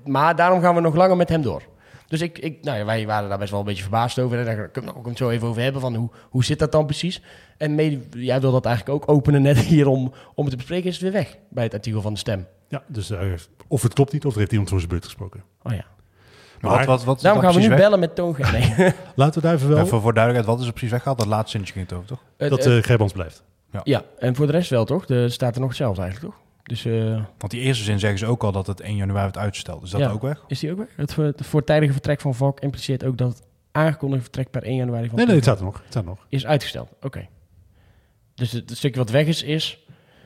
maar 0.06 0.36
daarom 0.36 0.62
gaan 0.62 0.76
we 0.76 0.82
nog 0.82 0.96
langer 0.96 1.18
met 1.18 1.30
hem 1.30 1.42
door. 1.42 1.62
Dus 2.08 2.22
ik, 2.22 2.38
ik, 2.38 2.64
nou 2.64 2.78
ja, 2.78 2.86
wij 2.86 3.06
waren 3.06 3.30
daar 3.30 3.38
best 3.38 3.52
wel 3.52 3.60
een 3.60 3.66
beetje 3.66 3.82
verbaasd 3.82 4.20
over. 4.20 4.40
En 4.40 4.46
daar 4.46 4.70
kunnen 4.70 4.94
we 4.94 5.00
ook 5.00 5.08
het 5.08 5.18
zo 5.18 5.30
even 5.30 5.48
over 5.48 5.62
hebben. 5.62 5.82
Van 5.82 5.96
hoe, 5.96 6.10
hoe 6.30 6.44
zit 6.44 6.60
dat 6.60 6.72
dan 6.72 6.86
precies? 6.86 7.22
En 7.58 7.76
mede, 7.76 8.00
jij 8.12 8.42
wil 8.42 8.52
dat 8.52 8.66
eigenlijk 8.66 8.96
ook 9.04 9.10
openen 9.16 9.42
net 9.42 9.58
hier 9.60 9.88
om, 9.88 10.14
om 10.36 10.44
het 10.44 10.50
te 10.52 10.58
bespreken. 10.58 10.88
Is 10.88 10.94
het 10.94 11.04
weer 11.04 11.12
weg 11.12 11.38
bij 11.50 11.64
het 11.64 11.74
artikel 11.74 12.02
van 12.02 12.14
de 12.14 12.20
stem. 12.20 12.48
Ja, 12.68 12.84
dus 12.88 13.10
eh, 13.10 13.20
of 13.68 13.82
het 13.82 13.94
klopt 13.94 14.14
niet, 14.14 14.26
of 14.26 14.34
er 14.34 14.40
heeft 14.40 14.52
iemand 14.52 14.70
voor 14.70 14.78
zijn 14.80 14.92
beurt 14.92 15.06
gesproken. 15.06 15.44
Oh 15.64 15.74
ja. 15.74 15.86
Maar 16.62 16.86
wat, 16.86 17.04
wat, 17.04 17.22
Daarom 17.22 17.42
gaan 17.42 17.54
we 17.54 17.60
nu 17.60 17.68
weg? 17.70 17.78
bellen 17.78 18.00
met 18.00 18.16
Toon 18.16 18.36
Nee. 18.52 18.74
Laten 19.16 19.42
we 19.42 19.48
daar 19.48 19.56
even 19.56 19.68
wel... 19.70 19.78
Ja, 19.78 19.86
voor, 19.86 20.14
duidelijkheid, 20.14 20.46
wat 20.46 20.60
is 20.60 20.66
er 20.66 20.72
precies 20.72 20.92
weggehaald? 20.92 21.18
Dat 21.20 21.28
laatste 21.28 21.50
zinnetje 21.50 21.74
ging 21.74 21.88
het 21.90 21.96
over, 21.98 22.08
toch? 22.10 22.24
Het- 22.38 22.50
dat 22.50 22.66
eh 22.66 22.84
Gerbrands 22.84 23.14
blijft. 23.14 23.44
ja, 23.84 24.04
en 24.20 24.36
voor 24.36 24.46
de 24.46 24.52
rest 24.52 24.70
wel 24.70 24.86
toch? 24.86 25.08
Er 25.10 25.32
staat 25.32 25.54
er 25.56 25.60
nog 25.62 25.70
hetzelfde 25.70 26.02
eigenlijk 26.02 26.34
toch? 26.34 26.44
Dus 26.64 26.86
eh, 26.86 27.22
Want 27.38 27.52
die 27.52 27.62
eerste 27.62 27.84
zin 27.84 28.00
zeggen 28.00 28.20
ze 28.20 28.26
ook 28.26 28.44
al 28.44 28.52
dat 28.52 28.68
het 28.68 28.80
1 28.82 28.96
januari 28.96 29.22
wordt 29.24 29.38
uitgesteld. 29.38 29.84
Is 29.84 29.90
dat 29.90 30.00
Ja. 30.02 30.10
ook 30.10 30.22
weg? 30.22 30.44
is 30.48 30.60
die 30.60 30.72
ook 30.72 30.78
weg? 30.78 30.88
Het, 30.96 31.14
voor- 31.14 31.24
het 31.24 31.46
voortijdige 31.46 31.92
vertrek 31.92 32.22
van 32.22 32.36
Valk 32.36 32.60
impliceert 32.60 33.04
ook 33.06 33.18
dat 33.18 33.30
het 33.30 33.42
aangekondigde 33.72 34.24
vertrek 34.24 34.50
per 34.52 34.64
1 34.64 34.76
januari 34.76 35.08
van 35.08 35.16
Nee, 35.18 35.26
nee, 35.26 35.36
het 35.36 35.44
staat 35.44 35.58
er 35.60 35.64
nog. 35.66 35.78
Het 35.78 35.86
staat 35.90 36.04
er 36.04 36.10
nog. 36.10 36.26
is 36.30 36.46
uitgesteld. 36.46 36.90
Oké. 37.02 37.28
Dus 38.36 38.52
het, 38.52 38.70
het 38.70 38.78
stukje 38.78 39.00
wat 39.00 39.10
weg 39.10 39.26
is, 39.26 39.44
is 39.44 39.86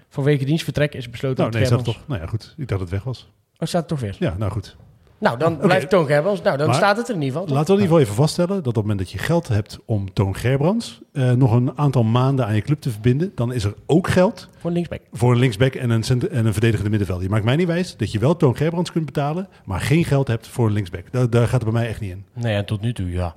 vanwege 0.10 0.46
dienstvertrek 0.46 0.94
is 0.94 1.10
besloten 1.10 1.38
Nou, 1.38 1.50
dat 1.52 1.60
nee, 1.60 1.70
staat 1.70 1.84
toch. 1.84 2.08
Nou 2.08 2.22
ja, 2.22 2.28
goed. 2.28 2.44
Ik 2.44 2.68
dacht 2.68 2.70
dat 2.70 2.80
het 2.80 2.90
weg 2.90 3.04
was. 3.04 3.30
Oh, 3.58 3.68
staat 3.68 3.80
het 3.82 3.88
toch 3.90 4.00
weer? 4.00 4.16
Ja, 4.20 4.36
nou 4.38 4.52
goed. 4.52 4.76
Nou, 5.24 5.38
dan 5.38 5.58
blijft 5.58 5.90
Toon 5.90 6.06
Gerbrands. 6.06 6.42
Nou, 6.42 6.58
dan 6.58 6.68
Maar- 6.68 6.76
staat 6.76 6.98
het 6.98 7.08
er 7.10 7.16
in 7.16 7.22
ieder 7.22 7.32
geval. 7.34 7.48
toch? 7.48 7.56
Laten 7.58 7.76
we 7.76 7.82
in 7.82 7.84
ieder 7.84 7.98
geval 7.98 8.12
even 8.12 8.24
vaststellen 8.24 8.56
dat 8.56 8.68
op 8.68 8.74
het 8.76 8.76
moment 8.84 9.00
dat 9.00 9.12
je 9.12 9.18
geld 9.18 9.48
hebt 9.48 9.80
om 9.86 10.14
Toon 10.14 10.36
Gerbrands 10.36 11.02
eh, 11.14 11.32
nog 11.32 11.52
een 11.52 11.78
aantal 11.78 12.04
maanden 12.04 12.46
aan 12.46 12.56
je 12.56 12.62
club 12.62 12.82
te 12.82 12.90
verbinden, 12.92 13.32
dan 13.36 13.54
is 13.54 13.64
er 13.64 13.74
ook 13.86 14.08
geld 14.08 14.50
Voor 14.58 14.70
een 14.70 14.76
linksback. 14.76 15.02
voor 15.12 15.32
een 15.32 15.40
linksback 15.40 15.74
en 15.74 15.90
een, 15.90 16.04
en 16.32 16.46
een 16.46 16.52
verdedigende 16.54 16.90
middenvelder. 16.90 17.24
Je 17.26 17.30
maakt 17.32 17.44
mij 17.46 17.56
niet 17.56 17.68
wijs 17.68 17.98
dat 17.98 18.12
je 18.12 18.20
wel 18.20 18.38
Toon 18.38 18.56
Gerbrands 18.56 18.92
kunt 18.92 19.06
betalen, 19.06 19.48
maar 19.66 19.82
geen 19.82 20.06
geld 20.06 20.28
hebt 20.28 20.48
voor 20.48 20.68
een 20.68 20.74
linksback. 20.74 21.12
Daar, 21.12 21.30
daar 21.30 21.48
gaat 21.48 21.62
het 21.62 21.72
bij 21.72 21.82
mij 21.82 21.88
echt 21.90 22.00
niet 22.00 22.12
in. 22.12 22.26
Nee, 22.34 22.56
en 22.56 22.66
tot 22.66 22.82
nu 22.82 22.94
toe, 22.94 23.12
ja. 23.12 23.36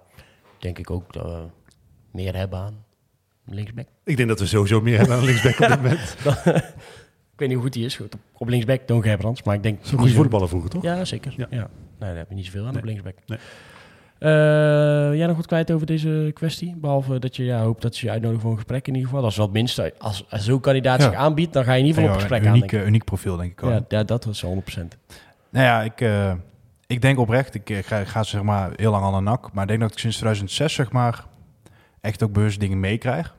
Denk 0.59 0.79
ik 0.79 0.91
ook 0.91 1.13
dat 1.13 1.25
we 1.25 1.43
meer 2.13 2.37
hebben 2.37 2.59
aan 2.59 2.85
linksback. 3.45 3.87
Ik 4.05 4.17
denk 4.17 4.29
dat 4.29 4.41
we 4.41 4.47
sowieso 4.47 4.81
meer 4.81 4.99
hebben 4.99 5.17
aan 5.17 5.25
linksback 5.25 5.61
op 5.61 5.69
dit 5.69 5.77
moment. 5.83 6.17
Ik 7.37 7.43
weet 7.43 7.49
niet 7.49 7.57
hoe 7.63 7.67
goed 7.67 7.77
die 7.77 7.85
is. 7.85 7.97
Goed, 7.97 8.15
op, 8.33 8.49
linksback 8.49 8.81
Toon 8.81 9.03
Gerbrands. 9.03 9.43
Maar 9.43 9.55
ik 9.55 9.63
denk... 9.63 9.79
Zo'n 9.83 9.99
goede 9.99 10.15
voetballer 10.15 10.49
vroeger, 10.49 10.71
toch? 10.71 10.83
Ja, 10.83 11.05
zeker. 11.05 11.35
Ja. 11.37 11.47
Ja. 11.51 11.57
Nee, 11.59 11.69
daar 11.99 12.17
heb 12.17 12.29
je 12.29 12.35
niet 12.35 12.45
zoveel 12.45 12.65
aan 12.67 12.71
Nee. 12.73 12.79
op 12.79 12.85
linksback. 12.85 13.15
Nee. 13.27 13.39
Eh, 14.19 14.29
jij 15.17 15.27
nog 15.27 15.37
wat 15.37 15.47
kwijt 15.47 15.71
over 15.73 15.87
deze 15.87 16.31
kwestie? 16.35 16.75
Behalve 16.77 17.19
dat 17.19 17.37
je 17.37 17.45
ja, 17.45 17.63
hoopt 17.63 17.83
dat 17.83 17.95
ze 17.95 18.05
je 18.07 18.11
uitnodigen 18.13 18.43
voor 18.43 18.51
een 18.51 18.57
gesprek 18.57 18.87
in 18.87 18.93
ieder 18.95 19.09
geval. 19.09 19.23
Dat 19.23 19.31
is 19.31 19.37
wel 19.37 19.47
het 19.47 19.55
minste. 19.55 19.95
Als, 19.99 20.25
als 20.31 20.45
zo'n 20.45 20.61
kandidaat 20.61 21.01
Ja. 21.01 21.09
zich 21.09 21.15
aanbiedt, 21.19 21.53
dan 21.53 21.65
ga 21.65 21.73
je 21.73 21.81
in 21.81 21.87
ieder 21.87 22.03
geval 22.03 22.17
Ja, 22.17 22.25
op 22.25 22.25
een 22.25 22.37
gesprek 22.37 22.51
aan. 22.53 22.57
uniek, 22.59 22.73
ik. 22.73 22.81
eh, 22.81 22.87
uniek 22.87 23.05
profiel, 23.05 23.37
denk 23.37 23.53
ik 23.53 23.63
ook. 23.63 23.71
Ja, 23.71 23.85
ja, 23.89 24.05
dat 24.05 24.27
is 24.27 24.41
100%. 24.45 24.97
Nou 25.51 25.65
ja, 25.65 25.83
ik, 25.83 26.01
eh, 26.01 26.33
ik 26.87 27.01
denk 27.03 27.19
oprecht, 27.19 27.55
ik 27.55 27.81
ga, 27.87 28.05
ga 28.05 28.23
zeg 28.23 28.43
maar 28.43 28.71
heel 28.77 28.91
lang 28.91 29.05
aan 29.05 29.15
de 29.15 29.21
nak, 29.21 29.53
maar 29.53 29.63
ik 29.63 29.69
denk 29.69 29.81
dat 29.81 29.93
ik 29.93 29.99
sinds 29.99 30.17
2006 30.17 30.75
zeg 30.75 30.93
maar 30.93 31.25
echt 32.01 32.23
ook 32.23 32.33
bewust 32.33 32.61
dingen 32.61 32.81
meekrijg. 32.81 33.36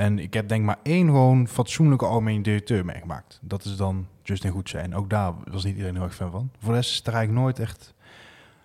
En 0.00 0.18
ik 0.18 0.34
heb 0.34 0.48
denk 0.48 0.64
maar 0.64 0.78
één 0.82 1.06
gewoon 1.06 1.48
fatsoenlijke 1.48 2.06
algemeen 2.06 2.42
directeur 2.42 2.84
meegemaakt. 2.84 3.38
Dat 3.42 3.64
is 3.64 3.76
dan 3.76 4.06
Justin 4.22 4.50
Goedse. 4.50 4.78
En 4.78 4.94
ook 4.94 5.10
daar 5.10 5.32
was 5.50 5.64
niet 5.64 5.72
iedereen 5.74 5.94
heel 5.94 6.04
erg 6.04 6.14
fan 6.14 6.30
van. 6.30 6.50
Voor 6.58 6.70
de 6.70 6.78
rest 6.78 6.90
is 6.90 6.96
het 6.96 7.06
er 7.06 7.12
eigenlijk 7.14 7.42
nooit 7.44 7.58
echt... 7.58 7.94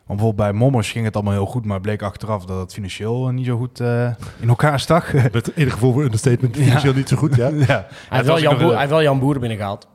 Want 0.06 0.20
bijvoorbeeld 0.20 0.50
bij 0.50 0.60
Mommers 0.60 0.92
ging 0.92 1.06
het 1.06 1.16
allemaal 1.16 1.34
heel 1.34 1.46
goed, 1.46 1.66
maar 1.66 1.82
bleek 1.82 2.02
achteraf 2.02 2.46
dat 2.46 2.60
het 2.60 2.74
financieel 2.74 3.30
niet 3.30 3.46
zo 3.46 3.58
goed 3.58 3.80
eh, 3.80 4.12
in 4.40 4.50
elkaar 4.50 4.80
stak. 4.80 5.14
Met 5.32 5.56
enig 5.56 5.74
gevoel 5.74 5.94
voor 5.94 6.04
understatement, 6.04 6.56
Ja. 6.56 6.64
financieel 6.64 6.94
niet 6.94 7.10
zo 7.10 7.18
goed, 7.18 7.36
ja. 7.36 7.48
ja. 7.68 7.68
Hij 7.68 7.88
heeft, 8.10 8.26
wel 8.26 8.40
Jan 8.40 8.58
Boer, 8.58 8.70
hij 8.70 8.78
heeft 8.78 8.90
wel 8.90 9.02
Jan 9.02 9.20
Boer 9.20 9.40
binnengehaald. 9.40 9.88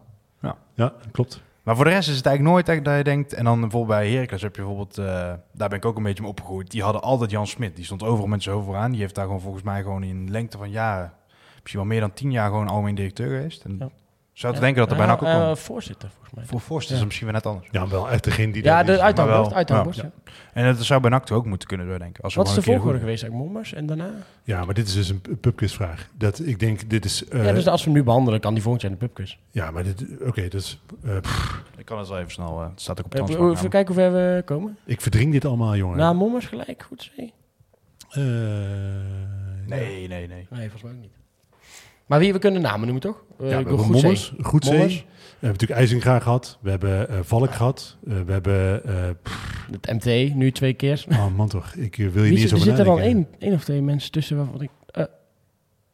Ja, 0.74 0.92
klopt. 1.12 1.42
Maar 1.62 1.76
voor 1.76 1.84
de 1.84 1.90
rest 1.90 2.08
is 2.08 2.16
het 2.16 2.26
eigenlijk 2.26 2.54
nooit 2.54 2.68
echt 2.68 2.84
dat 2.84 2.96
je 2.96 3.04
denkt... 3.04 3.32
En 3.34 3.44
dan 3.44 3.60
bijvoorbeeld 3.60 3.98
bij 3.98 4.10
Heracles 4.10 4.42
heb 4.42 4.56
je 4.56 4.62
bijvoorbeeld... 4.62 4.98
eh, 4.98 5.04
daar 5.52 5.68
ben 5.68 5.78
ik 5.78 5.84
ook 5.84 5.96
een 5.96 6.02
beetje 6.02 6.22
mee 6.22 6.30
opgegroeid. 6.30 6.70
Die 6.70 6.82
hadden 6.82 7.02
altijd 7.02 7.30
Jan 7.30 7.46
Smit. 7.46 7.76
Die 7.76 7.84
stond 7.84 8.02
overal 8.02 8.26
met 8.26 8.42
zijn 8.42 8.54
hoofd 8.54 8.66
vooraan. 8.66 8.90
Die 8.90 9.00
heeft 9.00 9.14
daar 9.14 9.24
gewoon 9.24 9.40
volgens 9.40 9.62
mij 9.62 9.82
gewoon 9.82 10.02
in 10.02 10.30
lengte 10.30 10.58
van 10.58 10.70
jaren... 10.70 11.12
Misschien 11.60 11.80
wel 11.80 11.88
meer 11.88 12.00
dan 12.00 12.12
tien 12.12 12.30
jaar 12.30 12.48
gewoon 12.48 12.68
algemeen 12.68 12.94
directeur 12.94 13.26
geweest. 13.36 13.64
En 13.64 13.76
Ja. 13.78 13.88
zou 14.32 14.54
te 14.54 14.60
denken 14.60 14.80
dat 14.80 14.90
er 14.90 14.96
bijna 14.96 15.12
ook 15.12 15.22
Eh, 15.22 15.50
eh, 15.50 15.56
voorzitter, 15.56 16.08
volgens 16.10 16.34
mij. 16.34 16.44
Voor 16.44 16.60
Forst 16.60 16.90
is 16.90 17.04
misschien 17.04 17.26
weer 17.26 17.34
net 17.34 17.46
anders. 17.46 17.68
Ja, 17.70 17.88
wel 17.88 18.10
echt 18.10 18.24
degene 18.24 18.52
die... 18.52 18.64
Ja, 18.64 18.82
de 18.82 19.00
uithangbord. 19.00 19.52
uithangbord, 19.52 19.96
Ja. 19.96 20.02
ja. 20.24 20.32
En 20.52 20.74
dat 20.74 20.84
zou 20.84 21.00
bij 21.00 21.10
NAC 21.10 21.30
ook 21.30 21.46
moeten 21.46 21.68
kunnen, 21.68 21.86
zou 21.86 21.98
ik 21.98 22.04
denken. 22.04 22.22
Als 22.24 22.34
we 22.34 22.40
Wat 22.40 22.48
is 22.48 22.54
de 22.54 22.60
gewoon 22.62 22.74
een 22.76 22.82
keer 22.84 22.90
volgorde 22.92 23.06
geweest 23.14 23.22
eigenlijk? 23.22 23.52
Mommers 23.52 23.72
en 23.74 23.86
daarna? 23.86 24.10
Ja, 24.44 24.64
maar 24.64 24.74
dit 24.74 24.86
is 24.86 24.94
dus 24.94 25.08
een 25.08 25.20
pu- 25.20 25.36
pubquizvraag. 25.36 26.08
Dat 26.14 26.38
ik 26.46 26.58
denk, 26.58 26.90
dit 26.90 27.04
is... 27.04 27.28
eh, 27.28 27.44
ja, 27.44 27.52
dus 27.52 27.66
als 27.66 27.80
we 27.84 27.90
hem 27.90 27.98
nu 27.98 28.04
behandelen, 28.04 28.40
kan 28.40 28.52
die 28.54 28.62
volgend 28.62 28.82
jaar 28.82 28.92
in 28.92 28.98
de 28.98 29.04
pubquiz. 29.06 29.36
ja, 29.50 29.70
maar 29.70 29.82
dit... 29.84 30.04
Oké, 30.26 30.48
dus... 30.48 30.80
eh, 31.04 31.16
Ik 31.76 31.84
kan 31.86 31.98
het 31.98 32.08
wel 32.08 32.18
even 32.18 32.30
snel... 32.32 32.60
eh, 32.62 32.68
het 32.70 32.80
staat 32.80 32.98
ook 32.98 33.04
op 33.04 33.10
transfer. 33.10 33.50
Even 33.50 33.68
kijken 33.70 33.94
hoe 33.94 34.02
ver 34.02 34.12
we 34.36 34.42
komen. 34.44 34.76
ik 34.84 35.00
verdring 35.00 35.32
dit 35.32 35.44
allemaal, 35.44 35.76
jongen. 35.76 35.96
Na 35.96 36.12
Mommers 36.12 36.46
gelijk, 36.46 36.82
goed 36.82 37.10
zie. 37.16 37.32
Eh, 38.10 38.22
Nee, 39.66 40.08
nee, 40.08 40.26
nee. 40.26 40.46
Nee, 40.50 40.60
volgens 40.60 40.82
mij 40.82 40.92
ook 40.92 40.98
niet. 41.00 41.12
Maar 42.10 42.18
wie, 42.18 42.32
we 42.32 42.38
kunnen 42.38 42.60
namen 42.62 42.80
noemen, 42.80 43.00
toch? 43.00 43.24
Ja, 43.38 43.44
Uh, 43.44 43.48
we 43.48 43.54
hebben 43.54 43.76
Mommers, 43.90 44.32
Goedzee. 44.40 44.72
Mommers. 44.72 44.94
We 44.96 45.46
hebben 45.46 45.50
natuurlijk 45.50 45.80
IJzinga 45.80 46.18
gehad. 46.18 46.58
We 46.60 46.70
hebben 46.70 47.08
eh, 47.08 47.18
Valk 47.22 47.50
gehad. 47.54 47.96
Eh, 48.08 48.12
we 48.26 48.32
hebben... 48.32 48.84
eh, 48.84 48.94
pff, 49.22 49.66
Het 49.70 49.92
MT, 49.92 50.34
nu 50.34 50.52
twee 50.52 50.72
keer. 50.72 51.04
oh 51.10 51.26
man 51.36 51.48
toch, 51.48 51.74
ik 51.74 51.98
eh, 51.98 51.98
wil 51.98 52.06
je 52.06 52.20
Wie 52.20 52.30
niet 52.30 52.40
zit- 52.40 52.42
eens 52.42 52.50
er 52.50 52.56
over 52.56 52.66
zitten 52.66 52.84
dan 52.84 52.94
nadenken. 52.96 53.28
één, 53.30 53.40
één 53.48 53.52
of 53.52 53.64
twee 53.64 53.82
mensen 53.82 54.10
tussen 54.10 54.36
waarvan 54.36 54.62
ik... 54.62 54.70
eh, 54.86 55.04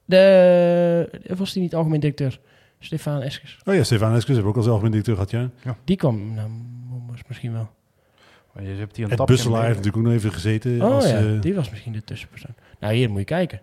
de, 0.04 1.34
was 1.36 1.52
die 1.52 1.62
niet 1.62 1.74
algemeen 1.74 2.00
directeur? 2.00 2.40
Stefan 2.78 3.20
Eskes. 3.22 3.58
Oh 3.64 3.74
ja, 3.74 3.84
Stefan 3.84 4.08
Eskes 4.14 4.26
hebben 4.34 4.42
we 4.44 4.48
ook 4.50 4.56
als 4.56 4.66
algemeen 4.68 4.90
directeur 4.90 5.14
gehad, 5.14 5.30
ja. 5.64 5.74
Die 5.84 5.96
kwam 5.96 6.34
naar 6.34 6.48
Mommers 6.88 7.22
misschien 7.28 7.52
wel. 7.52 7.68
Maar 8.52 8.62
je 8.64 8.74
hebt 8.78 8.96
hier 8.96 9.04
een 9.04 9.10
Ed 9.10 9.16
tapje 9.18 9.34
Busselaar 9.34 9.62
heeft 9.64 9.76
natuurlijk 9.76 9.96
ook 9.96 10.12
nog 10.12 10.12
even 10.12 10.32
gezeten. 10.32 10.82
Oh 10.82 10.90
als, 10.94 11.08
ja, 11.10 11.18
eh, 11.18 11.40
die 11.40 11.54
was 11.54 11.70
misschien 11.70 11.92
de 11.92 12.04
tussenpersoon. 12.04 12.54
Nou, 12.80 12.94
hier 12.94 13.08
moet 13.10 13.18
je 13.18 13.24
kijken. 13.24 13.60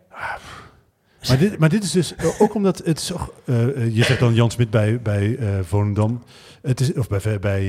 Maar, 1.28 1.38
dit, 1.38 1.58
maar 1.58 1.70
dit 1.70 1.84
is 1.84 1.92
dus 1.92 2.16
eh, 2.16 2.42
ook 2.42 2.54
omdat 2.54 2.82
het 2.86 3.00
is 3.00 3.12
eh, 3.46 3.64
eh, 3.64 3.96
je 3.96 4.04
zegt 4.04 4.20
dan 4.20 4.34
Jan 4.34 4.52
Smit 4.52 4.70
bij, 4.70 5.02
bij 5.02 5.36
eh 5.38 5.48
Volendam, 5.62 6.24
het 6.62 6.80
is, 6.80 6.94
of 6.94 7.08
bij, 7.08 7.40
bij 7.40 7.64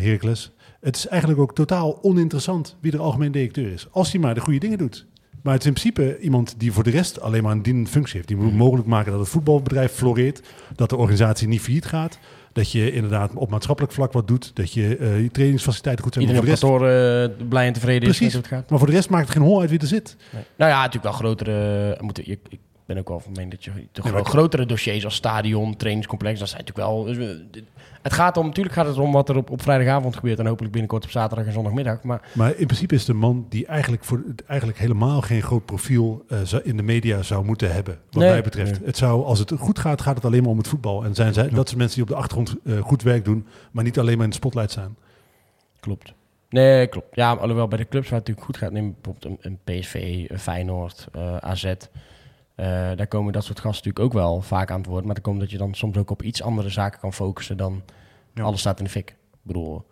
Heracles. 0.00 0.52
Het 0.80 0.96
is 0.96 1.06
eigenlijk 1.06 1.40
ook 1.40 1.54
totaal 1.54 1.98
oninteressant 2.02 2.76
wie 2.80 2.92
er 2.92 3.00
algemeen 3.00 3.32
directeur 3.32 3.72
is. 3.72 3.86
Als 3.90 4.12
hij 4.12 4.20
maar 4.20 4.34
de 4.34 4.40
goede 4.40 4.58
dingen 4.58 4.78
doet. 4.78 5.06
Maar 5.46 5.54
het 5.54 5.64
is 5.64 5.68
in 5.68 5.74
principe 5.74 6.18
iemand 6.20 6.54
die 6.58 6.72
voor 6.72 6.82
de 6.82 6.90
rest 6.90 7.20
alleen 7.20 7.42
maar 7.42 7.52
een 7.52 7.62
dienende 7.62 7.90
functie 7.90 8.16
heeft. 8.16 8.28
Die 8.28 8.36
moet 8.36 8.54
mogelijk 8.54 8.88
maken 8.88 9.10
dat 9.10 9.20
het 9.20 9.28
voetbalbedrijf 9.28 9.92
floreert. 9.92 10.40
Dat 10.74 10.90
de 10.90 10.96
organisatie 10.96 11.48
niet 11.48 11.60
failliet 11.60 11.84
gaat. 11.84 12.18
Dat 12.52 12.72
je 12.72 12.92
inderdaad 12.92 13.34
op 13.34 13.50
maatschappelijk 13.50 13.94
vlak 13.94 14.12
wat 14.12 14.28
doet. 14.28 14.50
Dat 14.54 14.72
je 14.72 14.96
eh, 14.96 15.22
je 15.22 15.30
trainingsfaciliteiten 15.30 16.04
goed 16.04 16.14
zijn. 16.14 16.26
Maar 16.26 16.34
Iedereen 16.34 16.58
voor 16.58 16.78
de 16.78 17.26
rest, 17.26 17.48
blij 17.48 17.66
en 17.66 17.72
tevreden 17.72 18.08
is 18.08 18.16
Precies. 18.16 18.34
het 18.34 18.46
gaat. 18.46 18.70
maar 18.70 18.78
voor 18.78 18.88
de 18.88 18.94
rest 18.94 19.08
maakt 19.10 19.28
het 19.28 19.36
geen 19.36 19.46
hol 19.46 19.60
uit 19.60 19.70
wie 19.70 19.78
er 19.78 19.86
zit. 19.86 20.16
Nee. 20.32 20.42
Nou 20.56 20.70
ja, 20.70 20.76
natuurlijk 20.76 21.04
wel 21.04 21.12
grotere... 21.12 21.98
Moeten, 22.00 22.24
je, 22.26 22.38
ben 22.86 22.98
ook 22.98 23.08
wel 23.08 23.20
van 23.20 23.32
mening 23.32 23.50
dat 23.50 23.64
je 23.64 23.70
de 23.92 24.02
gro- 24.02 24.24
grotere 24.24 24.66
dossiers 24.66 25.04
als 25.04 25.14
stadion, 25.14 25.76
trainingscomplex, 25.76 26.38
dat 26.38 26.48
zijn 26.48 26.60
natuurlijk 26.64 26.88
wel... 26.88 27.04
dus 27.04 27.16
we- 27.16 27.62
het 28.02 28.12
gaat 28.14 28.36
om, 28.36 28.46
natuurlijk 28.46 28.74
gaat 28.74 28.86
het 28.86 28.98
om 28.98 29.12
wat 29.12 29.28
er 29.28 29.36
op, 29.36 29.50
op 29.50 29.62
vrijdagavond 29.62 30.16
gebeurt 30.16 30.38
en 30.38 30.46
hopelijk 30.46 30.72
binnenkort 30.72 31.04
op 31.04 31.10
zaterdag 31.10 31.46
en 31.46 31.52
zondagmiddag. 31.52 32.02
Maar 32.02 32.28
Maar 32.32 32.56
in 32.56 32.66
principe 32.66 32.94
is 32.94 33.08
een 33.08 33.16
man 33.16 33.46
die 33.48 33.66
eigenlijk, 33.66 34.04
voor, 34.04 34.22
eigenlijk 34.46 34.78
helemaal 34.78 35.20
geen 35.20 35.42
groot 35.42 35.64
profiel 35.64 36.24
eh, 36.28 36.38
in 36.62 36.76
de 36.76 36.82
media 36.82 37.22
zou 37.22 37.44
moeten 37.44 37.72
hebben. 37.72 37.98
Wat 38.10 38.22
Nee. 38.22 38.30
mij 38.30 38.42
betreft. 38.42 38.70
Nee. 38.78 38.86
Het 38.86 38.96
zou, 38.96 39.24
als 39.24 39.38
het 39.38 39.52
goed 39.58 39.78
gaat, 39.78 40.00
gaat 40.00 40.14
het 40.16 40.24
alleen 40.24 40.42
maar 40.42 40.50
om 40.50 40.58
het 40.58 40.68
voetbal. 40.68 41.04
En 41.04 41.14
zijn 41.14 41.34
zij, 41.34 41.48
dat 41.48 41.66
zijn 41.68 41.78
mensen 41.78 41.96
die 41.96 42.04
op 42.04 42.08
de 42.10 42.22
achtergrond 42.22 42.54
eh, 42.64 42.78
goed 42.80 43.02
werk 43.02 43.24
doen, 43.24 43.46
maar 43.70 43.84
niet 43.84 43.98
alleen 43.98 44.14
maar 44.16 44.24
in 44.24 44.30
de 44.30 44.36
spotlight 44.36 44.70
staan. 44.70 44.96
Klopt. 45.80 46.12
Nee, 46.48 46.86
klopt. 46.86 47.16
Ja, 47.16 47.32
alhoewel 47.32 47.68
bij 47.68 47.78
de 47.78 47.88
clubs 47.88 48.08
waar 48.08 48.18
het 48.18 48.28
natuurlijk 48.28 48.46
goed 48.46 48.56
gaat, 48.56 48.72
neem 48.72 48.94
bijvoorbeeld 49.02 49.38
een, 49.44 49.58
een 49.64 49.80
PSV, 49.80 50.24
een 50.28 50.38
Feyenoord, 50.38 51.06
eh, 51.12 51.36
AZ. 51.36 51.72
Eh, 52.56 52.66
daar 52.96 53.06
komen 53.06 53.32
dat 53.32 53.44
soort 53.44 53.60
gasten 53.60 53.88
natuurlijk 53.88 54.14
ook 54.14 54.22
wel 54.22 54.40
vaak 54.40 54.70
aan 54.70 54.80
het 54.80 54.86
woord. 54.86 55.04
Maar 55.04 55.14
dan 55.14 55.22
komt 55.22 55.40
dat 55.40 55.50
je 55.50 55.58
dan 55.58 55.74
soms 55.74 55.96
ook 55.96 56.10
op 56.10 56.22
iets 56.22 56.42
andere 56.42 56.68
zaken 56.68 57.00
kan 57.00 57.12
focussen 57.12 57.56
dan 57.56 57.82
Ja. 58.34 58.42
alles 58.42 58.60
staat 58.60 58.78
in 58.78 58.84
de 58.84 58.90
fik. 58.90 59.10
Ik 59.10 59.16
bedoel, 59.42 59.84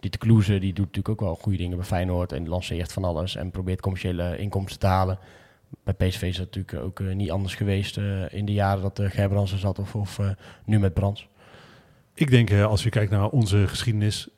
die 0.00 0.10
de 0.10 0.18
Kloeze, 0.18 0.58
die 0.58 0.72
doet 0.72 0.86
natuurlijk 0.86 1.08
ook 1.08 1.20
wel 1.20 1.34
goede 1.34 1.58
dingen 1.58 1.76
bij 1.76 1.86
Feyenoord 1.86 2.32
en 2.32 2.48
lanceert 2.48 2.92
van 2.92 3.04
alles 3.04 3.36
en 3.36 3.50
probeert 3.50 3.80
commerciële 3.80 4.38
inkomsten 4.38 4.78
te 4.80 4.86
halen. 4.86 5.18
Bij 5.84 5.94
PSV 5.94 6.22
is 6.22 6.36
dat 6.36 6.54
natuurlijk 6.54 6.84
ook 6.86 7.00
eh, 7.00 7.14
niet 7.14 7.30
anders 7.30 7.54
geweest 7.54 7.96
eh, 7.96 8.32
in 8.32 8.44
de 8.44 8.52
jaren 8.52 8.82
dat 8.82 8.98
uh, 8.98 9.10
Gerbrands 9.10 9.52
er 9.52 9.58
zat 9.58 9.78
of, 9.78 9.94
of 9.94 10.18
nu 10.64 10.78
met 10.78 10.94
Brands. 10.94 11.28
Ik 12.14 12.30
denk, 12.30 12.52
als 12.52 12.82
je 12.82 12.90
kijkt 12.90 13.10
naar 13.10 13.28
onze 13.28 13.68
geschiedenis, 13.68 14.28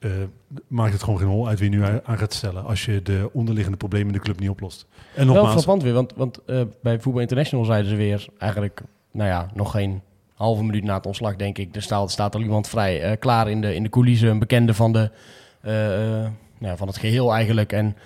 maakt 0.67 0.93
het 0.93 1.03
gewoon 1.03 1.19
geen 1.19 1.29
hol 1.29 1.49
uit 1.49 1.59
wie 1.59 1.71
je 1.71 1.77
nu 1.77 2.01
aan 2.05 2.19
gaat 2.19 2.33
stellen. 2.33 2.65
Als 2.65 2.85
je 2.85 3.03
de 3.03 3.31
onderliggende 3.33 3.79
problemen 3.79 4.07
in 4.07 4.13
de 4.13 4.25
club 4.25 4.41
niet 4.41 4.49
oplost. 4.49 4.87
En 5.15 5.27
Wel 5.27 5.35
nogmaals, 5.35 5.53
frappant 5.53 5.83
weer, 5.83 5.93
want, 5.93 6.13
want 6.17 6.45
eh, 6.45 6.63
bij 6.83 7.01
Voetbal 7.01 7.23
International 7.23 7.65
zeiden 7.65 7.91
ze 7.91 7.97
weer 7.97 8.27
eigenlijk, 8.39 8.83
nou 9.11 9.29
ja, 9.29 9.51
nog 9.55 9.71
geen 9.71 10.01
halve 10.35 10.65
minuut 10.65 10.85
na 10.85 10.95
het 10.95 11.07
ontslag, 11.07 11.37
denk 11.37 11.59
ik. 11.59 11.77
Er 11.77 11.83
staat, 11.83 12.11
staat 12.11 12.35
er 12.35 12.41
iemand 12.41 12.69
vrij 12.69 13.03
eh, 13.03 13.19
klaar 13.19 13.51
in 13.51 13.61
de, 13.61 13.75
in 13.75 13.83
de 13.83 13.89
coulissen, 13.89 14.29
een 14.29 14.39
bekende 14.39 14.75
van, 14.75 14.93
de, 14.93 15.11
eh, 15.61 15.73
nou 16.59 16.73
ja, 16.73 16.77
van 16.77 16.87
het 16.87 16.97
geheel 16.97 17.33
eigenlijk. 17.33 17.73
En 17.73 17.97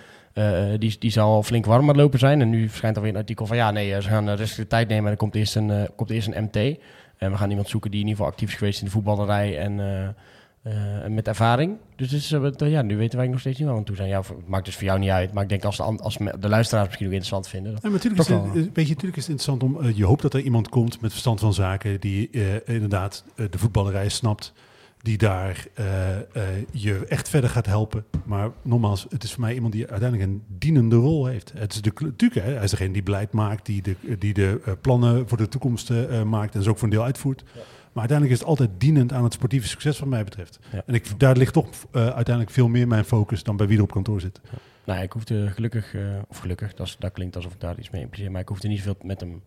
die, 0.78 0.96
die 0.98 1.10
zou 1.10 1.26
al 1.26 1.42
flink 1.42 1.66
warm 1.66 1.88
aan 1.88 1.96
lopen 1.96 2.18
zijn. 2.18 2.40
En 2.40 2.50
nu 2.50 2.68
verschijnt 2.68 2.96
er 2.96 3.02
weer 3.02 3.12
een 3.12 3.18
artikel 3.18 3.46
van, 3.46 3.56
ja, 3.56 3.70
nee, 3.70 4.02
ze 4.02 4.08
gaan 4.08 4.30
rustig 4.30 4.56
de 4.56 4.66
tijd 4.66 4.88
nemen 4.88 5.04
en 5.04 5.10
er 5.10 5.16
komt 5.16 5.34
eerst 5.34 5.56
een, 5.56 5.88
komt 5.96 6.10
eerst 6.10 6.28
een 6.28 6.42
MT. 6.44 6.78
En 7.16 7.30
we 7.30 7.36
gaan 7.36 7.50
iemand 7.50 7.68
zoeken 7.68 7.90
die 7.90 8.00
in 8.00 8.06
ieder 8.06 8.18
geval 8.18 8.32
actief 8.32 8.50
is 8.50 8.58
geweest 8.58 8.78
in 8.78 8.84
de 8.84 8.90
voetballerij 8.90 9.58
en... 9.58 9.80
eh, 10.66 10.96
eh, 10.96 11.04
en 11.04 11.14
met 11.14 11.28
ervaring. 11.28 11.76
Dus 11.96 12.32
eh, 12.32 12.70
ja, 12.70 12.82
nu 12.82 12.96
weten 12.96 13.18
wij 13.18 13.28
nog 13.28 13.40
steeds 13.40 13.58
niet 13.58 13.66
waar 13.66 13.74
we 13.76 13.80
aan 13.80 13.86
toe 13.86 13.96
zijn. 13.96 14.08
Ja, 14.08 14.18
het 14.20 14.48
maakt 14.48 14.64
dus 14.64 14.74
voor 14.74 14.84
jou 14.84 14.98
niet 14.98 15.10
uit. 15.10 15.32
Maar 15.32 15.42
ik 15.42 15.48
denk 15.48 15.64
als 15.64 15.76
de, 15.76 15.82
als 15.82 16.16
de 16.16 16.48
luisteraars 16.48 16.86
misschien 16.86 17.06
ook 17.06 17.12
interessant 17.12 17.48
vinden. 17.48 17.76
Ja, 17.82 17.88
natuurlijk, 17.88 18.22
is 18.22 18.28
het, 18.28 18.38
wel. 18.38 18.52
weet 18.52 18.86
je, 18.86 18.94
natuurlijk 18.94 19.16
is 19.16 19.26
het 19.26 19.36
interessant 19.38 19.62
om. 19.62 19.80
eh, 19.80 19.96
je 19.96 20.04
hoopt 20.04 20.22
dat 20.22 20.34
er 20.34 20.40
iemand 20.40 20.68
komt 20.68 21.00
met 21.00 21.10
verstand 21.10 21.40
van 21.40 21.54
zaken. 21.54 22.00
die 22.00 22.30
inderdaad 22.64 23.24
de 23.34 23.58
voetballerij 23.58 24.08
snapt. 24.08 24.52
die 25.02 25.18
daar 25.18 25.66
je 26.70 27.04
echt 27.08 27.28
verder 27.28 27.50
gaat 27.50 27.66
helpen. 27.66 28.04
Maar 28.24 28.50
nogmaals, 28.62 29.06
het 29.08 29.22
is 29.22 29.32
voor 29.32 29.40
mij 29.40 29.54
iemand 29.54 29.72
die 29.72 29.88
uiteindelijk 29.90 30.30
een 30.30 30.42
dienende 30.58 30.96
rol 30.96 31.26
heeft. 31.26 31.52
Het 31.56 31.72
is 31.72 31.82
de, 31.82 31.92
natuurlijk, 31.98 32.46
hè, 32.46 32.52
hij 32.52 32.64
is 32.64 32.70
degene 32.70 32.92
die 32.92 33.02
beleid 33.02 33.32
maakt. 33.32 33.66
die 33.66 33.82
de, 33.82 33.96
die 34.18 34.34
de 34.34 34.76
plannen 34.80 35.28
voor 35.28 35.38
de 35.38 35.48
toekomst 35.48 35.92
maakt. 36.24 36.54
en 36.54 36.62
ze 36.62 36.70
ook 36.70 36.78
voor 36.78 36.88
een 36.88 36.94
deel 36.94 37.04
uitvoert. 37.04 37.44
Maar 37.96 38.04
uiteindelijk 38.08 38.30
is 38.30 38.38
het 38.38 38.48
altijd 38.58 38.80
dienend 38.80 39.12
aan 39.12 39.24
het 39.24 39.32
sportieve 39.32 39.68
succes, 39.68 39.98
wat 39.98 40.08
mij 40.08 40.24
betreft. 40.24 40.58
Ja. 40.72 40.82
En 40.86 40.94
ik, 40.94 41.20
daar 41.20 41.36
ligt 41.36 41.52
toch 41.52 41.66
eh, 41.92 42.02
uiteindelijk 42.02 42.50
veel 42.50 42.68
meer 42.68 42.88
mijn 42.88 43.04
focus. 43.04 43.42
dan 43.42 43.56
bij 43.56 43.66
wie 43.66 43.76
er 43.76 43.82
op 43.82 43.90
kantoor 43.92 44.20
zit. 44.20 44.40
Nou, 44.84 45.02
ik 45.02 45.12
hoefde 45.12 45.48
gelukkig, 45.50 45.94
eh, 45.94 46.02
of 46.28 46.38
gelukkig, 46.38 46.74
dat, 46.74 46.86
is- 46.86 46.96
dat 46.98 47.12
klinkt 47.12 47.36
alsof 47.36 47.52
ik 47.52 47.60
daar 47.60 47.78
iets 47.78 47.90
mee 47.90 48.02
impliceer. 48.02 48.30
Maar 48.30 48.40
ik 48.40 48.48
hoefde 48.48 48.68
niet 48.68 48.82
veel 48.82 48.94
met 49.02 49.20
hem. 49.20 49.42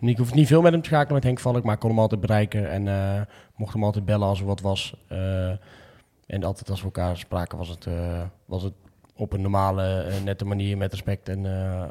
Ik 0.00 0.16
hoefde 0.16 0.34
niet 0.34 0.46
veel 0.46 0.62
met 0.62 0.72
hem 0.72 0.80
te 0.82 0.88
schakelen 0.88 1.14
met 1.14 1.24
Henk 1.24 1.40
Valk, 1.40 1.64
maar 1.64 1.74
ik 1.74 1.80
kon 1.80 1.90
hem 1.90 1.98
altijd 1.98 2.20
bereiken. 2.20 2.70
En 2.70 2.88
eh, 2.88 3.20
mocht 3.56 3.72
hem 3.72 3.84
altijd 3.84 4.04
bellen 4.04 4.26
als 4.28 4.40
er 4.40 4.46
wat 4.46 4.60
was. 4.60 4.94
En 6.26 6.42
altijd 6.44 6.70
als 6.70 6.78
we 6.78 6.84
elkaar 6.84 7.16
spraken, 7.16 7.58
was 7.58 7.68
het, 7.68 7.86
was 8.44 8.62
het 8.62 8.72
op 9.18 9.32
een 9.32 9.40
normale, 9.40 9.82
eh, 10.02 10.22
nette 10.24 10.44
manier 10.44 10.76
met 10.76 10.90
respect 10.92 11.28
en 11.28 11.46
eh 11.46 11.82
eh 11.82 11.88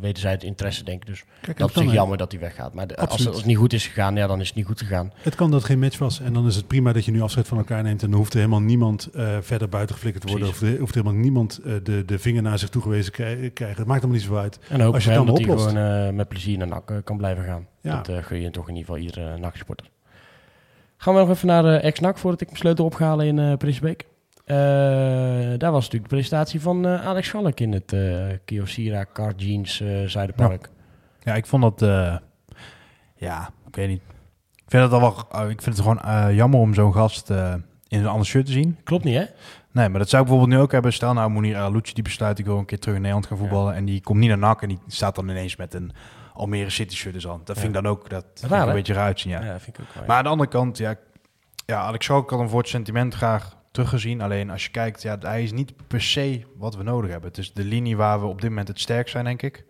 wederzijds 0.00 0.44
interesse, 0.44 0.84
denk 0.84 1.00
ik. 1.02 1.06
Dus 1.06 1.24
Kijk, 1.40 1.58
dat 1.58 1.76
is 1.76 1.84
hè. 1.84 1.92
jammer 1.92 2.18
dat 2.18 2.32
hij 2.32 2.40
weggaat. 2.40 2.74
Maar 2.74 2.86
de- 2.86 2.96
als, 2.96 3.18
het, 3.18 3.28
als 3.28 3.36
het 3.36 3.46
niet 3.46 3.56
goed 3.56 3.72
is 3.72 3.86
gegaan, 3.86 4.16
ja, 4.16 4.26
dan 4.26 4.40
is 4.40 4.46
het 4.46 4.56
niet 4.56 4.66
goed 4.66 4.78
gegaan. 4.80 5.12
Het 5.22 5.34
kan 5.34 5.50
dat 5.50 5.64
geen 5.64 5.78
match 5.78 5.98
was. 5.98 6.20
En 6.20 6.32
dan 6.32 6.46
is 6.46 6.56
het 6.56 6.66
prima 6.66 6.92
dat 6.92 7.04
je 7.04 7.10
nu 7.12 7.20
afscheid 7.20 7.48
van 7.48 7.58
elkaar 7.58 7.82
neemt. 7.82 8.02
En 8.02 8.10
dan 8.10 8.18
hoeft 8.18 8.32
er 8.32 8.38
helemaal 8.38 8.60
niemand 8.60 9.08
verder 9.40 9.68
buiten 9.68 9.94
geflikkerd 9.94 10.24
te 10.24 10.30
worden. 10.30 10.48
Of 10.48 10.60
er 10.60 10.78
hoeft 10.78 10.94
helemaal 10.94 11.18
niemand 11.20 11.60
de, 11.82 12.02
de 12.06 12.18
vinger 12.18 12.42
naar 12.42 12.58
zich 12.58 12.68
toegewezen 12.68 13.12
krij- 13.12 13.50
krijgen. 13.54 13.78
Het 13.78 13.86
maakt 13.86 14.00
helemaal 14.02 14.16
niet 14.22 14.30
zo 14.30 14.36
uit. 14.36 14.58
En 14.68 14.80
hoop 14.80 14.94
Als 14.94 15.04
je 15.04 15.10
dan 15.12 15.26
dat 15.26 15.38
hij 15.38 15.46
oplost. 15.48 15.68
gewoon 15.68 16.06
eh, 16.06 16.12
met 16.12 16.28
plezier 16.28 16.58
naar 16.58 16.68
NAC 16.68 16.92
kan 17.04 17.16
blijven 17.16 17.44
gaan. 17.44 17.66
Ja. 17.80 18.00
Dat 18.02 18.24
gun 18.24 18.40
je 18.40 18.50
toch 18.50 18.68
in 18.68 18.76
ieder 18.76 18.88
geval 18.94 19.06
iedere 19.08 19.34
uh, 19.34 19.40
NAC-supporter. 19.40 19.86
Gaan 20.96 21.14
we 21.14 21.20
nog 21.20 21.30
even 21.30 21.46
naar 21.46 21.64
eh 21.64 21.84
ex-NAC 21.84 22.18
voordat 22.18 22.40
ik 22.40 22.46
mijn 22.46 22.58
sleutel 22.58 22.84
opgehaal 22.84 23.20
in 23.20 23.38
eh 23.38 23.56
Prinsenbeek. 23.56 24.06
Eh, 24.48 24.56
daar 25.58 25.72
was 25.72 25.84
natuurlijk 25.84 26.10
de 26.10 26.16
presentatie 26.16 26.60
van 26.60 26.86
eh, 26.86 27.06
Alex 27.06 27.28
Schalk 27.28 27.60
in 27.60 27.72
het 27.72 27.92
eh 27.92 28.26
Kyocera 28.44 29.06
Car 29.12 29.32
Jeans 29.36 29.80
eh 29.80 30.04
Zuiderpark. 30.04 30.68
Ja, 31.22 31.34
ik 31.34 31.46
vond 31.46 31.62
dat... 31.62 31.90
ja, 33.16 33.50
ik 33.66 33.76
weet 33.76 33.88
niet. 33.88 34.02
Ik 34.54 34.74
vind 34.74 34.82
het, 34.82 34.92
al 34.92 35.00
wel, 35.00 35.48
ik 35.48 35.62
vind 35.62 35.76
het 35.76 35.86
gewoon 35.86 36.34
jammer 36.34 36.60
om 36.60 36.74
zo'n 36.74 36.92
gast 36.92 37.30
in 37.30 37.98
een 37.98 38.06
ander 38.06 38.26
shirt 38.26 38.46
te 38.46 38.52
zien. 38.52 38.78
Klopt 38.84 39.04
niet, 39.04 39.14
hè? 39.14 39.24
Nee, 39.72 39.88
maar 39.88 39.98
dat 39.98 40.08
zou 40.08 40.22
ik 40.22 40.28
bijvoorbeeld 40.28 40.58
nu 40.58 40.64
ook 40.64 40.72
hebben. 40.72 40.92
Stel 40.92 41.12
nou, 41.12 41.30
Mounir 41.30 41.56
Alucci 41.56 41.94
die 41.94 42.02
besluit 42.02 42.38
ik 42.38 42.44
wil 42.44 42.58
een 42.58 42.64
keer 42.64 42.78
terug 42.78 42.94
in 42.94 43.00
Nederland 43.00 43.28
gaan 43.28 43.38
voetballen. 43.38 43.74
En 43.74 43.84
die 43.84 44.00
komt 44.00 44.18
niet 44.18 44.28
naar 44.28 44.38
NAC 44.38 44.62
en 44.62 44.68
die 44.68 44.78
staat 44.86 45.14
dan 45.14 45.28
ineens 45.28 45.56
met 45.56 45.74
een 45.74 45.92
Almere 46.34 46.70
City 46.70 46.96
shirt 46.96 47.14
dus 47.14 47.28
aan. 47.28 47.40
Dat 47.44 47.58
vind 47.58 47.76
ik 47.76 47.82
dan 47.82 47.92
ook, 47.92 48.10
dat 48.10 48.24
vind 48.34 48.52
ik 48.52 48.58
Raar, 48.58 48.68
een 48.68 48.74
beetje 48.74 48.92
eruit 48.92 49.20
zien, 49.20 49.32
ja. 49.32 49.44
Ja, 49.44 49.60
vind 49.60 49.78
ik 49.78 49.84
ook 49.84 49.94
wel. 49.94 50.04
Maar 50.06 50.16
aan 50.16 50.24
de 50.24 50.28
andere 50.28 50.50
kant, 50.50 50.78
ja, 50.78 50.94
ja 51.66 51.80
Alex 51.80 52.04
Schalk 52.04 52.30
had 52.30 52.50
voor 52.50 52.60
het 52.60 52.68
sentiment 52.68 53.14
graag 53.14 53.56
teruggezien. 53.78 54.20
Alleen 54.20 54.50
als 54.50 54.64
je 54.64 54.70
kijkt, 54.70 55.02
ja, 55.02 55.16
hij 55.20 55.42
is 55.42 55.52
niet 55.52 55.72
per 55.86 56.02
se 56.02 56.42
wat 56.56 56.76
we 56.76 56.82
nodig 56.82 57.10
hebben. 57.10 57.28
Het 57.28 57.38
is 57.38 57.52
de 57.52 57.64
linie 57.64 57.96
waar 57.96 58.20
we 58.20 58.26
op 58.26 58.40
dit 58.40 58.50
moment 58.50 58.68
het 58.68 58.80
sterk 58.80 59.08
zijn, 59.08 59.24
denk 59.24 59.42
ik. 59.42 59.64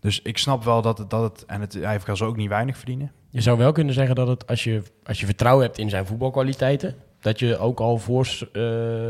Dus 0.00 0.22
ik 0.22 0.38
snap 0.38 0.64
wel 0.64 0.82
dat 0.82 0.98
het, 0.98 1.10
dat 1.10 1.22
het 1.22 1.44
en 1.46 1.60
het, 1.60 1.72
hij 1.72 1.98
kan 1.98 2.16
ze 2.16 2.24
ook 2.24 2.36
niet 2.36 2.48
weinig 2.48 2.76
verdienen. 2.76 3.12
Je 3.30 3.40
zou 3.40 3.58
wel 3.58 3.72
kunnen 3.72 3.94
zeggen 3.94 4.14
dat 4.14 4.28
het, 4.28 4.46
als 4.46 4.64
je, 4.64 4.82
als 5.04 5.20
je 5.20 5.26
vertrouwen 5.26 5.64
hebt 5.64 5.78
in 5.78 5.90
zijn 5.90 6.06
voetbalkwaliteiten, 6.06 6.96
dat 7.20 7.38
je 7.38 7.58
ook 7.58 7.80
al 7.80 7.98
voor, 7.98 8.48
eh 8.52 8.62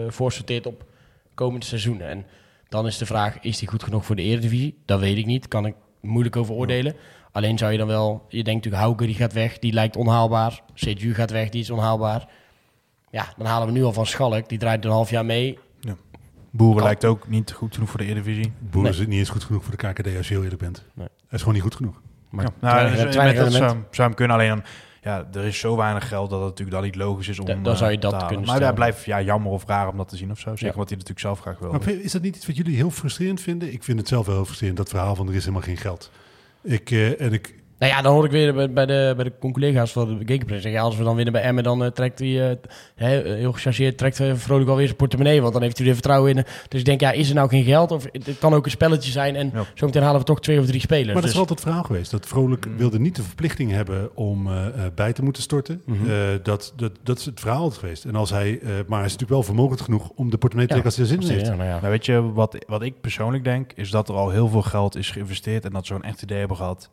voorsorteert 0.09 0.67
op 0.67 0.85
komende 1.35 1.67
seizoenen. 1.67 2.09
En 2.09 2.27
dan 2.69 2.87
is 2.87 2.99
de 2.99 3.07
vraag, 3.07 3.41
is 3.41 3.59
hij 3.61 3.69
goed 3.69 3.83
genoeg 3.83 4.05
voor 4.05 4.17
de 4.17 4.23
Eredivisie? 4.23 4.79
Dat 4.85 5.01
weet 5.01 5.17
ik 5.17 5.27
niet, 5.27 5.49
kan 5.49 5.67
ik 5.67 5.75
moeilijk 6.01 6.37
over 6.37 6.55
oordelen. 6.55 6.95
Alleen 7.33 7.59
zou 7.59 7.73
je 7.73 7.79
dan 7.79 7.87
wel, 7.87 8.25
je 8.29 8.45
denkt 8.45 8.65
natuurlijk, 8.65 8.83
Hauke 8.83 9.07
die 9.07 9.15
gaat 9.15 9.33
weg, 9.33 9.59
die 9.59 9.73
lijkt 9.73 9.97
onhaalbaar. 9.97 10.63
Seju 10.75 11.15
gaat 11.15 11.31
weg, 11.31 11.49
die 11.49 11.61
is 11.61 11.71
onhaalbaar. 11.71 12.29
Ja, 13.11 13.27
dan 13.37 13.47
halen 13.47 13.67
we 13.67 13.73
nu 13.73 13.85
al 13.85 13.93
van 13.93 14.07
Schalk, 14.07 14.49
die 14.49 14.59
draait 14.59 14.85
een 14.85 14.91
half 14.91 15.11
jaar 15.11 15.25
mee. 15.25 15.59
Boeren 16.53 16.77
Kan. 16.77 16.85
lijkt 16.85 17.05
ook 17.05 17.29
niet 17.29 17.53
goed 17.53 17.75
genoeg 17.75 17.91
voor 17.91 17.99
de 17.99 18.05
Eredivisie. 18.07 18.53
Boer 18.59 18.83
Nee. 18.83 18.93
is 18.93 18.99
niet 18.99 19.09
eens 19.19 19.29
goed 19.29 19.45
genoeg 19.45 19.65
voor 19.65 19.77
de 19.77 19.87
KKD 19.93 20.17
als 20.17 20.29
je 20.29 20.35
heel 20.35 20.43
eerlijk 20.43 20.61
bent. 20.63 20.85
Nee. 20.95 21.07
Hij 21.07 21.27
is 21.31 21.39
gewoon 21.39 21.55
niet 21.55 21.63
goed 21.63 21.75
genoeg. 21.75 22.01
Maar 22.31 22.45
Ja, 22.45 22.51
nou, 22.61 22.91
dus, 22.91 23.17
weinig 23.17 23.35
met 23.37 23.37
dat 23.37 23.53
zou, 23.53 23.77
zou 23.91 24.09
hem 24.09 24.15
kunnen. 24.17 24.37
Alleen 24.37 24.49
dan, 24.49 24.63
ja, 25.03 25.29
er 25.33 25.45
is 25.45 25.59
zo 25.59 25.77
weinig 25.77 26.09
geld 26.09 26.31
dat 26.31 26.39
het 26.39 26.49
natuurlijk 26.49 26.77
dan 26.77 26.85
niet 26.87 26.95
logisch 26.97 27.29
is 27.29 27.39
om. 27.39 27.47
Da- 27.47 27.55
dan 27.55 27.73
eh, 27.73 27.79
zou 27.79 27.91
je 27.91 27.99
dat 27.99 28.11
te 28.11 28.17
halen. 28.17 28.29
kunnen 28.29 28.47
Maar 28.47 28.55
ja, 28.55 28.61
stellen. 28.61 28.75
blijft 28.75 29.05
ja, 29.05 29.21
jammer 29.23 29.53
of 29.53 29.67
raar 29.67 29.89
om 29.89 29.97
dat 29.97 30.09
te 30.09 30.17
zien 30.17 30.31
of 30.31 30.39
zo. 30.39 30.51
Zeker 30.51 30.67
Ja. 30.67 30.73
wat 30.75 30.89
hij 30.89 30.99
natuurlijk 30.99 31.21
zelf 31.27 31.41
graag 31.41 31.59
wil. 31.59 31.71
Maar 31.73 31.89
is 31.89 32.13
dat 32.13 32.23
niet 32.23 32.37
iets 32.37 32.47
wat 32.47 32.57
jullie 32.57 32.77
heel 32.77 32.91
frustrerend 32.91 33.41
vinden? 33.41 33.73
Ik 33.73 33.83
vind 33.83 33.99
het 33.99 34.09
zelf 34.09 34.27
wel 34.27 34.35
heel 34.35 34.45
frustrerend, 34.45 34.77
dat 34.79 34.89
verhaal 34.89 35.15
van 35.15 35.29
er 35.29 35.35
is 35.35 35.41
helemaal 35.41 35.63
geen 35.63 35.77
geld. 35.77 36.11
Ik, 36.63 36.91
eh, 36.91 37.21
en 37.21 37.33
ik, 37.33 37.55
Nou 37.81 37.93
ja, 37.93 38.03
dan 38.03 38.13
hoor 38.13 38.25
ik 38.25 38.31
weer 38.31 38.55
bij, 38.55 38.73
bij 38.73 38.87
de, 38.87 39.13
bij 39.17 39.25
de 39.25 39.33
collega's 39.53 39.93
van 39.93 40.09
de 40.09 40.17
Gekenpress 40.19 40.63
zeggen... 40.63 40.81
Ja, 40.81 40.87
als 40.87 40.97
we 40.97 41.05
dan 41.05 41.15
winnen 41.15 41.33
bij 41.33 41.43
Emmen, 41.43 41.65
dan 41.65 41.85
eh, 41.85 41.91
trekt 41.91 42.19
hij... 42.19 42.51
eh, 42.51 42.57
hè, 42.95 43.35
heel 43.35 43.53
gechargeerd, 43.53 43.99
trekt 43.99 44.19
hij 44.19 44.37
vrolijk 44.37 44.69
alweer 44.71 44.85
zijn 44.85 44.97
portemonnee... 44.97 45.41
want 45.41 45.53
dan 45.53 45.63
heeft 45.63 45.77
hij 45.77 45.87
weer 45.87 45.95
vertrouwen 45.95 46.31
in. 46.37 46.45
Dus 46.69 46.81
ik 46.81 46.87
denk, 46.87 47.01
ja, 47.01 47.11
is 47.11 47.29
er 47.29 47.35
nou 47.35 47.49
geen 47.49 47.65
geld? 47.65 47.91
Of 47.91 48.05
het 48.13 48.39
kan 48.39 48.55
ook 48.55 48.65
een 48.65 48.71
spelletje 48.71 49.11
zijn... 49.11 49.37
en 49.37 49.51
Ja. 49.55 49.65
zo 49.75 49.87
meteen 49.87 50.03
halen 50.03 50.21
we 50.21 50.27
toch 50.27 50.41
twee 50.41 50.59
of 50.61 50.67
drie 50.67 50.81
spelers. 50.81 51.07
maar 51.07 51.15
dat 51.15 51.23
dus, 51.23 51.33
is 51.33 51.39
altijd 51.39 51.59
het 51.59 51.69
verhaal 51.69 51.85
geweest. 51.87 52.11
Dat 52.11 52.27
Vrolijk 52.27 52.67
wilde 52.77 52.99
niet 53.01 53.17
de 53.17 53.23
verplichting 53.23 53.71
hebben 53.71 54.17
om 54.17 54.47
eh, 54.47 54.67
eh, 54.67 54.93
bij 54.95 55.13
te 55.13 55.23
moeten 55.23 55.43
storten. 55.43 55.83
Mhm. 55.87 56.11
Eh, 56.11 56.17
dat, 56.43 56.73
dat, 56.77 56.93
dat 57.03 57.19
is 57.19 57.25
het 57.25 57.41
verhaal 57.41 57.71
geweest. 57.71 58.05
En 58.05 58.15
als 58.15 58.31
hij, 58.31 58.59
eh, 58.61 58.69
maar 58.69 58.99
hij 58.99 59.07
is 59.07 59.13
natuurlijk 59.13 59.31
wel 59.31 59.43
vermogend 59.43 59.81
genoeg 59.81 60.09
om 60.15 60.31
de 60.31 60.39
portemonnee 60.39 60.69
te 60.69 60.75
Ja. 60.75 60.81
trekken 60.81 60.85
als 60.85 60.97
hij 60.97 61.05
er 61.19 61.23
zin 61.23 61.31
in 61.31 61.37
heeft. 61.37 61.51
ja, 61.51 61.57
nou 61.57 61.69
ja. 61.69 61.79
Nou, 61.81 61.91
weet 61.93 62.07
je, 62.07 62.33
wat, 62.33 62.65
wat 62.67 62.83
ik 62.83 63.01
persoonlijk 63.01 63.45
denk, 63.45 63.73
is 63.75 63.91
dat 63.91 64.09
er 64.09 64.15
al 64.15 64.31
heel 64.31 64.49
veel 64.49 64.63
geld 64.63 64.97
is 64.97 65.11
geïnvesteerd 65.11 65.65
en 65.65 65.71
dat 65.73 65.87
ze 65.87 65.93
zo'n 65.93 66.03
echt 66.03 66.23
idee 66.23 66.39
hebben 66.39 66.57
gehad. 66.57 66.91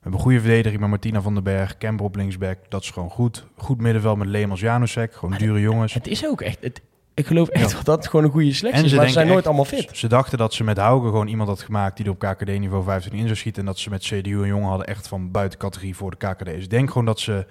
We 0.00 0.06
hebben 0.06 0.20
een 0.20 0.26
goede 0.26 0.46
verdediging 0.46 0.80
met 0.80 0.90
Martina 0.90 1.20
van 1.20 1.34
den 1.34 1.42
Berg, 1.42 1.78
Kemper 1.78 2.04
op 2.04 2.16
linksback. 2.16 2.58
Dat 2.68 2.82
is 2.82 2.90
gewoon 2.90 3.10
goed. 3.10 3.46
Goed 3.56 3.80
middenveld 3.80 4.18
met 4.18 4.28
Leemans 4.28 4.60
Janusek, 4.60 5.14
gewoon 5.14 5.38
dure 5.38 5.60
jongens. 5.60 5.94
Het 5.94 6.06
is 6.06 6.26
ook 6.26 6.40
echt... 6.40 6.58
Het, 6.60 6.80
ik 7.14 7.26
geloof 7.26 7.48
echt 7.48 7.70
Ja. 7.70 7.82
dat 7.82 7.96
het 7.98 8.08
gewoon 8.08 8.24
een 8.24 8.30
goede 8.30 8.52
selectie 8.52 8.80
En 8.80 8.84
is. 8.84 8.90
ze 8.90 8.96
Maar 8.96 9.06
ze 9.06 9.12
zijn 9.12 9.26
nooit 9.26 9.46
allemaal 9.46 9.64
fit. 9.64 9.88
Ze 9.92 10.08
dachten 10.08 10.38
dat 10.38 10.54
ze 10.54 10.64
met 10.64 10.76
Hauge 10.76 11.06
gewoon 11.06 11.26
iemand 11.26 11.48
had 11.48 11.60
gemaakt 11.62 11.96
die 11.96 12.06
er 12.06 12.12
op 12.12 12.18
KKD-niveau 12.18 12.84
15 12.84 13.12
in 13.12 13.24
zou 13.24 13.36
schieten. 13.36 13.60
En 13.60 13.66
dat 13.66 13.78
ze 13.78 13.90
met 13.90 14.02
CDU 14.02 14.42
en 14.42 14.46
jongen 14.46 14.68
hadden 14.68 14.86
echt 14.86 15.08
van 15.08 15.30
buiten 15.30 15.58
categorie 15.58 15.96
voor 15.96 16.10
de 16.10 16.16
KKD. 16.16 16.44
Dus 16.44 16.64
ik 16.64 16.70
denk 16.70 16.88
gewoon 16.88 17.04
dat 17.04 17.20
ze 17.20 17.46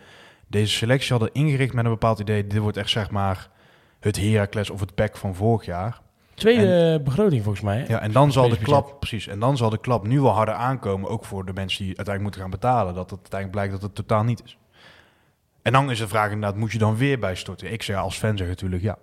deze 0.47 0.73
selectie 0.73 1.11
hadden 1.11 1.33
ingericht 1.33 1.73
met 1.73 1.85
een 1.85 1.91
bepaald 1.91 2.19
idee. 2.19 2.47
Dit 2.47 2.59
wordt 2.59 2.77
echt 2.77 2.89
zeg 2.89 3.09
maar 3.11 3.49
het 3.99 4.19
Heracles 4.19 4.69
of 4.69 4.79
het 4.79 4.95
PEC 4.95 5.17
van 5.17 5.35
vorig 5.35 5.65
jaar. 5.65 6.01
Tweede 6.39 7.01
begroting 7.03 7.43
volgens 7.43 7.63
mij. 7.63 7.77
hè? 7.77 7.85
Ja, 7.87 7.99
en 7.99 8.11
dan 8.11 8.31
zal 8.31 8.49
de 8.49 8.57
klap, 8.57 8.99
precies, 8.99 9.27
en 9.27 9.39
dan 9.39 9.57
zal 9.57 9.69
de 9.69 9.79
klap 9.79 10.07
nu 10.07 10.21
wel 10.21 10.31
harder 10.31 10.55
aankomen, 10.55 11.09
ook 11.09 11.25
voor 11.25 11.45
de 11.45 11.53
mensen 11.53 11.77
die 11.77 11.97
uiteindelijk 11.97 12.23
moeten 12.23 12.41
gaan 12.41 12.49
betalen, 12.49 12.93
dat 12.93 13.09
het 13.09 13.19
uiteindelijk 13.19 13.51
blijkt 13.51 13.71
dat 13.71 13.81
het 13.81 13.95
totaal 13.95 14.23
niet 14.23 14.41
is. 14.45 14.57
En 15.61 15.71
dan 15.71 15.91
is 15.91 15.97
de 15.99 16.07
vraag 16.07 16.31
inderdaad, 16.31 16.59
moet 16.59 16.71
je 16.71 16.77
dan 16.77 16.97
weer 16.97 17.19
bijstorten? 17.19 17.71
Ik 17.71 17.83
zeg 17.83 17.95
als 17.95 18.17
fan 18.17 18.37
zeg 18.37 18.47
natuurlijk 18.47 18.81
ja, 18.81 18.97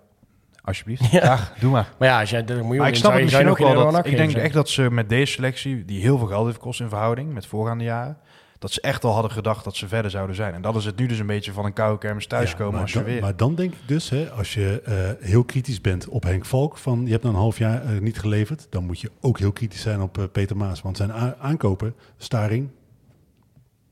alsjeblieft. 0.61 1.11
Ja. 1.11 1.23
Ja, 1.23 1.39
doe 1.59 1.71
maar. 1.71 1.93
Maar 1.97 2.07
ja, 2.07 2.19
als 2.19 2.29
jij 2.29 2.43
30 2.43 2.55
miljoen 2.55 2.77
Maar 2.77 2.87
ik 2.87 2.95
snap 2.95 3.13
het 3.13 3.21
misschien 3.21 3.49
ook 3.49 3.57
wel. 3.57 3.91
Dat, 3.91 4.05
ik 4.05 4.17
denk 4.17 4.33
echt 4.33 4.53
dat 4.53 4.69
ze 4.69 4.91
met 4.91 5.09
deze 5.09 5.31
selectie, 5.31 5.85
die 5.85 6.01
heel 6.01 6.17
veel 6.17 6.27
geld 6.27 6.45
heeft 6.45 6.57
gekost 6.57 6.79
in 6.79 6.89
verhouding 6.89 7.33
met 7.33 7.45
voorgaande 7.45 7.83
jaren, 7.83 8.17
dat 8.59 8.71
ze 8.71 8.81
echt 8.81 9.03
al 9.03 9.13
hadden 9.13 9.31
gedacht 9.31 9.63
dat 9.63 9.75
ze 9.75 9.87
verder 9.87 10.11
zouden 10.11 10.35
zijn. 10.35 10.53
En 10.53 10.61
dat 10.61 10.75
is 10.75 10.85
het 10.85 10.97
nu 10.97 11.05
dus 11.05 11.19
een 11.19 11.25
beetje 11.25 11.51
van 11.51 11.65
een 11.65 11.73
koude 11.73 11.97
kermis 11.97 12.27
thuiskomen 12.27 12.73
maar, 12.73 12.81
als 12.81 12.91
je 12.91 12.97
dan, 12.97 13.07
weer... 13.07 13.21
maar 13.21 13.35
dan 13.35 13.55
denk 13.55 13.73
ik 13.73 13.87
dus, 13.87 14.09
hè, 14.09 14.31
als 14.31 14.53
je 14.53 14.81
eh, 14.81 15.27
heel 15.27 15.43
kritisch 15.43 15.81
bent 15.81 16.07
op 16.07 16.23
Henk 16.23 16.45
Valk, 16.45 16.77
van 16.77 17.05
je 17.05 17.11
hebt 17.11 17.23
nou 17.23 17.35
een 17.35 17.41
half 17.41 17.57
jaar 17.57 17.83
eh, 17.83 18.01
niet 18.01 18.19
geleverd, 18.19 18.67
dan 18.69 18.85
moet 18.85 18.99
je 18.99 19.11
ook 19.21 19.39
heel 19.39 19.51
kritisch 19.51 19.81
zijn 19.81 20.01
op 20.01 20.17
eh, 20.17 20.23
Peter 20.31 20.57
Maas. 20.57 20.81
Want 20.81 20.97
zijn 20.97 21.13
aankopen, 21.39 21.95
Staring, 22.17 22.69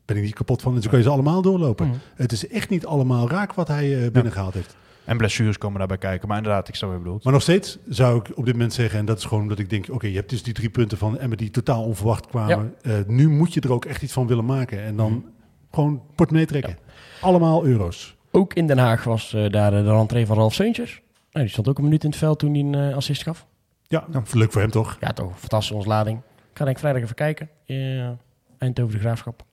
ben 0.06 0.18
ik 0.18 0.24
niet 0.24 0.34
kapot 0.34 0.62
van. 0.62 0.76
En 0.76 0.82
zo 0.82 0.90
kan 0.90 0.98
je 0.98 1.04
ze 1.06 1.12
allemaal 1.12 1.42
doorlopen. 1.42 1.88
Mhm. 1.88 1.98
Het 2.16 2.32
is 2.32 2.48
echt 2.48 2.70
niet 2.70 2.86
allemaal 2.86 3.30
raak 3.30 3.54
wat 3.54 3.68
hij 3.68 4.04
eh, 4.04 4.12
binnengehaald 4.12 4.54
heeft. 4.54 4.76
En 5.06 5.18
blessures 5.18 5.58
komen 5.58 5.78
daarbij 5.78 5.98
kijken. 5.98 6.28
Maar 6.28 6.38
inderdaad, 6.38 6.68
ik 6.68 6.76
snap 6.76 6.90
wat 6.90 6.98
je 6.98 7.04
bedoelt. 7.04 7.24
Maar 7.24 7.34
nog 7.34 7.42
steeds 7.42 7.78
zou 7.88 8.20
ik 8.20 8.38
op 8.38 8.46
dit 8.46 8.54
moment 8.54 8.74
zeggen, 8.74 9.00
en 9.00 9.06
dat 9.06 9.18
is 9.18 9.24
gewoon 9.24 9.44
omdat 9.44 9.60
ik 9.60 9.70
denk, 9.70 9.86
oké, 9.90 10.08
je 10.08 10.16
hebt 10.16 10.30
dus 10.30 10.44
die 10.44 10.54
drie 10.54 10.70
punten 10.70 10.98
van 10.98 11.20
Emmen 11.20 11.38
die 11.38 11.50
totaal 11.50 11.84
onverwacht 11.84 12.28
kwamen. 12.28 12.76
Eh, 12.82 12.94
nu 13.08 13.30
moet 13.30 13.54
je 13.54 13.62
er 13.62 13.72
ook 13.72 13.86
echt 13.86 14.02
iets 14.02 14.14
van 14.14 14.28
willen 14.28 14.46
maken. 14.46 14.84
En 14.84 14.96
dan 14.96 15.26
gewoon 15.72 16.02
portemonnee 16.16 16.48
trekken. 16.48 16.78
Allemaal 17.22 17.66
euro's. 17.66 18.16
Ook 18.32 18.54
in 18.54 18.68
Den 18.68 18.78
Haag 18.78 19.04
was 19.04 19.34
eh, 19.34 19.50
daar 19.50 19.74
eh, 19.74 19.84
de 19.84 19.92
rentree 19.92 20.26
van 20.26 20.38
Ralf 20.38 20.54
Seuntjes. 20.54 21.02
Nou, 21.32 21.46
die 21.46 21.54
stond 21.54 21.68
ook 21.68 21.78
een 21.78 21.84
minuut 21.84 22.04
in 22.04 22.10
het 22.10 22.20
veld 22.20 22.40
toen 22.40 22.54
hij 22.54 22.62
een 22.62 22.94
assist 22.94 23.24
gaf. 23.24 23.46
Ja, 23.88 24.06
leuk 24.34 24.52
voor 24.52 24.62
hem 24.62 24.72
toch? 24.72 24.98
Ja, 25.00 25.14
toch. 25.14 25.40
Fantastische 25.40 25.76
ontlading. 25.76 26.18
Ik 26.18 26.58
ga 26.58 26.64
denk 26.64 26.76
ik 26.76 26.82
vrijdag 26.82 27.02
even 27.02 27.16
kijken. 27.16 27.50
Ja, 27.64 28.18
Eindhoven 28.58 28.94
de 28.94 29.00
Graafschap. 29.00 29.44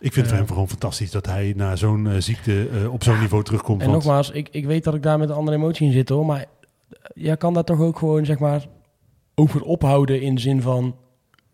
Ik 0.00 0.12
vind 0.12 0.26
het 0.26 0.28
voor 0.28 0.36
hem 0.44 0.46
gewoon 0.54 0.68
fantastisch 0.68 1.10
dat 1.10 1.26
hij 1.26 1.52
na 1.56 1.76
zo'n 1.76 2.06
eh, 2.06 2.14
ziekte 2.18 2.68
eh, 2.68 2.92
op 2.92 3.02
zo'n 3.02 3.18
niveau 3.20 3.42
terugkomt. 3.44 3.80
En 3.82 3.90
Want- 3.90 4.04
nogmaals, 4.04 4.30
ik, 4.30 4.48
ik 4.50 4.66
weet 4.66 4.84
dat 4.84 4.94
ik 4.94 5.02
daar 5.02 5.18
met 5.18 5.28
een 5.28 5.34
andere 5.36 5.56
emotie 5.56 5.86
in 5.86 5.92
zit 5.92 6.08
hoor. 6.08 6.26
Maar 6.26 6.44
je 7.14 7.36
kan 7.36 7.54
daar 7.54 7.64
toch 7.64 7.80
ook 7.80 7.98
gewoon 7.98 8.24
zeg 8.24 8.38
maar 8.38 8.66
over 9.34 9.62
ophouden 9.62 10.20
in 10.22 10.34
de 10.34 10.40
zin 10.40 10.62
van... 10.62 10.96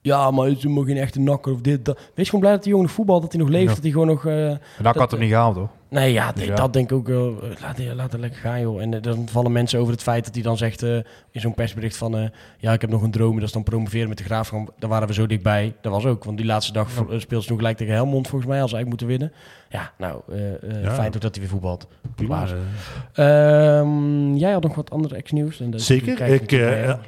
Ja, 0.00 0.30
maar 0.30 0.46
het 0.46 0.56
is 0.56 0.62
helemaal 0.62 0.84
geen 0.84 0.96
echte 0.96 1.20
nakker 1.20 1.52
of 1.52 1.60
dit, 1.60 1.84
dat. 1.84 1.98
Wees 2.14 2.26
gewoon 2.26 2.40
blij 2.40 2.52
dat 2.52 2.62
die 2.62 2.72
jongen 2.72 2.88
voetbal, 2.88 3.20
dat 3.20 3.32
hij 3.32 3.40
nog 3.40 3.50
leeft, 3.50 3.68
Ja. 3.68 3.74
dat 3.74 3.82
hij 3.82 3.90
gewoon 3.92 4.06
nog... 4.06 4.26
eh, 4.26 4.50
En 4.50 4.60
dat 4.82 4.96
had 4.96 5.10
hem 5.10 5.20
niet 5.20 5.28
gehaald, 5.30 5.56
hoor. 5.56 5.68
Nee, 5.88 6.12
ja, 6.12 6.32
dat 6.54 6.72
denk 6.72 6.90
ik 6.90 6.96
ook 6.96 7.06
wel. 7.06 7.42
Eh, 7.42 7.60
Laat, 7.60 7.94
laat 7.94 8.12
het 8.12 8.20
lekker 8.20 8.40
gaan, 8.40 8.60
joh. 8.60 8.80
En 8.82 8.94
eh, 8.94 9.02
dan 9.02 9.28
vallen 9.28 9.52
mensen 9.52 9.80
over 9.80 9.92
het 9.92 10.02
feit 10.02 10.24
dat 10.24 10.34
hij 10.34 10.42
dan 10.42 10.56
zegt 10.56 10.82
eh, 10.82 10.94
in 11.30 11.40
zo'n 11.40 11.54
persbericht 11.54 11.96
van... 11.96 12.30
ja, 12.58 12.72
ik 12.72 12.80
heb 12.80 12.90
nog 12.90 13.02
een 13.02 13.10
droom, 13.10 13.34
dat 13.34 13.44
is 13.44 13.52
dan 13.52 13.62
promoveren 13.62 14.08
met 14.08 14.18
de 14.18 14.24
Graafschap. 14.24 14.74
Daar 14.78 14.90
waren 14.90 15.08
we 15.08 15.14
zo 15.14 15.26
dichtbij. 15.26 15.74
Dat 15.80 15.92
was 15.92 16.04
ook, 16.04 16.24
want 16.24 16.36
die 16.36 16.46
laatste 16.46 16.72
dag 16.72 16.88
ja. 17.10 17.18
speelt 17.18 17.42
ze 17.42 17.48
toen 17.48 17.56
gelijk 17.56 17.76
tegen 17.76 17.94
Helmond, 17.94 18.28
volgens 18.28 18.50
mij, 18.50 18.60
als 18.60 18.70
ze 18.70 18.76
eigenlijk 18.76 19.02
moeten 19.10 19.28
winnen. 19.28 19.32
Ja, 19.68 19.92
nou, 19.98 20.20
Ja. 20.82 20.94
fijn 20.94 21.14
ook 21.14 21.20
dat 21.20 21.34
hij 21.34 21.40
weer 21.40 21.48
voetbalt. 21.48 21.86
Eh, 23.12 23.78
Ehm, 23.78 24.34
jij 24.34 24.52
had 24.52 24.62
nog 24.62 24.74
wat 24.74 24.90
andere 24.90 25.16
ex-nieuws. 25.16 25.62
Zeker. 25.70 26.20
Ik, 26.20 26.52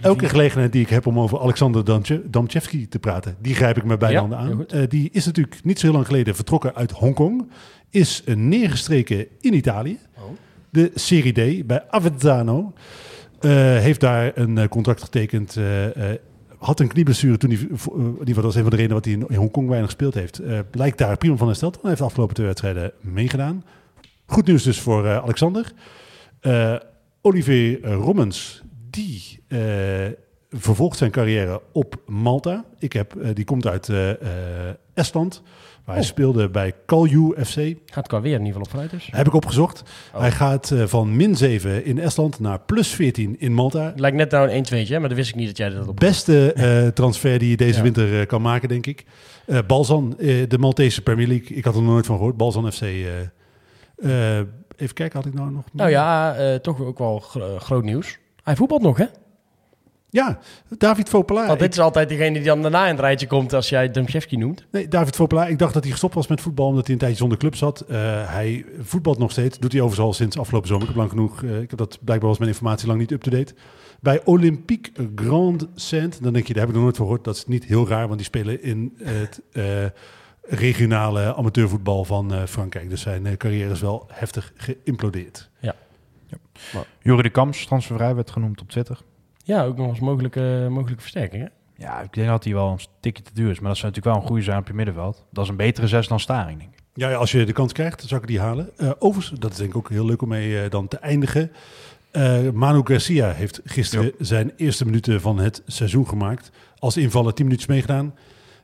elke 0.00 0.28
gelegenheid 0.28 0.72
die 0.72 0.82
ik 0.82 0.88
heb 0.88 1.06
om 1.06 1.20
over 1.20 1.40
Alexander 1.40 1.84
Damchevski 2.30 2.88
te 2.88 2.98
praten, 2.98 3.36
die 3.38 3.54
grijp 3.54 3.76
ik 3.76 3.84
met 3.84 3.98
beide 3.98 4.18
handen 4.18 4.38
aan. 4.38 4.66
die 4.88 5.10
is 5.12 5.26
natuurlijk 5.26 5.64
niet 5.64 5.78
zo 5.78 5.86
heel 5.86 5.94
lang 5.94 6.06
geleden 6.06 6.34
vertrokken 6.34 6.74
uit 6.74 6.90
Hongkong. 6.90 7.50
Is 7.90 8.22
neergestreken 8.34 9.26
in 9.40 9.54
Italië. 9.54 9.98
Oh. 10.16 10.22
De 10.70 10.90
Serie 10.94 11.60
D 11.60 11.66
bij 11.66 11.84
Avezzano. 11.88 12.72
Eh, 13.40 13.50
heeft 13.78 14.00
daar 14.00 14.32
een 14.34 14.58
eh, 14.58 14.68
contract 14.68 15.02
getekend. 15.02 15.56
eh, 15.56 15.84
had 16.58 16.80
een 16.80 16.88
knieblessure 16.88 17.36
toen 17.36 17.50
hij... 17.50 17.58
in 17.58 17.64
ieder 17.64 17.78
geval, 17.78 18.34
dat 18.34 18.44
was 18.44 18.54
een 18.54 18.62
van 18.62 18.70
de 18.70 18.76
redenen 18.76 18.96
wat 18.96 19.04
hij 19.04 19.14
in, 19.14 19.36
Hongkong 19.36 19.68
weinig 19.68 19.90
gespeeld 19.90 20.14
heeft. 20.14 20.40
Blijkt 20.70 20.98
daar 20.98 21.16
prima 21.16 21.36
van 21.36 21.46
hersteld. 21.46 21.74
Hij 21.74 21.84
heeft 21.84 21.98
de 21.98 22.04
afgelopen 22.04 22.34
twee 22.34 22.46
wedstrijden 22.46 22.92
meegedaan. 23.00 23.64
Goed 24.26 24.46
nieuws 24.46 24.62
dus 24.62 24.80
voor 24.80 25.08
Alexander. 25.08 25.72
Olivier 27.20 27.84
Rommens, 27.84 28.62
die 28.90 29.40
vervolgt 30.50 30.98
zijn 30.98 31.10
carrière 31.10 31.62
op 31.72 32.02
Malta. 32.06 32.64
Ik 32.78 32.92
heb, 32.92 33.14
die 33.34 33.44
komt 33.44 33.66
uit 33.66 33.90
Estland, 34.94 35.42
hij 35.94 35.98
Oh. 35.98 36.06
speelde 36.06 36.48
bij 36.48 36.72
Kalju 36.86 37.34
FC. 37.44 37.74
Gaat 37.86 38.06
qua 38.06 38.20
weer 38.20 38.38
in 38.38 38.44
ieder 38.44 38.46
geval 38.46 38.62
op 38.62 38.70
vooruit 38.70 38.90
dus. 38.90 39.08
Heb 39.10 39.26
ik 39.26 39.34
opgezocht. 39.34 39.82
Oh. 40.14 40.20
Hij 40.20 40.30
gaat 40.30 40.70
eh, 40.70 40.84
van 40.86 41.16
min 41.16 41.36
7 41.36 41.84
in 41.84 41.98
Estland 41.98 42.40
naar 42.40 42.60
plus 42.60 42.88
14 42.88 43.36
in 43.40 43.52
Malta. 43.52 43.92
Lijkt 43.96 44.16
net 44.16 44.30
nou 44.30 44.50
een 44.50 44.64
1-2'tje, 44.64 44.88
hè, 44.92 44.98
maar 44.98 45.08
dat 45.08 45.18
wist 45.18 45.28
ik 45.30 45.34
niet 45.36 45.46
dat 45.46 45.56
jij 45.56 45.68
dat 45.70 45.88
op... 45.88 45.96
Beste 45.96 46.52
eh, 46.52 46.86
transfer 46.86 47.38
die 47.38 47.50
je 47.50 47.56
deze 47.56 47.76
Ja. 47.76 47.82
winter 47.82 48.20
eh, 48.20 48.26
kan 48.26 48.42
maken, 48.42 48.68
denk 48.68 48.86
ik. 48.86 49.04
Balzan, 49.66 50.14
de 50.48 50.56
Maltese 50.58 51.02
Premier 51.02 51.26
League. 51.26 51.56
Ik 51.56 51.64
had 51.64 51.74
er 51.74 51.82
nog 51.82 51.90
nooit 51.92 52.06
van 52.06 52.16
gehoord. 52.16 52.36
Balzan 52.36 52.72
FC. 52.72 52.82
even 52.82 53.30
kijken, 54.94 55.18
had 55.18 55.26
ik 55.26 55.34
nou 55.34 55.50
nog... 55.50 55.62
meer? 55.64 55.72
Nou 55.72 55.90
ja, 55.90 56.58
toch 56.58 56.80
ook 56.80 56.98
wel 56.98 57.18
gro- 57.18 57.58
groot 57.58 57.84
nieuws. 57.84 58.18
Hij 58.42 58.56
voetbalt 58.56 58.82
nog, 58.82 58.96
hè? 58.96 59.04
Ja, 60.10 60.38
David 60.78 61.08
Vopela. 61.08 61.40
Want 61.40 61.52
Ik- 61.52 61.58
dit 61.58 61.72
is 61.72 61.78
altijd 61.80 62.08
degene 62.08 62.32
die 62.32 62.42
dan 62.42 62.62
daarna 62.62 62.84
in 62.84 62.90
het 62.90 63.00
rijtje 63.00 63.26
komt 63.26 63.52
als 63.52 63.68
jij 63.68 63.90
Demchevski 63.90 64.36
noemt. 64.36 64.66
Nee, 64.70 64.88
David 64.88 65.16
Vopela. 65.16 65.46
Ik 65.46 65.58
dacht 65.58 65.74
dat 65.74 65.82
hij 65.82 65.92
gestopt 65.92 66.14
was 66.14 66.26
met 66.26 66.40
voetbal 66.40 66.66
omdat 66.66 66.84
hij 66.84 66.92
een 66.92 67.00
tijdje 67.00 67.18
zonder 67.18 67.38
club 67.38 67.54
zat. 67.56 67.80
Eh, 67.80 67.96
hij 68.32 68.64
voetbalt 68.80 69.18
nog 69.18 69.30
steeds. 69.30 69.58
Doet 69.58 69.72
hij 69.72 69.80
overigens 69.80 70.08
al 70.08 70.14
sinds 70.14 70.38
afgelopen 70.38 70.68
zomer. 70.68 70.82
Ik 70.82 70.88
heb 70.88 70.98
lang 70.98 71.10
genoeg. 71.10 71.42
eh, 71.42 71.60
ik 71.60 71.70
heb 71.70 71.78
dat 71.78 71.98
blijkbaar 72.04 72.28
was 72.28 72.38
mijn 72.38 72.50
informatie 72.50 72.86
lang 72.86 72.98
niet 73.00 73.10
up-to-date. 73.10 73.54
Bij 74.00 74.20
Olympique 74.24 74.92
Grand 75.16 75.66
Saint. 75.74 76.22
Dan 76.22 76.32
denk 76.32 76.46
je, 76.46 76.52
daar 76.52 76.60
heb 76.62 76.68
ik 76.70 76.74
nog 76.74 76.84
nooit 76.84 76.96
van 76.96 77.06
gehoord. 77.06 77.24
Dat 77.24 77.36
is 77.36 77.46
niet 77.46 77.64
heel 77.64 77.88
raar, 77.88 78.04
want 78.06 78.16
die 78.18 78.26
spelen 78.26 78.62
in 78.62 78.94
het 79.02 79.40
eh, 79.52 79.64
regionale 80.42 81.34
amateurvoetbal 81.34 82.04
van 82.04 82.34
eh, 82.34 82.42
Frankrijk. 82.44 82.90
Dus 82.90 83.00
zijn 83.00 83.36
carrière 83.36 83.70
is 83.72 83.80
wel 83.80 84.06
heftig 84.12 84.52
geïmplodeerd. 84.56 85.50
Jurie 87.02 87.22
de 87.22 87.30
Kamps, 87.30 87.66
transfervrij, 87.66 88.14
werd 88.14 88.30
genoemd 88.30 88.60
op 88.60 88.68
Twitter. 88.70 89.00
Ja, 89.48 89.64
ook 89.64 89.76
nog 89.76 89.88
als 89.88 90.00
mogelijke, 90.00 90.66
mogelijke 90.70 91.02
versterking, 91.02 91.42
hè? 91.42 91.48
Ja, 91.84 92.00
ik 92.00 92.12
denk 92.12 92.28
dat 92.28 92.44
hij 92.44 92.52
wel 92.52 92.70
een 92.70 92.78
tikje 93.00 93.22
te 93.22 93.34
duur 93.34 93.50
is. 93.50 93.60
Maar 93.60 93.68
dat 93.68 93.78
zou 93.78 93.92
natuurlijk 93.92 94.14
wel 94.14 94.22
een 94.24 94.28
goede 94.28 94.42
zijn 94.42 94.58
op 94.58 94.66
je 94.66 94.74
middenveld. 94.74 95.24
Dat 95.30 95.44
is 95.44 95.50
een 95.50 95.56
betere 95.56 95.86
zes 95.86 96.08
dan 96.08 96.20
Staring, 96.20 96.58
denk 96.58 96.72
ik. 96.72 96.78
Ja, 96.94 97.10
ja, 97.10 97.16
als 97.16 97.32
je 97.32 97.44
de 97.44 97.52
kans 97.52 97.72
krijgt, 97.72 97.98
dan 97.98 98.08
zou 98.08 98.20
ik 98.20 98.26
die 98.26 98.40
halen. 98.40 98.70
Eh 98.76 98.90
overigens, 98.98 99.40
dat 99.40 99.50
is 99.50 99.56
denk 99.56 99.70
ik 99.70 99.76
ook 99.76 99.88
heel 99.88 100.04
leuk 100.04 100.22
om 100.22 100.28
mee 100.28 100.62
eh, 100.62 100.70
dan 100.70 100.88
te 100.88 100.98
eindigen. 100.98 101.52
Eh, 102.10 102.50
Manu 102.52 102.80
Garcia 102.84 103.32
heeft 103.32 103.60
gisteren 103.64 104.12
zijn 104.18 104.52
eerste 104.56 104.84
minuten 104.84 105.20
van 105.20 105.38
het 105.38 105.62
seizoen 105.66 106.08
gemaakt. 106.08 106.50
Als 106.78 106.96
invaller 106.96 107.34
10 107.34 107.44
minuutjes 107.44 107.68
meegedaan. 107.68 108.14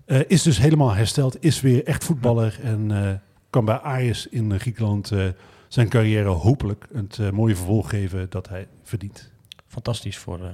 Eh, 0.05 0.20
is 0.26 0.43
dus 0.43 0.59
helemaal 0.59 0.95
hersteld, 0.95 1.37
is 1.41 1.61
weer 1.61 1.85
echt 1.85 2.05
voetballer. 2.05 2.59
En 2.62 2.91
eh, 2.91 3.12
kan 3.51 3.64
bij 3.64 3.80
Ajax 3.80 4.28
in 4.28 4.61
Griekenland 4.61 5.11
eh, 5.11 5.26
zijn 5.68 5.89
carrière 5.89 6.28
hopelijk 6.28 6.87
het 6.93 7.32
mooie 7.32 7.57
vervolg 7.57 7.89
geven 7.89 8.26
dat 8.30 8.49
hij 8.49 8.66
verdient. 8.82 9.32
Fantastisch 9.75 10.18
voor, 10.18 10.39
eh, 10.41 10.47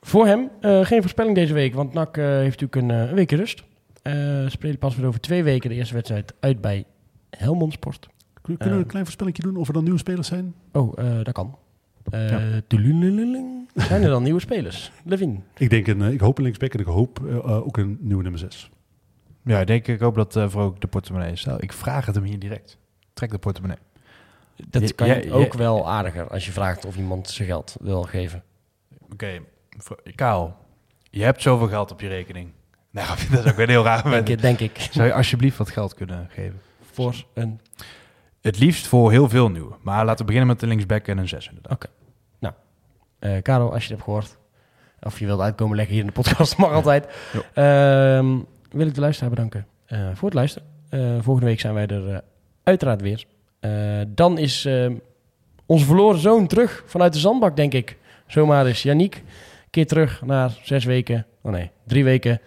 voor 0.00 0.26
hem. 0.26 0.48
Eh, 0.60 0.84
geen 0.84 1.00
voorspelling 1.00 1.34
deze 1.34 1.52
week, 1.54 1.74
want 1.74 1.92
NAC 1.92 2.16
eh, 2.16 2.24
heeft 2.24 2.60
natuurlijk 2.60 2.76
een, 2.76 3.08
een 3.08 3.14
weekje 3.14 3.36
rust. 3.36 3.62
Eh 4.02 4.46
spelen 4.48 4.78
pas 4.78 4.96
weer 4.96 5.06
over 5.06 5.20
twee 5.20 5.42
weken 5.44 5.70
de 5.70 5.74
eerste 5.76 5.94
wedstrijd 5.94 6.34
uit 6.40 6.60
bij 6.60 6.84
Helmond 7.30 7.72
Sport. 7.72 8.08
Kun- 8.42 8.56
Kunnen 8.56 8.76
we 8.76 8.82
een 8.82 8.88
klein 8.90 9.04
voorspellingje 9.04 9.42
doen 9.42 9.56
of 9.56 9.66
er 9.68 9.72
dan 9.74 9.82
nieuwe 9.82 9.98
spelers 9.98 10.28
zijn? 10.28 10.54
Oh, 10.72 10.92
eh, 10.98 11.14
dat 11.22 11.32
kan. 11.34 11.58
Eh 12.10 12.28
Ja. 12.30 12.60
tululululing. 12.66 13.68
Zijn 13.74 14.02
er 14.02 14.08
dan 14.08 14.22
nieuwe 14.22 14.40
spelers? 14.40 14.92
Levin. 15.04 15.42
Ik 15.56 15.70
denk 15.70 15.86
een, 15.86 16.00
ik 16.02 16.20
hoop 16.20 16.36
een 16.38 16.42
linksback 16.44 16.72
en 16.74 16.80
ik 16.80 16.86
hoop 16.86 17.20
ook 17.44 17.76
een 17.76 17.98
nieuwe 18.00 18.22
nummer 18.22 18.40
6. 18.40 18.70
Ja, 19.44 19.60
ik 19.60 19.66
denk 19.66 19.86
ik 19.88 20.00
hoop 20.00 20.14
dat 20.14 20.36
eh 20.36 20.48
voor 20.48 20.62
ook 20.62 20.80
de 20.80 20.86
portemonnee 20.86 21.32
is. 21.32 21.44
Nou, 21.44 21.58
ik 21.60 21.72
vraag 21.72 22.06
het 22.06 22.14
hem 22.14 22.24
hier 22.24 22.38
direct. 22.38 22.78
Trek 23.12 23.30
de 23.30 23.38
portemonnee. 23.38 23.78
Dat 24.68 24.94
kan 24.94 25.06
je 25.08 25.32
ook 25.32 25.52
wel 25.54 25.88
aardiger 25.88 26.28
als 26.28 26.46
je 26.46 26.52
vraagt 26.52 26.84
of 26.84 26.96
iemand 26.96 27.28
zijn 27.30 27.48
geld 27.48 27.76
wil 27.80 28.02
geven. 28.02 28.42
Oké, 29.12 29.40
v- 29.78 30.14
Kaal, 30.14 30.56
je 31.10 31.22
hebt 31.24 31.42
zoveel 31.42 31.68
geld 31.68 31.90
op 31.90 32.00
je 32.00 32.08
rekening. 32.08 32.50
Nou, 32.90 33.08
dat 33.30 33.44
is 33.44 33.50
ook 33.50 33.56
weer 33.56 33.68
heel 33.68 33.84
raar. 33.84 34.10
Denk, 34.10 34.28
ik- 34.28 34.40
denk 34.40 34.58
ik. 34.60 34.88
Zou 34.90 35.06
je 35.06 35.14
alsjeblieft 35.14 35.56
wat 35.56 35.70
geld 35.70 35.94
kunnen 35.94 36.28
geven? 36.30 36.60
Voor 36.92 37.14
een... 37.34 37.60
Het 38.40 38.58
liefst 38.58 38.86
voor 38.86 39.10
heel 39.10 39.28
veel 39.28 39.48
nieuwe. 39.50 39.74
Maar 39.82 40.04
laten 40.04 40.18
we 40.18 40.24
beginnen 40.24 40.46
met 40.50 40.60
de 40.60 40.66
linksback 40.66 41.06
en 41.08 41.18
een 41.18 41.28
zes 41.28 41.48
inderdaad. 41.48 41.88
eh 43.18 43.42
Karel, 43.42 43.72
als 43.72 43.74
je 43.74 43.80
het 43.80 43.88
hebt 43.90 44.02
gehoord, 44.02 44.36
of 45.02 45.18
je 45.18 45.26
wilt 45.26 45.40
uitkomen 45.40 45.76
leggen 45.76 45.94
hier 45.94 46.02
in 46.04 46.08
de 46.14 46.20
podcast, 46.22 46.56
mag 46.62 46.70
altijd. 46.72 47.06
Ehm, 47.54 48.38
wil 48.70 48.86
ik 48.86 48.94
de 48.94 49.00
luisteraar 49.00 49.30
bedanken 49.30 49.66
eh, 49.86 50.08
voor 50.14 50.24
het 50.28 50.34
luisteren. 50.34 50.68
Eh, 50.88 51.00
volgende 51.20 51.48
week 51.48 51.60
zijn 51.60 51.74
wij 51.74 51.86
er 51.86 52.22
uiteraard 52.62 53.00
weer. 53.00 53.24
Eh, 53.62 54.00
dan 54.08 54.38
is 54.38 54.64
ehm, 54.64 54.94
onze 55.66 55.84
verloren 55.84 56.20
zoon 56.20 56.46
terug 56.46 56.82
vanuit 56.86 57.12
de 57.12 57.18
zandbak, 57.18 57.56
denk 57.56 57.72
ik. 57.72 57.96
Zomaar 58.26 58.68
is 58.68 58.82
Yannick. 58.82 59.22
Keer 59.70 59.86
terug 59.86 60.22
na 60.24 60.50
zes 60.62 60.84
weken, 60.84 61.26
oh 61.42 61.52
nee, 61.52 61.70
drie 61.86 62.04
weken 62.04 62.40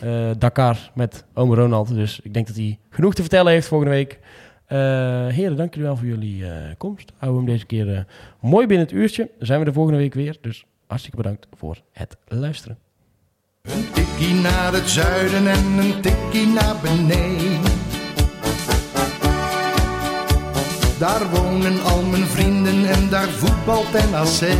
eh, 0.00 0.30
Dakar 0.38 0.90
met 0.94 1.24
oom 1.34 1.54
Ronald. 1.54 1.94
Dus 1.94 2.20
ik 2.22 2.34
denk 2.34 2.46
dat 2.46 2.56
hij 2.56 2.78
genoeg 2.90 3.14
te 3.14 3.20
vertellen 3.20 3.52
heeft 3.52 3.68
volgende 3.68 3.94
week. 3.94 4.18
Eh, 4.66 4.78
heren, 5.26 5.56
dank 5.56 5.74
jullie 5.74 5.88
wel 5.88 5.96
voor 5.96 6.06
jullie 6.06 6.44
komst. 6.76 7.12
We 7.18 7.26
hem 7.26 7.44
deze 7.44 7.66
keer 7.66 8.06
mooi 8.40 8.66
binnen 8.66 8.86
het 8.86 8.96
uurtje. 8.96 9.30
Dan 9.38 9.46
zijn 9.46 9.58
we 9.58 9.64
de 9.64 9.72
volgende 9.72 9.98
week 9.98 10.14
weer. 10.14 10.38
Dus 10.40 10.64
hartstikke 10.86 11.16
bedankt 11.16 11.46
voor 11.56 11.76
het 11.92 12.16
luisteren. 12.26 12.78
Een 13.62 13.90
tikkie 13.92 14.34
naar 14.34 14.72
het 14.72 14.88
zuiden 14.88 15.46
en 15.46 15.78
een 15.78 16.00
tikkie 16.00 16.46
naar 16.46 16.76
beneden. 16.82 17.79
Daar 21.00 21.30
wonen 21.30 21.82
al 21.82 22.02
mijn 22.02 22.26
vrienden 22.26 22.90
en 22.90 23.08
daar 23.08 23.28
voetbalt 23.28 23.92
NAC. 23.92 24.50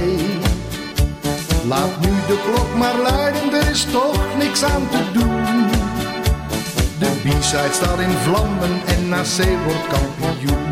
Laat 1.68 2.01
nu 2.01 2.09
de 2.26 2.38
klok 2.45 2.76
maar 2.76 2.97
luiden, 2.97 3.53
er 3.53 3.70
is 3.70 3.84
toch 3.84 4.36
niks 4.38 4.62
aan 4.62 4.88
te 4.91 5.05
doen. 5.12 5.68
De 6.99 7.11
B-side 7.22 7.72
staat 7.72 7.99
in 7.99 8.11
vlammen 8.11 8.80
en 8.86 9.09
NAC 9.09 9.64
wordt 9.64 9.86
kampioen. 9.88 10.69